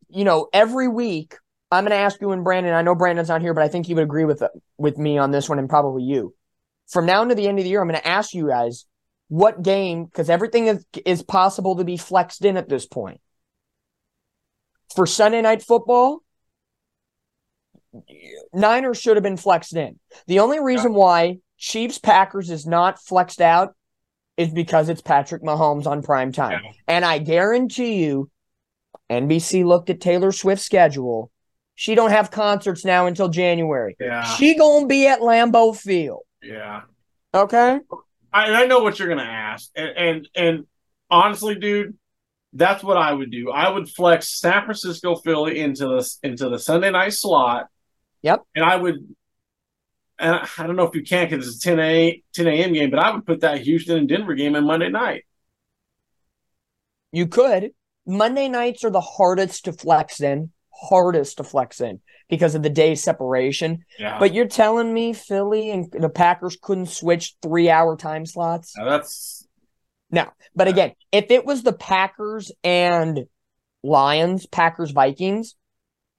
you 0.08 0.24
know, 0.24 0.48
every 0.50 0.88
week 0.88 1.34
I'm 1.70 1.84
going 1.84 1.90
to 1.90 1.96
ask 1.96 2.18
you 2.22 2.32
and 2.32 2.42
Brandon. 2.42 2.72
I 2.72 2.80
know 2.80 2.94
Brandon's 2.94 3.28
not 3.28 3.42
here, 3.42 3.52
but 3.52 3.62
I 3.62 3.68
think 3.68 3.84
he 3.84 3.92
would 3.92 4.04
agree 4.04 4.24
with 4.24 4.42
with 4.78 4.96
me 4.96 5.18
on 5.18 5.32
this 5.32 5.50
one, 5.50 5.58
and 5.58 5.68
probably 5.68 6.02
you. 6.02 6.34
From 6.88 7.04
now 7.04 7.22
to 7.24 7.34
the 7.34 7.46
end 7.46 7.58
of 7.58 7.64
the 7.64 7.70
year, 7.70 7.82
I'm 7.82 7.88
going 7.88 8.00
to 8.00 8.08
ask 8.08 8.32
you 8.32 8.48
guys 8.48 8.86
what 9.28 9.62
game 9.62 10.06
because 10.06 10.30
everything 10.30 10.68
is 10.68 10.86
is 11.04 11.22
possible 11.22 11.76
to 11.76 11.84
be 11.84 11.98
flexed 11.98 12.42
in 12.42 12.56
at 12.56 12.70
this 12.70 12.86
point. 12.86 13.20
For 14.96 15.04
Sunday 15.04 15.42
night 15.42 15.62
football, 15.62 16.20
Niners 18.54 18.98
should 18.98 19.16
have 19.16 19.22
been 19.22 19.36
flexed 19.36 19.76
in. 19.76 19.98
The 20.26 20.38
only 20.38 20.60
reason 20.60 20.94
why 20.94 21.40
Chiefs 21.64 21.96
Packers 21.96 22.50
is 22.50 22.66
not 22.66 23.02
flexed 23.02 23.40
out 23.40 23.74
is 24.36 24.50
because 24.50 24.90
it's 24.90 25.00
Patrick 25.00 25.42
Mahomes 25.42 25.86
on 25.86 26.02
prime 26.02 26.30
time. 26.30 26.60
Yeah. 26.62 26.72
And 26.86 27.06
I 27.06 27.16
guarantee 27.16 28.04
you, 28.04 28.30
NBC 29.08 29.64
looked 29.64 29.88
at 29.88 29.98
Taylor 29.98 30.30
Swift's 30.30 30.66
schedule. 30.66 31.30
She 31.74 31.94
don't 31.94 32.10
have 32.10 32.30
concerts 32.30 32.84
now 32.84 33.06
until 33.06 33.30
January. 33.30 33.96
Yeah. 33.98 34.24
She 34.24 34.58
gonna 34.58 34.86
be 34.86 35.06
at 35.06 35.20
Lambeau 35.20 35.74
Field. 35.74 36.24
Yeah. 36.42 36.82
Okay. 37.32 37.80
I, 38.30 38.64
I 38.64 38.66
know 38.66 38.80
what 38.80 38.98
you're 38.98 39.08
gonna 39.08 39.22
ask, 39.22 39.70
and, 39.74 39.96
and 39.96 40.28
and 40.34 40.66
honestly, 41.10 41.54
dude, 41.54 41.96
that's 42.52 42.84
what 42.84 42.98
I 42.98 43.10
would 43.10 43.30
do. 43.30 43.50
I 43.50 43.70
would 43.70 43.88
flex 43.88 44.38
San 44.38 44.64
Francisco 44.64 45.16
Philly 45.16 45.60
into 45.60 45.86
the 45.86 46.16
into 46.22 46.50
the 46.50 46.58
Sunday 46.58 46.90
night 46.90 47.14
slot. 47.14 47.68
Yep. 48.20 48.42
And 48.54 48.64
I 48.64 48.76
would, 48.76 49.14
and 50.18 50.40
I 50.58 50.66
don't 50.66 50.76
know 50.76 50.86
if 50.86 50.94
you 50.94 51.02
can 51.02 51.28
because 51.28 51.46
it's 51.48 51.64
a 51.64 51.68
10 51.68 51.80
a 51.80 52.22
10 52.34 52.46
a.m. 52.46 52.72
game, 52.72 52.90
but 52.90 52.98
I 52.98 53.10
would 53.10 53.26
put 53.26 53.40
that 53.40 53.60
Houston 53.62 53.98
and 53.98 54.08
Denver 54.08 54.34
game 54.34 54.54
in 54.54 54.64
Monday 54.64 54.88
night. 54.88 55.24
You 57.12 57.26
could. 57.26 57.72
Monday 58.06 58.48
nights 58.48 58.84
are 58.84 58.90
the 58.90 59.00
hardest 59.00 59.64
to 59.64 59.72
flex 59.72 60.20
in. 60.20 60.50
Hardest 60.72 61.38
to 61.38 61.44
flex 61.44 61.80
in 61.80 62.00
because 62.28 62.54
of 62.54 62.62
the 62.62 62.70
day 62.70 62.94
separation. 62.94 63.84
Yeah. 63.98 64.18
But 64.18 64.34
you're 64.34 64.48
telling 64.48 64.92
me 64.92 65.12
Philly 65.12 65.70
and 65.70 65.90
the 65.92 66.08
Packers 66.08 66.58
couldn't 66.60 66.86
switch 66.86 67.36
three 67.42 67.70
hour 67.70 67.96
time 67.96 68.26
slots? 68.26 68.76
Now 68.76 68.84
that's 68.84 69.46
No. 70.10 70.26
But 70.54 70.68
again, 70.68 70.92
if 71.12 71.30
it 71.30 71.44
was 71.44 71.62
the 71.62 71.72
Packers 71.72 72.52
and 72.62 73.26
Lions, 73.82 74.46
Packers, 74.46 74.90
Vikings, 74.90 75.54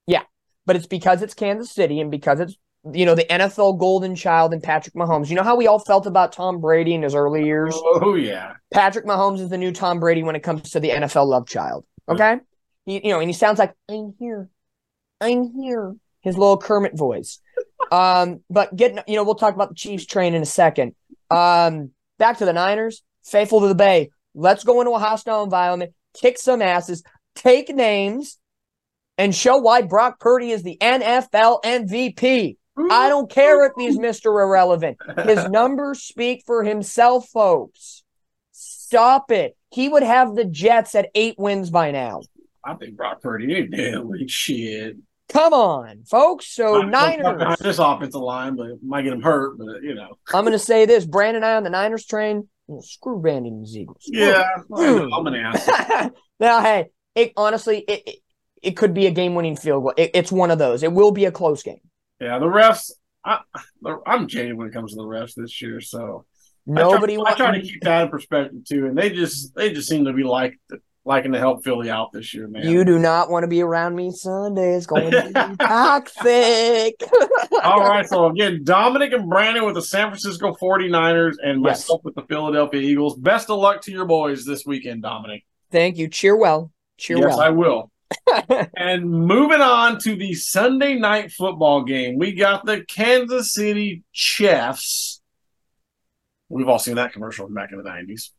yeah. 0.08 0.24
But 0.66 0.76
it's 0.76 0.88
because 0.88 1.22
it's 1.22 1.34
Kansas 1.34 1.72
City 1.72 2.00
and 2.00 2.10
because 2.10 2.40
it's, 2.40 2.58
you 2.94 3.06
know, 3.06 3.16
the 3.16 3.26
NFL 3.26 3.80
golden 3.80 4.16
child 4.16 4.54
and 4.54 4.62
Patrick 4.62 4.94
Mahomes. 4.94 5.30
You 5.30 5.36
know 5.36 5.44
how 5.44 5.56
we 5.56 5.68
all 5.68 5.80
felt 5.80 6.06
about 6.06 6.34
Tom 6.34 6.60
Brady 6.60 6.94
in 6.94 7.02
his 7.02 7.16
early 7.16 7.46
years? 7.46 7.74
oh 7.76 8.16
yeah. 8.16 8.54
Patrick 8.72 9.06
Mahomes 9.06 9.40
is 9.40 9.50
the 9.50 9.58
new 9.58 9.72
Tom 9.72 10.00
Brady 10.00 10.24
when 10.24 10.36
it 10.36 10.44
comes 10.44 10.72
to 10.72 10.80
the 10.80 10.90
NFL 10.90 11.28
love 11.28 11.48
child. 11.48 11.86
Okay? 12.08 12.38
He, 12.86 13.06
you 13.06 13.12
know, 13.12 13.20
and 13.20 13.30
he 13.30 13.34
sounds 13.34 13.58
like, 13.58 13.74
I'm 13.90 14.14
here. 14.20 14.50
I'm 15.20 15.52
here. 15.54 15.96
His 16.22 16.38
little 16.38 16.58
Kermit 16.58 16.96
voice. 16.96 17.40
um, 17.92 18.42
but 18.50 18.76
getting, 18.76 19.00
you 19.08 19.16
know, 19.16 19.24
we'll 19.24 19.36
talk 19.36 19.56
about 19.56 19.70
the 19.70 19.76
Chiefs 19.76 20.06
train 20.06 20.36
in 20.36 20.42
a 20.42 20.46
second. 20.46 20.94
Um, 21.32 21.92
back 22.20 22.38
to 22.38 22.46
the 22.46 22.54
Niners, 22.54 23.02
faithful 23.24 23.62
to 23.62 23.68
the 23.68 23.76
Bay. 23.76 24.12
Let's 24.36 24.64
go 24.64 24.82
into 24.82 24.92
a 24.92 25.00
hostile 25.00 25.44
environment, 25.44 25.94
kick 26.14 26.38
some 26.38 26.62
asses, 26.62 27.04
take 27.36 27.70
names, 27.70 28.38
and 29.18 29.34
show 29.34 29.58
why 29.58 29.82
Brock 29.82 30.20
Purdy 30.20 30.52
is 30.52 30.62
the 30.62 30.78
NFL 30.80 31.64
MVP. 31.64 32.58
I 32.78 33.10
don't 33.10 33.30
care 33.30 33.66
if 33.66 33.74
he's 33.78 33.98
mm-hmm. 33.98 34.06
Mr. 34.06 34.42
Irrelevant. 34.42 34.98
His 35.24 35.46
numbers 35.50 36.04
speak 36.04 36.44
for 36.46 36.64
himself, 36.64 37.30
folks. 37.30 38.04
Stop 38.52 39.32
it. 39.32 39.58
He 39.72 39.90
would 39.90 40.04
have 40.04 40.36
the 40.36 40.46
Jets 40.46 40.96
at 40.96 41.10
eight 41.16 41.36
wins 41.38 41.70
by 41.70 41.92
now. 41.92 42.22
I 42.64 42.74
think 42.76 42.96
Brock 42.96 43.22
Purdy 43.22 43.56
ain't 43.56 43.72
damn 43.72 44.10
weak 44.10 44.30
shit. 44.30 44.98
Come 45.30 45.54
on, 45.54 46.04
folks. 46.04 46.48
So 46.48 46.82
not 46.82 47.20
Niners. 47.20 47.58
this 47.60 47.80
offensive 47.80 48.22
line, 48.22 48.56
but 48.56 48.82
might 48.84 49.04
get 49.04 49.14
him 49.14 49.22
hurt. 49.22 49.58
But 49.58 49.82
you 49.82 49.96
know, 49.96 50.18
I'm 50.34 50.44
going 50.44 50.52
to 50.52 50.60
say 50.60 50.86
this: 50.86 51.06
Brandon 51.06 51.38
and 51.38 51.46
I 51.46 51.56
on 51.56 51.64
the 51.64 51.70
Niners 51.70 52.06
train. 52.06 52.48
well, 52.68 52.82
Screw 52.82 53.20
Brandon 53.20 53.54
and 53.54 53.68
Eagles. 53.68 54.04
yeah, 54.06 54.46
I'm 54.76 55.28
an 55.28 55.36
ass. 55.36 56.12
now, 56.40 56.62
hey, 56.62 56.88
it 57.16 57.34
honestly, 57.36 57.80
it, 57.80 58.04
it 58.06 58.16
it 58.62 58.72
could 58.78 58.94
be 58.94 59.08
a 59.08 59.12
game-winning 59.12 59.58
field 59.58 59.84
goal. 59.84 59.94
It, 59.98 60.12
it's 60.14 60.32
one 60.32 60.52
of 60.52 60.60
those. 60.60 60.84
It 60.84 60.92
will 60.92 61.12
be 61.12 61.26
a 61.26 61.32
close 61.32 61.64
game. 61.64 61.82
Yeah, 62.20 62.40
the 62.40 62.46
refs. 62.46 62.92
I, 63.24 63.40
I'm 64.06 64.28
jaded 64.28 64.56
when 64.56 64.68
it 64.68 64.74
comes 64.74 64.92
to 64.92 64.98
the 64.98 65.04
refs 65.04 65.34
this 65.36 65.62
year. 65.62 65.82
So 65.82 66.26
Nobody 66.68 67.14
I 67.14 67.18
try, 67.18 67.32
I 67.32 67.36
try 67.36 67.60
to 67.60 67.62
keep 67.62 67.82
that 67.84 68.04
in 68.04 68.10
perspective 68.10 68.66
too, 68.66 68.88
and 68.88 68.98
they 68.98 69.12
just 69.12 69.54
they 69.56 69.72
just 69.72 69.88
seem 69.88 70.06
to 70.06 70.14
be 70.14 70.24
like 70.24 70.60
liking 71.06 71.32
to 71.34 71.38
help 71.38 71.64
Philly 71.64 71.92
out 71.92 72.12
this 72.12 72.34
year, 72.34 72.48
man. 72.48 72.68
You 72.68 72.84
do 72.84 72.98
not 72.98 73.30
want 73.30 73.44
to 73.44 73.48
be 73.48 73.62
around 73.62 73.96
me 73.96 74.10
Sunday. 74.10 74.74
It's 74.74 74.88
going 74.88 75.12
to 75.12 75.28
be 75.28 75.56
toxic. 75.64 76.96
All 77.64 77.82
right. 77.82 78.08
So 78.08 78.26
again, 78.26 78.62
Dominic 78.64 79.14
and 79.14 79.30
Brandon 79.30 79.66
with 79.66 79.76
the 79.76 79.84
San 79.84 80.08
Francisco 80.08 80.56
49ers 80.60 81.36
and 81.44 81.64
Yes. 81.64 81.82
myself 81.82 82.02
with 82.04 82.16
the 82.16 82.24
Philadelphia 82.24 82.82
Eagles. 82.82 83.16
Best 83.16 83.52
of 83.52 83.60
luck 83.60 83.82
to 83.82 83.92
your 83.92 84.06
boys 84.06 84.44
this 84.46 84.66
weekend, 84.66 85.04
Dominic. 85.04 85.46
Thank 85.72 85.98
you. 85.98 86.08
Cheer 86.08 86.36
well. 86.36 86.72
Cheer 86.98 87.18
yes, 87.18 87.28
well. 87.28 87.40
I 87.42 87.50
will. 87.50 87.92
And 88.76 89.10
moving 89.10 89.62
on 89.62 90.00
to 90.00 90.16
the 90.16 90.34
Sunday 90.34 90.96
night 90.96 91.32
football 91.32 91.84
game, 91.84 92.18
we 92.18 92.34
got 92.34 92.66
the 92.66 92.84
Kansas 92.84 93.54
City 93.54 94.04
Chiefs. 94.14 95.22
We've 96.50 96.68
all 96.68 96.80
seen 96.80 96.96
that 96.96 97.14
commercial 97.14 97.48
back 97.50 97.72
in 97.72 97.78
the 97.78 97.90
90s. 97.90 98.30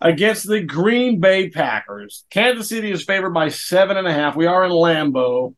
Against 0.00 0.48
the 0.48 0.60
Green 0.60 1.20
Bay 1.20 1.48
Packers. 1.50 2.24
Kansas 2.30 2.68
City 2.68 2.90
is 2.90 3.04
favored 3.04 3.30
by 3.30 3.48
seven 3.48 3.96
and 3.96 4.06
a 4.06 4.12
half. 4.12 4.34
We 4.34 4.46
are 4.46 4.64
in 4.64 4.72
Lambeau. 4.72 5.54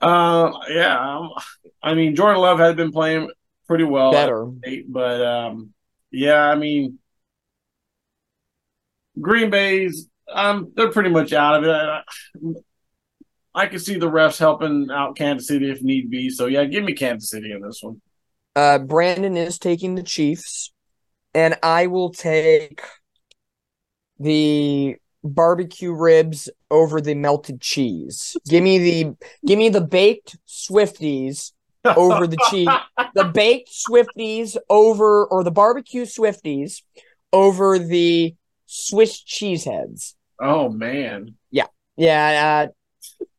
Uh, 0.00 0.52
yeah, 0.68 1.18
um, 1.18 1.30
I 1.82 1.94
mean, 1.94 2.16
Jordan 2.16 2.40
Love 2.40 2.58
has 2.58 2.74
been 2.74 2.92
playing 2.92 3.30
pretty 3.68 3.84
well. 3.84 4.10
Better. 4.10 4.46
But 4.88 5.24
um, 5.24 5.74
yeah, 6.10 6.42
I 6.42 6.56
mean, 6.56 6.98
Green 9.20 9.50
Bay's 9.50 10.08
um, 10.34 10.72
they're 10.74 10.90
pretty 10.90 11.10
much 11.10 11.32
out 11.32 11.56
of 11.56 11.64
it. 11.64 11.70
I, 11.70 12.02
I 13.54 13.66
can 13.66 13.78
see 13.78 13.98
the 13.98 14.10
refs 14.10 14.38
helping 14.38 14.88
out 14.90 15.16
Kansas 15.16 15.48
City 15.48 15.70
if 15.70 15.82
need 15.82 16.10
be. 16.10 16.30
So 16.30 16.46
yeah, 16.46 16.64
give 16.64 16.84
me 16.84 16.94
Kansas 16.94 17.30
City 17.30 17.52
in 17.52 17.60
this 17.60 17.80
one. 17.82 18.00
Uh, 18.54 18.78
Brandon 18.78 19.36
is 19.36 19.58
taking 19.58 19.94
the 19.94 20.02
Chiefs, 20.02 20.72
and 21.34 21.56
I 21.62 21.86
will 21.86 22.10
take 22.10 22.82
the 24.18 24.96
barbecue 25.24 25.92
ribs 25.92 26.48
over 26.70 27.00
the 27.00 27.14
melted 27.14 27.60
cheese. 27.60 28.36
Give 28.48 28.62
me 28.62 28.78
the 28.78 29.16
give 29.46 29.58
me 29.58 29.68
the 29.68 29.80
baked 29.80 30.36
Swifties 30.46 31.52
over 31.84 32.26
the 32.26 32.38
cheese. 32.50 32.68
The 33.14 33.24
baked 33.24 33.70
Swifties 33.70 34.56
over 34.70 35.26
or 35.26 35.44
the 35.44 35.50
barbecue 35.50 36.06
Swifties 36.06 36.82
over 37.30 37.78
the 37.78 38.34
Swiss 38.64 39.20
cheese 39.20 39.64
heads. 39.64 40.16
Oh 40.42 40.68
man, 40.68 41.36
Yeah, 41.50 41.66
Yeah. 41.96 42.66
Uh, 42.68 43.32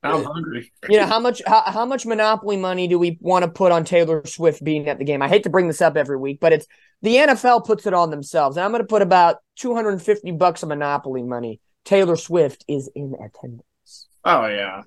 I'm 0.00 0.24
hungry. 0.24 0.72
you 0.88 0.98
know 0.98 1.06
how 1.06 1.18
much 1.18 1.42
how, 1.44 1.62
how 1.62 1.84
much 1.84 2.06
monopoly 2.06 2.56
money 2.56 2.86
do 2.86 2.98
we 2.98 3.18
want 3.20 3.44
to 3.44 3.50
put 3.50 3.72
on 3.72 3.84
Taylor 3.84 4.24
Swift 4.24 4.62
being 4.62 4.88
at 4.88 4.98
the 4.98 5.04
game? 5.04 5.20
I 5.22 5.28
hate 5.28 5.42
to 5.42 5.50
bring 5.50 5.66
this 5.66 5.82
up 5.82 5.96
every 5.96 6.16
week, 6.16 6.38
but 6.40 6.52
it's 6.52 6.66
the 7.02 7.16
NFL 7.16 7.66
puts 7.66 7.84
it 7.84 7.92
on 7.92 8.10
themselves, 8.10 8.56
and 8.56 8.64
I'm 8.64 8.70
going 8.70 8.82
to 8.82 8.86
put 8.86 9.02
about 9.02 9.38
250 9.56 10.30
bucks 10.32 10.62
of 10.62 10.68
monopoly 10.68 11.22
money. 11.22 11.60
Taylor 11.84 12.14
Swift 12.14 12.64
is 12.68 12.88
in 12.94 13.14
attendance. 13.14 14.08
Oh 14.24 14.46
yeah, 14.46 14.82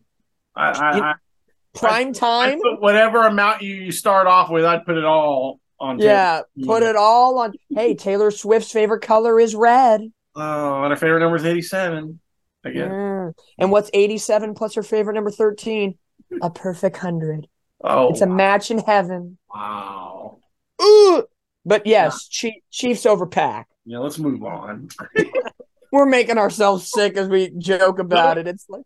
I, 0.55 0.69
I, 0.69 0.99
I, 0.99 1.13
Prime 1.75 2.09
I 2.09 2.11
time, 2.11 2.61
put 2.61 2.81
whatever 2.81 3.23
amount 3.27 3.61
you, 3.61 3.75
you 3.75 3.91
start 3.91 4.27
off 4.27 4.49
with, 4.49 4.63
I'd 4.63 4.85
put 4.85 4.97
it 4.97 5.05
all 5.05 5.59
on. 5.77 5.97
Taylor. 5.97 6.09
yeah. 6.09 6.41
Put 6.65 6.83
it 6.83 6.95
all 6.95 7.39
on. 7.39 7.53
Hey, 7.69 7.95
Taylor 7.95 8.31
Swift's 8.31 8.71
favorite 8.71 9.01
color 9.01 9.39
is 9.39 9.55
red. 9.55 10.11
Oh, 10.35 10.83
and 10.83 10.91
her 10.91 10.97
favorite 10.97 11.19
number 11.19 11.35
is 11.35 11.45
87. 11.45 12.19
Again. 12.63 12.89
Mm. 12.89 13.33
And 13.57 13.71
what's 13.71 13.89
87 13.93 14.53
plus 14.53 14.75
her 14.75 14.83
favorite 14.83 15.13
number 15.15 15.31
13? 15.31 15.97
A 16.41 16.49
perfect 16.49 16.97
hundred. 16.97 17.47
Oh, 17.83 18.09
It's 18.09 18.21
a 18.21 18.27
match 18.27 18.71
in 18.71 18.77
heaven. 18.79 19.37
wow. 19.53 20.37
Ooh. 20.81 21.23
But 21.65 21.85
yes, 21.85 22.27
Chief, 22.27 22.53
Chiefs 22.71 23.05
over 23.05 23.25
Pack. 23.27 23.67
Yeah, 23.85 23.99
let's 23.99 24.17
move 24.17 24.43
on. 24.43 24.89
We're 25.91 26.05
making 26.05 26.37
ourselves 26.37 26.89
sick 26.89 27.17
as 27.17 27.27
we 27.27 27.49
joke 27.57 27.99
about 27.99 28.37
it. 28.37 28.47
It's 28.47 28.65
like, 28.69 28.83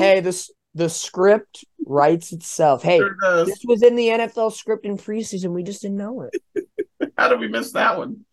hey, 0.00 0.20
this 0.20 0.50
the 0.74 0.88
script 0.88 1.64
writes 1.86 2.32
itself. 2.32 2.82
Hey, 2.82 2.98
Sure 2.98 3.44
this 3.44 3.60
was 3.64 3.82
in 3.82 3.94
the 3.96 4.08
NFL 4.08 4.52
script 4.52 4.84
in 4.86 4.96
preseason. 4.96 5.52
We 5.52 5.62
just 5.62 5.82
didn't 5.82 5.98
know 5.98 6.28
it. 6.54 6.64
How 7.18 7.28
did 7.28 7.40
we 7.40 7.48
miss 7.48 7.72
that 7.72 7.96
one? 7.98 8.24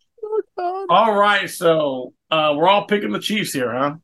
All 0.88 1.14
right, 1.14 1.48
so 1.48 2.12
uh, 2.30 2.54
we're 2.56 2.68
all 2.68 2.86
picking 2.86 3.12
the 3.12 3.18
Chiefs 3.18 3.52
here, 3.52 3.72
huh? 3.72 3.94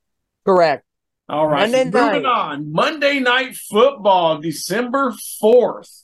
Correct. 0.45 0.85
All 1.28 1.47
right, 1.47 1.70
Monday 1.70 1.91
so 1.91 2.05
moving 2.07 2.22
night. 2.22 2.28
on. 2.28 2.72
Monday 2.72 3.20
Night 3.20 3.57
Football, 3.57 4.39
December 4.41 5.14
4th. 5.43 6.03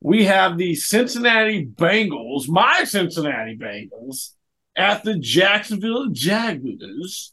We 0.00 0.24
have 0.24 0.58
the 0.58 0.74
Cincinnati 0.74 1.66
Bengals, 1.66 2.48
my 2.48 2.84
Cincinnati 2.84 3.56
Bengals, 3.56 4.30
at 4.76 5.02
the 5.02 5.18
Jacksonville 5.18 6.08
Jaguars. 6.10 7.32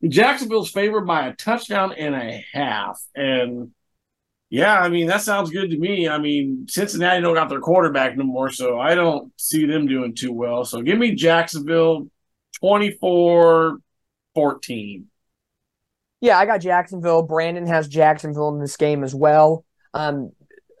The 0.00 0.08
Jacksonville's 0.08 0.70
favored 0.70 1.06
by 1.06 1.28
a 1.28 1.34
touchdown 1.34 1.92
and 1.92 2.14
a 2.14 2.44
half. 2.52 3.00
And 3.14 3.70
yeah, 4.54 4.78
I 4.78 4.88
mean, 4.88 5.08
that 5.08 5.20
sounds 5.20 5.50
good 5.50 5.70
to 5.70 5.76
me. 5.76 6.08
I 6.08 6.16
mean, 6.16 6.66
Cincinnati 6.68 7.20
don't 7.20 7.34
got 7.34 7.48
their 7.48 7.58
quarterback 7.58 8.16
no 8.16 8.22
more, 8.22 8.52
so 8.52 8.78
I 8.78 8.94
don't 8.94 9.32
see 9.36 9.66
them 9.66 9.88
doing 9.88 10.14
too 10.14 10.32
well. 10.32 10.64
So 10.64 10.80
give 10.80 10.96
me 10.96 11.16
Jacksonville 11.16 12.06
24 12.60 13.78
14. 14.32 15.06
Yeah, 16.20 16.38
I 16.38 16.46
got 16.46 16.58
Jacksonville. 16.58 17.22
Brandon 17.22 17.66
has 17.66 17.88
Jacksonville 17.88 18.50
in 18.50 18.60
this 18.60 18.76
game 18.76 19.02
as 19.02 19.12
well. 19.12 19.64
Um, 19.92 20.30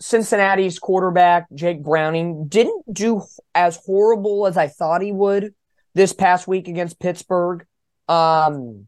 Cincinnati's 0.00 0.78
quarterback, 0.78 1.48
Jake 1.52 1.82
Browning, 1.82 2.46
didn't 2.46 2.94
do 2.94 3.24
as 3.56 3.80
horrible 3.84 4.46
as 4.46 4.56
I 4.56 4.68
thought 4.68 5.02
he 5.02 5.10
would 5.10 5.52
this 5.94 6.12
past 6.12 6.46
week 6.46 6.68
against 6.68 7.00
Pittsburgh. 7.00 7.66
Um, 8.08 8.86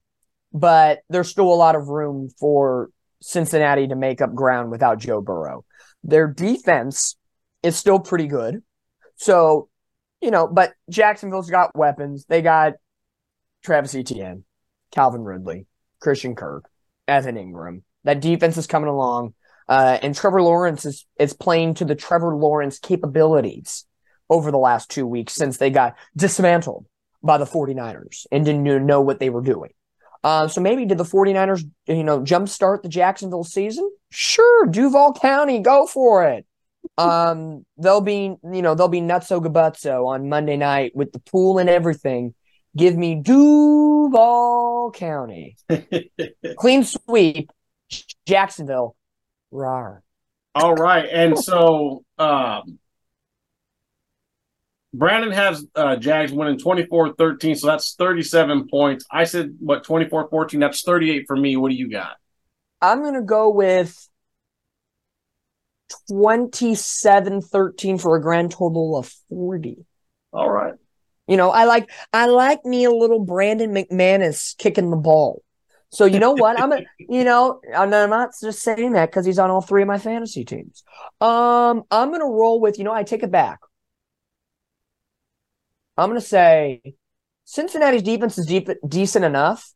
but 0.52 1.00
there's 1.10 1.28
still 1.28 1.52
a 1.52 1.54
lot 1.54 1.74
of 1.74 1.88
room 1.88 2.28
for 2.38 2.90
Cincinnati 3.22 3.88
to 3.88 3.96
make 3.96 4.20
up 4.20 4.34
ground 4.34 4.70
without 4.70 4.98
Joe 4.98 5.20
Burrow. 5.20 5.64
Their 6.04 6.28
defense 6.28 7.16
is 7.62 7.76
still 7.76 7.98
pretty 7.98 8.26
good. 8.26 8.62
So, 9.16 9.68
you 10.20 10.30
know, 10.30 10.46
but 10.46 10.72
Jacksonville's 10.90 11.50
got 11.50 11.76
weapons. 11.76 12.26
They 12.28 12.42
got 12.42 12.74
Travis 13.64 13.94
Etienne, 13.94 14.44
Calvin 14.92 15.22
Ridley, 15.22 15.66
Christian 16.00 16.34
Kirk, 16.34 16.68
Evan 17.08 17.36
Engram. 17.36 17.82
That 18.04 18.20
defense 18.20 18.56
is 18.56 18.66
coming 18.66 18.88
along. 18.88 19.34
Uh, 19.68 19.98
and 20.00 20.14
Trevor 20.14 20.42
Lawrence 20.42 20.84
is, 20.84 21.06
is 21.18 21.32
playing 21.32 21.74
to 21.74 21.84
the 21.84 21.96
Trevor 21.96 22.36
Lawrence 22.36 22.78
capabilities 22.78 23.84
over 24.30 24.50
the 24.50 24.58
last 24.58 24.90
two 24.90 25.06
weeks 25.06 25.34
since 25.34 25.56
they 25.56 25.70
got 25.70 25.96
dismantled 26.16 26.86
by 27.22 27.38
the 27.38 27.44
49ers 27.44 28.26
and 28.30 28.44
didn't 28.44 28.86
know 28.86 29.00
what 29.00 29.18
they 29.18 29.30
were 29.30 29.42
doing. 29.42 29.70
Uh, 30.26 30.48
so 30.48 30.60
maybe 30.60 30.84
did 30.84 30.98
the 30.98 31.04
49ers, 31.04 31.62
you 31.86 32.02
know, 32.02 32.20
jumpstart 32.20 32.82
the 32.82 32.88
Jacksonville 32.88 33.44
season? 33.44 33.88
Sure, 34.10 34.66
Duval 34.66 35.12
County, 35.12 35.60
go 35.60 35.86
for 35.86 36.28
it. 36.28 36.44
Um, 36.98 37.66
they'll 37.76 38.00
be, 38.00 38.36
you 38.44 38.62
know, 38.62 38.76
they'll 38.76 38.86
be 38.86 39.00
nutso 39.00 39.44
gabutso 39.44 40.06
on 40.06 40.28
Monday 40.28 40.56
night 40.56 40.92
with 40.94 41.10
the 41.10 41.18
pool 41.18 41.58
and 41.58 41.68
everything. 41.68 42.32
Give 42.76 42.96
me 42.96 43.16
Duval 43.16 44.92
County. 44.92 45.56
Clean 46.56 46.84
sweep, 46.84 47.50
Jacksonville. 48.24 48.94
Rar. 49.50 50.02
All 50.54 50.74
right. 50.74 51.06
And 51.10 51.38
so 51.38 52.04
um 52.18 52.78
Brandon 54.96 55.30
has 55.32 55.64
uh 55.74 55.96
Jags 55.96 56.32
winning 56.32 56.58
24-13, 56.58 57.56
so 57.56 57.66
that's 57.66 57.94
37 57.94 58.68
points. 58.68 59.04
I 59.10 59.24
said 59.24 59.56
what 59.60 59.84
24-14, 59.84 60.60
that's 60.60 60.82
38 60.82 61.24
for 61.26 61.36
me. 61.36 61.56
What 61.56 61.70
do 61.70 61.76
you 61.76 61.90
got? 61.90 62.16
I'm 62.80 63.02
gonna 63.02 63.22
go 63.22 63.50
with 63.50 64.08
27-13 66.10 68.00
for 68.00 68.16
a 68.16 68.22
grand 68.22 68.50
total 68.50 68.96
of 68.96 69.12
40. 69.28 69.84
All 70.32 70.50
right. 70.50 70.74
You 71.26 71.36
know, 71.36 71.50
I 71.50 71.64
like 71.64 71.90
I 72.12 72.26
like 72.26 72.64
me 72.64 72.84
a 72.84 72.90
little 72.90 73.20
Brandon 73.20 73.74
McManus 73.74 74.56
kicking 74.56 74.90
the 74.90 74.96
ball. 74.96 75.42
So 75.90 76.04
you 76.04 76.18
know 76.18 76.32
what? 76.32 76.60
I'm 76.60 76.72
a, 76.72 76.82
you 76.98 77.24
know, 77.24 77.60
I'm 77.74 77.92
I'm 77.92 78.10
not 78.10 78.30
just 78.40 78.60
saying 78.60 78.92
that 78.92 79.10
because 79.10 79.26
he's 79.26 79.38
on 79.38 79.50
all 79.50 79.60
three 79.60 79.82
of 79.82 79.88
my 79.88 79.98
fantasy 79.98 80.44
teams. 80.44 80.84
Um, 81.20 81.84
I'm 81.90 82.12
gonna 82.12 82.24
roll 82.24 82.60
with, 82.60 82.78
you 82.78 82.84
know, 82.84 82.92
I 82.92 83.02
take 83.02 83.22
it 83.22 83.30
back. 83.30 83.60
I'm 85.96 86.08
gonna 86.10 86.20
say 86.20 86.82
Cincinnati's 87.44 88.02
defense 88.02 88.38
is 88.38 88.46
deep, 88.46 88.68
decent 88.86 89.24
enough. 89.24 89.72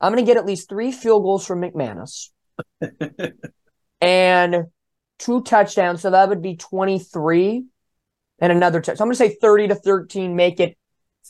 I'm 0.00 0.12
gonna 0.12 0.22
get 0.22 0.36
at 0.36 0.46
least 0.46 0.68
three 0.68 0.92
field 0.92 1.22
goals 1.22 1.46
from 1.46 1.62
McManus 1.62 2.30
and 4.00 4.66
two 5.22 5.42
touchdowns. 5.42 6.02
So 6.02 6.10
that 6.10 6.28
would 6.28 6.42
be 6.42 6.56
23 6.56 7.64
and 8.40 8.52
another 8.52 8.80
touch. 8.80 8.98
So 8.98 9.04
I'm 9.04 9.08
going 9.08 9.16
to 9.16 9.16
say 9.16 9.36
30 9.40 9.68
to 9.68 9.74
13, 9.76 10.34
make 10.34 10.60
it 10.60 10.76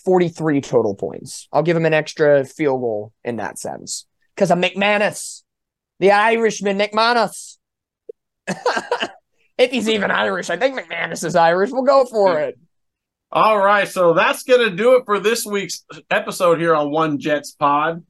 43 0.05 0.63
total 0.63 0.95
points. 0.95 1.47
I'll 1.53 1.63
give 1.63 1.77
him 1.77 1.85
an 1.85 1.95
extra 1.95 2.45
field 2.45 2.81
goal 2.81 3.13
in 3.23 3.37
that 3.37 3.59
sense 3.59 4.07
because 4.35 4.51
of 4.51 4.59
McManus, 4.59 5.43
the 6.01 6.11
Irishman, 6.13 6.79
McManus. 6.79 7.59
if 9.59 9.71
he's 9.71 9.89
even 9.89 10.11
Irish, 10.11 10.49
I 10.49 10.57
think 10.57 10.79
McManus 10.79 11.23
is 11.25 11.37
Irish. 11.37 11.71
We'll 11.71 11.83
go 11.83 12.07
for 12.07 12.41
it. 12.41 12.59
All 13.35 13.59
right, 13.59 13.89
so 13.89 14.13
that's 14.13 14.43
going 14.43 14.69
to 14.69 14.77
do 14.77 14.97
it 14.97 15.05
for 15.07 15.19
this 15.19 15.47
week's 15.47 15.87
episode 16.11 16.61
here 16.61 16.75
on 16.75 16.91
One 16.91 17.19
Jets 17.19 17.53
Pod. 17.53 18.05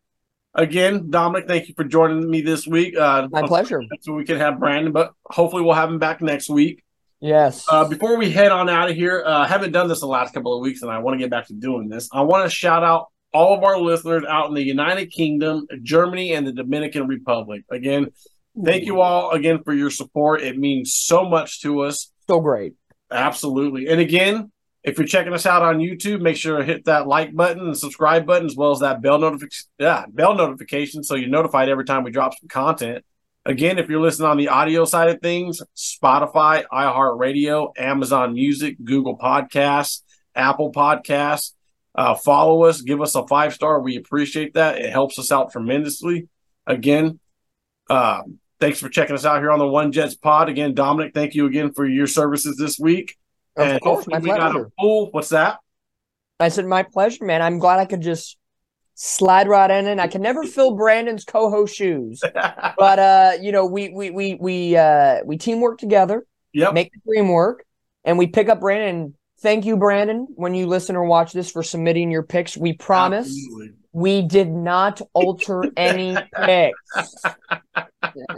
Again, 0.52 1.10
Dominic, 1.10 1.46
thank 1.46 1.68
you 1.68 1.74
for 1.76 1.84
joining 1.84 2.28
me 2.28 2.40
this 2.40 2.66
week. 2.66 2.98
Uh, 2.98 3.28
My 3.30 3.42
pleasure. 3.42 3.80
So 4.00 4.14
we 4.14 4.24
can 4.24 4.38
have 4.38 4.58
Brandon, 4.58 4.90
but 4.90 5.12
hopefully 5.24 5.62
we'll 5.62 5.74
have 5.74 5.90
him 5.90 6.00
back 6.00 6.22
next 6.22 6.50
week. 6.50 6.82
Yes. 7.20 7.64
Uh, 7.70 7.86
before 7.86 8.16
we 8.16 8.32
head 8.32 8.50
on 8.50 8.68
out 8.68 8.90
of 8.90 8.96
here, 8.96 9.22
uh, 9.24 9.44
I 9.44 9.46
haven't 9.46 9.70
done 9.70 9.86
this 9.86 10.00
the 10.00 10.08
last 10.08 10.34
couple 10.34 10.56
of 10.56 10.60
weeks, 10.60 10.82
and 10.82 10.90
I 10.90 10.98
want 10.98 11.14
to 11.14 11.18
get 11.18 11.30
back 11.30 11.46
to 11.46 11.54
doing 11.54 11.88
this. 11.88 12.08
I 12.12 12.22
want 12.22 12.44
to 12.44 12.50
shout 12.50 12.82
out 12.82 13.06
all 13.32 13.56
of 13.56 13.62
our 13.62 13.78
listeners 13.78 14.24
out 14.28 14.48
in 14.48 14.54
the 14.54 14.64
United 14.64 15.12
Kingdom, 15.12 15.68
Germany, 15.84 16.32
and 16.32 16.44
the 16.44 16.52
Dominican 16.52 17.06
Republic. 17.06 17.62
Again, 17.70 18.08
thank 18.64 18.86
you 18.86 19.00
all 19.00 19.30
again 19.30 19.62
for 19.62 19.72
your 19.72 19.88
support. 19.88 20.42
It 20.42 20.58
means 20.58 20.94
so 20.94 21.28
much 21.28 21.60
to 21.62 21.82
us. 21.82 22.10
So 22.26 22.40
great. 22.40 22.74
Absolutely. 23.08 23.86
And 23.86 24.00
again, 24.00 24.51
if 24.82 24.98
you're 24.98 25.06
checking 25.06 25.32
us 25.32 25.46
out 25.46 25.62
on 25.62 25.78
YouTube, 25.78 26.20
make 26.20 26.36
sure 26.36 26.58
to 26.58 26.64
hit 26.64 26.86
that 26.86 27.06
like 27.06 27.34
button 27.34 27.66
and 27.66 27.78
subscribe 27.78 28.26
button 28.26 28.46
as 28.46 28.56
well 28.56 28.72
as 28.72 28.80
that 28.80 29.00
bell 29.00 29.18
notification. 29.18 29.68
Yeah, 29.78 30.04
bell 30.08 30.34
notification 30.34 31.04
so 31.04 31.14
you're 31.14 31.28
notified 31.28 31.68
every 31.68 31.84
time 31.84 32.02
we 32.02 32.10
drop 32.10 32.32
some 32.38 32.48
content. 32.48 33.04
Again, 33.44 33.78
if 33.78 33.88
you're 33.88 34.00
listening 34.00 34.28
on 34.28 34.36
the 34.36 34.48
audio 34.48 34.84
side 34.84 35.08
of 35.08 35.20
things, 35.20 35.60
Spotify, 35.76 36.64
iHeartRadio, 36.72 37.72
Amazon 37.76 38.34
Music, 38.34 38.76
Google 38.82 39.18
Podcasts, 39.18 40.02
Apple 40.34 40.72
Podcasts, 40.72 41.52
uh, 41.94 42.14
follow 42.14 42.64
us, 42.64 42.80
give 42.80 43.00
us 43.00 43.14
a 43.14 43.26
five 43.26 43.52
star. 43.52 43.80
We 43.80 43.96
appreciate 43.96 44.54
that. 44.54 44.78
It 44.78 44.90
helps 44.90 45.18
us 45.18 45.30
out 45.30 45.52
tremendously. 45.52 46.28
Again, 46.66 47.18
uh, 47.90 48.22
thanks 48.60 48.80
for 48.80 48.88
checking 48.88 49.14
us 49.14 49.24
out 49.24 49.40
here 49.40 49.50
on 49.50 49.58
the 49.58 49.66
One 49.66 49.92
Jets 49.92 50.14
Pod. 50.14 50.48
Again, 50.48 50.74
Dominic, 50.74 51.12
thank 51.12 51.34
you 51.34 51.46
again 51.46 51.72
for 51.72 51.86
your 51.86 52.06
services 52.06 52.56
this 52.56 52.78
week. 52.78 53.16
Of 53.56 53.68
and 53.68 53.80
course, 53.80 54.06
my 54.08 54.18
we 54.18 54.28
got 54.28 54.38
a 54.38 54.50
pleasure. 54.52 54.70
full. 54.78 55.10
What's 55.10 55.28
that? 55.30 55.58
I 56.40 56.48
said, 56.48 56.66
my 56.66 56.82
pleasure, 56.82 57.24
man. 57.24 57.42
I'm 57.42 57.58
glad 57.58 57.78
I 57.78 57.84
could 57.84 58.00
just 58.00 58.36
slide 58.94 59.48
right 59.48 59.70
in, 59.70 59.86
and 59.86 60.00
I 60.00 60.06
can 60.06 60.22
never 60.22 60.44
fill 60.44 60.76
Brandon's 60.76 61.24
co-host 61.24 61.74
shoes, 61.74 62.20
but 62.34 62.98
uh, 62.98 63.32
you 63.40 63.52
know, 63.52 63.66
we 63.66 63.90
we 63.90 64.10
we 64.10 64.34
we 64.34 64.76
uh 64.76 65.20
we 65.24 65.36
teamwork 65.36 65.78
together, 65.78 66.26
yep. 66.52 66.74
make 66.74 66.92
the 66.92 67.00
dream 67.06 67.28
work, 67.28 67.64
and 68.04 68.18
we 68.18 68.26
pick 68.26 68.48
up 68.48 68.60
Brandon. 68.60 69.14
Thank 69.40 69.64
you, 69.64 69.76
Brandon, 69.76 70.28
when 70.36 70.54
you 70.54 70.66
listen 70.66 70.94
or 70.94 71.04
watch 71.04 71.32
this 71.32 71.50
for 71.50 71.64
submitting 71.64 72.12
your 72.12 72.22
picks. 72.22 72.56
We 72.56 72.74
promise 72.74 73.26
Absolutely. 73.26 73.70
we 73.92 74.22
did 74.22 74.48
not 74.48 75.00
alter 75.14 75.64
any 75.76 76.16
picks. 76.36 77.24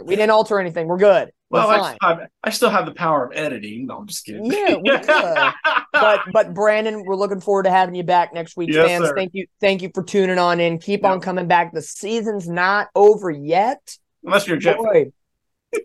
We 0.03 0.15
didn't 0.15 0.31
alter 0.31 0.59
anything. 0.59 0.87
We're 0.87 0.97
good. 0.97 1.31
Well, 1.51 1.69
I 1.69 1.77
fine. 1.77 1.95
still, 1.95 2.09
have, 2.09 2.19
I 2.43 2.49
still 2.49 2.69
have 2.71 2.85
the 2.85 2.93
power 2.93 3.25
of 3.25 3.31
editing. 3.35 3.85
No, 3.85 3.97
I'm 3.99 4.07
just 4.07 4.25
kidding. 4.25 4.45
Yeah, 4.45 4.75
we 4.81 4.89
could. 4.89 5.09
Uh, 5.09 5.51
but 5.93 6.21
but 6.33 6.53
Brandon, 6.53 7.03
we're 7.05 7.15
looking 7.15 7.39
forward 7.39 7.63
to 7.63 7.69
having 7.71 7.93
you 7.95 8.03
back 8.03 8.33
next 8.33 8.57
week, 8.57 8.71
Yes, 8.71 8.87
fans. 8.87 9.05
sir. 9.05 9.15
Thank 9.15 9.31
you, 9.35 9.45
thank 9.61 9.81
you 9.81 9.91
for 9.93 10.03
tuning 10.03 10.39
on 10.39 10.59
in. 10.59 10.79
Keep 10.79 11.03
Yep. 11.03 11.11
on 11.11 11.19
coming 11.21 11.47
back. 11.47 11.71
The 11.71 11.81
season's 11.81 12.49
not 12.49 12.87
over 12.95 13.29
yet. 13.29 13.95
unless 14.23 14.47
you're 14.47 14.57
Jeff. 14.57 14.77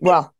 Well, 0.01 0.33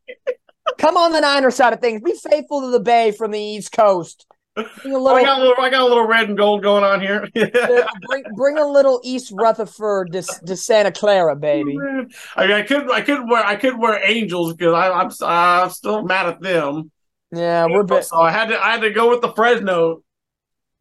come 0.78 0.96
on 0.96 1.12
the 1.12 1.20
Niner 1.20 1.50
side 1.50 1.72
of 1.72 1.80
things. 1.80 2.02
Be 2.02 2.14
faithful 2.14 2.62
to 2.62 2.70
the 2.70 2.80
Bay 2.80 3.12
from 3.12 3.30
the 3.30 3.40
East 3.40 3.70
Coast. 3.72 4.26
Bring 4.54 4.94
a 4.94 4.98
Oh, 4.98 5.06
I 5.16 5.22
got 5.22 5.38
a 5.38 5.42
little, 5.42 5.64
I 5.64 5.70
got 5.70 5.82
a 5.82 5.86
little 5.86 6.06
red 6.06 6.28
and 6.28 6.36
gold 6.36 6.62
going 6.62 6.84
on 6.84 7.00
here. 7.00 7.28
bring, 7.34 8.24
bring 8.34 8.58
a 8.58 8.66
little 8.66 9.00
East 9.02 9.32
Rutherford 9.34 10.12
to, 10.12 10.22
to 10.46 10.56
Santa 10.56 10.92
Clara, 10.92 11.36
baby. 11.36 11.76
I 12.36 12.46
mean, 12.46 12.56
I 12.56 12.62
could, 12.62 12.90
I 12.90 13.00
could 13.00 13.28
wear, 13.28 13.44
I 13.44 13.56
could 13.56 13.78
wear 13.78 14.00
angels 14.04 14.54
because 14.54 14.74
I'm 14.74 15.10
I'm, 15.22 15.70
still 15.70 16.02
mad 16.02 16.26
at 16.26 16.40
them. 16.40 16.90
Yeah, 17.30 17.66
we're 17.66 17.84
bit, 17.84 18.04
So 18.04 18.18
I 18.20 18.30
had 18.30 18.48
to, 18.48 18.62
I 18.62 18.72
had 18.72 18.82
to 18.82 18.90
go 18.90 19.08
with 19.08 19.22
the 19.22 19.32
Fresno 19.32 20.02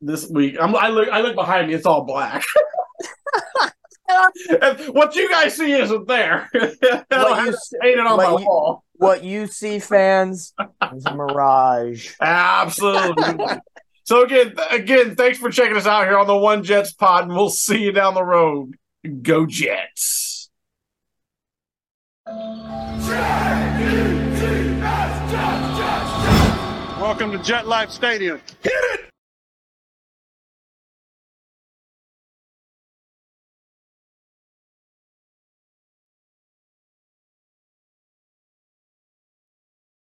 this 0.01 0.27
week. 0.29 0.57
I'm, 0.59 0.75
I 0.75 0.89
look, 0.89 1.07
I 1.07 1.21
look 1.21 1.35
behind 1.35 1.69
me; 1.69 1.73
it's 1.73 1.85
all 1.85 2.03
black. 2.03 2.43
What 4.89 5.15
you 5.15 5.29
guys 5.29 5.55
see 5.55 5.71
isn't 5.71 6.05
there. 6.05 6.49
I 6.53 7.05
what 7.09 7.37
have 7.39 7.47
you 7.47 7.53
it 7.83 7.99
on 7.99 8.17
my 8.17 8.27
you- 8.27 8.45
wall. 8.45 8.83
What 9.01 9.23
you 9.23 9.47
see, 9.47 9.79
fans, 9.79 10.53
is 10.95 11.05
a 11.07 11.15
mirage. 11.15 12.13
Absolutely. 12.21 13.45
so 14.03 14.23
again, 14.23 14.53
again, 14.69 15.15
thanks 15.15 15.39
for 15.39 15.49
checking 15.49 15.75
us 15.75 15.87
out 15.87 16.05
here 16.05 16.19
on 16.19 16.27
the 16.27 16.37
One 16.37 16.63
Jets 16.63 16.93
Pod, 16.93 17.23
and 17.23 17.35
we'll 17.35 17.49
see 17.49 17.81
you 17.81 17.91
down 17.91 18.13
the 18.13 18.23
road. 18.23 18.75
Go 19.23 19.47
Jets! 19.47 20.51
Welcome 26.99 27.31
to 27.31 27.39
Jet 27.43 27.67
Life 27.67 27.89
Stadium. 27.89 28.39
Hit 28.61 28.71
it! 28.71 29.10